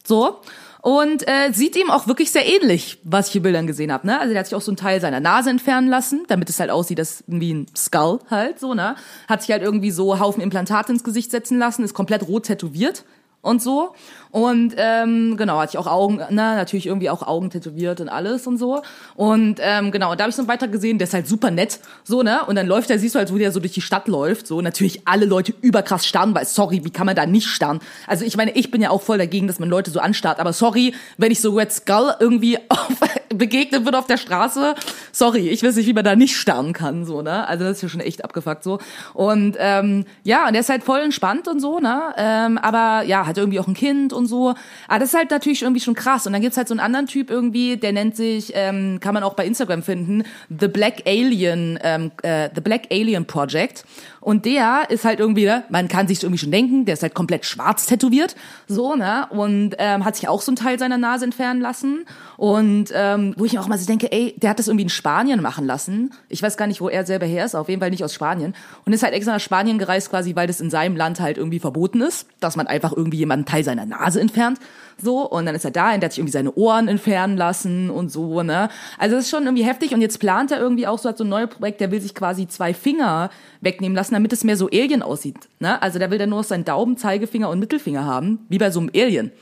So. 0.06 0.40
Und 0.86 1.26
äh, 1.26 1.52
sieht 1.52 1.74
ihm 1.74 1.90
auch 1.90 2.06
wirklich 2.06 2.30
sehr 2.30 2.46
ähnlich, 2.46 3.00
was 3.02 3.26
ich 3.26 3.32
hier 3.32 3.42
Bildern 3.42 3.66
gesehen 3.66 3.90
habe. 3.90 4.06
Ne? 4.06 4.20
Also 4.20 4.30
der 4.32 4.38
hat 4.38 4.46
sich 4.46 4.54
auch 4.54 4.60
so 4.60 4.70
einen 4.70 4.76
Teil 4.76 5.00
seiner 5.00 5.18
Nase 5.18 5.50
entfernen 5.50 5.88
lassen, 5.88 6.22
damit 6.28 6.48
es 6.48 6.60
halt 6.60 6.70
aussieht, 6.70 7.00
dass 7.00 7.24
wie 7.26 7.54
ein 7.54 7.66
Skull 7.76 8.20
halt 8.30 8.60
so, 8.60 8.72
ne? 8.72 8.94
Hat 9.26 9.42
sich 9.42 9.50
halt 9.50 9.64
irgendwie 9.64 9.90
so 9.90 10.20
Haufen 10.20 10.40
Implantate 10.40 10.92
ins 10.92 11.02
Gesicht 11.02 11.32
setzen 11.32 11.58
lassen, 11.58 11.82
ist 11.82 11.92
komplett 11.92 12.28
rot 12.28 12.44
tätowiert 12.44 13.04
und 13.46 13.62
so. 13.62 13.94
Und 14.32 14.74
ähm, 14.76 15.36
genau, 15.38 15.58
hatte 15.58 15.70
ich 15.70 15.78
auch 15.78 15.86
Augen, 15.86 16.20
na, 16.30 16.56
natürlich 16.56 16.86
irgendwie 16.86 17.08
auch 17.08 17.22
Augen 17.22 17.48
tätowiert 17.48 18.00
und 18.00 18.08
alles 18.08 18.46
und 18.46 18.58
so. 18.58 18.82
Und 19.14 19.60
ähm, 19.62 19.92
genau, 19.92 20.14
da 20.14 20.24
habe 20.24 20.30
ich 20.30 20.36
so 20.36 20.42
einen 20.42 20.48
Beitrag 20.48 20.72
gesehen, 20.72 20.98
der 20.98 21.06
ist 21.06 21.14
halt 21.14 21.26
super 21.26 21.50
nett, 21.50 21.80
so, 22.04 22.22
ne? 22.22 22.40
Und 22.46 22.56
dann 22.56 22.66
läuft 22.66 22.90
er, 22.90 22.98
siehst 22.98 23.14
du 23.14 23.18
halt, 23.18 23.32
wo 23.32 23.38
der 23.38 23.52
so 23.52 23.60
durch 23.60 23.72
die 23.72 23.80
Stadt 23.80 24.08
läuft, 24.08 24.46
so. 24.46 24.60
Natürlich 24.60 25.06
alle 25.06 25.24
Leute 25.24 25.54
überkrass 25.62 26.06
starren, 26.06 26.34
weil, 26.34 26.44
sorry, 26.44 26.84
wie 26.84 26.90
kann 26.90 27.06
man 27.06 27.16
da 27.16 27.24
nicht 27.24 27.46
starren? 27.46 27.80
Also 28.06 28.24
ich 28.24 28.36
meine, 28.36 28.50
ich 28.50 28.70
bin 28.70 28.82
ja 28.82 28.90
auch 28.90 29.00
voll 29.00 29.16
dagegen, 29.16 29.46
dass 29.46 29.58
man 29.58 29.70
Leute 29.70 29.90
so 29.90 30.00
anstarrt, 30.00 30.38
aber 30.38 30.52
sorry, 30.52 30.92
wenn 31.16 31.30
ich 31.30 31.40
so 31.40 31.54
Red 31.54 31.72
Skull 31.72 32.14
irgendwie 32.20 32.58
auf, 32.68 33.00
begegnet 33.38 33.84
wird 33.84 33.94
auf 33.94 34.06
der 34.06 34.16
Straße, 34.16 34.74
sorry, 35.12 35.48
ich 35.48 35.62
weiß 35.62 35.76
nicht, 35.76 35.86
wie 35.86 35.92
man 35.92 36.04
da 36.04 36.16
nicht 36.16 36.36
starren 36.36 36.72
kann, 36.72 37.04
so, 37.04 37.22
ne? 37.22 37.46
Also 37.48 37.64
das 37.64 37.78
ist 37.78 37.82
ja 37.82 37.88
schon 37.88 38.00
echt 38.00 38.24
abgefuckt, 38.24 38.62
so. 38.62 38.78
Und 39.14 39.56
ähm, 39.58 40.04
ja, 40.22 40.46
und 40.46 40.52
der 40.52 40.60
ist 40.60 40.68
halt 40.68 40.84
voll 40.84 41.00
entspannt 41.00 41.48
und 41.48 41.60
so, 41.60 41.80
ne? 41.80 42.14
Ähm, 42.16 42.58
aber 42.58 43.04
ja, 43.06 43.26
hat 43.26 43.38
irgendwie 43.38 43.60
auch 43.60 43.68
ein 43.68 43.74
Kind 43.74 44.12
und 44.12 44.26
so. 44.26 44.54
Aber 44.88 44.98
das 44.98 45.10
ist 45.10 45.18
halt 45.18 45.30
natürlich 45.30 45.62
irgendwie 45.62 45.80
schon 45.80 45.94
krass. 45.94 46.26
Und 46.26 46.32
dann 46.32 46.42
gibt's 46.42 46.56
halt 46.56 46.68
so 46.68 46.74
einen 46.74 46.80
anderen 46.80 47.06
Typ 47.06 47.30
irgendwie, 47.30 47.76
der 47.76 47.92
nennt 47.92 48.16
sich, 48.16 48.52
ähm, 48.54 48.98
kann 49.00 49.14
man 49.14 49.22
auch 49.22 49.34
bei 49.34 49.46
Instagram 49.46 49.82
finden, 49.82 50.24
The 50.48 50.68
Black 50.68 51.02
Alien, 51.06 51.78
ähm, 51.82 52.10
äh, 52.22 52.50
The 52.54 52.60
Black 52.60 52.82
Alien 52.90 53.26
Project. 53.26 53.84
Und 54.26 54.44
der 54.44 54.86
ist 54.88 55.04
halt 55.04 55.20
irgendwie, 55.20 55.44
ne, 55.44 55.62
man 55.68 55.86
kann 55.86 56.08
sich 56.08 56.20
irgendwie 56.20 56.38
schon 56.40 56.50
denken, 56.50 56.84
der 56.84 56.94
ist 56.94 57.02
halt 57.04 57.14
komplett 57.14 57.44
schwarz 57.44 57.86
tätowiert, 57.86 58.34
so, 58.66 58.96
ne? 58.96 59.28
Und 59.30 59.76
ähm, 59.78 60.04
hat 60.04 60.16
sich 60.16 60.26
auch 60.26 60.42
so 60.42 60.50
einen 60.50 60.56
Teil 60.56 60.80
seiner 60.80 60.98
Nase 60.98 61.26
entfernen 61.26 61.60
lassen. 61.60 62.04
Und 62.36 62.90
ähm, 62.92 63.36
wo 63.38 63.44
ich 63.44 63.52
mir 63.52 63.60
auch 63.60 63.68
mal 63.68 63.78
so 63.78 63.86
denke, 63.86 64.10
ey, 64.10 64.34
der 64.36 64.50
hat 64.50 64.58
das 64.58 64.66
irgendwie 64.66 64.82
in 64.82 64.88
Spanien 64.88 65.40
machen 65.40 65.64
lassen. 65.64 66.12
Ich 66.28 66.42
weiß 66.42 66.56
gar 66.56 66.66
nicht, 66.66 66.80
wo 66.80 66.88
er 66.88 67.06
selber 67.06 67.24
her 67.24 67.44
ist, 67.44 67.54
auf 67.54 67.68
jeden 67.68 67.80
Fall 67.80 67.90
nicht 67.90 68.02
aus 68.02 68.14
Spanien. 68.14 68.56
Und 68.84 68.92
ist 68.92 69.04
halt 69.04 69.14
extra 69.14 69.34
nach 69.34 69.40
Spanien 69.40 69.78
gereist, 69.78 70.10
quasi, 70.10 70.34
weil 70.34 70.48
das 70.48 70.60
in 70.60 70.70
seinem 70.70 70.96
Land 70.96 71.20
halt 71.20 71.38
irgendwie 71.38 71.60
verboten 71.60 72.00
ist, 72.00 72.26
dass 72.40 72.56
man 72.56 72.66
einfach 72.66 72.92
irgendwie 72.92 73.18
jemanden 73.18 73.46
Teil 73.46 73.62
seiner 73.62 73.86
Nase 73.86 74.20
entfernt. 74.20 74.58
So, 74.98 75.28
und 75.30 75.44
dann 75.44 75.54
ist 75.54 75.64
er 75.64 75.70
da 75.70 75.92
und 75.92 76.00
der 76.00 76.06
hat 76.06 76.12
sich 76.12 76.20
irgendwie 76.20 76.32
seine 76.32 76.54
Ohren 76.54 76.88
entfernen 76.88 77.36
lassen 77.36 77.90
und 77.90 78.10
so, 78.10 78.42
ne? 78.42 78.70
Also 78.98 79.16
das 79.16 79.24
ist 79.24 79.30
schon 79.30 79.44
irgendwie 79.44 79.64
heftig 79.64 79.92
und 79.92 80.00
jetzt 80.00 80.18
plant 80.18 80.50
er 80.52 80.58
irgendwie 80.58 80.86
auch 80.86 80.98
so, 80.98 81.10
hat 81.10 81.18
so 81.18 81.24
ein 81.24 81.28
neues 81.28 81.50
Projekt, 81.50 81.82
der 81.82 81.90
will 81.90 82.00
sich 82.00 82.14
quasi 82.14 82.48
zwei 82.48 82.72
Finger 82.72 83.28
wegnehmen 83.60 83.94
lassen, 83.94 84.14
damit 84.14 84.32
es 84.32 84.42
mehr 84.42 84.56
so 84.56 84.68
Alien 84.68 85.02
aussieht, 85.02 85.36
ne? 85.60 85.80
Also 85.82 85.98
der 85.98 86.10
will 86.10 86.16
dann 86.18 86.30
nur 86.30 86.42
seinen 86.44 86.64
Daumen, 86.64 86.96
Zeigefinger 86.96 87.50
und 87.50 87.58
Mittelfinger 87.58 88.06
haben, 88.06 88.46
wie 88.48 88.56
bei 88.56 88.70
so 88.70 88.80
einem 88.80 88.90
Alien, 88.94 89.32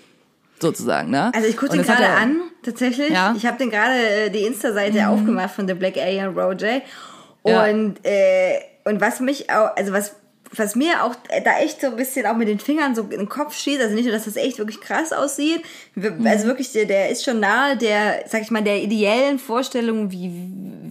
sozusagen, 0.61 1.11
ne? 1.11 1.31
Also 1.35 1.47
ich 1.49 1.57
gucke 1.57 1.77
den 1.77 1.83
gerade 1.83 2.03
er- 2.03 2.17
an, 2.17 2.41
tatsächlich. 2.65 3.11
Ja. 3.11 3.31
Mhm. 3.31 3.37
Ich 3.37 3.47
habe 3.47 3.59
den 3.59 3.71
gerade 3.71 3.95
äh, 4.27 4.31
die 4.31 4.41
Insta-Seite 4.41 5.09
aufgemacht 5.09 5.55
von 5.55 5.69
The 5.69 5.75
Black 5.75 5.97
Alien 5.99 6.37
Roger. 6.37 6.81
Ja. 7.47 7.65
Und, 7.67 8.05
äh, 8.05 8.55
und 8.85 9.01
was 9.01 9.21
mich 9.21 9.51
auch, 9.51 9.77
also 9.77 9.93
was, 9.93 10.17
was 10.57 10.75
mir 10.77 11.05
auch 11.05 11.15
äh, 11.29 11.43
da 11.43 11.59
echt 11.59 11.81
so 11.81 11.89
ein 11.89 11.97
bisschen 11.97 12.27
auch 12.27 12.37
mit 12.37 12.49
den 12.49 12.59
Fingern 12.59 12.95
so 12.95 13.03
in 13.03 13.11
den 13.19 13.29
Kopf 13.29 13.55
schießt, 13.57 13.81
also 13.81 13.95
nicht 13.95 14.05
nur, 14.05 14.15
dass 14.15 14.25
das 14.25 14.37
echt 14.37 14.59
wirklich 14.59 14.81
krass 14.81 15.13
aussieht, 15.13 15.63
Mhm. 15.95 16.27
also 16.27 16.47
wirklich, 16.47 16.73
der, 16.73 16.87
der 16.87 17.11
ist 17.11 17.25
schon 17.25 17.41
nahe 17.41 17.77
der, 17.77 18.25
sag 18.29 18.43
ich 18.43 18.51
mal, 18.51 18.63
der 18.63 18.83
ideellen 18.83 19.39
Vorstellung, 19.39 20.11
wie, 20.11 20.31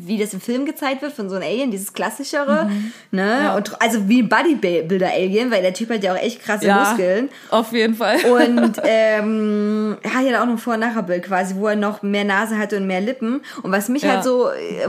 wie 0.05 0.17
das 0.17 0.33
im 0.33 0.41
Film 0.41 0.65
gezeigt 0.65 1.01
wird 1.01 1.13
von 1.13 1.29
so 1.29 1.35
einem 1.35 1.43
Alien, 1.45 1.71
dieses 1.71 1.93
klassischere, 1.93 2.65
Mhm. 2.65 2.93
ne, 3.11 3.53
und 3.55 3.69
tr- 3.69 3.75
also 3.79 4.07
wie 4.07 4.21
ein 4.21 4.29
Bodybuilder-Alien, 4.29 5.51
weil 5.51 5.61
der 5.61 5.73
Typ 5.73 5.89
hat 5.89 6.03
ja 6.03 6.13
auch 6.13 6.17
echt 6.21 6.41
krasse 6.41 6.67
Muskeln. 6.73 7.29
Auf 7.49 7.71
jeden 7.73 7.95
Fall. 7.95 8.17
Und 8.25 8.81
ähm, 8.85 9.97
ja, 10.03 10.19
hier 10.19 10.33
hat 10.35 10.41
auch 10.41 10.45
noch 10.45 10.53
ein 10.53 10.57
Vor- 10.57 10.73
und 10.75 10.79
Nachherbild 10.81 11.23
quasi, 11.23 11.55
wo 11.55 11.67
er 11.67 11.75
noch 11.75 12.01
mehr 12.01 12.23
Nase 12.23 12.57
hatte 12.57 12.77
und 12.77 12.87
mehr 12.87 13.01
Lippen. 13.01 13.41
Und 13.61 13.71
was 13.71 13.89
mich 13.89 14.03
Ja. 14.03 14.13
halt 14.15 14.23
so 14.23 14.49
äh, 14.49 14.87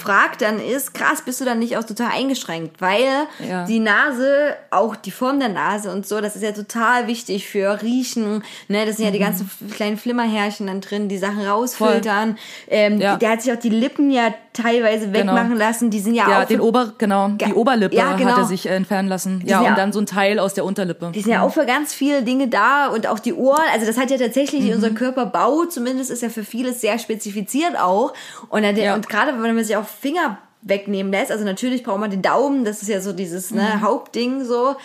fragt, 0.00 0.42
dann 0.42 0.58
ist, 0.60 0.94
krass, 0.94 1.22
bist 1.24 1.40
du 1.40 1.44
dann 1.44 1.58
nicht 1.60 1.76
auch 1.76 1.84
total 1.84 2.08
eingeschränkt? 2.12 2.80
Weil 2.80 3.04
Ja. 3.48 3.64
die 3.66 3.78
Nase, 3.78 4.56
auch 4.70 4.96
die 4.96 5.10
Form 5.10 5.38
der 5.38 5.48
Nase 5.50 5.90
und 5.92 6.06
so, 6.06 6.20
das 6.20 6.34
ist 6.36 6.42
ja 6.42 6.52
total 6.52 7.06
wichtig 7.06 7.46
für 7.48 7.80
Riechen. 7.82 8.42
Ne? 8.68 8.86
Das 8.86 8.96
sind 8.96 9.04
ja 9.06 9.10
die 9.12 9.18
ganzen 9.18 9.46
f- 9.46 9.76
kleinen 9.76 9.96
Flimmerhärchen 9.98 10.66
dann 10.66 10.80
drin, 10.80 11.08
die 11.08 11.18
Sachen 11.18 11.46
rausfiltern. 11.46 12.36
Ähm, 12.68 13.00
Ja. 13.00 13.16
Der 13.16 13.30
hat 13.30 13.42
sich 13.42 13.52
auch 13.52 13.58
die 13.58 13.68
Lippen 13.68 14.10
ja 14.10 14.34
teilweise 14.52 15.12
wegmachen 15.12 15.56
lassen. 15.56 15.90
Die 15.90 16.00
sind 16.00 16.14
ja, 16.14 16.28
Ja, 16.28 16.42
auch 16.42 16.44
den 16.46 16.60
Ober, 16.60 16.92
genau, 16.98 17.28
die 17.28 17.54
Oberlippe 17.54 17.94
ja, 17.94 18.16
genau. 18.16 18.30
hat 18.32 18.38
er 18.38 18.44
sich 18.46 18.66
äh, 18.66 18.74
entfernen 18.74 19.08
lassen. 19.08 19.42
Ja, 19.46 19.58
sind 19.58 19.64
ja- 19.64 19.70
und 19.70 19.78
dann 19.78 19.92
so 19.92 20.00
ein 20.00 20.06
Teil 20.06 20.38
aus 20.40 20.54
der 20.54 20.64
Unterlippe. 20.64 21.12
die 21.14 21.20
sind 21.20 21.32
ja 21.32 21.42
auch 21.42 21.52
für 21.52 21.66
ganz 21.66 21.94
viele 21.94 22.22
Dinge 22.22 22.48
da 22.48 22.88
und 22.88 23.06
auch 23.06 23.18
die 23.20 23.32
Ohren. 23.34 23.62
Also 23.72 23.86
das 23.86 23.96
hat 23.96 24.10
ja 24.10 24.16
tatsächlich 24.18 24.62
Mhm. 24.64 24.72
unser 24.72 24.90
Körperbau, 24.90 25.64
zumindest 25.66 26.10
ist 26.10 26.22
ja 26.22 26.28
für 26.30 26.44
vieles 26.44 26.80
sehr 26.80 26.98
spezifiziert 26.98 27.78
auch. 27.78 28.12
Und, 28.48 28.62
dann 28.62 28.76
und 28.94 29.08
gerade 29.08 29.32
wenn 29.40 29.54
man 29.54 29.64
sich 29.64 29.76
auch 29.76 29.84
Finger 29.90 30.38
wegnehmen 30.62 31.10
lässt, 31.12 31.30
also 31.32 31.44
natürlich 31.44 31.82
braucht 31.82 32.00
man 32.00 32.10
den 32.10 32.22
Daumen, 32.22 32.64
das 32.64 32.82
ist 32.82 32.88
ja 32.88 33.00
so 33.00 33.12
dieses 33.12 33.50
ne, 33.50 33.80
Hauptding 33.80 34.44
so. 34.44 34.76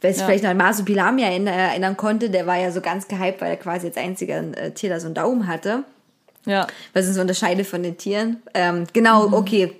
Wer 0.00 0.12
sich 0.12 0.18
Mhm. 0.18 0.20
Ja. 0.22 0.26
vielleicht 0.26 0.44
noch 0.44 0.50
an 0.50 0.56
Marsupilami 0.56 1.22
erinnern, 1.22 1.54
erinnern 1.54 1.96
konnte, 1.96 2.30
der 2.30 2.46
war 2.46 2.56
ja 2.58 2.70
so 2.72 2.80
ganz 2.80 3.06
gehypt, 3.06 3.40
weil 3.40 3.50
er 3.50 3.56
quasi 3.56 3.86
als 3.88 3.96
einziger 3.96 4.38
äh, 4.56 4.70
Tier 4.72 4.88
da 4.90 4.98
so 4.98 5.06
einen 5.06 5.14
Daumen 5.14 5.46
hatte. 5.46 5.84
Ja. 6.46 6.66
Was 6.94 7.06
uns 7.06 7.18
unterscheidet 7.18 7.66
von 7.66 7.82
den 7.82 7.98
Tieren. 7.98 8.42
Ähm, 8.54 8.86
genau, 8.94 9.28
Mhm. 9.28 9.34
okay. 9.34 9.72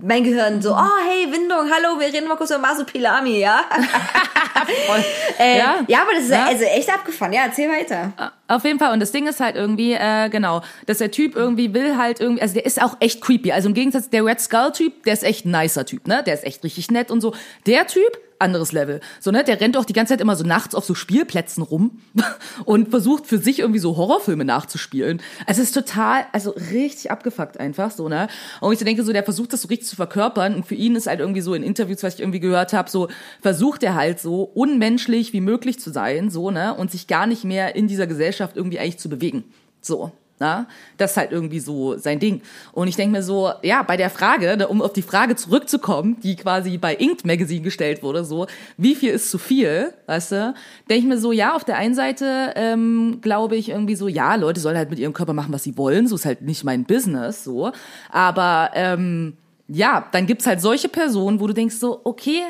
Mein 0.00 0.24
Gehirn 0.24 0.62
so, 0.62 0.72
oh 0.72 0.98
hey, 1.06 1.30
Windung, 1.30 1.70
hallo, 1.70 2.00
wir 2.00 2.06
reden 2.06 2.26
mal 2.26 2.36
kurz 2.36 2.50
über 2.50 2.60
Marsupilami, 2.60 3.40
ja? 3.40 3.60
äh, 5.38 5.58
ja. 5.58 5.76
Ja. 5.86 6.02
aber 6.02 6.12
das 6.14 6.24
ist 6.24 6.30
Ja. 6.30 6.46
also 6.46 6.64
echt 6.64 6.88
abgefahren. 6.92 7.32
Ja, 7.32 7.42
erzähl 7.44 7.68
weiter. 7.70 8.12
Auf 8.48 8.64
jeden 8.64 8.78
Fall. 8.78 8.92
Und 8.92 9.00
das 9.00 9.12
Ding 9.12 9.26
ist 9.26 9.40
halt 9.40 9.54
irgendwie, 9.56 9.92
äh, 9.92 10.28
genau, 10.30 10.62
dass 10.86 10.98
der 10.98 11.10
Typ 11.10 11.36
irgendwie 11.36 11.74
will 11.74 11.96
halt 11.98 12.20
irgendwie, 12.20 12.40
also 12.42 12.54
der 12.54 12.64
ist 12.64 12.80
auch 12.80 12.96
echt 13.00 13.20
creepy. 13.20 13.52
Also 13.52 13.68
im 13.68 13.74
Gegensatz, 13.74 14.08
der 14.08 14.24
Red 14.24 14.40
Skull-Typ, 14.40 15.04
der 15.04 15.12
ist 15.12 15.24
echt 15.24 15.44
ein 15.44 15.50
nicer 15.50 15.84
Typ, 15.84 16.06
ne? 16.06 16.22
Der 16.24 16.34
ist 16.34 16.44
echt 16.44 16.64
richtig 16.64 16.90
nett 16.90 17.10
und 17.10 17.20
so. 17.20 17.34
Der 17.66 17.86
Typ, 17.86 18.18
anderes 18.42 18.72
Level. 18.72 19.00
So, 19.20 19.30
ne? 19.30 19.44
Der 19.44 19.60
rennt 19.60 19.76
auch 19.76 19.84
die 19.84 19.92
ganze 19.92 20.12
Zeit 20.12 20.20
immer 20.20 20.36
so 20.36 20.44
nachts 20.44 20.74
auf 20.74 20.84
so 20.84 20.94
Spielplätzen 20.94 21.62
rum 21.62 22.00
und 22.64 22.90
versucht 22.90 23.26
für 23.26 23.38
sich 23.38 23.60
irgendwie 23.60 23.78
so 23.78 23.96
Horrorfilme 23.96 24.44
nachzuspielen. 24.44 25.22
Also 25.46 25.62
es 25.62 25.68
ist 25.68 25.74
total, 25.74 26.26
also 26.32 26.50
richtig 26.50 27.10
abgefuckt 27.10 27.58
einfach, 27.58 27.90
so, 27.90 28.08
ne? 28.08 28.28
Und 28.60 28.72
ich 28.72 28.78
denke 28.80 29.02
so, 29.02 29.12
der 29.12 29.24
versucht 29.24 29.52
das 29.52 29.62
so 29.62 29.68
richtig 29.68 29.88
zu 29.88 29.96
verkörpern 29.96 30.54
und 30.54 30.66
für 30.66 30.74
ihn 30.74 30.96
ist 30.96 31.06
halt 31.06 31.20
irgendwie 31.20 31.40
so 31.40 31.54
in 31.54 31.62
Interviews, 31.62 32.02
was 32.02 32.14
ich 32.14 32.20
irgendwie 32.20 32.40
gehört 32.40 32.72
habe, 32.72 32.90
so 32.90 33.08
versucht 33.40 33.82
er 33.82 33.94
halt 33.94 34.20
so 34.20 34.42
unmenschlich 34.42 35.32
wie 35.32 35.40
möglich 35.40 35.80
zu 35.80 35.90
sein, 35.90 36.30
so, 36.30 36.50
ne? 36.50 36.74
Und 36.74 36.90
sich 36.90 37.06
gar 37.06 37.26
nicht 37.26 37.44
mehr 37.44 37.74
in 37.74 37.88
dieser 37.88 38.06
Gesellschaft 38.06 38.56
irgendwie 38.56 38.78
eigentlich 38.78 38.98
zu 38.98 39.08
bewegen. 39.08 39.44
So. 39.80 40.12
Na, 40.38 40.66
das 40.96 41.12
ist 41.12 41.16
halt 41.16 41.30
irgendwie 41.30 41.60
so 41.60 41.96
sein 41.98 42.18
Ding. 42.18 42.42
Und 42.72 42.88
ich 42.88 42.96
denke 42.96 43.12
mir 43.12 43.22
so, 43.22 43.52
ja, 43.62 43.82
bei 43.82 43.96
der 43.96 44.10
Frage, 44.10 44.56
ne, 44.56 44.66
um 44.66 44.82
auf 44.82 44.92
die 44.92 45.02
Frage 45.02 45.36
zurückzukommen, 45.36 46.16
die 46.20 46.34
quasi 46.34 46.78
bei 46.78 46.94
Inked 46.94 47.24
Magazine 47.24 47.62
gestellt 47.62 48.02
wurde, 48.02 48.24
so, 48.24 48.46
wie 48.76 48.94
viel 48.94 49.12
ist 49.12 49.30
zu 49.30 49.38
viel, 49.38 49.92
weißt 50.06 50.32
du, 50.32 50.54
denke 50.90 51.02
ich 51.02 51.08
mir 51.08 51.18
so, 51.18 51.30
ja, 51.30 51.54
auf 51.54 51.64
der 51.64 51.76
einen 51.76 51.94
Seite 51.94 52.54
ähm, 52.56 53.18
glaube 53.20 53.56
ich 53.56 53.68
irgendwie 53.68 53.94
so, 53.94 54.08
ja, 54.08 54.34
Leute 54.34 54.58
sollen 54.60 54.76
halt 54.76 54.90
mit 54.90 54.98
ihrem 54.98 55.12
Körper 55.12 55.32
machen, 55.32 55.52
was 55.52 55.62
sie 55.62 55.78
wollen, 55.78 56.08
so 56.08 56.16
ist 56.16 56.24
halt 56.24 56.42
nicht 56.42 56.64
mein 56.64 56.84
Business, 56.84 57.44
so. 57.44 57.70
Aber 58.10 58.70
ähm, 58.74 59.36
ja, 59.68 60.08
dann 60.12 60.26
gibt's 60.26 60.46
halt 60.46 60.60
solche 60.60 60.88
Personen, 60.88 61.40
wo 61.40 61.46
du 61.46 61.54
denkst 61.54 61.76
so, 61.76 62.00
okay, 62.04 62.42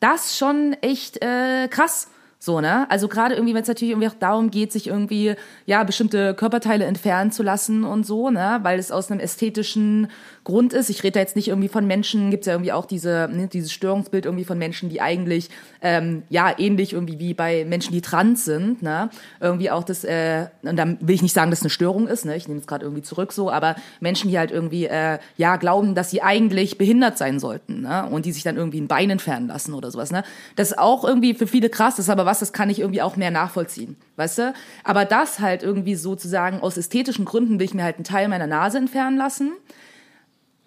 das 0.00 0.36
schon 0.36 0.74
echt 0.80 1.22
äh, 1.22 1.68
krass. 1.68 2.08
So, 2.40 2.60
ne? 2.60 2.88
Also 2.88 3.08
gerade 3.08 3.34
irgendwie, 3.34 3.52
wenn 3.52 3.62
es 3.62 3.68
natürlich 3.68 3.90
irgendwie 3.90 4.08
auch 4.08 4.14
darum 4.18 4.52
geht, 4.52 4.70
sich 4.70 4.86
irgendwie, 4.86 5.34
ja, 5.66 5.82
bestimmte 5.82 6.34
Körperteile 6.34 6.84
entfernen 6.84 7.32
zu 7.32 7.42
lassen 7.42 7.82
und 7.82 8.06
so, 8.06 8.30
ne? 8.30 8.60
Weil 8.62 8.78
es 8.78 8.92
aus 8.92 9.10
einem 9.10 9.18
ästhetischen 9.18 10.06
Grund 10.44 10.72
ist. 10.72 10.88
Ich 10.88 11.02
rede 11.02 11.14
da 11.14 11.20
jetzt 11.20 11.34
nicht 11.34 11.48
irgendwie 11.48 11.68
von 11.68 11.84
Menschen, 11.88 12.30
gibt's 12.30 12.46
ja 12.46 12.52
irgendwie 12.52 12.70
auch 12.70 12.86
diese, 12.86 13.28
ne, 13.32 13.48
dieses 13.48 13.72
Störungsbild 13.72 14.24
irgendwie 14.24 14.44
von 14.44 14.56
Menschen, 14.56 14.88
die 14.88 15.00
eigentlich, 15.00 15.50
ähm, 15.82 16.22
ja, 16.28 16.56
ähnlich 16.56 16.92
irgendwie 16.92 17.18
wie 17.18 17.34
bei 17.34 17.64
Menschen, 17.64 17.92
die 17.92 18.02
trans 18.02 18.44
sind, 18.44 18.82
ne? 18.82 19.10
Irgendwie 19.40 19.72
auch 19.72 19.82
das, 19.82 20.04
äh, 20.04 20.46
und 20.62 20.76
dann 20.76 20.96
will 21.00 21.16
ich 21.16 21.22
nicht 21.22 21.34
sagen, 21.34 21.50
dass 21.50 21.58
es 21.58 21.64
eine 21.64 21.70
Störung 21.70 22.06
ist, 22.06 22.24
ne? 22.24 22.36
Ich 22.36 22.46
nehme 22.46 22.60
es 22.60 22.68
gerade 22.68 22.84
irgendwie 22.84 23.02
zurück 23.02 23.32
so, 23.32 23.50
aber 23.50 23.74
Menschen, 23.98 24.30
die 24.30 24.38
halt 24.38 24.52
irgendwie, 24.52 24.86
äh, 24.86 25.18
ja, 25.36 25.56
glauben, 25.56 25.96
dass 25.96 26.10
sie 26.10 26.22
eigentlich 26.22 26.78
behindert 26.78 27.18
sein 27.18 27.40
sollten, 27.40 27.80
ne? 27.80 28.06
Und 28.08 28.26
die 28.26 28.32
sich 28.32 28.44
dann 28.44 28.56
irgendwie 28.56 28.80
ein 28.80 28.86
Bein 28.86 29.10
entfernen 29.10 29.48
lassen 29.48 29.74
oder 29.74 29.90
sowas, 29.90 30.12
ne? 30.12 30.22
Das 30.54 30.70
ist 30.70 30.78
auch 30.78 31.02
irgendwie 31.02 31.34
für 31.34 31.48
viele 31.48 31.68
krass, 31.68 31.96
das 31.96 32.06
ist 32.06 32.10
aber 32.10 32.27
was, 32.28 32.40
das 32.40 32.52
kann 32.52 32.68
ich 32.68 32.78
irgendwie 32.78 33.02
auch 33.02 33.16
mehr 33.16 33.30
nachvollziehen, 33.30 33.96
weißt 34.16 34.38
du? 34.38 34.54
Aber 34.84 35.04
das 35.04 35.40
halt 35.40 35.62
irgendwie 35.62 35.94
sozusagen 35.94 36.60
aus 36.60 36.76
ästhetischen 36.76 37.24
Gründen 37.24 37.58
will 37.58 37.64
ich 37.64 37.74
mir 37.74 37.84
halt 37.84 37.96
einen 37.96 38.04
Teil 38.04 38.28
meiner 38.28 38.46
Nase 38.46 38.76
entfernen 38.78 39.16
lassen. 39.16 39.52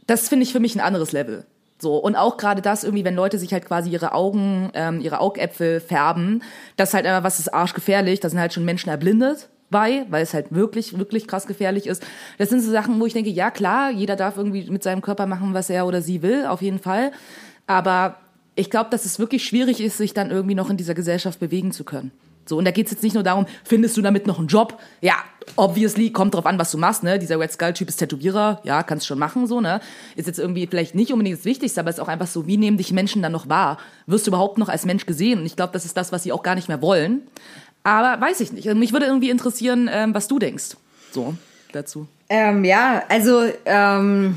Das 0.08 0.28
finde 0.28 0.44
ich 0.44 0.52
für 0.52 0.60
mich 0.60 0.76
ein 0.76 0.82
anderes 0.82 1.12
Level. 1.12 1.46
So, 1.80 1.98
und 1.98 2.16
auch 2.16 2.38
gerade 2.38 2.62
das 2.62 2.84
irgendwie, 2.84 3.06
wenn 3.06 3.16
Leute 3.16 3.38
sich 3.38 3.54
halt 3.54 3.66
quasi 3.66 3.90
ihre 3.90 4.14
Augen, 4.14 4.72
ähm, 4.74 5.02
ihre 5.02 5.20
Augäpfel 5.20 5.80
färben, 5.80 6.44
das 6.78 6.90
ist 6.90 6.94
halt 6.96 7.06
einfach, 7.06 7.24
was 7.24 7.40
ist 7.40 7.54
arschgefährlich, 7.54 8.20
da 8.20 8.30
sind 8.30 8.40
halt 8.40 8.54
schon 8.54 8.66
Menschen 8.66 8.90
erblindet 8.90 9.50
bei, 9.70 10.06
weil 10.10 10.24
es 10.24 10.34
halt 10.34 10.48
wirklich, 10.54 10.98
wirklich 10.98 11.28
krass 11.28 11.48
gefährlich 11.48 11.88
ist. 11.88 12.04
Das 12.38 12.50
sind 12.50 12.62
so 12.62 12.72
Sachen, 12.72 13.00
wo 13.00 13.06
ich 13.06 13.14
denke, 13.14 13.30
ja 13.30 13.52
klar, 13.52 13.90
jeder 13.90 14.16
darf 14.16 14.38
irgendwie 14.38 14.70
mit 14.70 14.84
seinem 14.84 15.02
Körper 15.02 15.28
machen, 15.28 15.54
was 15.54 15.70
er 15.70 15.86
oder 15.86 16.02
sie 16.02 16.22
will, 16.22 16.46
auf 16.46 16.62
jeden 16.62 16.80
Fall. 16.80 17.12
Aber 17.68 18.18
ich 18.56 18.70
glaube, 18.70 18.90
dass 18.90 19.06
es 19.06 19.20
wirklich 19.20 19.46
schwierig 19.46 19.80
ist, 19.80 19.98
sich 19.98 20.14
dann 20.14 20.32
irgendwie 20.32 20.56
noch 20.56 20.70
in 20.70 20.78
dieser 20.78 20.94
Gesellschaft 20.94 21.40
bewegen 21.40 21.72
zu 21.72 21.84
können. 21.84 22.12
So, 22.46 22.58
und 22.58 22.66
da 22.66 22.72
geht's 22.72 22.92
jetzt 22.92 23.04
nicht 23.04 23.14
nur 23.14 23.24
darum, 23.24 23.46
findest 23.64 23.96
du 23.98 24.02
damit 24.02 24.28
noch 24.28 24.40
einen 24.40 24.48
Job? 24.48 24.80
Ja, 25.00 25.16
obviously, 25.56 26.12
kommt 26.12 26.34
drauf 26.34 26.46
an, 26.46 26.58
was 26.58 26.72
du 26.72 26.78
machst, 26.78 27.04
ne? 27.04 27.20
Dieser 27.20 27.40
Red 27.40 27.52
Skull-Typ 27.52 27.88
ist 27.88 27.98
Tätowierer, 27.98 28.60
ja, 28.64 28.84
kannst 28.84 29.06
schon 29.06 29.20
machen, 29.20 29.48
so, 29.48 29.62
ne? 29.62 29.80
Ist 30.16 30.28
jetzt 30.28 30.40
irgendwie 30.40 30.68
vielleicht 30.68 30.96
nicht 30.96 31.14
unbedingt 31.14 31.38
das 31.38 31.46
Wichtigste, 31.46 31.80
aber 31.80 31.92
ist 31.92 32.00
auch 32.00 32.08
einfach 32.08 32.28
so, 32.28 32.48
wie 32.48 32.58
nehmen 32.58 32.78
dich 32.78 32.92
Menschen 32.92 33.22
dann 33.22 33.32
noch 33.32 33.48
wahr? 33.48 33.78
Wirst 34.08 34.28
du 34.28 34.32
überhaupt 34.32 34.58
noch 34.58 34.70
als 34.70 34.86
Mensch 34.86 35.06
gesehen? 35.06 35.40
Und 35.40 35.46
ich 35.46 35.56
glaube, 35.56 35.74
das 35.74 35.86
ist 35.86 35.96
das, 35.96 36.12
was 36.12 36.24
sie 36.24 36.32
auch 36.32 36.44
gar 36.44 36.56
nicht 36.56 36.68
mehr 36.68 36.82
wollen. 36.82 37.22
Aber 37.84 38.20
weiß 38.20 38.42
ich 38.42 38.52
nicht. 38.52 38.68
Also 38.68 38.78
mich 38.78 38.92
würde 38.92 39.06
irgendwie 39.06 39.30
interessieren, 39.30 39.90
ähm, 39.92 40.14
was 40.14 40.28
du 40.28 40.40
denkst. 40.40 40.78
So, 41.12 41.36
dazu. 41.72 42.08
Ähm, 42.30 42.64
ja, 42.64 43.04
also, 43.08 43.44
ähm, 43.66 44.36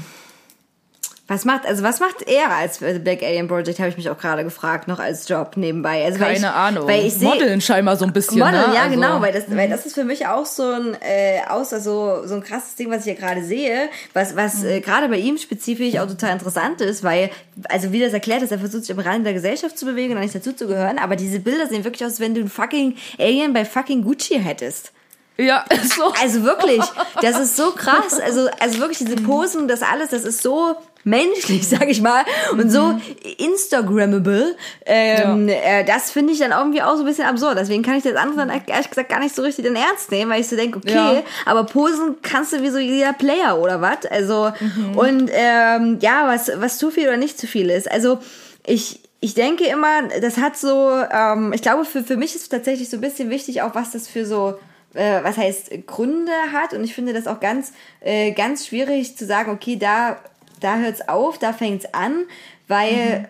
was 1.26 1.46
macht, 1.46 1.64
also 1.64 1.82
was 1.82 2.00
macht 2.00 2.28
er 2.28 2.50
als 2.50 2.78
Black 2.78 3.22
Alien 3.22 3.48
Project, 3.48 3.78
habe 3.78 3.88
ich 3.88 3.96
mich 3.96 4.10
auch 4.10 4.18
gerade 4.18 4.44
gefragt, 4.44 4.88
noch 4.88 4.98
als 4.98 5.26
Job 5.26 5.52
nebenbei. 5.56 6.04
Also, 6.04 6.18
Keine 6.18 6.36
ich, 6.36 6.44
Ahnung. 6.44 6.86
Weil 6.86 7.06
ich 7.06 7.14
sehe, 7.14 7.28
Modeln 7.28 7.62
scheinbar 7.62 7.96
so 7.96 8.04
ein 8.04 8.12
bisschen, 8.12 8.38
Model, 8.40 8.68
ne? 8.68 8.74
ja 8.74 8.82
Also- 8.82 8.94
genau, 8.96 9.22
weil 9.22 9.32
das, 9.32 9.44
weil 9.48 9.70
das 9.70 9.86
ist 9.86 9.94
für 9.94 10.04
mich 10.04 10.26
auch 10.26 10.44
so 10.44 10.62
ein, 10.70 10.94
äh, 11.00 11.40
außer 11.48 11.80
so, 11.80 12.26
so 12.26 12.34
ein 12.34 12.42
krasses 12.42 12.74
Ding, 12.74 12.90
was 12.90 12.98
ich 12.98 13.04
hier 13.04 13.14
gerade 13.14 13.42
sehe, 13.42 13.88
was, 14.12 14.36
was 14.36 14.56
Mhm. 14.56 14.66
äh, 14.68 14.80
gerade 14.80 15.08
bei 15.08 15.16
ihm 15.16 15.38
spezifisch 15.38 15.98
auch 15.98 16.06
total 16.06 16.32
interessant 16.32 16.82
ist, 16.82 17.02
weil, 17.02 17.30
also 17.70 17.90
wie 17.90 18.00
das 18.00 18.12
erklärt 18.12 18.42
ist, 18.42 18.52
er 18.52 18.58
versucht 18.58 18.84
sich 18.84 18.92
am 18.94 19.02
Rand 19.02 19.24
der 19.24 19.32
Gesellschaft 19.32 19.78
zu 19.78 19.86
bewegen 19.86 20.14
und 20.14 20.20
nicht 20.20 20.34
dazu 20.34 20.52
zu 20.52 20.66
gehören, 20.66 20.98
aber 20.98 21.16
diese 21.16 21.40
Bilder 21.40 21.66
sehen 21.68 21.84
wirklich 21.84 22.04
aus, 22.04 22.12
als 22.12 22.20
wenn 22.20 22.34
du 22.34 22.42
ein 22.42 22.50
fucking 22.50 22.96
Alien 23.18 23.54
bei 23.54 23.64
fucking 23.64 24.04
Gucci 24.04 24.38
hättest. 24.38 24.92
Ja, 25.38 25.64
so. 25.96 26.12
Also 26.22 26.42
wirklich, 26.44 26.82
das 27.22 27.40
ist 27.40 27.56
so 27.56 27.70
krass. 27.70 28.20
Also, 28.22 28.48
also 28.60 28.78
wirklich 28.78 28.98
diese 28.98 29.16
Posen, 29.16 29.68
das 29.68 29.80
alles, 29.82 30.10
das 30.10 30.24
ist 30.24 30.42
so 30.42 30.76
menschlich, 31.04 31.68
sag 31.68 31.88
ich 31.88 32.00
mal, 32.00 32.24
und 32.52 32.70
so 32.70 32.98
Instagrammable. 33.38 34.56
Ähm, 34.86 35.48
äh, 35.48 35.84
das 35.84 36.10
finde 36.10 36.32
ich 36.32 36.38
dann 36.38 36.50
irgendwie 36.52 36.82
auch 36.82 36.94
so 36.96 37.00
ein 37.00 37.06
bisschen 37.06 37.26
absurd. 37.26 37.56
Deswegen 37.58 37.82
kann 37.82 37.96
ich 37.96 38.04
das 38.04 38.16
andere 38.16 38.46
dann 38.46 38.62
ehrlich 38.66 38.88
gesagt 38.88 39.08
gar 39.08 39.20
nicht 39.20 39.34
so 39.34 39.42
richtig 39.42 39.64
in 39.66 39.76
Ernst 39.76 40.10
nehmen, 40.10 40.30
weil 40.30 40.40
ich 40.40 40.48
so 40.48 40.56
denke, 40.56 40.78
okay, 40.78 40.92
Ja. 40.94 41.22
aber 41.46 41.64
Posen 41.64 42.16
kannst 42.22 42.52
du 42.52 42.62
wie 42.62 42.70
so 42.70 42.78
jeder 42.78 43.12
Player 43.12 43.58
oder 43.58 43.80
was? 43.80 44.06
Also, 44.10 44.52
und 44.96 45.30
ähm, 45.32 45.98
ja, 46.00 46.26
was, 46.26 46.50
was 46.56 46.78
zu 46.78 46.90
viel 46.90 47.08
oder 47.08 47.16
nicht 47.16 47.38
zu 47.38 47.46
viel 47.46 47.70
ist. 47.70 47.90
Also, 47.90 48.18
ich, 48.66 49.00
ich 49.20 49.34
denke 49.34 49.64
immer, 49.64 50.08
das 50.20 50.38
hat 50.38 50.56
so, 50.56 50.90
ähm, 51.10 51.52
ich 51.54 51.62
glaube, 51.62 51.84
für, 51.84 52.02
für 52.02 52.16
mich 52.16 52.34
ist 52.34 52.48
tatsächlich 52.48 52.88
so 52.90 52.96
ein 52.96 53.00
bisschen 53.00 53.30
wichtig, 53.30 53.62
auch 53.62 53.74
was 53.74 53.92
das 53.92 54.08
für 54.08 54.24
so, 54.26 54.58
äh, 54.94 55.22
was 55.22 55.36
heißt 55.36 55.70
Gründe 55.86 56.32
hat. 56.52 56.72
Und 56.72 56.84
ich 56.84 56.94
finde 56.94 57.12
das 57.12 57.26
auch 57.26 57.40
ganz, 57.40 57.72
äh, 58.00 58.32
ganz 58.32 58.66
schwierig 58.66 59.16
zu 59.16 59.26
sagen, 59.26 59.50
okay, 59.50 59.76
da, 59.76 60.16
da 60.64 60.78
hört's 60.78 61.06
auf, 61.08 61.38
da 61.38 61.52
fängt's 61.52 61.86
an, 61.92 62.24
weil. 62.68 63.28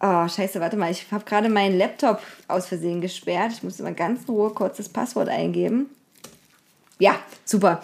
Oh, 0.00 0.28
scheiße, 0.28 0.60
warte 0.60 0.76
mal, 0.76 0.92
ich 0.92 1.10
habe 1.10 1.24
gerade 1.24 1.48
meinen 1.48 1.76
Laptop 1.76 2.22
aus 2.46 2.66
Versehen 2.66 3.00
gesperrt. 3.00 3.52
Ich 3.52 3.64
musste 3.64 3.82
mal 3.82 3.94
ganz 3.94 4.20
in 4.28 4.34
Ruhe 4.34 4.50
kurz 4.50 4.76
das 4.76 4.88
Passwort 4.88 5.28
eingeben. 5.28 5.86
Ja, 7.00 7.16
super. 7.44 7.82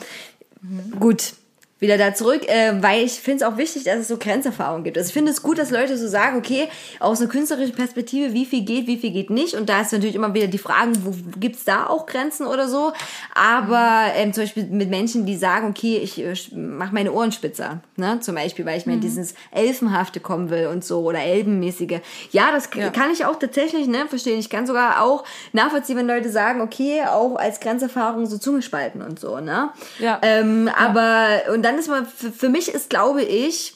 Gut, 1.00 1.34
wieder 1.80 1.98
da 1.98 2.14
zurück, 2.14 2.48
äh, 2.48 2.72
weil 2.82 3.02
ich 3.04 3.12
finde 3.20 3.44
es 3.44 3.52
auch 3.52 3.58
wichtig, 3.58 3.84
dass 3.84 3.98
es 3.98 4.08
so 4.08 4.16
Grenzerfahrungen 4.16 4.84
gibt. 4.84 4.96
Also 4.96 5.08
ich 5.08 5.12
finde 5.12 5.32
es 5.32 5.42
gut, 5.42 5.58
dass 5.58 5.70
Leute 5.70 5.98
so 5.98 6.06
sagen, 6.08 6.38
okay, 6.38 6.68
aus 7.00 7.20
einer 7.20 7.28
künstlerischen 7.28 7.74
Perspektive, 7.74 8.32
wie 8.32 8.46
viel 8.46 8.62
geht, 8.64 8.86
wie 8.86 8.96
viel 8.96 9.10
geht 9.10 9.28
nicht. 9.28 9.54
Und 9.54 9.68
da 9.68 9.80
ist 9.80 9.92
natürlich 9.92 10.14
immer 10.14 10.32
wieder 10.32 10.46
die 10.46 10.58
Frage, 10.58 10.92
wo 11.02 11.12
gibt's 11.38 11.64
da 11.64 11.86
auch 11.88 12.06
Grenzen 12.06 12.46
oder 12.46 12.68
so. 12.68 12.92
Aber 13.34 14.04
ähm, 14.14 14.32
zum 14.32 14.44
Beispiel 14.44 14.64
mit 14.66 14.88
Menschen, 14.88 15.26
die 15.26 15.36
sagen, 15.36 15.68
okay, 15.68 15.98
ich 15.98 16.22
äh, 16.22 16.34
mache 16.56 16.94
meine 16.94 17.12
Ohren 17.12 17.32
spitzer, 17.32 17.80
ne? 17.96 18.20
zum 18.20 18.36
Beispiel, 18.36 18.64
weil 18.64 18.78
ich 18.78 18.86
mir 18.86 18.94
in 18.94 19.00
dieses 19.00 19.34
Elfenhafte 19.50 20.20
kommen 20.20 20.50
will 20.50 20.68
und 20.68 20.84
so 20.84 21.00
oder 21.00 21.18
Elbenmäßige. 21.20 22.00
Ja, 22.30 22.52
das 22.52 22.70
Ja. 22.74 22.90
kann 22.90 23.10
ich 23.12 23.24
auch 23.26 23.38
tatsächlich 23.38 23.88
ne, 23.88 24.06
verstehen. 24.08 24.38
Ich 24.38 24.48
kann 24.48 24.66
sogar 24.66 25.02
auch 25.02 25.24
nachvollziehen, 25.52 25.96
wenn 25.96 26.06
Leute 26.06 26.30
sagen, 26.30 26.60
okay, 26.60 27.02
auch 27.06 27.36
als 27.36 27.60
Grenzerfahrung 27.60 28.26
so 28.26 28.38
Zunge 28.38 28.62
spalten 28.62 29.02
und 29.02 29.18
so. 29.18 29.40
Ne? 29.40 29.70
Ja. 29.98 30.18
Ähm, 30.22 30.70
aber, 30.76 31.52
und 31.52 31.63
dann 31.64 31.78
ist 31.78 31.88
man, 31.88 32.06
für, 32.06 32.30
für 32.30 32.48
mich 32.48 32.68
ist, 32.68 32.90
glaube 32.90 33.22
ich, 33.22 33.74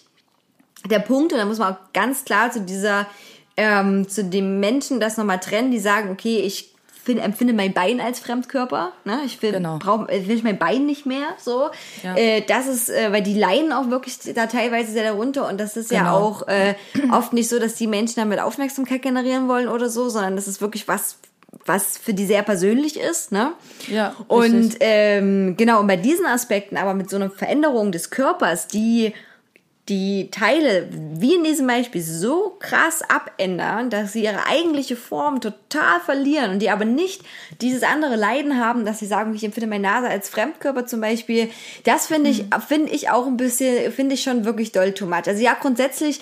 der 0.89 1.01
Punkt, 1.01 1.33
und 1.33 1.39
da 1.39 1.45
muss 1.45 1.59
man 1.59 1.75
auch 1.75 1.79
ganz 1.93 2.25
klar 2.25 2.51
zu 2.53 2.61
dieser, 2.61 3.07
ähm, 3.57 4.09
zu 4.09 4.23
dem 4.25 4.61
Menschen 4.61 5.01
das 5.01 5.17
nochmal 5.17 5.41
trennen, 5.41 5.71
die 5.71 5.81
sagen, 5.81 6.11
okay, 6.11 6.39
ich 6.41 6.73
find, 7.03 7.21
empfinde 7.21 7.55
mein 7.55 7.73
Bein 7.73 8.01
als 8.01 8.21
Fremdkörper, 8.21 8.93
ne? 9.05 9.21
Ich 9.25 9.41
will, 9.43 9.53
Genau. 9.53 9.79
brauch, 9.79 10.09
äh, 10.09 10.29
will 10.29 10.37
ich 10.37 10.43
mein 10.45 10.59
Bein 10.59 10.85
nicht 10.87 11.07
mehr, 11.07 11.27
so. 11.39 11.71
Ja. 12.05 12.15
Äh, 12.17 12.43
das 12.43 12.67
ist, 12.69 12.91
äh, 12.91 13.11
weil 13.13 13.23
die 13.23 13.35
leiden 13.39 13.73
auch 13.73 13.89
wirklich 13.91 14.19
da 14.35 14.47
teilweise 14.47 14.93
sehr 14.93 15.05
darunter 15.05 15.49
und 15.49 15.59
das 15.59 15.77
ist 15.77 15.91
ja 15.91 16.01
Genau. 16.01 16.17
auch 16.19 16.47
äh, 16.49 16.75
oft 17.11 17.33
nicht 17.33 17.49
so, 17.49 17.59
dass 17.59 17.75
die 17.75 17.87
Menschen 17.87 18.17
damit 18.17 18.39
Aufmerksamkeit 18.41 19.03
generieren 19.03 19.49
wollen 19.49 19.69
oder 19.69 19.89
so, 19.89 20.09
sondern 20.11 20.37
das 20.37 20.47
ist 20.47 20.61
wirklich 20.61 20.87
was, 20.87 21.17
was 21.69 21.99
für 21.99 22.15
die 22.15 22.27
sehr 22.27 22.43
persönlich 22.43 22.99
ist, 22.99 23.31
ne? 23.31 23.53
Ja, 23.89 24.15
Und 24.27 24.77
ähm, 24.81 25.57
genau, 25.57 25.81
und 25.81 25.87
bei 25.87 25.97
diesen 25.97 26.27
Aspekten, 26.27 26.77
aber 26.77 26.95
mit 26.95 27.11
so 27.11 27.17
einer 27.17 27.31
Veränderung 27.31 27.93
des 27.93 28.11
Körpers, 28.11 28.67
die 28.67 29.13
die 29.89 30.31
Teile, 30.31 30.89
wie 30.91 31.35
in 31.35 31.45
diesem 31.45 31.67
Beispiel, 31.67 32.03
so 32.03 32.57
krass 32.59 33.03
abändern, 33.09 33.89
dass 33.89 34.13
sie 34.13 34.25
ihre 34.25 34.47
eigentliche 34.47 34.97
Form 34.97 35.41
total 35.41 36.01
verlieren 36.01 36.53
und 36.53 36.59
die 36.59 36.71
aber 36.71 36.85
nicht 36.85 37.23
dieses 37.63 37.83
andere 37.83 38.17
Leiden 38.17 38.59
haben, 38.63 38.85
dass 38.85 38.99
sie 38.99 39.07
sagen, 39.07 39.35
ich 39.35 39.45
empfinde 39.45 39.67
meine 39.67 39.89
Nase 39.89 40.09
als 40.09 40.29
Fremdkörper 40.29 40.87
zum 40.87 41.01
Beispiel. 41.01 41.49
Das 41.85 42.07
finde 42.07 42.31
ich, 42.31 42.45
finde 42.67 42.93
ich 42.93 43.09
auch 43.09 43.27
ein 43.27 43.39
bisschen, 43.39 43.91
finde 43.93 44.15
ich 44.15 44.23
schon 44.23 44.45
wirklich 44.45 44.73
doll 44.73 44.93
too 44.93 45.07
much. 45.07 45.27
Also 45.27 45.43
ja, 45.43 45.57
grundsätzlich, 45.59 46.21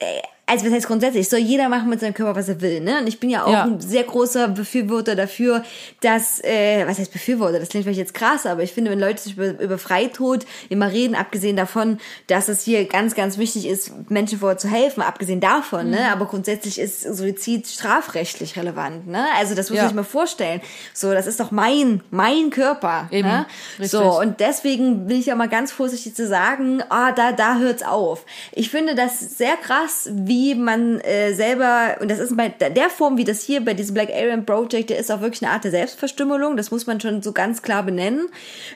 äh, 0.00 0.20
also 0.46 0.66
was 0.66 0.72
heißt 0.72 0.86
grundsätzlich, 0.86 1.28
soll 1.28 1.38
jeder 1.38 1.68
machen 1.70 1.88
mit 1.88 2.00
seinem 2.00 2.12
Körper, 2.14 2.36
was 2.36 2.48
er 2.48 2.60
will, 2.60 2.80
ne? 2.80 2.98
Und 3.00 3.06
ich 3.06 3.18
bin 3.18 3.30
ja 3.30 3.44
auch 3.44 3.52
Ja. 3.52 3.64
ein 3.64 3.80
sehr 3.80 4.02
großer 4.04 4.48
Befürworter 4.48 5.14
dafür, 5.16 5.62
dass, 6.02 6.42
äh, 6.44 6.84
was 6.86 6.98
heißt 6.98 7.12
Befürworter, 7.12 7.58
das 7.58 7.70
klingt 7.70 7.84
vielleicht 7.84 7.98
jetzt 7.98 8.12
krass, 8.14 8.44
aber 8.44 8.62
ich 8.62 8.72
finde, 8.72 8.90
wenn 8.90 9.00
Leute 9.00 9.22
sich 9.22 9.38
über, 9.38 9.58
über 9.58 9.78
Freitod 9.78 10.44
immer 10.68 10.92
reden, 10.92 11.14
abgesehen 11.14 11.56
davon, 11.56 11.98
dass 12.26 12.48
es 12.48 12.62
hier 12.62 12.84
ganz, 12.86 13.14
ganz 13.14 13.38
wichtig 13.38 13.66
ist, 13.66 13.92
Menschen 14.10 14.38
vorher 14.38 14.58
zu 14.58 14.68
helfen, 14.68 15.02
abgesehen 15.02 15.40
davon, 15.40 15.86
Mhm. 15.86 15.92
ne? 15.92 16.12
Aber 16.12 16.26
grundsätzlich 16.26 16.78
ist 16.78 17.02
Suizid 17.02 17.66
strafrechtlich 17.66 18.56
relevant, 18.56 19.06
ne? 19.06 19.24
Also 19.38 19.54
das 19.54 19.70
muss 19.70 19.78
Ja. 19.78 19.86
ich 19.86 19.94
mir 19.94 20.04
vorstellen. 20.04 20.60
So, 20.92 21.12
das 21.12 21.26
ist 21.26 21.40
doch 21.40 21.52
mein, 21.52 22.02
mein 22.10 22.50
Körper, 22.50 23.08
Eben, 23.10 23.28
ne? 23.28 23.46
richtig. 23.78 23.90
So, 23.98 24.20
und 24.20 24.40
deswegen 24.40 25.06
bin 25.06 25.18
ich 25.20 25.26
ja 25.26 25.36
mal 25.36 25.48
ganz 25.48 25.72
vorsichtig 25.72 26.14
zu 26.14 26.26
sagen, 26.26 26.82
ah, 26.90 27.12
da, 27.12 27.32
da 27.32 27.56
hört's 27.58 27.82
auf. 27.82 28.26
Ich 28.52 28.68
finde 28.70 28.94
das 28.94 29.20
sehr 29.38 29.56
krass, 29.56 30.08
wie 30.12 30.33
man 30.54 31.00
äh, 31.00 31.32
selber, 31.34 31.96
und 32.00 32.10
das 32.10 32.18
ist 32.18 32.36
bei 32.36 32.48
der 32.48 32.90
Form, 32.90 33.16
wie 33.16 33.24
das 33.24 33.42
hier 33.42 33.64
bei 33.64 33.74
diesem 33.74 33.94
Black 33.94 34.10
Alien 34.10 34.44
Project, 34.44 34.90
der 34.90 34.98
ist 34.98 35.10
auch 35.10 35.20
wirklich 35.20 35.42
eine 35.42 35.52
Art 35.52 35.64
der 35.64 35.70
Selbstverstümmelung, 35.70 36.56
das 36.56 36.70
muss 36.70 36.86
man 36.86 37.00
schon 37.00 37.22
so 37.22 37.32
ganz 37.32 37.62
klar 37.62 37.82
benennen, 37.82 38.28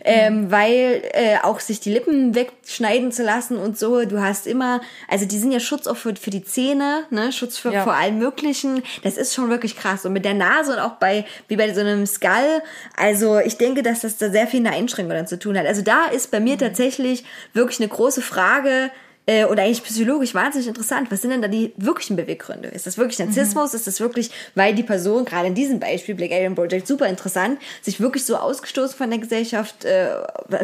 ähm, 0.04 0.50
weil 0.50 1.02
äh, 1.12 1.36
auch 1.42 1.60
sich 1.60 1.80
die 1.80 1.92
Lippen 1.92 2.34
wegschneiden 2.34 3.12
zu 3.12 3.22
lassen 3.22 3.56
und 3.56 3.78
so, 3.78 4.04
du 4.04 4.20
hast 4.20 4.46
immer, 4.46 4.80
also 5.08 5.24
die 5.26 5.38
sind 5.38 5.52
ja 5.52 5.60
Schutz 5.60 5.86
auch 5.86 5.96
für, 5.96 6.14
für 6.16 6.30
die 6.30 6.44
Zähne, 6.44 7.04
ne, 7.10 7.32
Schutz 7.32 7.58
für, 7.58 7.72
Ja. 7.72 7.84
vor 7.84 7.94
allem 7.94 8.18
Möglichen, 8.18 8.82
das 9.02 9.16
ist 9.16 9.34
schon 9.34 9.50
wirklich 9.50 9.76
krass. 9.76 10.04
Und 10.04 10.12
mit 10.12 10.24
der 10.24 10.34
Nase 10.34 10.72
und 10.72 10.78
auch 10.78 10.92
bei, 10.96 11.24
wie 11.48 11.56
bei 11.56 11.72
so 11.74 11.80
einem 11.80 12.06
Skull, 12.06 12.62
also 12.96 13.38
ich 13.38 13.56
denke, 13.58 13.82
dass 13.82 14.00
das 14.00 14.16
da 14.16 14.30
sehr 14.30 14.46
viel 14.46 14.60
eine 14.60 14.72
Einschränkung 14.76 15.14
dann 15.14 15.26
zu 15.26 15.38
tun 15.38 15.58
hat. 15.58 15.66
Also 15.66 15.82
da 15.82 16.06
ist 16.06 16.30
bei 16.30 16.40
mir 16.40 16.56
tatsächlich 16.58 17.24
wirklich 17.54 17.80
eine 17.80 17.88
große 17.88 18.22
Frage, 18.22 18.90
äh, 19.28 19.44
oder 19.44 19.62
eigentlich 19.62 19.84
psychologisch 19.84 20.34
wahnsinnig 20.34 20.68
interessant. 20.68 21.10
Was 21.10 21.20
sind 21.20 21.30
denn 21.30 21.42
da 21.42 21.48
die 21.48 21.74
wirklichen 21.76 22.16
Beweggründe? 22.16 22.68
Ist 22.68 22.86
das 22.86 22.96
wirklich 22.96 23.18
Narzissmus? 23.18 23.74
Ist 23.74 23.86
das 23.86 24.00
wirklich, 24.00 24.30
weil 24.54 24.74
die 24.74 24.82
Person, 24.82 25.26
gerade 25.26 25.48
in 25.48 25.54
diesem 25.54 25.78
Beispiel, 25.78 26.14
Black 26.14 26.32
Alien 26.32 26.54
Project, 26.54 26.86
super 26.86 27.06
interessant, 27.06 27.60
sich 27.82 28.00
wirklich 28.00 28.24
so 28.24 28.36
ausgestoßen 28.36 28.96
von 28.96 29.10
der 29.10 29.18
Gesellschaft 29.18 29.84
äh, 29.84 30.08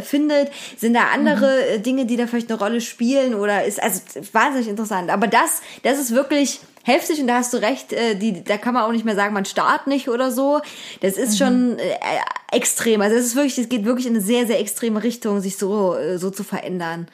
findet? 0.00 0.50
Sind 0.78 0.94
da 0.94 1.08
andere 1.12 1.66
äh, 1.66 1.78
Dinge, 1.78 2.06
die 2.06 2.16
da 2.16 2.26
vielleicht 2.26 2.50
eine 2.50 2.58
Rolle 2.58 2.80
spielen? 2.80 3.34
Oder 3.34 3.64
ist, 3.64 3.82
also 3.82 4.00
wahnsinnig 4.32 4.68
interessant. 4.68 5.10
Aber 5.10 5.26
das, 5.26 5.60
das 5.82 5.98
ist 5.98 6.14
wirklich 6.14 6.60
heftig 6.84 7.20
und 7.20 7.26
da 7.26 7.36
hast 7.36 7.52
du 7.52 7.58
recht, 7.58 7.92
äh, 7.92 8.14
die, 8.14 8.44
da 8.44 8.56
kann 8.56 8.72
man 8.72 8.84
auch 8.84 8.92
nicht 8.92 9.04
mehr 9.04 9.14
sagen, 9.14 9.34
man 9.34 9.44
starrt 9.44 9.86
nicht 9.88 10.08
oder 10.08 10.30
so. 10.30 10.62
Das 11.02 11.18
ist 11.18 11.36
schon 11.36 11.78
äh, 11.78 11.96
extrem. 12.50 13.02
Also 13.02 13.14
es 13.16 13.26
ist 13.26 13.36
wirklich, 13.36 13.58
es 13.58 13.68
geht 13.68 13.84
wirklich 13.84 14.06
in 14.06 14.14
eine 14.14 14.22
sehr, 14.22 14.46
sehr 14.46 14.58
extreme 14.58 15.02
Richtung, 15.02 15.42
sich 15.42 15.58
so, 15.58 15.96
äh, 15.96 16.16
so 16.16 16.30
zu 16.30 16.44
verändern. 16.44 17.08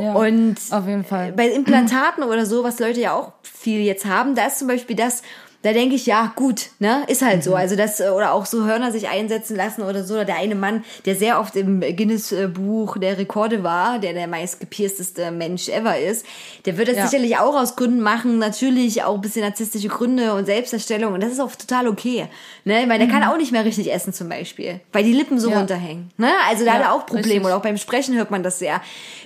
Ja, 0.00 0.14
und 0.14 0.56
auf 0.70 0.86
jeden 0.86 1.04
Fall. 1.04 1.32
bei 1.32 1.48
Implantaten 1.48 2.22
oder 2.22 2.46
so, 2.46 2.64
was 2.64 2.78
Leute 2.78 3.00
ja 3.00 3.12
auch 3.14 3.32
viel 3.42 3.80
jetzt 3.80 4.06
haben, 4.06 4.34
da 4.34 4.46
ist 4.46 4.58
zum 4.58 4.68
Beispiel 4.68 4.96
das, 4.96 5.22
da 5.68 5.74
denke 5.74 5.94
ich, 5.96 6.06
ja, 6.06 6.32
gut, 6.34 6.70
ne, 6.78 7.02
ist 7.08 7.22
halt 7.22 7.36
Mhm. 7.38 7.42
so. 7.42 7.54
Also 7.54 7.76
das, 7.76 8.00
äh, 8.00 8.08
oder 8.08 8.32
auch 8.32 8.46
so 8.46 8.64
Hörner 8.64 8.90
sich 8.90 9.08
einsetzen 9.08 9.54
lassen 9.56 9.82
oder 9.82 10.02
so. 10.02 10.14
Oder 10.14 10.24
der 10.24 10.36
eine 10.36 10.54
Mann, 10.54 10.82
der 11.04 11.14
sehr 11.14 11.38
oft 11.40 11.54
im 11.56 11.80
Guinness-Buch 11.80 12.98
der 12.98 13.18
Rekorde 13.18 13.62
war, 13.62 13.98
der 13.98 14.12
der 14.12 14.26
meist 14.26 14.60
gepiersteste 14.60 15.30
Mensch 15.30 15.68
ever 15.68 15.98
ist, 15.98 16.24
der 16.66 16.76
wird 16.78 16.88
das 16.88 16.96
Ja. 16.96 17.06
sicherlich 17.06 17.36
auch 17.38 17.54
aus 17.54 17.76
Gründen 17.76 18.00
machen, 18.00 18.38
natürlich 18.38 19.02
auch 19.04 19.14
ein 19.14 19.20
bisschen 19.20 19.42
narzisstische 19.42 19.88
Gründe 19.88 20.34
und 20.34 20.46
Selbsterstellung. 20.46 21.12
Und 21.14 21.22
das 21.22 21.32
ist 21.32 21.40
auch 21.40 21.54
total 21.54 21.88
okay. 21.88 22.26
Ne? 22.64 22.84
Weil 22.88 22.98
der 22.98 23.08
kann 23.08 23.24
auch 23.24 23.36
nicht 23.36 23.52
mehr 23.52 23.64
richtig 23.64 23.92
essen 23.92 24.12
zum 24.12 24.28
Beispiel, 24.28 24.80
weil 24.92 25.04
die 25.04 25.12
Lippen 25.12 25.38
so 25.38 25.48
Mhm. 25.48 25.52
Ja. 25.52 25.58
runterhängen. 25.60 26.10
Ne? 26.16 26.30
Also 26.48 26.64
da 26.64 26.72
hat 26.72 26.80
Ja, 26.80 26.86
er 26.88 26.92
auch 26.94 27.06
Probleme. 27.06 27.26
richtig. 27.26 27.44
Oder 27.44 27.56
auch 27.56 27.62
beim 27.62 27.76
Sprechen 27.78 28.16
hört 28.16 28.30
man 28.30 28.42
das 28.42 28.58
sehr. 28.58 28.80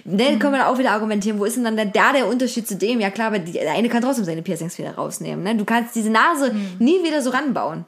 Ne, 0.05 0.39
können 0.39 0.55
wir 0.55 0.69
auch 0.69 0.79
wieder 0.79 0.91
argumentieren, 0.93 1.39
wo 1.39 1.45
ist 1.45 1.57
denn 1.57 1.65
dann 1.65 1.77
da 1.93 2.13
der 2.13 2.27
Unterschied 2.27 2.67
zu 2.67 2.75
dem? 2.77 3.01
Ja 3.01 3.11
klar, 3.11 3.29
aber 3.29 3.39
die, 3.39 3.53
der 3.53 3.73
eine 3.73 3.89
kann 3.89 4.03
trotzdem 4.03 4.25
seine 4.25 4.43
Piercings 4.43 4.77
wieder 4.79 4.95
rausnehmen. 4.97 5.45
Ne? 5.45 5.55
Du 5.55 5.65
kannst 5.65 5.95
diese 5.95 6.11
Nase 6.33 6.55
nie 6.79 7.03
wieder 7.05 7.23
so 7.23 7.31
ranbauen. 7.31 7.85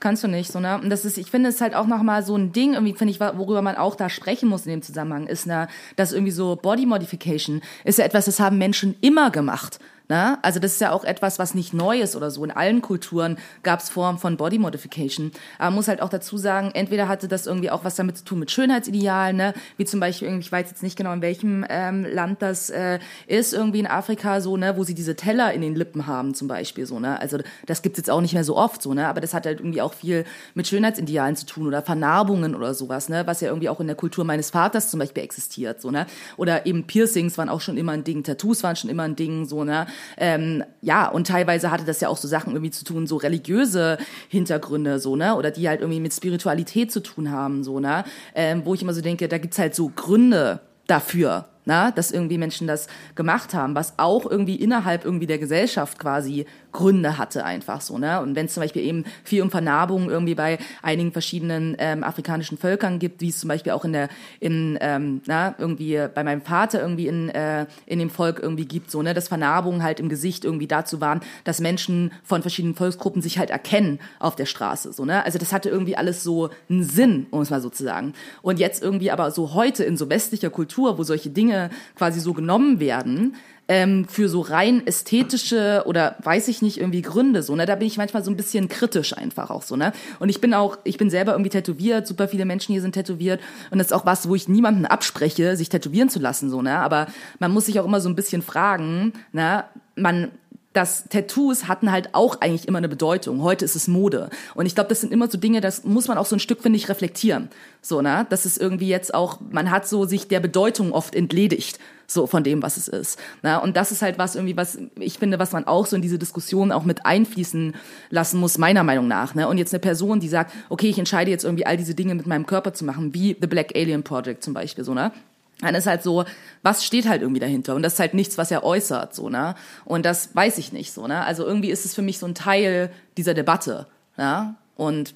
Kannst 0.00 0.24
du 0.24 0.28
nicht, 0.28 0.50
so, 0.50 0.60
ne? 0.60 0.80
Und 0.80 0.88
das 0.88 1.04
ist, 1.04 1.18
ich 1.18 1.30
finde, 1.30 1.50
es 1.50 1.56
ist 1.56 1.60
halt 1.60 1.74
auch 1.74 1.86
nochmal 1.86 2.22
so 2.22 2.34
ein 2.34 2.52
Ding, 2.52 2.72
irgendwie, 2.72 2.94
finde 2.94 3.12
ich, 3.12 3.20
worüber 3.20 3.60
man 3.60 3.76
auch 3.76 3.94
da 3.94 4.08
sprechen 4.08 4.48
muss 4.48 4.64
in 4.64 4.70
dem 4.70 4.82
Zusammenhang, 4.82 5.26
ist, 5.26 5.46
ne, 5.46 5.68
dass 5.96 6.12
irgendwie 6.12 6.32
so 6.32 6.56
Body 6.56 6.86
Modification 6.86 7.60
ist 7.84 7.98
ja 7.98 8.06
etwas, 8.06 8.24
das 8.24 8.40
haben 8.40 8.56
Menschen 8.56 8.96
immer 9.02 9.30
gemacht. 9.30 9.78
Ne? 10.10 10.38
Also 10.42 10.58
das 10.58 10.72
ist 10.72 10.80
ja 10.80 10.90
auch 10.90 11.04
etwas, 11.04 11.38
was 11.38 11.54
nicht 11.54 11.72
neu 11.72 12.00
ist 12.00 12.16
oder 12.16 12.32
so. 12.32 12.42
In 12.42 12.50
allen 12.50 12.82
Kulturen 12.82 13.38
gab 13.62 13.78
es 13.78 13.88
Formen 13.88 14.18
von 14.18 14.36
Body 14.36 14.58
Modification. 14.58 15.30
Aber 15.56 15.66
man 15.66 15.76
muss 15.76 15.86
halt 15.86 16.02
auch 16.02 16.08
dazu 16.08 16.36
sagen, 16.36 16.72
entweder 16.74 17.06
hatte 17.06 17.28
das 17.28 17.46
irgendwie 17.46 17.70
auch 17.70 17.84
was 17.84 17.94
damit 17.94 18.18
zu 18.18 18.24
tun 18.24 18.40
mit 18.40 18.50
Schönheitsidealen, 18.50 19.36
ne? 19.36 19.54
wie 19.76 19.84
zum 19.84 20.00
Beispiel, 20.00 20.26
irgendwie, 20.26 20.46
ich 20.46 20.50
weiß 20.50 20.68
jetzt 20.68 20.82
nicht 20.82 20.96
genau, 20.96 21.12
in 21.12 21.22
welchem 21.22 21.64
ähm, 21.68 22.04
Land 22.04 22.42
das 22.42 22.70
äh, 22.70 22.98
ist, 23.28 23.54
irgendwie 23.54 23.78
in 23.78 23.86
Afrika 23.86 24.40
so, 24.40 24.56
ne, 24.56 24.76
wo 24.76 24.82
sie 24.82 24.94
diese 24.94 25.14
Teller 25.14 25.52
in 25.52 25.60
den 25.60 25.76
Lippen 25.76 26.08
haben 26.08 26.34
zum 26.34 26.48
Beispiel 26.48 26.86
so. 26.86 26.98
Ne? 26.98 27.20
Also 27.20 27.38
das 27.66 27.80
gibt's 27.82 27.98
jetzt 27.98 28.10
auch 28.10 28.20
nicht 28.20 28.34
mehr 28.34 28.42
so 28.42 28.56
oft 28.56 28.82
so, 28.82 28.92
ne? 28.94 29.06
aber 29.06 29.20
das 29.20 29.32
hat 29.32 29.46
halt 29.46 29.60
irgendwie 29.60 29.80
auch 29.80 29.94
viel 29.94 30.24
mit 30.54 30.66
Schönheitsidealen 30.66 31.36
zu 31.36 31.46
tun 31.46 31.68
oder 31.68 31.82
Vernarbungen 31.82 32.56
oder 32.56 32.74
sowas, 32.74 33.08
ne? 33.08 33.28
was 33.28 33.42
ja 33.42 33.46
irgendwie 33.46 33.68
auch 33.68 33.78
in 33.78 33.86
der 33.86 33.94
Kultur 33.94 34.24
meines 34.24 34.50
Vaters 34.50 34.90
zum 34.90 34.98
Beispiel 34.98 35.22
existiert. 35.22 35.80
So, 35.80 35.92
ne? 35.92 36.06
Oder 36.36 36.66
eben 36.66 36.88
Piercings 36.88 37.38
waren 37.38 37.48
auch 37.48 37.60
schon 37.60 37.76
immer 37.76 37.92
ein 37.92 38.02
Ding, 38.02 38.24
Tattoos 38.24 38.64
waren 38.64 38.74
schon 38.74 38.90
immer 38.90 39.04
ein 39.04 39.14
Ding, 39.14 39.44
so, 39.44 39.62
ne? 39.62 39.86
Ähm, 40.16 40.64
ja, 40.82 41.08
und 41.08 41.26
teilweise 41.26 41.70
hatte 41.70 41.84
das 41.84 42.00
ja 42.00 42.08
auch 42.08 42.16
so 42.16 42.28
Sachen 42.28 42.52
irgendwie 42.52 42.70
zu 42.70 42.84
tun, 42.84 43.06
so 43.06 43.16
religiöse 43.16 43.98
Hintergründe, 44.28 44.98
so, 44.98 45.16
ne? 45.16 45.36
Oder 45.36 45.50
die 45.50 45.68
halt 45.68 45.80
irgendwie 45.80 46.00
mit 46.00 46.12
Spiritualität 46.12 46.92
zu 46.92 47.00
tun 47.00 47.30
haben, 47.30 47.64
so, 47.64 47.80
ne? 47.80 48.04
Ähm, 48.34 48.62
wo 48.64 48.74
ich 48.74 48.82
immer 48.82 48.94
so 48.94 49.00
denke, 49.00 49.28
da 49.28 49.38
gibt's 49.38 49.58
halt 49.58 49.74
so 49.74 49.90
Gründe 49.94 50.60
dafür, 50.86 51.46
na, 51.64 51.90
dass 51.90 52.10
irgendwie 52.10 52.38
Menschen 52.38 52.66
das 52.66 52.88
gemacht 53.14 53.54
haben, 53.54 53.74
was 53.74 53.94
auch 53.98 54.28
irgendwie 54.28 54.56
innerhalb 54.56 55.04
irgendwie 55.04 55.26
der 55.26 55.38
Gesellschaft 55.38 55.98
quasi 55.98 56.46
Gründe 56.72 57.18
hatte 57.18 57.44
einfach 57.44 57.80
so, 57.80 57.98
ne? 57.98 58.20
Und 58.20 58.36
wenn 58.36 58.46
es 58.46 58.54
zum 58.54 58.62
Beispiel 58.62 58.82
eben 58.82 59.04
viel 59.24 59.42
um 59.42 59.50
Vernarbungen 59.50 60.08
irgendwie 60.08 60.34
bei 60.34 60.58
einigen 60.82 61.12
verschiedenen 61.12 61.76
ähm, 61.78 62.04
afrikanischen 62.04 62.58
Völkern 62.58 62.98
gibt, 62.98 63.20
wie 63.20 63.28
es 63.28 63.40
zum 63.40 63.48
Beispiel 63.48 63.72
auch 63.72 63.84
in 63.84 63.92
der, 63.92 64.08
in, 64.38 64.78
ähm, 64.80 65.20
na, 65.26 65.54
irgendwie 65.58 66.00
bei 66.14 66.22
meinem 66.22 66.42
Vater 66.42 66.80
irgendwie 66.80 67.08
in, 67.08 67.28
äh, 67.30 67.66
in 67.86 67.98
dem 67.98 68.10
Volk 68.10 68.38
irgendwie 68.40 68.66
gibt, 68.66 68.90
so, 68.90 69.02
ne, 69.02 69.14
dass 69.14 69.28
Vernarbungen 69.28 69.82
halt 69.82 70.00
im 70.00 70.08
Gesicht 70.08 70.44
irgendwie 70.44 70.68
dazu 70.68 71.00
waren, 71.00 71.20
dass 71.44 71.60
Menschen 71.60 72.12
von 72.22 72.42
verschiedenen 72.42 72.74
Volksgruppen 72.74 73.20
sich 73.20 73.38
halt 73.38 73.50
erkennen 73.50 73.98
auf 74.18 74.36
der 74.36 74.46
Straße, 74.46 74.92
so, 74.92 75.04
ne? 75.04 75.24
Also 75.24 75.38
das 75.38 75.52
hatte 75.52 75.68
irgendwie 75.68 75.96
alles 75.96 76.22
so 76.22 76.50
einen 76.68 76.84
Sinn, 76.84 77.26
um 77.30 77.40
es 77.40 77.50
mal 77.50 77.60
so 77.60 77.70
zu 77.70 77.82
sagen. 77.82 78.12
Und 78.42 78.58
jetzt 78.58 78.82
irgendwie 78.82 79.10
aber 79.10 79.30
so 79.30 79.54
heute 79.54 79.84
in 79.84 79.96
so 79.96 80.08
westlicher 80.08 80.50
Kultur, 80.50 80.98
wo 80.98 81.02
solche 81.02 81.30
Dinge 81.30 81.49
quasi 81.96 82.20
so 82.20 82.32
genommen 82.32 82.80
werden, 82.80 83.34
ähm, 83.70 84.04
für 84.08 84.28
so 84.28 84.40
rein 84.40 84.84
ästhetische 84.84 85.84
oder 85.86 86.16
weiß 86.24 86.48
ich 86.48 86.60
nicht 86.60 86.78
irgendwie 86.78 87.02
Gründe 87.02 87.44
so 87.44 87.54
ne? 87.54 87.66
Da 87.66 87.76
bin 87.76 87.86
ich 87.86 87.96
manchmal 87.96 88.24
so 88.24 88.30
ein 88.30 88.36
bisschen 88.36 88.68
kritisch 88.68 89.16
einfach 89.16 89.48
auch 89.48 89.62
so 89.62 89.76
ne? 89.76 89.92
Und 90.18 90.28
ich 90.28 90.40
bin 90.40 90.54
auch 90.54 90.78
ich 90.82 90.98
bin 90.98 91.08
selber 91.08 91.32
irgendwie 91.32 91.50
tätowiert 91.50 92.04
super 92.04 92.26
viele 92.26 92.44
Menschen 92.44 92.72
hier 92.72 92.82
sind 92.82 92.92
tätowiert 92.92 93.40
und 93.70 93.78
das 93.78 93.86
ist 93.86 93.92
auch 93.92 94.04
was 94.04 94.28
wo 94.28 94.34
ich 94.34 94.48
niemanden 94.48 94.86
abspreche 94.86 95.56
sich 95.56 95.68
tätowieren 95.68 96.08
zu 96.08 96.18
lassen 96.18 96.50
so 96.50 96.62
ne? 96.62 96.80
Aber 96.80 97.06
man 97.38 97.52
muss 97.52 97.66
sich 97.66 97.78
auch 97.78 97.84
immer 97.84 98.00
so 98.00 98.08
ein 98.08 98.16
bisschen 98.16 98.42
fragen 98.42 99.12
ne? 99.30 99.62
Man 99.94 100.32
dass 100.72 101.04
Tattoos 101.08 101.66
hatten 101.66 101.90
halt 101.90 102.14
auch 102.14 102.40
eigentlich 102.40 102.68
immer 102.68 102.78
eine 102.78 102.88
Bedeutung. 102.88 103.42
Heute 103.42 103.64
ist 103.64 103.74
es 103.74 103.88
Mode. 103.88 104.30
Und 104.54 104.66
ich 104.66 104.74
glaube, 104.74 104.88
das 104.88 105.00
sind 105.00 105.12
immer 105.12 105.28
so 105.28 105.36
Dinge, 105.36 105.60
das 105.60 105.84
muss 105.84 106.06
man 106.06 106.16
auch 106.16 106.26
so 106.26 106.36
ein 106.36 106.40
Stück, 106.40 106.62
finde 106.62 106.76
ich, 106.76 106.88
reflektieren. 106.88 107.48
So, 107.82 108.02
ne? 108.02 108.26
Das 108.30 108.46
ist 108.46 108.56
irgendwie 108.58 108.88
jetzt 108.88 109.12
auch, 109.12 109.40
man 109.50 109.70
hat 109.70 109.88
so 109.88 110.04
sich 110.04 110.28
der 110.28 110.38
Bedeutung 110.38 110.92
oft 110.92 111.16
entledigt, 111.16 111.80
so 112.06 112.26
von 112.26 112.44
dem, 112.44 112.62
was 112.62 112.76
es 112.76 112.86
ist. 112.86 113.18
Ne? 113.42 113.60
Und 113.60 113.76
das 113.76 113.90
ist 113.90 114.02
halt 114.02 114.18
was 114.18 114.36
irgendwie, 114.36 114.56
was 114.56 114.78
ich 114.98 115.18
finde, 115.18 115.38
was 115.38 115.52
man 115.52 115.66
auch 115.66 115.86
so 115.86 115.96
in 115.96 116.02
diese 116.02 116.18
Diskussion 116.18 116.70
auch 116.70 116.84
mit 116.84 117.04
einfließen 117.04 117.74
lassen 118.10 118.38
muss, 118.38 118.58
meiner 118.58 118.84
Meinung 118.84 119.08
nach. 119.08 119.34
Ne? 119.34 119.48
Und 119.48 119.58
jetzt 119.58 119.72
eine 119.74 119.80
Person, 119.80 120.20
die 120.20 120.28
sagt, 120.28 120.52
okay, 120.68 120.88
ich 120.88 120.98
entscheide 120.98 121.30
jetzt 121.30 121.44
irgendwie 121.44 121.66
all 121.66 121.76
diese 121.76 121.94
Dinge 121.94 122.14
mit 122.14 122.26
meinem 122.26 122.46
Körper 122.46 122.74
zu 122.74 122.84
machen, 122.84 123.14
wie 123.14 123.36
The 123.40 123.46
Black 123.46 123.74
Alien 123.74 124.04
Project 124.04 124.44
zum 124.44 124.54
Beispiel, 124.54 124.84
so, 124.84 124.94
ne? 124.94 125.12
Dann 125.60 125.74
ist 125.74 125.86
halt 125.86 126.02
so, 126.02 126.24
was 126.62 126.84
steht 126.84 127.08
halt 127.08 127.22
irgendwie 127.22 127.40
dahinter? 127.40 127.74
Und 127.74 127.82
das 127.82 127.94
ist 127.94 128.00
halt 128.00 128.14
nichts, 128.14 128.38
was 128.38 128.50
er 128.50 128.64
äußert, 128.64 129.14
so, 129.14 129.28
ne? 129.28 129.54
Und 129.84 130.06
das 130.06 130.34
weiß 130.34 130.58
ich 130.58 130.72
nicht, 130.72 130.92
so, 130.92 131.06
ne? 131.06 131.24
Also 131.24 131.44
irgendwie 131.44 131.70
ist 131.70 131.84
es 131.84 131.94
für 131.94 132.02
mich 132.02 132.18
so 132.18 132.26
ein 132.26 132.34
Teil 132.34 132.90
dieser 133.16 133.34
Debatte, 133.34 133.86
ja? 134.16 134.54
Und 134.76 135.14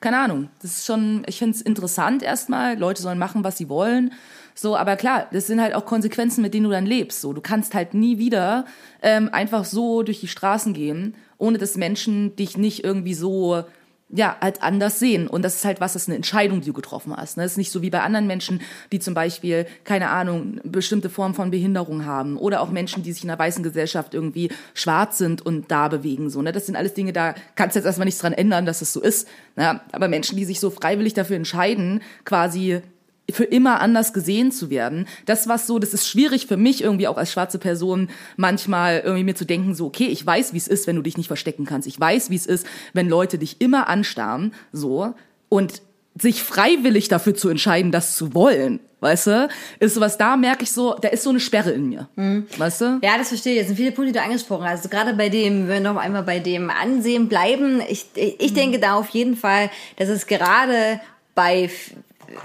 keine 0.00 0.18
Ahnung, 0.18 0.50
das 0.60 0.78
ist 0.78 0.86
schon, 0.86 1.24
ich 1.26 1.38
finde 1.38 1.56
es 1.56 1.62
interessant 1.62 2.22
erstmal, 2.22 2.78
Leute 2.78 3.00
sollen 3.00 3.18
machen, 3.18 3.44
was 3.44 3.56
sie 3.56 3.68
wollen, 3.68 4.12
so, 4.58 4.74
aber 4.74 4.96
klar, 4.96 5.26
das 5.32 5.46
sind 5.46 5.60
halt 5.60 5.74
auch 5.74 5.84
Konsequenzen, 5.84 6.40
mit 6.40 6.54
denen 6.54 6.64
du 6.64 6.70
dann 6.70 6.86
lebst, 6.86 7.20
so. 7.20 7.34
Du 7.34 7.42
kannst 7.42 7.74
halt 7.74 7.92
nie 7.92 8.18
wieder 8.18 8.64
ähm, 9.02 9.28
einfach 9.30 9.66
so 9.66 10.02
durch 10.02 10.20
die 10.20 10.28
Straßen 10.28 10.72
gehen, 10.72 11.14
ohne 11.36 11.58
dass 11.58 11.76
Menschen 11.76 12.34
dich 12.36 12.56
nicht 12.56 12.82
irgendwie 12.82 13.12
so 13.12 13.64
ja, 14.08 14.36
halt 14.40 14.62
anders 14.62 15.00
sehen. 15.00 15.26
Und 15.26 15.42
das 15.42 15.56
ist 15.56 15.64
halt 15.64 15.80
was, 15.80 15.94
das 15.94 16.02
ist 16.02 16.08
eine 16.08 16.16
Entscheidung, 16.16 16.60
die 16.60 16.68
du 16.68 16.72
getroffen 16.72 17.14
hast. 17.16 17.36
Ne? 17.36 17.42
Das 17.42 17.52
ist 17.52 17.58
nicht 17.58 17.72
so 17.72 17.82
wie 17.82 17.90
bei 17.90 18.02
anderen 18.02 18.28
Menschen, 18.28 18.60
die 18.92 19.00
zum 19.00 19.14
Beispiel, 19.14 19.66
keine 19.82 20.10
Ahnung, 20.10 20.60
bestimmte 20.62 21.10
Form 21.10 21.34
von 21.34 21.50
Behinderung 21.50 22.04
haben. 22.04 22.36
Oder 22.36 22.60
auch 22.60 22.70
Menschen, 22.70 23.02
die 23.02 23.12
sich 23.12 23.24
in 23.24 23.28
der 23.28 23.38
weißen 23.38 23.64
Gesellschaft 23.64 24.14
irgendwie 24.14 24.50
schwarz 24.74 25.18
sind 25.18 25.44
und 25.44 25.70
da 25.72 25.88
bewegen. 25.88 26.30
So, 26.30 26.40
ne? 26.40 26.52
Das 26.52 26.66
sind 26.66 26.76
alles 26.76 26.94
Dinge, 26.94 27.12
da 27.12 27.34
kannst 27.56 27.74
du 27.74 27.80
jetzt 27.80 27.86
erstmal 27.86 28.04
nichts 28.04 28.20
dran 28.20 28.32
ändern, 28.32 28.64
dass 28.64 28.80
es 28.80 28.92
so 28.92 29.00
ist. 29.00 29.26
Ne? 29.56 29.80
Aber 29.90 30.06
Menschen, 30.06 30.36
die 30.36 30.44
sich 30.44 30.60
so 30.60 30.70
freiwillig 30.70 31.14
dafür 31.14 31.36
entscheiden, 31.36 32.00
quasi 32.24 32.82
für 33.30 33.44
immer 33.44 33.80
anders 33.80 34.12
gesehen 34.12 34.52
zu 34.52 34.70
werden. 34.70 35.06
Das 35.24 35.48
was 35.48 35.66
so, 35.66 35.78
das 35.78 35.94
ist 35.94 36.08
schwierig 36.08 36.46
für 36.46 36.56
mich 36.56 36.82
irgendwie 36.82 37.08
auch 37.08 37.16
als 37.16 37.32
schwarze 37.32 37.58
Person 37.58 38.08
manchmal 38.36 39.00
irgendwie 39.00 39.24
mir 39.24 39.34
zu 39.34 39.44
denken 39.44 39.74
so, 39.74 39.86
okay, 39.86 40.06
ich 40.06 40.24
weiß, 40.24 40.52
wie 40.52 40.58
es 40.58 40.68
ist, 40.68 40.86
wenn 40.86 40.96
du 40.96 41.02
dich 41.02 41.16
nicht 41.16 41.26
verstecken 41.26 41.66
kannst. 41.66 41.88
Ich 41.88 41.98
weiß, 41.98 42.30
wie 42.30 42.36
es 42.36 42.46
ist, 42.46 42.66
wenn 42.92 43.08
Leute 43.08 43.38
dich 43.38 43.60
immer 43.60 43.88
anstarren, 43.88 44.54
so 44.72 45.14
und 45.48 45.82
sich 46.18 46.42
freiwillig 46.42 47.08
dafür 47.08 47.34
zu 47.34 47.48
entscheiden, 47.48 47.92
das 47.92 48.16
zu 48.16 48.34
wollen, 48.34 48.80
weißt 49.00 49.26
du, 49.26 49.48
ist 49.80 49.94
sowas, 49.94 50.16
da 50.16 50.36
merke 50.36 50.62
ich 50.62 50.72
so, 50.72 50.94
da 50.94 51.08
ist 51.08 51.22
so 51.22 51.30
eine 51.30 51.40
Sperre 51.40 51.72
in 51.72 51.88
mir, 51.88 52.08
weißt 52.56 52.80
du? 52.80 53.00
Ja, 53.02 53.18
das 53.18 53.28
verstehe 53.28 53.54
ich. 53.54 53.60
Es 53.60 53.66
sind 53.66 53.76
viele 53.76 53.92
Punkte, 53.92 54.12
die 54.12 54.18
du 54.18 54.24
angesprochen 54.24 54.64
hast. 54.64 54.78
Also 54.78 54.88
gerade 54.88 55.14
bei 55.14 55.28
dem, 55.28 55.68
wenn 55.68 55.82
wir 55.84 55.92
noch 55.92 56.00
einmal 56.00 56.22
bei 56.22 56.38
dem 56.38 56.70
Ansehen 56.70 57.28
bleiben, 57.28 57.82
ich, 57.86 58.06
ich 58.14 58.54
denke 58.54 58.78
da 58.78 58.94
auf 58.94 59.10
jeden 59.10 59.36
Fall, 59.36 59.70
dass 59.96 60.08
es 60.08 60.26
gerade 60.26 61.00
bei 61.34 61.68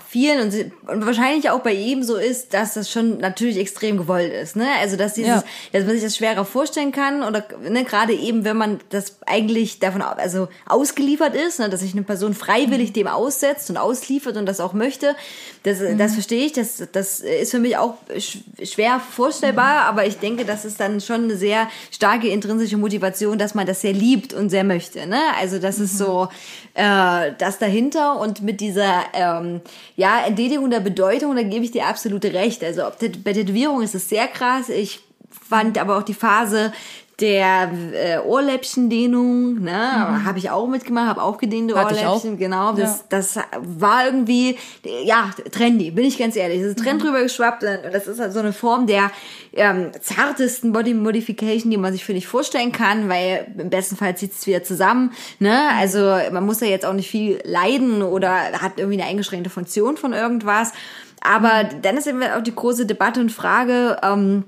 vielen 0.08 0.42
und, 0.42 0.72
und 0.90 1.06
wahrscheinlich 1.06 1.50
auch 1.50 1.60
bei 1.60 1.74
ihm 1.74 2.04
so 2.04 2.16
ist, 2.16 2.54
dass 2.54 2.74
das 2.76 2.90
schon 2.92 3.18
natürlich 3.20 3.58
extrem 3.58 3.98
gewollt 3.98 4.32
ist, 4.34 4.56
ne? 4.56 4.68
Also 4.80 4.98
dass 4.98 5.14
dieses, 5.14 5.30
Ja. 5.30 5.44
dass 5.74 5.84
man 5.86 5.94
sich 5.94 6.04
das 6.04 6.16
schwerer 6.18 6.46
vorstellen 6.46 6.92
kann 6.92 7.24
oder 7.24 7.44
ne, 7.70 7.84
gerade 7.84 8.14
eben, 8.14 8.44
wenn 8.46 8.58
man 8.58 8.80
das 8.90 9.18
eigentlich 9.26 9.80
davon 9.80 10.02
also 10.02 10.48
ausgeliefert 10.68 11.36
ist, 11.36 11.60
ne, 11.60 11.70
dass 11.70 11.82
sich 11.82 11.94
eine 11.94 12.04
Person 12.04 12.34
freiwillig 12.34 12.94
dem 12.94 13.08
aussetzt 13.08 13.70
und 13.70 13.78
ausliefert 13.78 14.38
und 14.38 14.46
das 14.46 14.60
auch 14.60 14.74
möchte, 14.74 15.16
das, 15.64 15.80
das 15.98 16.14
verstehe 16.14 16.46
ich, 16.46 16.54
das, 16.54 16.84
das 16.92 17.20
ist 17.20 17.52
für 17.52 17.60
mich 17.60 17.78
auch 17.78 17.96
sch- 18.16 18.40
schwer 18.66 19.00
vorstellbar, 19.00 19.82
aber 19.86 20.06
ich 20.06 20.18
denke, 20.18 20.46
das 20.46 20.66
ist 20.66 20.80
dann 20.80 21.02
schon 21.02 21.26
eine 21.26 21.38
sehr 21.38 21.68
starke 21.92 22.28
intrinsische 22.30 22.78
Motivation, 22.78 23.38
dass 23.38 23.54
man 23.56 23.66
das 23.68 23.82
sehr 23.82 23.94
liebt 23.94 24.34
und 24.34 24.50
sehr 24.50 24.64
möchte, 24.64 25.06
ne? 25.08 25.20
Also 25.40 25.60
das 25.60 25.80
ist 25.80 25.98
so 25.98 26.28
äh, 26.74 27.32
das 27.38 27.60
dahinter 27.60 28.20
und 28.20 28.42
mit 28.42 28.60
dieser 28.62 29.04
ähm, 29.14 29.62
ja 29.96 30.24
Entledigung 30.26 30.70
der 30.70 30.80
Bedeutung, 30.80 31.36
da 31.36 31.44
gebe 31.44 31.66
ich 31.66 31.72
dir 31.72 31.86
absolute 31.86 32.34
recht. 32.34 32.64
Also 32.64 32.88
ob 32.88 32.98
bei 33.24 33.34
Tätowierung 33.34 33.82
ist 33.82 33.96
es 33.96 34.10
sehr 34.10 34.28
krass. 34.28 34.70
Ich 34.70 35.02
fand 35.30 35.78
aber 35.78 35.98
auch 35.98 36.04
die 36.04 36.14
Phase 36.14 36.74
der 37.22 37.72
äh, 37.94 38.18
Ohrläppchendehnung, 38.20 39.62
ne, 39.62 40.26
habe 40.26 40.40
ich 40.40 40.50
auch 40.50 40.68
mitgemacht, 40.68 41.08
habe 41.08 41.22
auch 41.22 41.38
gedehnte 41.38 41.76
Hatte 41.76 41.96
Ohrläppchen, 41.96 42.38
genau. 42.38 42.74
Das, 42.74 43.08
das 43.08 43.38
war 43.60 44.06
irgendwie, 44.06 44.58
ja, 45.06 45.30
trendy, 45.52 45.92
bin 45.92 46.06
ich 46.06 46.18
ganz 46.18 46.36
ehrlich. 46.36 46.62
Das 46.62 46.72
ist 46.72 46.80
Trend 46.80 47.04
drüber 47.04 47.22
geschwappt 47.22 47.64
und 47.64 47.94
das 47.94 48.08
ist 48.08 48.20
halt 48.20 48.34
so 48.34 48.40
eine 48.40 48.54
Form 48.54 48.88
der 48.88 49.12
ähm, 49.54 49.92
zartesten 50.02 50.74
Body 50.74 50.94
Modification, 50.94 51.70
die 51.70 51.78
man 51.78 51.94
sich 51.94 52.04
für 52.04 52.14
nicht 52.14 52.28
vorstellen 52.28 52.72
kann, 52.72 53.08
weil 53.08 53.48
im 53.58 53.70
besten 53.70 53.96
Fall 53.96 54.18
zieht 54.18 54.32
es 54.32 54.48
wieder 54.48 54.64
zusammen. 54.64 55.12
Ne? 55.40 55.60
Also 55.78 56.00
man 56.32 56.46
muss 56.46 56.62
ja 56.62 56.68
jetzt 56.68 56.86
auch 56.86 56.94
nicht 56.94 57.10
viel 57.10 57.40
leiden 57.44 58.02
oder 58.02 58.32
hat 58.54 58.74
irgendwie 58.78 59.00
eine 59.00 59.10
eingeschränkte 59.10 59.50
Funktion 59.50 59.98
von 59.98 60.14
irgendwas. 60.14 60.74
Aber 61.22 61.66
dann 61.82 61.98
ist 61.98 62.08
eben 62.08 62.24
auch 62.24 62.42
die 62.42 62.56
große 62.56 62.88
Debatte 62.88 63.20
und 63.20 63.32
Frage, 63.32 63.98
ähm, 64.02 64.44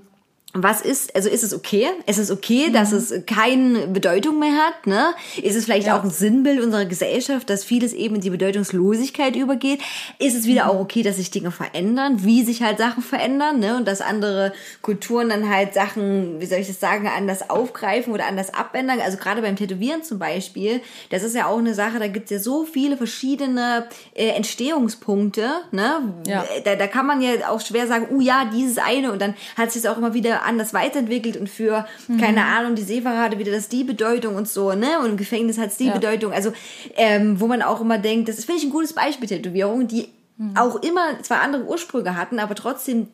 was 0.55 0.81
ist, 0.81 1.15
also 1.15 1.29
ist 1.29 1.43
es 1.43 1.51
okay? 1.51 1.87
Ist 2.05 2.19
es 2.19 2.29
okay, 2.29 2.69
dass 2.71 2.91
es 2.91 3.25
keine 3.25 3.87
Bedeutung 3.87 4.37
mehr 4.37 4.53
hat? 4.53 4.85
Ne? 4.85 5.15
Ist 5.41 5.55
es 5.55 5.65
vielleicht 5.65 5.89
auch 5.89 6.03
ein 6.03 6.11
Sinnbild 6.11 6.61
unserer 6.61 6.85
Gesellschaft, 6.85 7.49
dass 7.49 7.63
vieles 7.63 7.91
eben 7.91 8.15
in 8.15 8.21
die 8.21 8.29
Bedeutungslosigkeit 8.29 9.35
übergeht? 9.35 9.81
Ist 10.19 10.35
es 10.35 10.45
wieder 10.45 10.69
auch 10.69 10.79
okay, 10.79 11.01
dass 11.01 11.15
sich 11.15 11.31
Dinge 11.31 11.49
verändern, 11.49 12.23
wie 12.23 12.43
sich 12.43 12.61
halt 12.61 12.77
Sachen 12.77 13.01
verändern, 13.01 13.59
ne? 13.59 13.75
Und 13.77 13.87
dass 13.87 14.01
andere 14.01 14.53
Kulturen 14.83 15.29
dann 15.29 15.49
halt 15.49 15.73
Sachen, 15.73 16.39
wie 16.39 16.45
soll 16.45 16.59
ich 16.59 16.67
das 16.67 16.79
sagen, 16.79 17.07
anders 17.07 17.49
aufgreifen 17.49 18.13
oder 18.13 18.27
anders 18.27 18.53
abändern? 18.53 18.99
Also 18.99 19.17
gerade 19.17 19.41
beim 19.41 19.55
Tätowieren 19.55 20.03
zum 20.03 20.19
Beispiel, 20.19 20.81
das 21.09 21.23
ist 21.23 21.35
ja 21.35 21.47
auch 21.47 21.57
eine 21.57 21.73
Sache, 21.73 21.97
da 21.97 22.07
gibt's 22.07 22.29
ja 22.29 22.37
so 22.37 22.63
viele 22.65 22.95
verschiedene 22.95 23.87
äh, 24.13 24.27
Entstehungspunkte, 24.29 25.49
ne? 25.71 26.13
Ja. 26.27 26.45
da, 26.63 26.75
da 26.75 26.85
kann 26.85 27.07
man 27.07 27.21
ja 27.21 27.49
auch 27.49 27.59
schwer 27.59 27.87
sagen, 27.87 28.07
oh 28.15 28.19
ja, 28.21 28.45
dieses 28.53 28.77
eine 28.77 29.11
und 29.11 29.19
dann 29.19 29.33
hat 29.57 29.71
sich 29.71 29.81
das 29.81 29.91
auch 29.91 29.97
immer 29.97 30.13
wieder 30.13 30.42
anders 30.43 30.73
weiterentwickelt 30.73 31.37
und 31.37 31.49
für, 31.49 31.85
keine 32.19 32.45
Ahnung, 32.45 32.75
die 32.75 32.81
Seefahrer 32.83 33.21
hatte 33.21 33.39
wieder 33.39 33.51
das 33.51 33.69
die 33.69 33.83
Bedeutung 33.83 34.35
und 34.35 34.47
so, 34.47 34.73
ne? 34.73 34.99
Und 34.99 35.09
im 35.11 35.17
Gefängnis 35.17 35.57
hat 35.57 35.69
es 35.69 35.77
die 35.77 35.87
Ja. 35.87 35.93
Bedeutung. 35.93 36.31
Also, 36.33 36.53
ähm, 36.95 37.39
wo 37.39 37.47
man 37.47 37.61
auch 37.61 37.81
immer 37.81 37.97
denkt, 37.97 38.29
das 38.29 38.37
ist, 38.37 38.45
finde 38.45 38.59
ich, 38.59 38.65
ein 38.67 38.71
gutes 38.71 38.93
Beispiel, 38.93 39.27
Tätowierungen, 39.27 39.87
die 39.87 40.09
auch 40.55 40.81
immer 40.81 41.21
zwar 41.21 41.41
andere 41.41 41.63
Ursprünge 41.65 42.15
hatten, 42.17 42.39
aber 42.39 42.55
trotzdem 42.55 43.07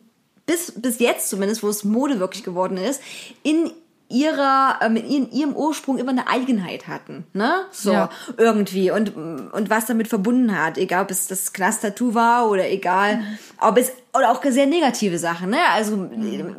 bis, 0.46 0.72
bis 0.72 0.98
jetzt 0.98 1.28
zumindest, 1.28 1.62
wo 1.62 1.68
es 1.68 1.84
Mode 1.84 2.18
wirklich 2.18 2.42
geworden 2.42 2.76
ist, 2.78 3.00
in 3.42 3.70
ihrer, 4.08 4.80
ähm, 4.82 4.96
in 4.96 5.30
ihrem 5.30 5.54
Ursprung 5.54 5.96
immer 5.98 6.10
eine 6.10 6.26
Eigenheit 6.26 6.88
hatten, 6.88 7.24
ne? 7.32 7.52
So, 7.70 7.92
Ja. 7.92 8.10
irgendwie 8.38 8.90
und, 8.90 9.14
und 9.16 9.70
was 9.70 9.86
damit 9.86 10.08
verbunden 10.08 10.58
hat, 10.58 10.78
egal 10.78 11.04
ob 11.04 11.10
es 11.12 11.28
das 11.28 11.52
Knast-Tattoo 11.52 12.14
war 12.14 12.50
oder 12.50 12.68
egal, 12.68 13.22
ob 13.60 13.78
es, 13.78 13.92
oder 14.12 14.32
auch 14.32 14.42
sehr 14.42 14.66
negative 14.66 15.18
Sachen, 15.18 15.50
ne? 15.50 15.58
Also, 15.72 16.10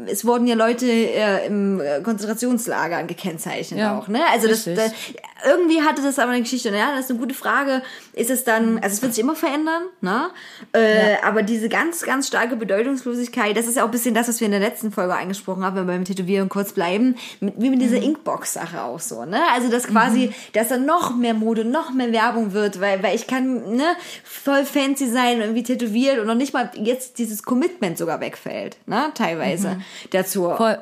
es 0.07 0.25
wurden 0.25 0.47
ja 0.47 0.55
Leute 0.55 0.85
äh, 0.85 1.47
im 1.47 1.81
äh, 1.81 2.01
Konzentrationslager 2.01 3.03
gekennzeichnet 3.03 3.79
Ja, 3.79 3.97
auch, 3.99 4.07
ne? 4.07 4.21
Also, 4.31 4.47
das, 4.47 4.63
das, 4.63 4.93
irgendwie 5.45 5.81
hatte 5.81 6.01
das 6.01 6.17
aber 6.19 6.31
eine 6.31 6.41
Geschichte, 6.41 6.69
und 6.69 6.75
ja, 6.75 6.91
das 6.95 7.05
ist 7.05 7.11
eine 7.11 7.19
gute 7.19 7.33
Frage, 7.33 7.81
ist 8.13 8.29
es 8.29 8.43
dann, 8.43 8.77
also 8.77 8.93
es 8.95 9.01
wird 9.01 9.13
sich 9.13 9.23
immer 9.23 9.35
verändern, 9.35 9.83
ne? 9.99 10.29
Äh, 10.71 11.15
aber 11.23 11.43
diese 11.43 11.67
ganz, 11.67 12.03
ganz 12.03 12.27
starke 12.27 12.55
Bedeutungslosigkeit, 12.55 13.57
das 13.57 13.67
ist 13.67 13.75
ja 13.75 13.83
auch 13.83 13.87
ein 13.87 13.91
bisschen 13.91 14.13
das, 14.15 14.29
was 14.29 14.39
wir 14.39 14.45
in 14.45 14.51
der 14.51 14.61
letzten 14.61 14.91
Folge 14.91 15.15
angesprochen 15.15 15.65
haben, 15.65 15.75
wenn 15.75 15.87
wir 15.87 15.93
beim 15.93 16.05
Tätowieren 16.05 16.47
kurz 16.47 16.71
bleiben, 16.71 17.15
mit, 17.41 17.55
wie 17.57 17.69
mit 17.69 17.81
dieser 17.81 17.97
Mhm. 17.97 18.03
Inkbox-Sache 18.03 18.81
auch 18.81 18.99
so, 18.99 19.25
ne? 19.25 19.41
Also, 19.53 19.69
dass 19.69 19.87
quasi, 19.87 20.31
dass 20.53 20.69
dann 20.69 20.85
noch 20.85 21.15
mehr 21.15 21.33
Mode, 21.33 21.65
noch 21.65 21.91
mehr 21.91 22.13
Werbung 22.13 22.53
wird, 22.53 22.79
weil, 22.79 23.03
weil 23.03 23.15
ich 23.15 23.27
kann, 23.27 23.75
ne, 23.75 23.95
voll 24.23 24.63
fancy 24.63 25.09
sein, 25.09 25.41
irgendwie 25.41 25.63
tätowiert 25.63 26.19
und 26.19 26.27
noch 26.27 26.35
nicht 26.35 26.53
mal 26.53 26.71
jetzt 26.75 27.17
dieses 27.19 27.40
Commitment 27.43 27.97
sogar 27.97 28.19
wegfällt, 28.19 28.77
ne? 28.85 29.11
Teilweise 29.13 29.81
dazu. 30.11 30.43
Mhm. 30.43 30.57
Voll. 30.57 30.77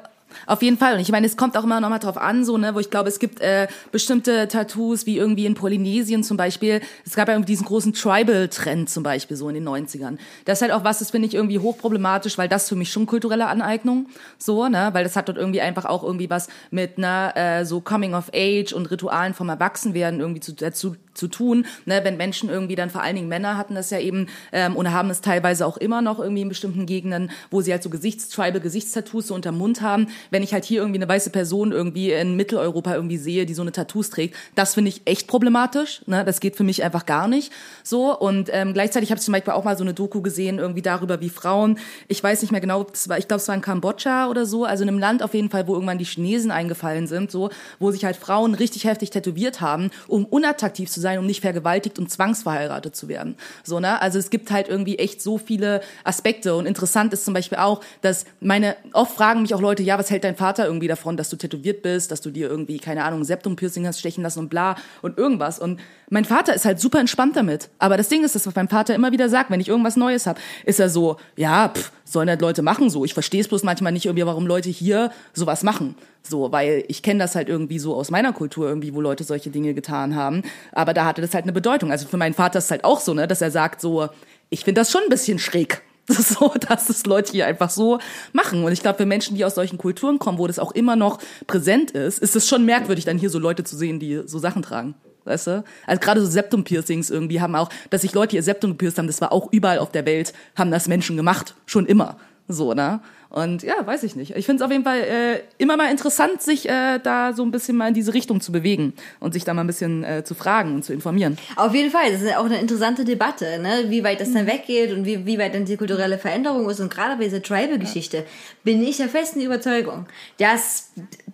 Auf 0.45 0.61
jeden 0.61 0.77
Fall. 0.77 0.95
Und 0.95 0.99
ich 0.99 1.11
meine, 1.11 1.25
es 1.25 1.37
kommt 1.37 1.57
auch 1.57 1.63
immer 1.63 1.79
noch 1.79 1.89
mal 1.89 1.99
drauf 1.99 2.17
an, 2.17 2.45
so, 2.45 2.57
ne, 2.57 2.75
wo 2.75 2.79
ich 2.79 2.89
glaube, 2.89 3.09
es 3.09 3.19
gibt 3.19 3.41
äh, 3.41 3.67
bestimmte 3.91 4.47
Tattoos, 4.47 5.05
wie 5.05 5.17
irgendwie 5.17 5.45
in 5.45 5.55
Polynesien 5.55 6.23
zum 6.23 6.37
Beispiel. 6.37 6.81
Es 7.05 7.15
gab 7.15 7.27
ja 7.27 7.33
irgendwie 7.33 7.51
diesen 7.51 7.65
großen 7.65 7.93
Tribal-Trend 7.93 8.89
zum 8.89 9.03
Beispiel 9.03 9.37
so 9.37 9.49
in 9.49 9.55
den 9.55 9.67
90ern. 9.67 10.17
Das 10.45 10.59
ist 10.59 10.61
halt 10.61 10.71
auch 10.71 10.83
was, 10.83 10.99
das 10.99 11.11
finde 11.11 11.27
ich 11.27 11.33
irgendwie 11.33 11.59
hochproblematisch, 11.59 12.37
weil 12.37 12.47
das 12.47 12.69
für 12.69 12.75
mich 12.75 12.91
schon 12.91 13.05
kulturelle 13.05 13.47
Aneignung, 13.47 14.07
so, 14.37 14.67
ne, 14.67 14.89
weil 14.93 15.03
das 15.03 15.15
hat 15.15 15.27
dort 15.27 15.37
irgendwie 15.37 15.61
einfach 15.61 15.85
auch 15.85 16.03
irgendwie 16.03 16.29
was 16.29 16.47
mit, 16.71 16.97
ne, 16.97 17.35
äh, 17.35 17.65
so 17.65 17.81
Coming 17.81 18.13
of 18.13 18.31
Age 18.33 18.73
und 18.73 18.89
Ritualen 18.91 19.33
vom 19.33 19.49
Erwachsenwerden 19.49 20.19
irgendwie 20.19 20.41
zu, 20.41 20.53
dazu 20.53 20.95
zu 21.19 21.27
tun, 21.27 21.65
ne, 21.85 22.01
wenn 22.03 22.17
Menschen 22.17 22.49
irgendwie 22.49 22.75
dann 22.75 22.89
vor 22.89 23.03
allen 23.03 23.15
Dingen 23.15 23.27
Männer 23.27 23.57
hatten 23.57 23.75
das 23.75 23.89
ja 23.89 23.99
eben 23.99 24.27
ähm, 24.51 24.75
und 24.75 24.91
haben 24.91 25.09
es 25.09 25.21
teilweise 25.21 25.65
auch 25.65 25.77
immer 25.77 26.01
noch 26.01 26.19
irgendwie 26.19 26.41
in 26.41 26.49
bestimmten 26.49 26.85
Gegenden, 26.85 27.29
wo 27.51 27.61
sie 27.61 27.71
halt 27.71 27.83
so 27.83 27.89
Gesichts 27.89 28.29
tribal 28.29 28.59
Gesichtstattoos 28.59 29.27
so 29.27 29.35
unterm 29.35 29.57
Mund 29.57 29.81
haben. 29.81 30.07
Wenn 30.31 30.43
ich 30.43 30.53
halt 30.53 30.65
hier 30.65 30.79
irgendwie 30.81 30.99
eine 30.99 31.09
weiße 31.09 31.29
Person 31.29 31.71
irgendwie 31.71 32.11
in 32.11 32.35
Mitteleuropa 32.35 32.95
irgendwie 32.95 33.17
sehe, 33.17 33.45
die 33.45 33.53
so 33.53 33.61
eine 33.61 33.71
Tattoos 33.71 34.09
trägt, 34.09 34.35
das 34.55 34.73
finde 34.73 34.89
ich 34.89 35.01
echt 35.05 35.27
problematisch. 35.27 36.01
Ne? 36.07 36.23
Das 36.23 36.39
geht 36.39 36.55
für 36.55 36.63
mich 36.63 36.83
einfach 36.83 37.05
gar 37.05 37.27
nicht 37.27 37.51
so. 37.83 38.17
Und 38.17 38.49
ähm, 38.51 38.73
gleichzeitig 38.73 39.11
habe 39.11 39.19
ich 39.19 39.25
zum 39.25 39.33
Beispiel 39.33 39.53
auch 39.53 39.63
mal 39.63 39.77
so 39.77 39.83
eine 39.83 39.93
Doku 39.93 40.21
gesehen 40.21 40.59
irgendwie 40.59 40.81
darüber, 40.81 41.19
wie 41.21 41.29
Frauen, 41.29 41.77
ich 42.07 42.23
weiß 42.23 42.41
nicht 42.41 42.51
mehr 42.51 42.61
genau, 42.61 42.85
war, 43.07 43.17
ich 43.17 43.27
glaube, 43.27 43.41
es 43.41 43.47
war 43.47 43.55
in 43.55 43.61
Kambodscha 43.61 44.29
oder 44.29 44.45
so, 44.45 44.65
also 44.65 44.83
in 44.83 44.89
einem 44.89 44.99
Land 44.99 45.23
auf 45.23 45.33
jeden 45.33 45.49
Fall, 45.49 45.67
wo 45.67 45.73
irgendwann 45.73 45.97
die 45.97 46.05
Chinesen 46.05 46.51
eingefallen 46.51 47.07
sind, 47.07 47.31
so, 47.31 47.49
wo 47.79 47.91
sich 47.91 48.05
halt 48.05 48.15
Frauen 48.15 48.53
richtig 48.53 48.85
heftig 48.85 49.09
tätowiert 49.09 49.61
haben, 49.61 49.89
um 50.07 50.25
unattraktiv 50.25 50.89
zu 50.89 50.99
sein 50.99 51.08
sein, 51.09 51.19
um 51.19 51.25
nicht 51.25 51.41
vergewaltigt 51.41 51.99
und 51.99 52.09
zwangsverheiratet 52.09 52.95
zu 52.95 53.07
werden. 53.07 53.35
So, 53.63 53.79
ne? 53.79 54.01
Also 54.01 54.19
es 54.19 54.29
gibt 54.29 54.51
halt 54.51 54.67
irgendwie 54.67 54.97
echt 54.97 55.21
so 55.21 55.37
viele 55.37 55.81
Aspekte. 56.03 56.55
Und 56.55 56.65
interessant 56.65 57.13
ist 57.13 57.25
zum 57.25 57.33
Beispiel 57.33 57.57
auch, 57.57 57.81
dass 58.01 58.25
meine, 58.39 58.75
oft 58.93 59.15
fragen 59.15 59.41
mich 59.41 59.53
auch 59.53 59.61
Leute, 59.61 59.83
ja, 59.83 59.97
was 59.97 60.09
hält 60.09 60.23
dein 60.23 60.35
Vater 60.35 60.65
irgendwie 60.65 60.87
davon, 60.87 61.17
dass 61.17 61.29
du 61.29 61.35
tätowiert 61.35 61.81
bist, 61.81 62.11
dass 62.11 62.21
du 62.21 62.29
dir 62.29 62.49
irgendwie, 62.49 62.77
keine 62.77 63.03
Ahnung, 63.03 63.23
Septum-Piercing 63.23 63.87
hast 63.87 63.99
stechen 63.99 64.23
lassen 64.23 64.39
und 64.39 64.49
bla 64.49 64.75
und 65.01 65.17
irgendwas. 65.17 65.59
Und 65.59 65.79
mein 66.09 66.25
Vater 66.25 66.53
ist 66.53 66.65
halt 66.65 66.79
super 66.79 66.99
entspannt 66.99 67.35
damit. 67.35 67.69
Aber 67.77 67.97
das 67.97 68.09
Ding 68.09 68.23
ist, 68.23 68.35
dass 68.35 68.47
was 68.47 68.55
mein 68.55 68.67
Vater 68.67 68.95
immer 68.95 69.11
wieder 69.11 69.29
sagt, 69.29 69.51
wenn 69.51 69.59
ich 69.59 69.67
irgendwas 69.67 69.95
Neues 69.95 70.25
habe, 70.27 70.39
ist 70.65 70.79
er 70.79 70.89
so, 70.89 71.17
ja, 71.35 71.69
pff, 71.69 71.91
sollen 72.03 72.29
halt 72.29 72.41
Leute 72.41 72.61
machen 72.61 72.89
so. 72.89 73.05
Ich 73.05 73.13
verstehe 73.13 73.41
es 73.41 73.47
bloß 73.47 73.63
manchmal 73.63 73.91
nicht 73.91 74.05
irgendwie, 74.05 74.25
warum 74.25 74.47
Leute 74.47 74.69
hier 74.69 75.11
sowas 75.33 75.63
machen. 75.63 75.95
So, 76.23 76.51
weil 76.51 76.83
ich 76.87 77.03
kenne 77.03 77.19
das 77.19 77.35
halt 77.35 77.49
irgendwie 77.49 77.79
so 77.79 77.95
aus 77.95 78.11
meiner 78.11 78.33
Kultur 78.33 78.67
irgendwie, 78.67 78.93
wo 78.93 79.01
Leute 79.01 79.23
solche 79.23 79.49
Dinge 79.49 79.73
getan 79.73 80.15
haben. 80.15 80.43
Aber 80.71 80.93
da 80.93 81.05
hatte 81.05 81.21
das 81.21 81.33
halt 81.33 81.43
eine 81.43 81.53
Bedeutung. 81.53 81.91
Also 81.91 82.07
für 82.07 82.17
meinen 82.17 82.33
Vater 82.33 82.59
ist 82.59 82.65
es 82.65 82.71
halt 82.71 82.83
auch 82.83 82.99
so, 82.99 83.13
ne, 83.13 83.27
dass 83.27 83.41
er 83.41 83.51
sagt 83.51 83.81
so, 83.81 84.09
ich 84.49 84.63
finde 84.63 84.81
das 84.81 84.91
schon 84.91 85.01
ein 85.03 85.09
bisschen 85.09 85.39
schräg. 85.39 85.81
So, 86.09 86.51
dass 86.67 86.89
es 86.89 87.05
Leute 87.05 87.33
hier 87.33 87.45
einfach 87.45 87.69
so 87.69 87.99
machen. 88.33 88.63
Und 88.63 88.71
ich 88.71 88.81
glaube, 88.81 88.97
für 88.97 89.05
Menschen, 89.05 89.37
die 89.37 89.45
aus 89.45 89.53
solchen 89.53 89.77
Kulturen 89.77 90.17
kommen, 90.17 90.39
wo 90.39 90.47
das 90.47 90.57
auch 90.57 90.71
immer 90.71 90.95
noch 90.95 91.19
präsent 91.45 91.91
ist, 91.91 92.17
ist 92.17 92.35
es 92.35 92.47
schon 92.47 92.65
merkwürdig, 92.65 93.05
dann 93.05 93.19
hier 93.19 93.29
so 93.29 93.37
Leute 93.37 93.63
zu 93.63 93.77
sehen, 93.77 93.99
die 93.99 94.23
so 94.25 94.39
Sachen 94.39 94.63
tragen. 94.63 94.95
Weißt 95.25 95.47
du? 95.47 95.63
Also 95.85 95.99
gerade 95.99 96.21
so 96.21 96.27
Septum-Piercings 96.27 97.09
irgendwie 97.09 97.41
haben 97.41 97.55
auch, 97.55 97.69
dass 97.89 98.01
sich 98.01 98.13
Leute 98.13 98.35
ihr 98.35 98.43
Septum 98.43 98.71
gepierst 98.71 98.97
haben, 98.97 99.07
das 99.07 99.21
war 99.21 99.31
auch 99.31 99.51
überall 99.51 99.79
auf 99.79 99.91
der 99.91 100.05
Welt, 100.05 100.33
haben 100.55 100.71
das 100.71 100.87
Menschen 100.87 101.17
gemacht. 101.17 101.55
Schon 101.65 101.85
immer. 101.85 102.17
So, 102.47 102.73
ne? 102.73 103.01
Und 103.31 103.61
ja, 103.61 103.75
weiß 103.85 104.01
ich 104.03 104.15
nicht. 104.15 104.35
Ich 104.35 104.45
finde 104.47 104.63
es 104.63 104.65
auf 104.65 104.71
jeden 104.71 104.83
Fall 104.83 105.01
äh, 105.01 105.39
immer 105.59 105.77
mal 105.77 105.91
interessant, 105.91 106.41
sich 106.41 106.67
äh, 106.67 106.97
da 106.97 107.33
so 107.33 107.43
ein 107.43 107.51
bisschen 107.51 107.77
mal 107.77 107.89
in 107.89 107.93
diese 107.93 108.13
Richtung 108.15 108.41
zu 108.41 108.51
bewegen 108.51 108.93
und 109.19 109.33
sich 109.33 109.43
da 109.43 109.53
mal 109.53 109.61
ein 109.61 109.67
bisschen 109.67 110.03
äh, 110.03 110.23
zu 110.23 110.33
fragen 110.33 110.73
und 110.73 110.83
zu 110.83 110.93
informieren. 110.93 111.37
Auf 111.55 111.75
jeden 111.75 111.91
Fall, 111.91 112.11
das 112.11 112.21
ist 112.21 112.29
ja 112.29 112.39
auch 112.39 112.45
eine 112.45 112.59
interessante 112.59 113.05
Debatte, 113.05 113.59
ne? 113.59 113.85
wie 113.89 114.03
weit 114.03 114.19
das 114.19 114.33
dann 114.33 114.47
weggeht 114.47 114.91
und 114.91 115.05
wie, 115.05 115.27
wie 115.27 115.37
weit 115.37 115.53
dann 115.53 115.65
die 115.65 115.77
kulturelle 115.77 116.17
Veränderung 116.17 116.67
ist. 116.71 116.79
Und 116.79 116.91
gerade 116.91 117.17
bei 117.17 117.25
dieser 117.25 117.43
Tribal-Geschichte 117.43 118.25
bin 118.63 118.81
ich 118.81 118.97
der 118.97 119.09
festen 119.09 119.41
Überzeugung, 119.41 120.07
dass 120.39 120.89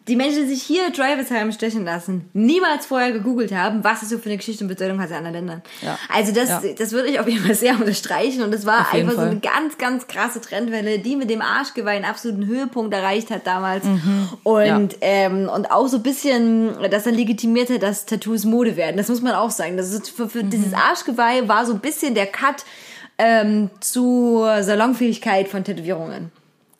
die 0.07 0.17
Menschen, 0.17 0.43
die 0.43 0.49
sich 0.53 0.63
hier 0.63 0.91
Tribals 0.91 1.31
haben 1.31 1.51
stechen 1.53 1.85
lassen, 1.85 2.29
niemals 2.33 2.85
vorher 2.87 3.13
gegoogelt 3.13 3.53
haben, 3.53 3.83
was 3.85 4.01
es 4.03 4.09
so 4.09 4.17
für 4.17 4.25
eine 4.29 4.37
Geschichte 4.37 4.65
und 4.65 4.67
Bedeutung 4.67 4.99
hat 5.01 5.09
in 5.11 5.15
anderen 5.15 5.35
Ländern. 5.35 5.61
Ja. 5.81 5.97
Also 6.13 6.33
das, 6.33 6.49
Ja. 6.49 6.61
das 6.77 6.91
würde 6.91 7.07
ich 7.07 7.19
auf 7.21 7.27
jeden 7.27 7.43
Fall 7.43 7.55
sehr 7.55 7.73
unterstreichen. 7.75 8.41
Und 8.43 8.53
das 8.53 8.65
war 8.65 8.93
einfach 8.93 9.13
so 9.13 9.17
Fall. 9.19 9.29
eine 9.29 9.39
ganz, 9.39 9.77
ganz 9.77 10.07
krasse 10.07 10.41
Trendwelle, 10.41 10.99
die 10.99 11.15
mit 11.15 11.29
dem 11.29 11.41
Arschgeweih 11.85 11.95
einen 11.95 12.05
absoluten 12.05 12.45
Höhepunkt 12.45 12.93
erreicht 12.93 13.29
hat 13.31 13.45
damals. 13.47 13.85
Und, 14.43 14.65
Ja. 14.65 14.81
ähm, 15.01 15.49
und 15.49 15.71
auch 15.71 15.87
so 15.87 15.97
ein 15.97 16.03
bisschen, 16.03 16.71
das 16.89 17.03
dann 17.03 17.13
legitimiert 17.13 17.69
hat, 17.69 17.83
dass 17.83 18.05
Tattoos 18.05 18.43
Mode 18.45 18.75
werden. 18.75 18.97
Das 18.97 19.07
muss 19.09 19.21
man 19.21 19.33
auch 19.33 19.51
sagen. 19.51 19.77
Das 19.77 19.91
ist 19.91 20.09
für, 20.09 20.27
für 20.29 20.43
dieses 20.43 20.73
Arschgeweih 20.73 21.47
war 21.47 21.65
so 21.65 21.73
ein 21.73 21.79
bisschen 21.79 22.15
der 22.15 22.25
Cut 22.27 22.65
ähm, 23.17 23.69
zur 23.79 24.63
Salonfähigkeit 24.63 25.47
von 25.47 25.63
Tätowierungen. 25.63 26.31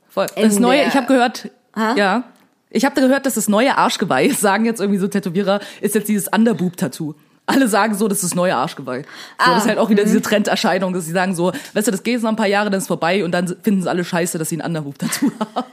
Voll. 0.10 0.28
In 0.36 0.44
Das 0.50 0.60
neue, 0.60 0.84
ich 0.86 0.96
habe 0.96 1.08
gehört, 1.08 1.50
Ha? 1.76 1.94
ja. 1.96 2.24
Ich 2.70 2.84
habe 2.84 3.00
gehört, 3.00 3.26
dass 3.26 3.36
das 3.36 3.48
neue 3.48 3.78
Arschgeweih, 3.78 4.30
sagen 4.38 4.66
jetzt 4.66 4.82
irgendwie 4.82 5.00
so 5.00 5.08
Tätowierer, 5.08 5.60
ist 5.82 5.96
jetzt 5.96 6.10
dieses 6.10 6.28
Underboob-Tattoo. 6.28 7.14
Alle 7.48 7.68
sagen 7.68 7.94
so, 7.96 8.08
das 8.08 8.20
ist 8.20 8.32
das 8.32 8.36
neue 8.36 8.56
Arschgeweih. 8.56 9.02
So, 9.04 9.08
Ah, 9.38 9.54
das 9.56 9.64
ist 9.64 9.70
halt 9.70 9.78
auch 9.80 9.90
wieder 9.90 10.04
diese 10.04 10.22
Trenderscheinung, 10.22 10.94
dass 10.94 11.06
sie 11.06 11.12
sagen 11.12 11.36
so, 11.36 11.52
weißt 11.74 11.88
du, 11.88 11.92
das 11.92 12.02
geht 12.04 12.14
jetzt 12.16 12.24
noch 12.24 12.32
ein 12.32 12.36
paar 12.36 12.48
Jahre, 12.48 12.70
dann 12.72 12.80
ist 12.80 12.88
vorbei 12.88 13.24
und 13.24 13.32
dann 13.32 13.48
finden 13.62 13.84
sie 13.84 13.90
alle 13.90 14.04
scheiße, 14.04 14.38
dass 14.40 14.50
sie 14.50 14.58
ein 14.58 14.66
Underboob-Tattoo 14.66 15.32
haben. 15.56 15.66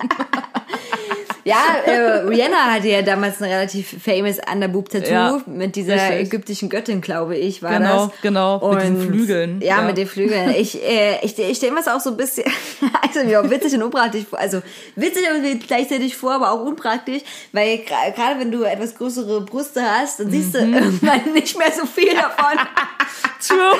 Ja, 1.44 1.56
äh, 1.85 1.97
Rihanna 2.27 2.56
hatte 2.74 2.89
ja 2.89 3.02
damals 3.02 3.43
ein 3.43 3.51
relativ 3.51 3.97
famous 4.02 4.36
Underboob-Tattoo 4.52 5.10
Ja, 5.10 5.40
mit 5.47 5.74
dieser 5.77 5.94
richtig. 5.94 6.20
ägyptischen 6.28 6.69
Göttin, 6.69 7.01
glaube 7.01 7.36
ich, 7.36 7.62
war 7.62 7.73
Genau, 7.78 8.06
das. 8.06 8.20
genau, 8.23 8.73
mit 8.73 8.82
diesen 8.82 9.01
Flügeln, 9.09 9.60
Ja, 9.60 9.78
ja. 9.78 9.82
mit 9.82 9.97
den 9.97 10.06
Flügeln. 10.06 10.51
Ich, 10.51 10.82
äh, 10.82 11.19
ich, 11.24 11.39
ich 11.39 11.56
stelle 11.56 11.73
mir 11.73 11.78
das 11.82 11.89
auch 11.89 12.01
so 12.01 12.10
ein 12.10 12.16
bisschen, 12.16 12.44
also 13.02 13.24
mir 13.27 13.40
auch 13.40 13.51
witzig 13.51 13.74
und 13.74 13.82
unpraktisch 13.82 14.24
vor. 14.28 14.39
Also 14.39 14.62
witzig 14.97 15.24
und 15.31 15.66
gleichzeitig 15.66 16.16
vor, 16.16 16.32
aber 16.35 16.52
auch 16.52 16.60
unpraktisch, 16.64 17.23
weil 17.52 17.78
gerade 17.78 18.39
wenn 18.39 18.51
du 18.52 18.62
etwas 18.62 18.94
größere 18.94 19.40
Brüste 19.43 19.82
hast, 19.82 20.20
dann 20.20 20.31
siehst 20.31 20.55
du 20.55 20.62
Mhm. 20.64 20.74
irgendwann 20.74 21.32
nicht 21.32 21.59
mehr 21.59 21.73
so 21.73 21.86
viel 21.86 22.14
davon. 22.14 22.59
True. 23.47 23.77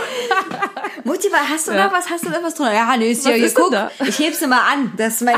Mutti, 1.05 1.29
hast 1.31 1.69
du 1.69 1.73
Ja. 1.73 1.85
noch 1.87 1.93
was? 1.93 2.11
Hast 2.11 2.25
du 2.25 2.31
noch 2.31 2.43
was 2.43 2.55
drunter? 2.55 2.75
Ja, 2.75 2.97
nee, 2.97 3.13
ist 3.13 3.25
Was 3.25 3.31
ja, 3.31 3.37
hier, 3.37 3.51
guck, 3.55 3.73
ich 4.09 4.19
heb's 4.19 4.41
dir 4.41 4.49
mal 4.49 4.61
an. 4.73 4.93
Das 4.97 5.15
ist 5.15 5.23
mein, 5.23 5.37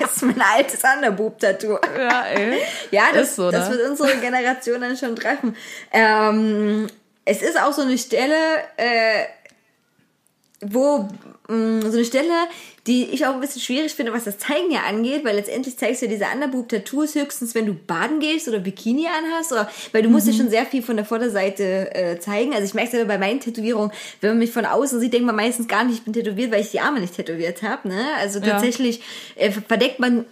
das 0.00 0.16
ist 0.16 0.22
mein 0.24 0.42
altes 0.56 0.80
Underboob-Tattoo. 0.82 1.59
Ja, 1.62 2.24
ey. 2.26 2.58
Ja, 2.90 3.04
das, 3.12 3.36
so, 3.36 3.50
das 3.50 3.68
ne? 3.70 3.76
wird 3.78 3.90
unsere 3.90 4.16
Generation 4.18 4.80
dann 4.80 4.96
schon 4.96 5.16
treffen. 5.16 5.56
Ähm, 5.92 6.86
es 7.24 7.42
ist 7.42 7.60
auch 7.60 7.72
so 7.72 7.82
eine 7.82 7.98
Stelle, 7.98 8.34
äh, 8.76 9.24
wo 10.62 11.08
mh, 11.48 11.90
so 11.90 11.96
eine 11.96 12.04
Stelle, 12.04 12.32
die 12.86 13.04
ich 13.10 13.24
auch 13.26 13.32
ein 13.34 13.40
bisschen 13.40 13.62
schwierig 13.62 13.94
finde, 13.94 14.12
was 14.12 14.24
das 14.24 14.38
Zeigen 14.38 14.70
ja 14.70 14.80
angeht, 14.88 15.24
weil 15.24 15.36
letztendlich 15.36 15.78
zeigst 15.78 16.02
du 16.02 16.06
ja 16.06 16.12
diese 16.12 16.26
Underboob-Tattoos 16.34 17.14
höchstens, 17.14 17.54
wenn 17.54 17.64
du 17.64 17.72
baden 17.72 18.20
gehst 18.20 18.46
oder 18.46 18.58
Bikini 18.58 19.06
anhast, 19.06 19.52
oder 19.52 19.70
weil 19.92 20.02
du 20.02 20.10
musst 20.10 20.26
Mhm. 20.26 20.32
ja 20.32 20.38
schon 20.38 20.50
sehr 20.50 20.66
viel 20.66 20.82
von 20.82 20.96
der 20.96 21.06
Vorderseite 21.06 21.94
äh, 21.94 22.18
zeigen. 22.20 22.52
Also 22.52 22.64
ich 22.66 22.74
merke 22.74 22.90
selber 22.90 23.06
bei 23.08 23.18
meinen 23.18 23.40
Tätowierungen, 23.40 23.90
wenn 24.20 24.30
man 24.30 24.38
mich 24.38 24.52
von 24.52 24.66
außen 24.66 25.00
sieht, 25.00 25.12
denkt 25.14 25.26
man 25.26 25.36
meistens 25.36 25.66
gar 25.66 25.84
nicht, 25.84 25.96
ich 25.98 26.04
bin 26.04 26.12
tätowiert, 26.12 26.52
weil 26.52 26.60
ich 26.60 26.70
die 26.72 26.80
Arme 26.80 27.00
nicht 27.00 27.16
tätowiert 27.16 27.62
habe. 27.62 27.88
Ne? 27.88 28.04
Also 28.18 28.38
Ja. 28.40 28.46
tatsächlich 28.52 29.00
äh, 29.36 29.50
verdeckt 29.50 29.98
man 29.98 30.26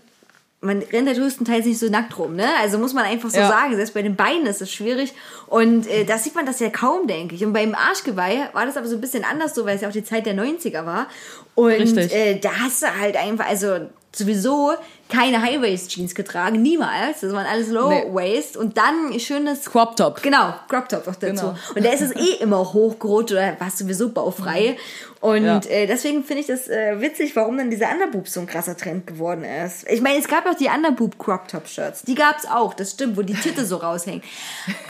man 0.61 0.81
rennt 0.83 1.07
ja 1.07 1.15
größtenteils 1.15 1.67
nicht 1.67 1.79
so 1.79 1.89
nackt 1.89 2.19
rum, 2.19 2.35
ne? 2.35 2.49
Also 2.61 2.79
muss 2.79 2.93
man 2.93 3.05
einfach 3.05 3.31
so 3.31 3.39
Ja. 3.39 3.49
sagen, 3.49 3.77
selbst 3.77 3.95
bei 3.95 4.03
den 4.03 4.17
Beinen 4.17 4.47
ist 4.47 4.61
es 4.61 4.73
schwierig. 4.73 5.13
Und 5.47 5.87
äh, 5.89 6.05
da 6.05 6.19
sieht 6.19 6.35
man 6.35 6.47
das 6.47 6.59
ja 6.59 6.69
kaum, 6.69 7.07
denke 7.07 7.37
ich. 7.37 7.45
Und 7.45 7.53
beim 7.53 7.75
Arschgeweih 7.77 8.49
war 8.53 8.67
das 8.67 8.77
aber 8.77 8.89
so 8.89 8.97
ein 8.97 9.01
bisschen 9.01 9.25
anders 9.25 9.55
so, 9.55 9.65
weil 9.67 9.77
es 9.77 9.83
ja 9.83 9.89
auch 9.89 9.93
die 9.93 10.03
Zeit 10.05 10.27
der 10.27 10.35
90er 10.35 10.85
war. 10.85 11.07
Und 11.55 11.71
Richtig. 11.71 12.13
äh, 12.13 12.39
da 12.41 12.51
hast 12.61 12.83
du 12.83 12.87
halt 12.99 13.17
einfach, 13.17 13.47
also 13.47 13.89
sowieso 14.15 14.73
keine 15.09 15.41
High-Waist-Jeans 15.43 16.15
getragen, 16.15 16.61
niemals. 16.61 17.21
Das 17.21 17.33
waren 17.33 17.47
alles 17.47 17.69
Low-Waist. 17.69 18.57
Und 18.57 18.77
dann 18.77 19.13
ein 19.13 19.21
schönes 19.21 19.65
Crop 19.67 19.97
Top. 19.97 20.23
Genau, 20.23 20.55
Crop 20.69 20.89
Top 20.89 21.07
noch 21.07 21.15
dazu. 21.17 21.35
Genau. 21.35 21.57
Und 21.75 21.85
da 21.85 21.93
ist 21.93 22.03
es 22.03 22.17
eh 22.17 22.43
immer 22.43 22.59
hochgerutscht 22.73 23.33
oder 23.33 23.57
war 23.61 23.71
sowieso 23.71 24.09
baufrei. 24.11 24.77
Und 25.21 25.45
Ja. 25.45 25.61
äh, 25.69 25.87
deswegen 25.87 26.23
finde 26.23 26.43
ich 26.43 26.47
das 26.47 26.69
äh, 26.69 27.01
witzig, 27.01 27.35
warum 27.35 27.59
dann 27.59 27.71
dieser 27.71 27.91
Underboob 27.91 28.29
so 28.29 28.41
ein 28.41 28.47
krasser 28.47 28.77
Trend 28.77 29.07
geworden 29.07 29.45
ist. 29.45 29.85
Ich 29.91 30.01
meine, 30.01 30.19
es 30.19 30.29
gab 30.29 30.47
auch 30.47 30.55
die 30.55 30.67
Underboob 30.69 31.19
Crop 31.19 31.49
Top 31.49 31.67
Shirts. 31.67 32.03
Die 32.03 32.15
gab's 32.15 32.47
auch, 32.47 32.73
das 32.75 32.93
stimmt, 32.93 33.17
wo 33.17 33.23
die 33.23 33.35
Titte 33.35 33.65
so 33.65 33.77
raushängt. 33.79 34.25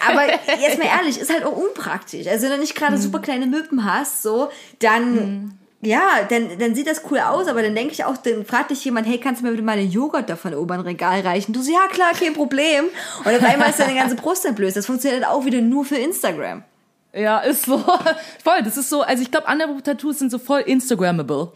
Aber 0.06 0.26
jetzt 0.60 0.78
mal 0.78 0.86
ehrlich, 0.86 1.18
ist 1.18 1.32
halt 1.32 1.44
auch 1.44 1.56
unpraktisch. 1.56 2.26
Also 2.26 2.44
wenn 2.44 2.52
du 2.52 2.58
nicht 2.58 2.74
gerade 2.74 2.98
super 2.98 3.20
kleine 3.20 3.46
Möppen 3.46 3.84
hast, 3.84 4.22
so, 4.22 4.50
dann... 4.80 5.58
Ja, 5.80 6.26
dann, 6.28 6.58
dann 6.58 6.74
sieht 6.74 6.88
das 6.88 7.02
cool 7.08 7.20
aus, 7.20 7.46
aber 7.46 7.62
dann 7.62 7.72
denke 7.76 7.92
ich 7.92 8.04
auch, 8.04 8.16
dann 8.16 8.44
fragt 8.44 8.72
dich 8.72 8.84
jemand, 8.84 9.06
hey, 9.06 9.18
kannst 9.18 9.40
du 9.40 9.44
mir 9.44 9.52
bitte 9.52 9.62
mal 9.62 9.76
den 9.76 9.88
Joghurt 9.92 10.28
da 10.28 10.34
von 10.34 10.50
dem 10.50 10.58
oberen 10.58 10.80
Regal 10.80 11.20
reichen? 11.20 11.52
Du 11.52 11.62
so, 11.62 11.70
ja 11.70 11.86
klar, 11.88 12.10
kein 12.18 12.34
Problem. 12.34 12.86
Und 13.24 13.32
auf 13.36 13.44
einmal 13.44 13.70
ist 13.70 13.78
deine 13.78 13.94
ganze 13.94 14.16
Brust 14.16 14.44
entblößt. 14.44 14.76
Das 14.76 14.86
funktioniert 14.86 15.24
auch 15.24 15.44
wieder 15.44 15.60
nur 15.60 15.84
für 15.84 15.94
Instagram. 15.94 16.64
Ja, 17.12 17.38
ist 17.40 17.66
so. 17.66 17.78
Voll, 18.44 18.62
das 18.64 18.76
ist 18.76 18.90
so, 18.90 19.02
also 19.02 19.22
ich 19.22 19.30
glaube, 19.30 19.46
Underboob-Tattoos 19.50 20.18
sind 20.18 20.30
so 20.30 20.38
voll 20.38 20.60
Instagrammable. 20.60 21.52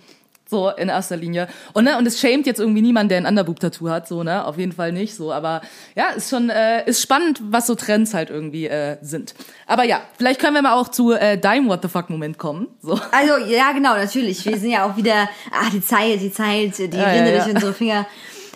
So, 0.48 0.68
in 0.68 0.90
erster 0.90 1.16
Linie. 1.16 1.48
Und, 1.72 1.84
ne, 1.84 1.96
und 1.96 2.06
es 2.06 2.20
schämt 2.20 2.44
jetzt 2.44 2.60
irgendwie 2.60 2.82
niemand, 2.82 3.10
der 3.10 3.16
ein 3.16 3.24
Underboob-Tattoo 3.24 3.88
hat, 3.88 4.06
so, 4.06 4.22
ne, 4.22 4.44
auf 4.44 4.58
jeden 4.58 4.72
Fall 4.72 4.92
nicht, 4.92 5.14
so, 5.14 5.32
aber, 5.32 5.62
ja, 5.94 6.10
ist 6.10 6.28
schon, 6.28 6.50
äh, 6.50 6.84
ist 6.86 7.00
spannend, 7.00 7.40
was 7.42 7.66
so 7.66 7.74
Trends 7.74 8.12
halt 8.12 8.28
irgendwie, 8.28 8.66
äh, 8.66 8.98
sind. 9.00 9.34
Aber 9.66 9.84
ja, 9.84 10.02
vielleicht 10.18 10.40
können 10.40 10.54
wir 10.54 10.60
mal 10.60 10.74
auch 10.74 10.88
zu, 10.88 11.12
äh, 11.12 11.38
deinem 11.38 11.68
What 11.68 11.80
the 11.80 11.88
fuck 11.88 12.10
Moment 12.10 12.36
kommen, 12.36 12.68
so. 12.82 13.00
Also, 13.12 13.38
ja, 13.46 13.72
genau, 13.72 13.94
natürlich. 13.94 14.44
Wir 14.44 14.58
sind 14.58 14.70
ja 14.70 14.84
auch 14.84 14.94
wieder, 14.98 15.26
ah, 15.52 15.70
die 15.72 15.80
Zeit, 15.80 16.20
die 16.20 16.30
Zeit, 16.32 16.76
die 16.76 16.98
Ja, 16.98 17.06
Rinde 17.06 17.30
ja, 17.30 17.36
ja. 17.36 17.44
durch 17.44 17.54
unsere 17.54 17.72
Finger. 17.72 18.06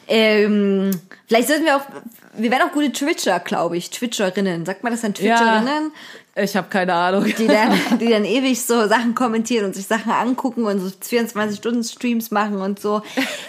Ähm, 0.06 0.90
vielleicht 1.26 1.48
sollten 1.48 1.64
wir 1.64 1.76
auch, 1.76 1.86
wir 2.34 2.50
werden 2.50 2.68
auch 2.68 2.72
gute 2.72 2.92
Twitcher, 2.92 3.40
glaube 3.40 3.78
ich, 3.78 3.88
Twitcherinnen. 3.88 4.66
Sagt 4.66 4.82
man 4.82 4.92
das 4.92 5.00
dann 5.00 5.14
Twitcherinnen? 5.14 5.92
Ich 6.38 6.54
habe 6.54 6.68
keine 6.68 6.92
Ahnung. 6.92 7.24
Die 7.24 7.46
dann, 7.46 7.72
die 7.98 8.10
dann 8.10 8.26
ewig 8.26 8.60
so 8.62 8.86
Sachen 8.88 9.14
kommentieren 9.14 9.64
und 9.64 9.74
sich 9.74 9.86
Sachen 9.86 10.12
angucken 10.12 10.66
und 10.66 10.80
so 10.80 10.88
24-Stunden-Streams 10.88 12.30
machen 12.30 12.58
und 12.58 12.78
so. 12.78 13.00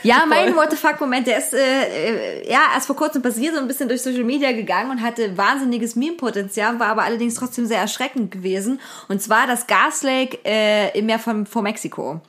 Ja, 0.03 0.23
mein 0.29 0.55
What 0.55 0.71
the 0.71 0.77
fuck-Moment, 0.77 1.27
der 1.27 1.39
ist 1.39 1.53
äh, 1.53 1.57
äh, 1.57 2.49
ja 2.49 2.59
erst 2.73 2.87
vor 2.87 2.95
kurzem 2.95 3.21
passiert, 3.21 3.55
so 3.55 3.59
ein 3.59 3.67
bisschen 3.67 3.89
durch 3.89 4.01
Social 4.01 4.23
Media 4.23 4.53
gegangen 4.53 4.89
und 4.91 5.01
hatte 5.01 5.37
wahnsinniges 5.37 5.97
Meme-Potenzial, 5.97 6.79
war 6.79 6.87
aber 6.87 7.03
allerdings 7.03 7.35
trotzdem 7.35 7.65
sehr 7.65 7.79
erschreckend 7.79 8.31
gewesen. 8.31 8.79
Und 9.09 9.21
zwar 9.21 9.47
das 9.47 9.67
Gaslake 9.67 10.39
äh, 10.45 10.97
im 10.97 11.07
Meer 11.07 11.19
von 11.19 11.45
vor 11.45 11.63
Mexiko 11.63 12.21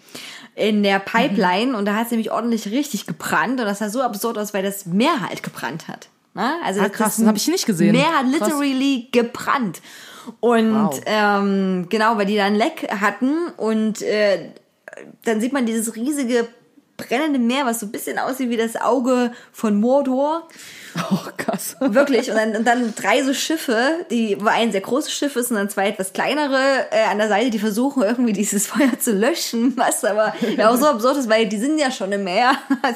in 0.57 0.83
der 0.83 0.99
Pipeline 0.99 1.77
und 1.77 1.85
da 1.85 1.95
hat 1.95 2.07
es 2.07 2.11
nämlich 2.11 2.33
ordentlich 2.33 2.67
richtig 2.67 3.07
gebrannt 3.07 3.61
und 3.61 3.67
das 3.67 3.79
sah 3.79 3.91
so 3.91 4.03
absurd 4.03 4.39
aus, 4.39 4.53
weil 4.53 4.65
das 4.65 4.87
Meer 4.87 5.21
halt 5.21 5.45
gebrannt 5.45 5.87
hat. 5.87 6.09
Ne? 6.35 6.53
Also 6.65 6.81
Ah, 6.81 6.89
krass, 6.89 7.17
das 7.17 7.27
hab 7.27 7.37
ich 7.37 7.47
nicht 7.47 7.65
gesehen. 7.65 7.93
Meer 7.93 8.13
hat 8.13 8.27
Krass. 8.33 8.49
literally 8.49 9.09
gebrannt. 9.13 9.81
Und 10.41 10.75
Wow. 10.75 11.01
ähm, 11.07 11.87
genau, 11.89 12.17
weil 12.17 12.27
die 12.27 12.37
da 12.37 12.45
ein 12.45 12.55
Leck 12.55 12.89
hatten 13.01 13.49
und 13.57 14.03
äh, 14.03 14.51
dann 15.25 15.41
sieht 15.41 15.53
man 15.53 15.67
dieses 15.67 15.95
riesige 15.95 16.49
brennende 16.97 17.39
Meer, 17.39 17.65
was 17.65 17.81
so 17.81 17.87
ein 17.87 17.93
bisschen 17.93 18.19
aussieht 18.19 18.51
wie 18.51 18.57
das 18.57 18.77
Auge 18.77 19.33
von 19.53 19.79
Mordor. 19.79 20.49
Oh 21.11 21.19
krass. 21.37 21.77
Wirklich. 21.81 22.31
Und 22.31 22.37
dann, 22.37 22.57
und 22.57 22.67
dann 22.67 22.95
drei 22.95 23.23
so 23.23 23.33
Schiffe, 23.33 24.05
die, 24.11 24.37
wo 24.41 24.47
ein 24.47 24.73
sehr 24.73 24.81
großes 24.81 25.13
Schiff 25.13 25.37
ist 25.37 25.51
und 25.51 25.57
dann 25.57 25.71
zwei 25.71 25.89
etwas 25.89 26.13
kleinere 26.13 26.87
äh, 26.91 27.05
an 27.11 27.19
der 27.19 27.29
Seite, 27.29 27.51
die 27.51 27.59
versuchen 27.59 28.03
irgendwie 28.03 28.33
dieses 28.33 28.67
Feuer 28.69 28.99
zu 28.99 29.13
löschen, 29.13 29.75
was 29.77 30.05
aber 30.05 30.35
ja 30.57 30.71
auch 30.71 30.77
so 30.77 30.87
absurd 30.87 31.17
ist, 31.17 31.29
weil 31.29 31.47
die 31.47 31.59
sind 31.59 31.79
ja 31.79 31.91
schon 31.91 32.13
im 32.13 32.25
Meer. 32.25 32.53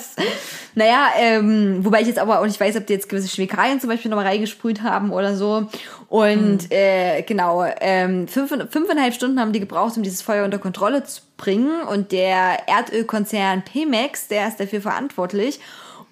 Naja, 0.75 1.09
ähm, 1.19 1.85
wobei 1.85 2.01
ich 2.01 2.07
jetzt 2.07 2.19
aber 2.19 2.41
auch 2.41 2.47
nicht 2.47 2.59
weiß, 2.59 2.77
ob 2.77 2.87
die 2.87 2.95
jetzt 2.95 3.09
gewisse 3.09 3.29
Schwägereien 3.29 3.79
zum 3.79 3.91
Beispiel 3.91 4.11
nochmal 4.11 4.27
reingesprüht 4.27 4.83
haben 4.83 5.13
oder 5.13 5.37
so. 5.37 5.67
Und 6.09 6.73
äh, 6.73 7.23
genau, 7.23 7.67
ähm, 7.81 8.27
fünf, 8.27 8.51
fünfeinhalb 8.71 9.13
Stunden 9.13 9.39
haben 9.39 9.53
die 9.53 9.61
gebraucht, 9.61 9.97
um 9.99 10.03
dieses 10.03 10.23
Feuer 10.23 10.45
unter 10.45 10.59
Kontrolle 10.59 11.05
zu 11.05 11.21
bringen. 11.37 11.83
Und 11.83 12.13
der 12.13 12.69
Erdölkonzern 12.69 13.63
Pemex, 13.63 14.29
der 14.29 14.49
ist 14.49 14.61
dafür 14.61 14.81
verantwortlich. 14.81 15.61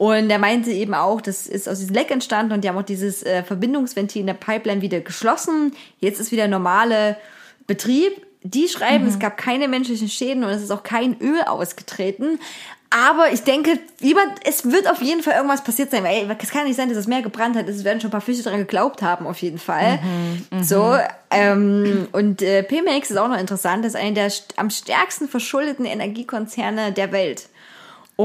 Und 0.01 0.31
er 0.31 0.39
meinte 0.39 0.71
eben 0.71 0.95
auch, 0.95 1.21
das 1.21 1.47
ist 1.47 1.69
aus 1.69 1.79
diesem 1.79 1.95
Leck 1.95 2.11
entstanden 2.11 2.55
und 2.55 2.65
die 2.65 2.71
haben 2.71 2.79
auch 2.79 2.83
dieses 2.83 3.23
äh, 3.23 3.43
Verbindungsventil 3.43 4.21
in 4.21 4.29
der 4.29 4.33
Pipeline 4.33 4.81
wieder 4.81 5.01
geschlossen. 5.01 5.75
Jetzt 5.99 6.19
ist 6.19 6.33
wieder 6.33 6.49
normale 6.49 7.19
Betrieb. 7.67 8.13
Die 8.43 8.67
schreiben, 8.69 9.07
es 9.07 9.19
gab 9.19 9.37
keine 9.37 9.69
menschlichen 9.69 10.09
Schäden 10.09 10.43
und 10.43 10.49
es 10.49 10.63
ist 10.63 10.71
auch 10.71 10.85
kein 10.85 11.21
Öl 11.21 11.43
ausgetreten. 11.43 12.39
Aber 12.89 13.31
ich 13.31 13.43
denke, 13.43 13.79
lieber, 13.99 14.23
es 14.43 14.73
wird 14.73 14.91
auf 14.91 15.03
jeden 15.03 15.23
Fall 15.23 15.35
irgendwas 15.35 15.63
passiert 15.63 15.91
sein, 15.91 16.03
weil 16.03 16.15
ey, 16.15 16.37
es 16.43 16.51
kann 16.51 16.65
nicht 16.65 16.77
sein, 16.77 16.89
dass 16.89 16.97
das 16.97 17.07
Meer 17.07 17.21
gebrannt 17.21 17.55
hat. 17.55 17.69
Es 17.69 17.85
werden 17.85 18.01
schon 18.01 18.09
ein 18.09 18.13
paar 18.13 18.23
Fische 18.23 18.43
dran 18.43 18.57
geglaubt 18.57 19.03
haben, 19.03 19.27
auf 19.27 19.37
jeden 19.43 19.59
Fall. 19.59 19.99
so, 20.63 20.97
ähm, 21.31 22.09
und 22.13 22.41
äh, 22.41 22.63
Pemex 22.63 23.11
ist 23.11 23.19
auch 23.19 23.29
noch 23.29 23.39
interessant, 23.39 23.85
das 23.85 23.93
ist 23.93 24.01
einer 24.01 24.15
der 24.15 24.33
am 24.57 24.71
stärksten 24.71 25.29
verschuldeten 25.29 25.85
Energiekonzerne 25.85 26.93
der 26.93 27.13
Welt. 27.13 27.50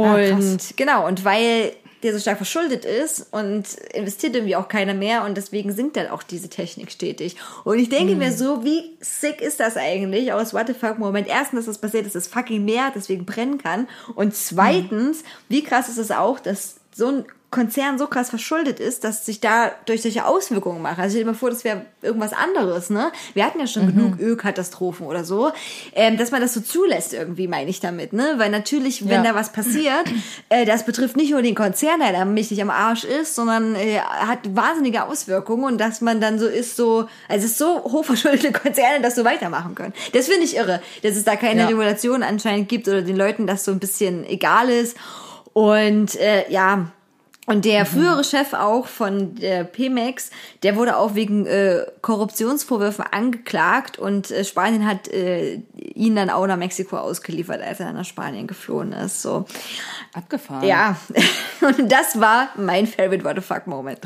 Und 0.03 0.77
genau, 0.77 1.07
und 1.07 1.23
weil 1.23 1.73
der 2.03 2.13
so 2.13 2.19
stark 2.19 2.37
verschuldet 2.37 2.85
ist 2.85 3.27
und 3.31 3.63
investiert 3.93 4.35
irgendwie 4.35 4.55
auch 4.55 4.67
keiner 4.67 4.93
mehr 4.93 5.23
und 5.23 5.35
deswegen 5.35 5.71
sinkt 5.71 5.97
dann 5.97 6.07
auch 6.07 6.21
diese 6.21 6.49
Technik 6.49 6.91
stetig. 6.91 7.35
Und 7.63 7.79
ich 7.79 7.89
denke 7.89 8.15
mir 8.15 8.31
so, 8.31 8.63
wie 8.63 8.95
sick 8.99 9.41
ist 9.41 9.59
das 9.59 9.75
eigentlich? 9.75 10.31
Aus 10.31 10.53
What 10.53 10.67
the 10.67 10.73
fuck 10.73 10.99
Moment? 10.99 11.27
Erstens, 11.27 11.65
dass 11.65 11.65
das 11.65 11.77
passiert, 11.79 12.05
dass 12.05 12.13
das 12.13 12.27
fucking 12.27 12.63
Meer 12.63 12.91
deswegen 12.93 13.25
brennen 13.25 13.57
kann. 13.57 13.87
Und 14.13 14.35
zweitens, 14.35 15.23
wie 15.49 15.63
krass 15.63 15.89
ist 15.89 15.97
es 15.97 16.11
auch, 16.11 16.39
dass 16.39 16.75
so 16.93 17.07
ein 17.07 17.25
Konzern 17.55 17.97
so 17.97 18.07
krass 18.07 18.29
verschuldet 18.29 18.79
ist, 18.79 19.03
dass 19.05 19.25
sich 19.25 19.39
da 19.39 19.71
durch 19.85 20.01
solche 20.01 20.25
Auswirkungen 20.25 20.81
macht. 20.81 20.99
Also 20.99 21.11
stell 21.13 21.23
dir 21.23 21.31
mal 21.31 21.37
vor, 21.37 21.49
das 21.49 21.63
wäre 21.63 21.81
irgendwas 22.01 22.33
anderes, 22.33 22.89
ne? 22.89 23.11
Wir 23.33 23.45
hatten 23.45 23.59
ja 23.59 23.65
schon 23.67 23.87
genug 23.87 24.19
Ölkatastrophen 24.19 25.07
oder 25.07 25.23
so, 25.23 25.51
ähm, 25.93 26.17
dass 26.17 26.31
man 26.31 26.41
das 26.41 26.53
so 26.53 26.59
zulässt 26.61 27.13
irgendwie, 27.13 27.47
meine 27.47 27.69
ich 27.69 27.79
damit, 27.79 28.13
ne? 28.13 28.33
Weil 28.37 28.49
natürlich, 28.51 29.03
wenn 29.09 29.23
Ja. 29.23 29.31
da 29.31 29.35
was 29.35 29.51
passiert, 29.53 30.05
äh, 30.49 30.65
das 30.65 30.85
betrifft 30.85 31.15
nicht 31.15 31.31
nur 31.31 31.41
den 31.41 31.55
Konzern, 31.55 32.01
der 32.01 32.11
da 32.11 32.25
mächtig 32.25 32.61
am 32.61 32.69
Arsch 32.69 33.05
ist, 33.05 33.33
sondern 33.35 33.75
äh, 33.75 33.99
hat 33.99 34.39
wahnsinnige 34.55 35.05
Auswirkungen 35.05 35.63
und 35.63 35.77
dass 35.79 36.01
man 36.01 36.19
dann 36.21 36.37
so 36.37 36.47
ist, 36.47 36.75
so, 36.75 37.07
also 37.29 37.45
es 37.45 37.51
ist 37.51 37.57
so 37.57 37.83
hochverschuldete 37.83 38.51
Konzerne, 38.51 39.01
das 39.01 39.15
so 39.15 39.23
weitermachen 39.23 39.73
können. 39.75 39.93
Das 40.13 40.27
finde 40.27 40.43
ich 40.43 40.55
irre, 40.57 40.81
dass 41.03 41.15
es 41.15 41.23
da 41.23 41.35
keine 41.37 41.61
Ja. 41.61 41.67
Regulation 41.67 42.21
anscheinend 42.21 42.67
gibt 42.67 42.87
oder 42.89 43.01
den 43.01 43.15
Leuten 43.15 43.47
das 43.47 43.63
so 43.63 43.71
ein 43.71 43.79
bisschen 43.79 44.25
egal 44.25 44.69
ist. 44.69 44.97
Und 45.53 46.15
äh, 46.19 46.51
ja, 46.51 46.87
und 47.45 47.65
der 47.65 47.85
frühere 47.85 48.23
Chef 48.23 48.53
auch 48.53 48.87
von 48.87 49.35
der 49.35 49.63
Pemex, 49.63 50.31
der 50.63 50.75
wurde 50.75 50.97
auch 50.97 51.13
wegen 51.13 51.45
äh, 51.45 51.85
Korruptionsvorwürfen 52.01 53.05
angeklagt 53.11 53.99
und 53.99 54.31
äh, 54.31 54.43
Spanien 54.43 54.85
hat 54.85 55.07
äh, 55.09 55.61
ihn 55.75 56.15
dann 56.15 56.31
auch 56.31 56.47
nach 56.47 56.57
Mexiko 56.57 56.97
ausgeliefert, 56.97 57.61
als 57.61 57.79
er 57.79 57.93
nach 57.93 58.05
Spanien 58.05 58.47
geflohen 58.47 58.93
ist. 58.93 59.21
So, 59.21 59.45
Abgefahren. 60.13 60.67
ja, 60.67 60.97
und 61.61 61.91
das 61.91 62.19
war 62.19 62.49
mein 62.55 62.87
favorite 62.87 63.23
What 63.23 63.35
the 63.35 63.41
fuck 63.41 63.67
Moment. 63.67 63.99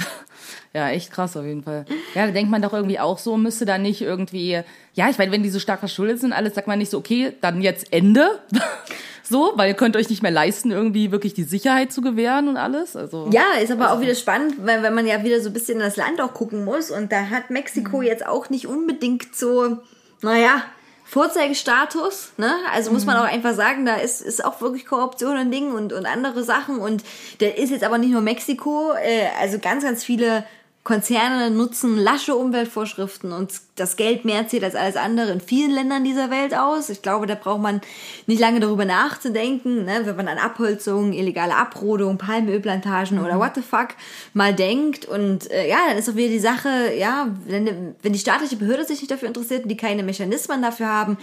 Ja, 0.74 0.90
echt 0.90 1.12
krass 1.12 1.36
auf 1.36 1.46
jeden 1.46 1.64
Fall. 1.64 1.86
Ja, 2.14 2.28
da 2.28 2.32
denkt 2.32 2.52
man 2.52 2.62
doch 2.62 2.74
irgendwie 2.74 3.00
auch 3.00 3.18
so, 3.18 3.38
müsste 3.38 3.66
da 3.66 3.78
nicht 3.78 4.02
irgendwie, 4.02 4.62
ja, 4.94 5.10
ich 5.10 5.18
meine, 5.18 5.32
wenn 5.32 5.42
die 5.42 5.50
so 5.50 5.60
stark 5.60 5.80
verschuldet 5.80 6.20
sind, 6.20 6.32
alles 6.32 6.56
sagt 6.56 6.68
man 6.68 6.78
nicht 6.78 6.92
so, 6.92 7.00
okay, 7.00 7.34
dann 7.42 7.62
jetzt 7.62 7.92
Ende. 7.92 8.40
so, 9.30 9.54
weil 9.56 9.70
ihr 9.70 9.76
könnt 9.76 9.96
euch 9.96 10.10
nicht 10.10 10.22
mehr 10.24 10.32
leisten, 10.32 10.72
irgendwie 10.72 11.12
wirklich 11.12 11.34
die 11.34 11.44
Sicherheit 11.44 11.92
zu 11.92 12.02
gewähren 12.02 12.48
und 12.48 12.58
alles. 12.58 12.96
Also 12.96 13.30
Ja, 13.32 13.60
ist 13.62 13.72
aber 13.72 13.94
auch 13.94 14.02
wieder 14.02 14.16
spannend, 14.16 14.56
weil 14.66 14.84
wenn 14.84 14.94
man 14.94 15.06
ja 15.06 15.24
wieder 15.24 15.40
so 15.40 15.50
ein 15.50 15.54
bisschen 15.54 15.76
in 15.76 15.82
das 15.86 15.96
Land 15.96 16.20
auch 16.20 16.34
gucken 16.34 16.66
muss 16.66 16.92
und 16.92 17.12
da 17.12 17.30
hat 17.30 17.50
Mexiko 17.50 18.02
jetzt 18.02 18.26
auch 18.26 18.50
nicht 18.50 18.68
unbedingt 18.68 19.36
so, 19.36 19.78
naja, 20.22 20.64
Vorzeigestatus, 21.06 22.34
ne? 22.38 22.54
Also 22.72 22.92
muss 22.92 23.08
man 23.08 23.18
auch 23.18 23.24
einfach 23.24 23.56
sagen, 23.56 23.84
da 23.84 23.96
ist, 23.96 24.22
ist 24.22 24.46
auch 24.46 24.62
wirklich 24.62 24.86
Korruption 24.86 25.38
und 25.38 25.50
Ding 25.50 25.72
und, 25.72 25.92
und 25.92 26.06
andere 26.06 26.44
Sachen 26.44 26.78
und 26.78 27.04
der 27.40 27.58
ist 27.58 27.72
jetzt 27.72 27.84
aber 27.84 27.98
nicht 27.98 28.12
nur 28.12 28.22
Mexiko, 28.22 28.94
äh, 28.94 29.28
also 29.42 29.58
ganz, 29.58 29.84
ganz 29.84 30.04
viele 30.04 30.44
Konzerne 30.84 31.52
nutzen 31.52 31.98
lasche 31.98 32.36
Umweltvorschriften 32.36 33.32
und 33.32 33.52
das 33.76 33.96
Geld 33.96 34.26
mehr 34.26 34.48
zählt 34.48 34.64
als 34.64 34.76
alles 34.76 34.96
andere 34.96 35.32
in 35.32 35.42
vielen 35.42 35.72
Ländern 35.72 36.04
dieser 36.04 36.32
Welt 36.32 36.56
aus. 36.56 36.90
Ich 36.90 37.02
glaube, 37.02 37.28
da 37.28 37.36
braucht 37.36 37.62
man 37.62 37.82
nicht 38.28 38.40
lange 38.40 38.60
darüber 38.60 38.86
nachzudenken, 38.86 39.86
ne? 39.86 40.02
wenn 40.06 40.16
man 40.16 40.28
an 40.28 40.38
Abholzung, 40.38 41.14
illegale 41.14 41.56
Abrodung, 41.56 42.18
Palmölplantagen 42.18 43.20
oder 43.20 43.38
what 43.38 43.56
the 43.56 43.62
fuck 43.62 43.90
mal 44.34 44.56
denkt. 44.56 45.06
Und 45.06 45.52
äh, 45.52 45.70
ja, 45.70 45.78
dann 45.90 45.98
ist 45.98 46.10
auch 46.10 46.16
wieder 46.16 46.30
die 46.30 46.40
Sache, 46.40 46.94
ja, 46.98 47.28
wenn, 47.46 47.96
wenn 48.02 48.14
die 48.14 48.20
staatliche 48.20 48.56
Behörde 48.56 48.86
sich 48.86 49.02
nicht 49.02 49.12
dafür 49.12 49.28
interessiert 49.28 49.64
und 49.64 49.70
die 49.70 49.78
keine 49.78 50.02
Mechanismen 50.02 50.62
dafür 50.62 50.88
haben, 50.88 51.18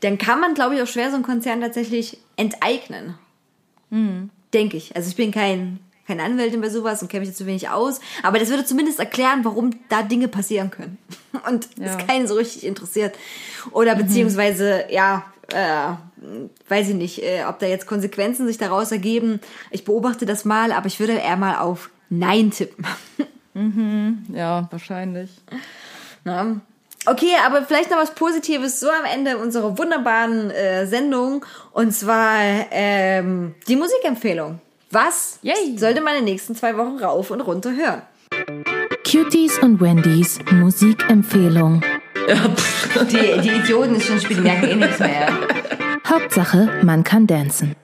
dann 0.00 0.18
kann 0.18 0.40
man, 0.40 0.54
glaube 0.54 0.74
ich, 0.74 0.82
auch 0.82 0.86
schwer 0.86 1.08
so 1.10 1.14
einen 1.14 1.24
Konzern 1.24 1.60
tatsächlich 1.60 2.18
enteignen. 2.36 3.14
Denke 4.52 4.76
ich. 4.76 4.94
Also 4.94 5.08
ich 5.08 5.16
bin 5.16 5.30
kein, 5.30 5.78
keine 6.06 6.22
Anwältin 6.22 6.60
bei 6.60 6.70
sowas 6.70 7.02
und 7.02 7.08
kenne 7.08 7.20
mich 7.20 7.30
jetzt 7.30 7.38
zu 7.38 7.46
wenig 7.46 7.68
aus. 7.68 8.00
Aber 8.22 8.38
das 8.38 8.48
würde 8.48 8.64
zumindest 8.64 8.98
erklären, 8.98 9.44
warum 9.44 9.70
da 9.88 10.02
Dinge 10.02 10.28
passieren 10.28 10.70
können. 10.70 10.98
Und 11.48 11.68
es 11.78 11.98
keinen 12.06 12.26
so 12.26 12.34
richtig 12.34 12.64
interessiert. 12.64 13.14
Oder 13.72 13.94
beziehungsweise, 13.94 14.84
ja, 14.90 15.24
äh, 15.52 15.92
weiß 16.68 16.88
ich 16.88 16.94
nicht, 16.94 17.22
äh, 17.22 17.44
ob 17.46 17.58
da 17.58 17.66
jetzt 17.66 17.86
Konsequenzen 17.86 18.46
sich 18.46 18.58
daraus 18.58 18.90
ergeben. 18.90 19.40
Ich 19.70 19.84
beobachte 19.84 20.26
das 20.26 20.44
mal, 20.44 20.72
aber 20.72 20.86
ich 20.86 20.98
würde 20.98 21.12
eher 21.12 21.36
mal 21.36 21.58
auf 21.58 21.90
Nein 22.08 22.50
tippen. 22.50 22.86
ja, 24.32 24.66
wahrscheinlich. 24.70 25.30
Ne? 26.24 26.60
Okay, 27.04 27.32
aber 27.44 27.62
vielleicht 27.62 27.90
noch 27.90 27.98
was 27.98 28.14
Positives 28.14 28.80
so 28.80 28.88
am 28.90 29.04
Ende 29.04 29.38
unserer 29.38 29.78
wunderbaren 29.78 30.50
äh, 30.50 30.86
Sendung. 30.86 31.44
Und 31.72 31.92
zwar 31.92 32.38
ähm, 32.72 33.54
die 33.68 33.76
Musikempfehlung. 33.76 34.60
Was 34.90 35.40
Yay. 35.42 35.76
sollte 35.76 36.00
man 36.00 36.14
in 36.14 36.20
den 36.20 36.32
nächsten 36.32 36.54
zwei 36.54 36.76
Wochen 36.76 36.98
rauf 36.98 37.30
und 37.30 37.40
runter 37.40 37.72
hören? 37.74 38.02
Cuties 39.04 39.58
und 39.58 39.80
Wendys 39.80 40.38
Musikempfehlung. 40.52 41.82
Die, 43.10 43.40
die 43.40 43.50
Idioten 43.50 43.96
ist 43.96 44.06
schon 44.06 44.20
spät, 44.20 44.36
die 44.38 44.42
merken 44.42 44.68
eh 44.68 44.76
nichts 44.76 44.98
mehr. 44.98 45.28
Hauptsache, 46.06 46.80
man 46.82 47.04
kann 47.04 47.26
dancen. 47.26 47.74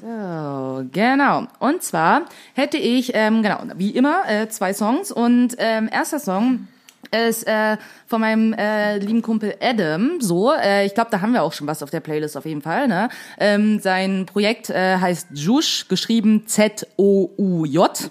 So, 0.00 0.84
genau. 0.92 1.46
Und 1.58 1.82
zwar 1.82 2.22
hätte 2.54 2.76
ich, 2.76 3.12
ähm, 3.14 3.42
genau, 3.42 3.62
wie 3.76 3.90
immer, 3.90 4.28
äh, 4.28 4.48
zwei 4.48 4.72
Songs. 4.72 5.12
Und 5.12 5.56
ähm, 5.58 5.88
erster 5.92 6.18
Song 6.18 6.68
ist 7.10 7.46
äh, 7.46 7.76
von 8.06 8.20
meinem 8.20 8.52
äh, 8.52 8.98
lieben 8.98 9.22
Kumpel 9.22 9.54
Adam. 9.60 10.20
So, 10.20 10.52
äh, 10.52 10.86
ich 10.86 10.94
glaube, 10.94 11.10
da 11.10 11.20
haben 11.20 11.32
wir 11.32 11.42
auch 11.42 11.52
schon 11.52 11.66
was 11.66 11.82
auf 11.82 11.90
der 11.90 12.00
Playlist 12.00 12.36
auf 12.36 12.46
jeden 12.46 12.62
Fall. 12.62 12.88
Ne? 12.88 13.08
Ähm, 13.38 13.80
sein 13.80 14.26
Projekt 14.26 14.70
äh, 14.70 14.96
heißt 14.96 15.28
Jush, 15.34 15.88
geschrieben 15.88 16.46
Z-O-U-J. 16.46 18.10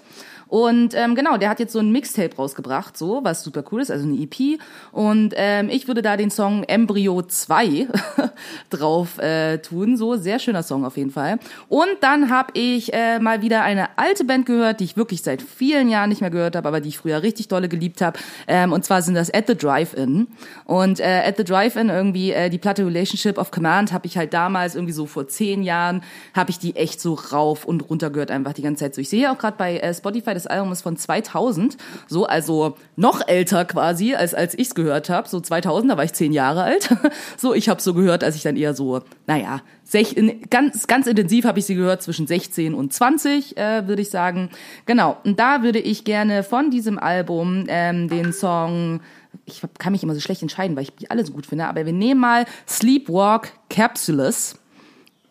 Und 0.50 0.94
ähm, 0.94 1.14
genau, 1.14 1.36
der 1.36 1.48
hat 1.48 1.60
jetzt 1.60 1.72
so 1.72 1.78
ein 1.78 1.92
Mixtape 1.92 2.34
rausgebracht, 2.34 2.98
so, 2.98 3.20
was 3.22 3.44
super 3.44 3.62
cool 3.70 3.80
ist, 3.80 3.90
also 3.92 4.04
eine 4.04 4.16
EP. 4.16 4.60
Und 4.90 5.32
ähm, 5.36 5.68
ich 5.68 5.86
würde 5.86 6.02
da 6.02 6.16
den 6.16 6.32
Song 6.32 6.64
Embryo 6.64 7.22
2 7.22 7.86
drauf 8.70 9.18
äh, 9.18 9.58
tun, 9.58 9.96
so, 9.96 10.16
sehr 10.16 10.40
schöner 10.40 10.64
Song 10.64 10.84
auf 10.84 10.96
jeden 10.96 11.12
Fall. 11.12 11.38
Und 11.68 11.98
dann 12.00 12.30
habe 12.30 12.50
ich 12.54 12.92
äh, 12.92 13.20
mal 13.20 13.42
wieder 13.42 13.62
eine 13.62 13.96
alte 13.96 14.24
Band 14.24 14.44
gehört, 14.44 14.80
die 14.80 14.84
ich 14.84 14.96
wirklich 14.96 15.22
seit 15.22 15.40
vielen 15.40 15.88
Jahren 15.88 16.08
nicht 16.08 16.20
mehr 16.20 16.30
gehört 16.30 16.56
habe, 16.56 16.66
aber 16.66 16.80
die 16.80 16.88
ich 16.88 16.98
früher 16.98 17.22
richtig 17.22 17.46
dolle 17.46 17.68
geliebt 17.68 18.00
habe. 18.00 18.18
Ähm, 18.48 18.72
und 18.72 18.84
zwar 18.84 19.02
sind 19.02 19.14
das 19.14 19.32
At 19.32 19.46
the 19.46 19.54
Drive-In. 19.54 20.26
Und 20.64 20.98
äh, 20.98 21.22
At 21.26 21.36
the 21.36 21.44
Drive-In 21.44 21.90
irgendwie 21.90 22.32
äh, 22.32 22.50
die 22.50 22.58
Platte 22.58 22.84
Relationship 22.84 23.38
of 23.38 23.52
Command 23.52 23.92
habe 23.92 24.08
ich 24.08 24.18
halt 24.18 24.34
damals 24.34 24.74
irgendwie 24.74 24.94
so 24.94 25.06
vor 25.06 25.28
zehn 25.28 25.62
Jahren 25.62 26.02
habe 26.34 26.50
ich 26.50 26.58
die 26.58 26.74
echt 26.74 27.00
so 27.00 27.14
rauf 27.14 27.64
und 27.64 27.88
runter 27.88 28.10
gehört 28.10 28.32
einfach 28.32 28.52
die 28.52 28.62
ganze 28.62 28.82
Zeit. 28.84 28.96
So 28.96 29.00
ich 29.00 29.08
sehe 29.08 29.30
auch 29.30 29.38
gerade 29.38 29.56
bei 29.56 29.78
äh, 29.78 29.94
Spotify 29.94 30.39
das 30.40 30.46
Album 30.46 30.72
ist 30.72 30.82
von 30.82 30.96
2000, 30.96 31.76
so 32.08 32.26
also 32.26 32.76
noch 32.96 33.26
älter 33.26 33.64
quasi 33.64 34.14
als 34.14 34.34
als 34.34 34.58
ich's 34.58 34.74
gehört 34.74 35.10
habe. 35.10 35.28
So 35.28 35.40
2000, 35.40 35.92
da 35.92 35.96
war 35.96 36.04
ich 36.04 36.12
zehn 36.12 36.32
Jahre 36.32 36.62
alt. 36.62 36.90
so 37.36 37.54
ich 37.54 37.68
habe 37.68 37.80
so 37.80 37.94
gehört, 37.94 38.24
als 38.24 38.36
ich 38.36 38.42
dann 38.42 38.56
eher 38.56 38.74
so, 38.74 39.00
naja, 39.26 39.60
sech, 39.84 40.16
ganz 40.50 40.86
ganz 40.86 41.06
intensiv 41.06 41.44
habe 41.44 41.58
ich 41.58 41.66
sie 41.66 41.74
gehört 41.74 42.02
zwischen 42.02 42.26
16 42.26 42.74
und 42.74 42.92
20, 42.92 43.56
äh, 43.56 43.86
würde 43.86 44.02
ich 44.02 44.10
sagen. 44.10 44.50
Genau. 44.86 45.16
Und 45.24 45.38
da 45.38 45.62
würde 45.62 45.78
ich 45.78 46.04
gerne 46.04 46.42
von 46.42 46.70
diesem 46.70 46.98
Album 46.98 47.64
ähm, 47.68 48.08
den 48.08 48.32
Song 48.32 49.00
ich 49.46 49.62
kann 49.78 49.92
mich 49.92 50.02
immer 50.02 50.14
so 50.14 50.20
schlecht 50.20 50.42
entscheiden, 50.42 50.76
weil 50.76 50.84
ich 50.84 50.94
die 50.94 51.10
alle 51.10 51.24
so 51.24 51.32
gut 51.32 51.46
finde, 51.46 51.66
aber 51.66 51.86
wir 51.86 51.92
nehmen 51.92 52.20
mal 52.20 52.46
Sleepwalk 52.68 53.52
Capsules 53.68 54.56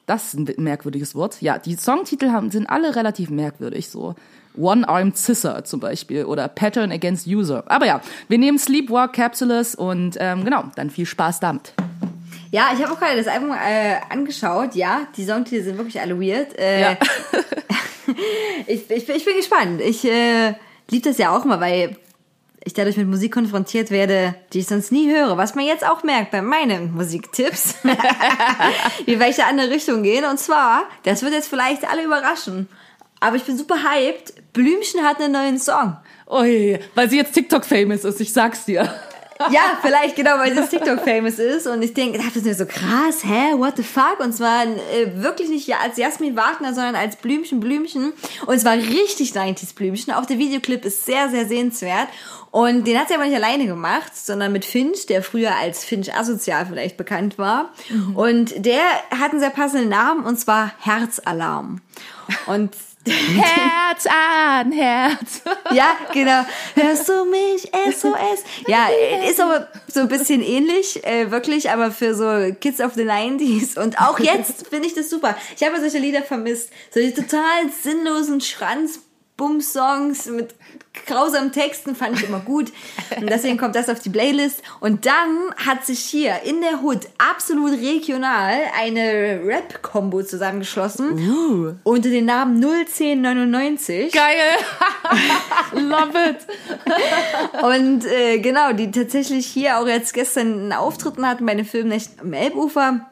Das 0.05 0.33
ist 0.33 0.35
ein 0.35 0.63
merkwürdiges 0.63 1.15
Wort. 1.15 1.41
Ja, 1.41 1.57
die 1.57 1.75
Songtitel 1.75 2.31
haben, 2.31 2.51
sind 2.51 2.69
alle 2.69 2.95
relativ 2.95 3.29
merkwürdig 3.29 3.89
so. 3.89 4.15
One-Armed 4.59 5.17
Scissor 5.17 5.63
zum 5.63 5.79
Beispiel 5.79 6.25
oder 6.25 6.47
Pattern 6.47 6.91
Against 6.91 7.27
User. 7.27 7.63
Aber 7.67 7.85
ja, 7.85 8.01
wir 8.27 8.37
nehmen 8.37 8.59
Sleepwalk 8.59 9.13
Capsules 9.13 9.75
und 9.75 10.17
ähm, 10.19 10.43
genau, 10.43 10.65
dann 10.75 10.89
viel 10.89 11.05
Spaß 11.05 11.39
damit. 11.39 11.73
Ja, 12.51 12.71
ich 12.73 12.81
habe 12.83 12.93
auch 12.93 12.99
gerade 12.99 13.17
das 13.17 13.27
Album 13.27 13.51
äh, 13.51 13.97
angeschaut. 14.09 14.75
Ja, 14.75 15.01
die 15.15 15.23
Songtitel 15.23 15.63
sind 15.63 15.77
wirklich 15.77 16.01
alle 16.01 16.19
weird. 16.19 16.57
Äh, 16.57 16.81
Ja. 16.81 16.97
ich, 18.67 18.89
ich, 18.89 19.07
ich 19.09 19.25
bin 19.25 19.35
gespannt. 19.37 19.81
Ich 19.81 20.03
äh, 20.05 20.53
liebe 20.89 21.07
das 21.07 21.17
ja 21.17 21.35
auch 21.35 21.45
mal, 21.45 21.59
weil 21.59 21.95
ich 22.63 22.73
dadurch 22.73 22.97
mit 22.97 23.07
Musik 23.07 23.33
konfrontiert 23.33 23.89
werde, 23.91 24.35
die 24.51 24.59
ich 24.59 24.67
sonst 24.67 24.91
nie 24.91 25.09
höre. 25.09 25.37
Was 25.37 25.55
man 25.55 25.65
jetzt 25.65 25.85
auch 25.87 26.03
merkt 26.03 26.31
bei 26.31 26.41
meinen 26.41 26.93
Musiktipps, 26.93 27.75
wie 29.05 29.19
welche 29.19 29.45
andere 29.45 29.69
Richtung 29.69 30.03
gehen. 30.03 30.25
Und 30.25 30.39
zwar, 30.39 30.83
das 31.03 31.21
wird 31.21 31.33
jetzt 31.33 31.47
vielleicht 31.47 31.89
alle 31.89 32.03
überraschen, 32.03 32.67
aber 33.19 33.35
ich 33.35 33.43
bin 33.43 33.57
super 33.57 33.75
hyped. 33.75 34.33
Blümchen 34.59 35.05
hat 35.05 35.21
einen 35.21 35.31
neuen 35.31 35.57
Song. 35.57 35.95
Ui, 36.29 36.77
weil 36.93 37.09
sie 37.09 37.15
jetzt 37.15 37.31
TikTok-famous 37.33 38.03
ist, 38.03 38.19
ich 38.19 38.33
sag's 38.33 38.65
dir. 38.65 38.93
Ja, 39.51 39.79
vielleicht 39.81 40.17
genau, 40.17 40.31
weil 40.37 40.53
das 40.53 40.69
TikTok 40.69 40.99
famous 40.99 41.39
ist 41.39 41.65
und 41.65 41.81
ich 41.81 41.93
denke, 41.93 42.17
das 42.17 42.35
ist 42.35 42.43
mir 42.43 42.53
so 42.53 42.65
krass, 42.65 43.23
hä, 43.23 43.53
what 43.55 43.77
the 43.77 43.83
fuck? 43.83 44.19
Und 44.19 44.33
zwar 44.33 44.63
äh, 44.65 45.15
wirklich 45.15 45.47
nicht 45.47 45.73
als 45.77 45.95
Jasmin 45.95 46.35
Wagner, 46.35 46.73
sondern 46.73 46.95
als 46.95 47.15
Blümchen 47.15 47.61
Blümchen 47.61 48.11
und 48.47 48.53
es 48.53 48.65
war 48.65 48.73
richtig 48.73 49.31
90s 49.31 49.73
Blümchen. 49.75 50.13
Auch 50.13 50.25
der 50.25 50.39
Videoclip 50.39 50.83
ist 50.83 51.05
sehr, 51.05 51.29
sehr 51.29 51.45
sehenswert 51.45 52.09
und 52.51 52.85
den 52.85 52.99
hat 52.99 53.07
sie 53.07 53.13
aber 53.13 53.27
nicht 53.27 53.37
alleine 53.37 53.65
gemacht, 53.65 54.11
sondern 54.13 54.51
mit 54.51 54.65
Finch, 54.65 55.05
der 55.05 55.23
früher 55.23 55.55
als 55.55 55.85
Finch 55.85 56.13
asozial 56.13 56.65
vielleicht 56.65 56.97
bekannt 56.97 57.37
war 57.37 57.71
und 58.15 58.65
der 58.65 58.81
hat 59.09 59.31
einen 59.31 59.39
sehr 59.39 59.51
passenden 59.51 59.87
Namen 59.87 60.25
und 60.25 60.37
zwar 60.37 60.73
Herzalarm. 60.81 61.79
Und 62.45 62.71
Herz 63.09 64.05
an 64.05 64.71
Herz. 64.71 65.41
Ja, 65.71 65.97
genau. 66.13 66.45
Hörst 66.73 67.07
du 67.07 67.25
mich? 67.25 67.69
SOS. 67.95 68.43
Ja, 68.67 68.87
ist 69.29 69.39
aber 69.39 69.67
so 69.87 70.01
ein 70.01 70.07
bisschen 70.07 70.41
ähnlich, 70.41 71.03
äh, 71.05 71.29
wirklich, 71.29 71.69
aber 71.69 71.91
für 71.91 72.15
so 72.15 72.53
Kids 72.59 72.81
of 72.81 72.93
the 72.95 73.03
90s. 73.03 73.79
Und 73.79 73.99
auch 73.99 74.19
jetzt 74.19 74.67
finde 74.69 74.87
ich 74.87 74.95
das 74.95 75.09
super. 75.09 75.35
Ich 75.55 75.63
habe 75.63 75.79
solche 75.79 75.99
Lieder 75.99 76.23
vermisst. 76.23 76.71
Solche 76.91 77.13
total 77.13 77.69
sinnlosen 77.83 78.41
Schranz. 78.41 78.99
Bums-Songs 79.39 80.27
mit 80.27 80.53
grausamen 81.05 81.53
Texten 81.53 81.95
fand 81.95 82.17
ich 82.17 82.27
immer 82.27 82.41
gut. 82.41 82.71
Und 83.17 83.29
deswegen 83.29 83.57
kommt 83.57 83.75
das 83.75 83.89
auf 83.89 83.99
die 83.99 84.09
Playlist. 84.09 84.61
Und 84.81 85.05
dann 85.05 85.53
hat 85.55 85.85
sich 85.85 85.99
hier 85.99 86.41
in 86.43 86.61
der 86.61 86.83
Hood 86.83 87.07
absolut 87.17 87.71
regional 87.71 88.53
eine 88.77 89.41
Rap-Kombo 89.45 90.23
zusammengeschlossen. 90.23 91.17
Unter 91.83 92.09
dem 92.09 92.25
Namen 92.25 92.61
01099. 92.61 94.11
Geil. 94.11 94.35
Love 95.71 96.13
it. 96.29 97.63
Und 97.63 98.05
äh, 98.05 98.39
genau, 98.39 98.73
die 98.73 98.91
tatsächlich 98.91 99.45
hier 99.45 99.79
auch 99.79 99.87
jetzt 99.87 100.13
gestern 100.13 100.53
einen 100.53 100.73
Auftritten 100.73 101.25
hatten 101.25 101.45
bei 101.45 101.55
den 101.55 101.65
Filmnächten 101.65 102.19
am 102.19 102.33
Elbufer. 102.33 103.09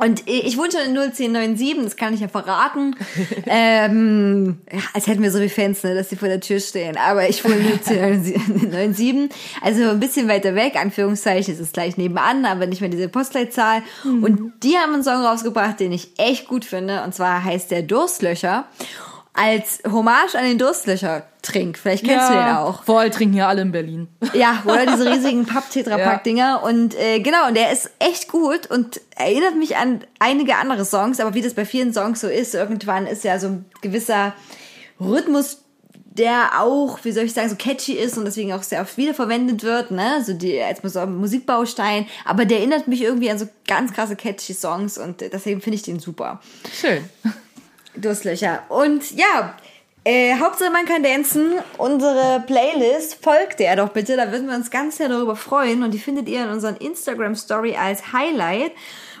Und 0.00 0.22
ich 0.26 0.56
wohne 0.56 0.70
schon 0.72 0.80
in 0.80 0.96
01097, 0.96 1.84
das 1.84 1.96
kann 1.96 2.14
ich 2.14 2.20
ja 2.20 2.28
verraten. 2.28 2.96
ähm, 3.46 4.58
ja, 4.72 4.80
als 4.94 5.06
hätten 5.06 5.22
wir 5.22 5.30
so 5.30 5.38
viele 5.38 5.50
Fans, 5.50 5.82
ne, 5.82 5.94
dass 5.94 6.08
sie 6.08 6.16
vor 6.16 6.28
der 6.28 6.40
Tür 6.40 6.58
stehen. 6.58 6.96
Aber 6.96 7.28
ich 7.28 7.44
wohne 7.44 7.56
in 7.56 7.78
01097, 7.78 9.30
also 9.60 9.90
ein 9.90 10.00
bisschen 10.00 10.26
weiter 10.28 10.54
weg, 10.54 10.76
Anführungszeichen, 10.76 11.52
es 11.52 11.60
ist 11.60 11.74
gleich 11.74 11.98
nebenan, 11.98 12.46
aber 12.46 12.66
nicht 12.66 12.80
mehr 12.80 12.88
diese 12.88 13.08
Postleitzahl. 13.08 13.82
Und 14.04 14.52
die 14.62 14.76
haben 14.78 14.94
einen 14.94 15.04
Song 15.04 15.22
rausgebracht, 15.22 15.78
den 15.80 15.92
ich 15.92 16.12
echt 16.18 16.48
gut 16.48 16.64
finde. 16.64 17.02
Und 17.02 17.14
zwar 17.14 17.44
heißt 17.44 17.70
der 17.70 17.82
Durstlöcher. 17.82 18.66
Als 19.32 19.80
Hommage 19.90 20.34
an 20.34 20.44
den 20.44 20.58
Durstlöcher-Trink. 20.58 21.78
Vielleicht 21.78 22.04
kennst 22.04 22.28
du 22.28 22.32
den 22.32 22.56
auch. 22.56 22.82
Voll 22.82 23.10
trinken 23.10 23.36
ja 23.36 23.48
alle 23.48 23.62
in 23.62 23.70
Berlin. 23.70 24.08
Ja, 24.34 24.62
oder 24.64 24.86
diese 24.86 25.10
riesigen 25.12 25.46
Papp-Tetrapack-Dinger. 25.46 26.62
Und 26.64 26.98
äh, 26.98 27.20
genau, 27.20 27.46
und 27.46 27.56
der 27.56 27.70
ist 27.70 27.90
echt 28.00 28.28
gut 28.28 28.68
und 28.68 29.00
erinnert 29.16 29.56
mich 29.56 29.76
an 29.76 30.04
einige 30.18 30.56
andere 30.56 30.84
Songs, 30.84 31.20
aber 31.20 31.34
wie 31.34 31.42
das 31.42 31.54
bei 31.54 31.64
vielen 31.64 31.92
Songs 31.92 32.20
so 32.20 32.26
ist, 32.26 32.54
irgendwann 32.54 33.06
ist 33.06 33.22
ja 33.22 33.38
so 33.38 33.46
ein 33.46 33.64
gewisser 33.80 34.34
Rhythmus, 35.00 35.62
der 35.94 36.60
auch, 36.60 36.98
wie 37.04 37.12
soll 37.12 37.24
ich 37.24 37.32
sagen, 37.32 37.48
so 37.48 37.56
catchy 37.56 37.92
ist 37.92 38.18
und 38.18 38.24
deswegen 38.24 38.52
auch 38.52 38.64
sehr 38.64 38.82
oft 38.82 38.96
wiederverwendet 38.96 39.62
wird, 39.62 39.92
ne? 39.92 40.22
So 40.26 40.32
die 40.32 40.60
als 40.60 40.82
Musikbaustein. 40.82 42.06
Aber 42.24 42.44
der 42.44 42.58
erinnert 42.58 42.88
mich 42.88 43.02
irgendwie 43.02 43.30
an 43.30 43.38
so 43.38 43.48
ganz 43.66 43.92
krasse 43.92 44.16
catchy 44.16 44.52
Songs 44.52 44.98
und 44.98 45.20
deswegen 45.20 45.60
finde 45.60 45.76
ich 45.76 45.82
den 45.82 46.00
super. 46.00 46.40
Schön. 46.72 47.08
Durstlöcher. 47.96 48.62
Und 48.68 49.10
ja, 49.12 49.54
äh, 50.04 50.38
Hauptsache 50.38 50.70
man 50.70 50.86
kann 50.86 51.02
dancen. 51.02 51.54
Unsere 51.78 52.42
Playlist 52.46 53.22
folgt 53.22 53.60
der 53.60 53.76
doch 53.76 53.90
bitte. 53.90 54.16
Da 54.16 54.32
würden 54.32 54.48
wir 54.48 54.56
uns 54.56 54.70
ganz 54.70 54.96
sehr 54.96 55.08
darüber 55.08 55.36
freuen. 55.36 55.82
Und 55.82 55.92
die 55.92 55.98
findet 55.98 56.28
ihr 56.28 56.44
in 56.44 56.50
unseren 56.50 56.76
Instagram 56.76 57.34
Story 57.34 57.76
als 57.76 58.12
Highlight. 58.12 58.72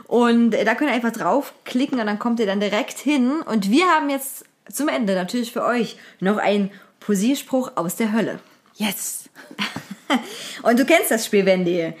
Und 0.06 0.54
äh, 0.54 0.64
da 0.64 0.74
könnt 0.74 0.90
ihr 0.90 0.96
einfach 0.96 1.12
draufklicken 1.12 2.00
und 2.00 2.06
dann 2.06 2.18
kommt 2.18 2.40
ihr 2.40 2.46
dann 2.46 2.60
direkt 2.60 2.98
hin. 2.98 3.42
Und 3.42 3.70
wir 3.70 3.86
haben 3.86 4.10
jetzt 4.10 4.44
zum 4.72 4.88
Ende 4.88 5.14
natürlich 5.14 5.52
für 5.52 5.64
euch 5.64 5.96
noch 6.20 6.38
einen 6.38 6.70
Poesierspruch 7.00 7.72
aus 7.76 7.96
der 7.96 8.12
Hölle. 8.12 8.40
Yes. 8.74 9.24
Und 10.62 10.78
du 10.78 10.84
kennst 10.84 11.10
das 11.10 11.26
Spiel, 11.26 11.46
Wendy. 11.46 11.92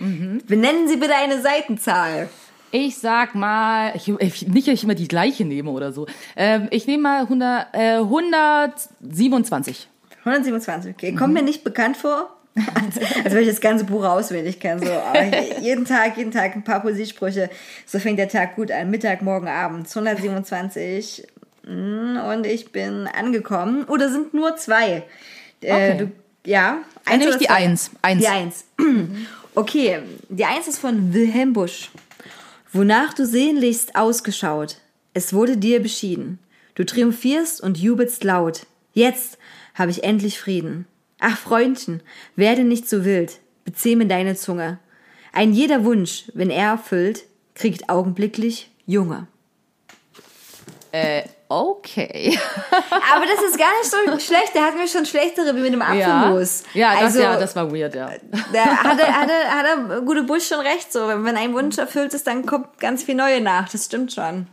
Benennen 0.46 0.88
Sie 0.88 0.96
bitte 0.96 1.14
eine 1.14 1.40
Seitenzahl. 1.40 2.28
Ich 2.72 2.98
sag 2.98 3.34
mal, 3.34 3.92
ich, 3.96 4.08
ich, 4.08 4.46
nicht, 4.48 4.68
dass 4.68 4.74
ich 4.74 4.84
immer 4.84 4.94
die 4.94 5.08
gleiche 5.08 5.44
nehme 5.44 5.70
oder 5.70 5.92
so. 5.92 6.06
Ähm, 6.36 6.68
ich 6.70 6.86
nehme 6.86 7.02
mal 7.02 7.20
100, 7.22 7.66
äh, 7.74 7.96
127. 7.96 9.88
127, 10.24 10.94
okay. 10.94 11.14
Kommt 11.14 11.34
mir 11.34 11.42
nicht 11.42 11.64
bekannt 11.64 11.96
vor. 11.96 12.30
Als, 12.74 12.98
als 13.24 13.32
würde 13.32 13.42
ich 13.42 13.48
das 13.48 13.60
ganze 13.60 13.84
Buch 13.84 14.04
auswendig 14.04 14.60
kennen. 14.60 14.84
So. 14.84 14.92
Aber 14.92 15.24
jeden 15.60 15.84
Tag, 15.84 16.16
jeden 16.16 16.30
Tag 16.30 16.54
ein 16.54 16.64
paar 16.64 16.80
Poesiesprüche. 16.80 17.50
So 17.86 17.98
fängt 17.98 18.18
der 18.18 18.28
Tag 18.28 18.56
gut 18.56 18.70
an. 18.70 18.90
Mittag, 18.90 19.22
morgen, 19.22 19.48
abends. 19.48 19.96
127. 19.96 21.26
Mm, 21.66 22.18
Und 22.18 22.46
ich 22.46 22.72
bin 22.72 23.06
angekommen. 23.08 23.84
Oder 23.84 24.10
sind 24.10 24.34
nur 24.34 24.56
zwei? 24.56 25.04
Äh, 25.62 25.72
Okay. 25.72 25.96
du, 25.98 26.10
ja. 26.48 26.78
Dann 27.04 27.18
nehme 27.18 27.32
ich 27.32 27.36
die 27.38 27.46
zwei? 27.46 27.54
Eins. 27.54 27.90
Eins. 28.02 28.20
Die 28.22 28.28
Eins. 28.28 28.64
Okay, 29.56 29.98
die 30.28 30.44
Eins 30.44 30.68
ist 30.68 30.78
von 30.78 31.12
Wilhelm 31.12 31.52
Busch. 31.52 31.90
Wonach 32.72 33.14
du 33.14 33.26
sehnlichst 33.26 33.96
ausgeschaut, 33.96 34.76
es 35.12 35.32
wurde 35.32 35.56
dir 35.56 35.80
beschieden. 35.82 36.38
Du 36.76 36.84
triumphierst 36.84 37.60
und 37.60 37.78
jubelst 37.78 38.22
laut. 38.22 38.66
Jetzt 38.92 39.38
habe 39.74 39.90
ich 39.90 40.04
endlich 40.04 40.38
Frieden. 40.38 40.86
Ach, 41.18 41.36
Freundchen, 41.36 42.00
werde 42.36 42.62
nicht 42.62 42.88
so 42.88 43.04
wild, 43.04 43.40
bezähme 43.64 44.06
deine 44.06 44.36
Zunge. 44.36 44.78
Ein 45.32 45.52
jeder 45.52 45.84
Wunsch, 45.84 46.24
wenn 46.32 46.50
er 46.50 46.70
erfüllt, 46.70 47.24
kriegt 47.54 47.88
augenblicklich 47.88 48.70
Junge. 48.86 49.26
Äh, 50.92 51.24
okay. 51.50 52.38
Aber 53.14 53.26
das 53.26 53.42
ist 53.44 53.58
gar 53.58 53.70
nicht 53.78 53.90
so 53.90 54.26
schlecht. 54.26 54.54
Der 54.54 54.62
hat 54.62 54.76
mir 54.76 54.88
schon 54.88 55.04
schlechtere 55.04 55.54
wie 55.54 55.60
mit 55.60 55.72
dem 55.72 55.82
Apfelmus. 55.82 56.62
Ja, 56.72 56.94
das, 56.94 57.02
also, 57.02 57.20
ja, 57.20 57.36
das 57.36 57.56
war 57.56 57.70
weird, 57.74 57.94
ja. 57.94 58.10
Da 58.52 58.64
hatte, 58.64 59.06
hatte, 59.06 59.32
hatte 59.50 60.02
gute 60.04 60.22
Busch 60.22 60.46
schon 60.46 60.60
recht. 60.60 60.92
So, 60.92 61.08
wenn 61.08 61.36
ein 61.36 61.52
Wunsch 61.52 61.76
erfüllt 61.76 62.14
ist, 62.14 62.26
dann 62.26 62.46
kommt 62.46 62.78
ganz 62.78 63.02
viel 63.02 63.16
Neue 63.16 63.40
nach. 63.40 63.68
Das 63.68 63.84
stimmt 63.84 64.12
schon. 64.12 64.46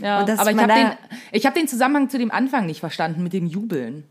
ja. 0.00 0.20
Und 0.20 0.28
dass 0.28 0.38
Aber 0.38 0.50
ich 0.50 0.58
habe 0.58 0.72
den, 0.72 0.90
ich 1.32 1.46
hab 1.46 1.54
den 1.54 1.66
Zusammenhang 1.66 2.10
zu 2.10 2.18
dem 2.18 2.30
Anfang 2.30 2.66
nicht 2.66 2.80
verstanden 2.80 3.22
mit 3.22 3.32
dem 3.32 3.46
Jubeln. 3.46 4.04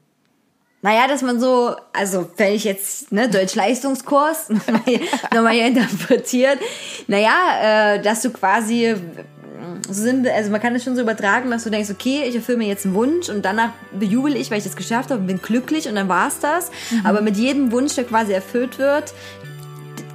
Naja, 0.82 1.08
dass 1.08 1.22
man 1.22 1.40
so, 1.42 1.76
also 1.92 2.30
wenn 2.38 2.54
ich 2.54 2.64
jetzt, 2.64 3.12
ne, 3.12 3.30
Deutsch-Leistungskurs 3.30 4.50
nochmal 4.50 4.82
hier, 4.86 5.02
nochmal 5.34 5.54
hier 5.54 5.68
interpretiert, 5.68 6.58
naja, 7.08 7.96
äh, 7.96 8.02
dass 8.02 8.22
du 8.22 8.32
quasi 8.32 8.96
sind, 9.90 10.28
also 10.28 10.52
man 10.52 10.62
kann 10.62 10.76
es 10.76 10.84
schon 10.84 10.96
so 10.96 11.02
übertragen, 11.02 11.50
dass 11.52 11.64
du 11.64 11.70
denkst, 11.70 11.90
okay, 11.90 12.24
ich 12.28 12.36
erfülle 12.36 12.58
mir 12.58 12.68
jetzt 12.68 12.86
einen 12.86 12.96
Wunsch 12.96 13.30
und 13.30 13.44
danach 13.44 13.72
bejubel 13.92 14.36
ich, 14.36 14.52
weil 14.52 14.58
ich 14.60 14.64
das 14.64 14.76
geschafft 14.76 15.12
habe 15.12 15.22
und 15.22 15.28
bin 15.28 15.42
glücklich 15.42 15.88
und 15.88 15.96
dann 15.96 16.08
war's 16.08 16.40
das. 16.40 16.72
Aber 17.04 17.22
mit 17.22 17.38
jedem 17.38 17.72
Wunsch, 17.72 17.96
der 17.96 18.04
quasi 18.04 18.34
erfüllt 18.34 18.80
wird, 18.80 19.14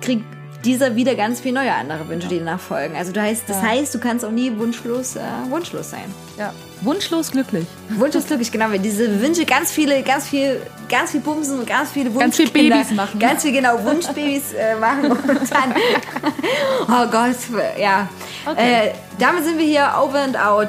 kriegt 0.00 0.24
dieser 0.64 0.96
wieder 0.96 1.14
ganz 1.14 1.40
viele 1.40 1.60
neue 1.60 1.72
andere 1.74 2.08
Wünsche, 2.08 2.28
die 2.28 2.38
danach 2.38 2.60
folgen. 2.60 2.96
Also 2.96 3.12
du 3.12 3.20
heißt, 3.20 3.44
das 3.46 3.60
heißt, 3.60 3.94
du 3.94 3.98
kannst 3.98 4.24
auch 4.24 4.30
nie 4.30 4.56
wunschlos, 4.56 5.16
äh, 5.16 5.20
wunschlos 5.50 5.90
sein. 5.90 6.04
Ja. 6.38 6.52
Wunschlos 6.80 7.30
glücklich. 7.30 7.66
Wunschlos 7.90 8.26
glücklich, 8.26 8.50
genau. 8.50 8.70
Wenn 8.70 8.82
diese 8.82 9.20
Wünsche 9.20 9.44
ganz 9.44 9.70
viele, 9.70 10.02
ganz 10.02 10.28
viel, 10.28 10.60
ganz 10.88 11.12
viel 11.12 11.20
bumsen 11.20 11.58
und 11.60 11.66
ganz 11.66 11.90
viele 11.90 12.10
Ganz 12.10 12.36
viel 12.36 12.46
Wunschkinder- 12.46 12.76
Babys 12.76 12.90
machen. 12.92 13.18
Ganz 13.20 13.42
viel, 13.42 13.52
genau, 13.52 13.82
Wunschbabys 13.84 14.52
äh, 14.54 14.76
machen 14.76 15.12
und 15.12 15.28
dann, 15.52 15.74
oh 16.88 17.10
Gott, 17.10 17.36
ja. 17.78 18.08
Okay. 18.46 18.88
Äh, 18.88 18.90
damit 19.18 19.44
sind 19.44 19.58
wir 19.58 19.66
hier 19.66 19.92
over 20.02 20.18
and 20.20 20.36
out. 20.38 20.68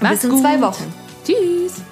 Bis 0.00 0.24
in 0.24 0.38
zwei 0.38 0.60
Wochen. 0.60 0.92
Tschüss. 1.24 1.82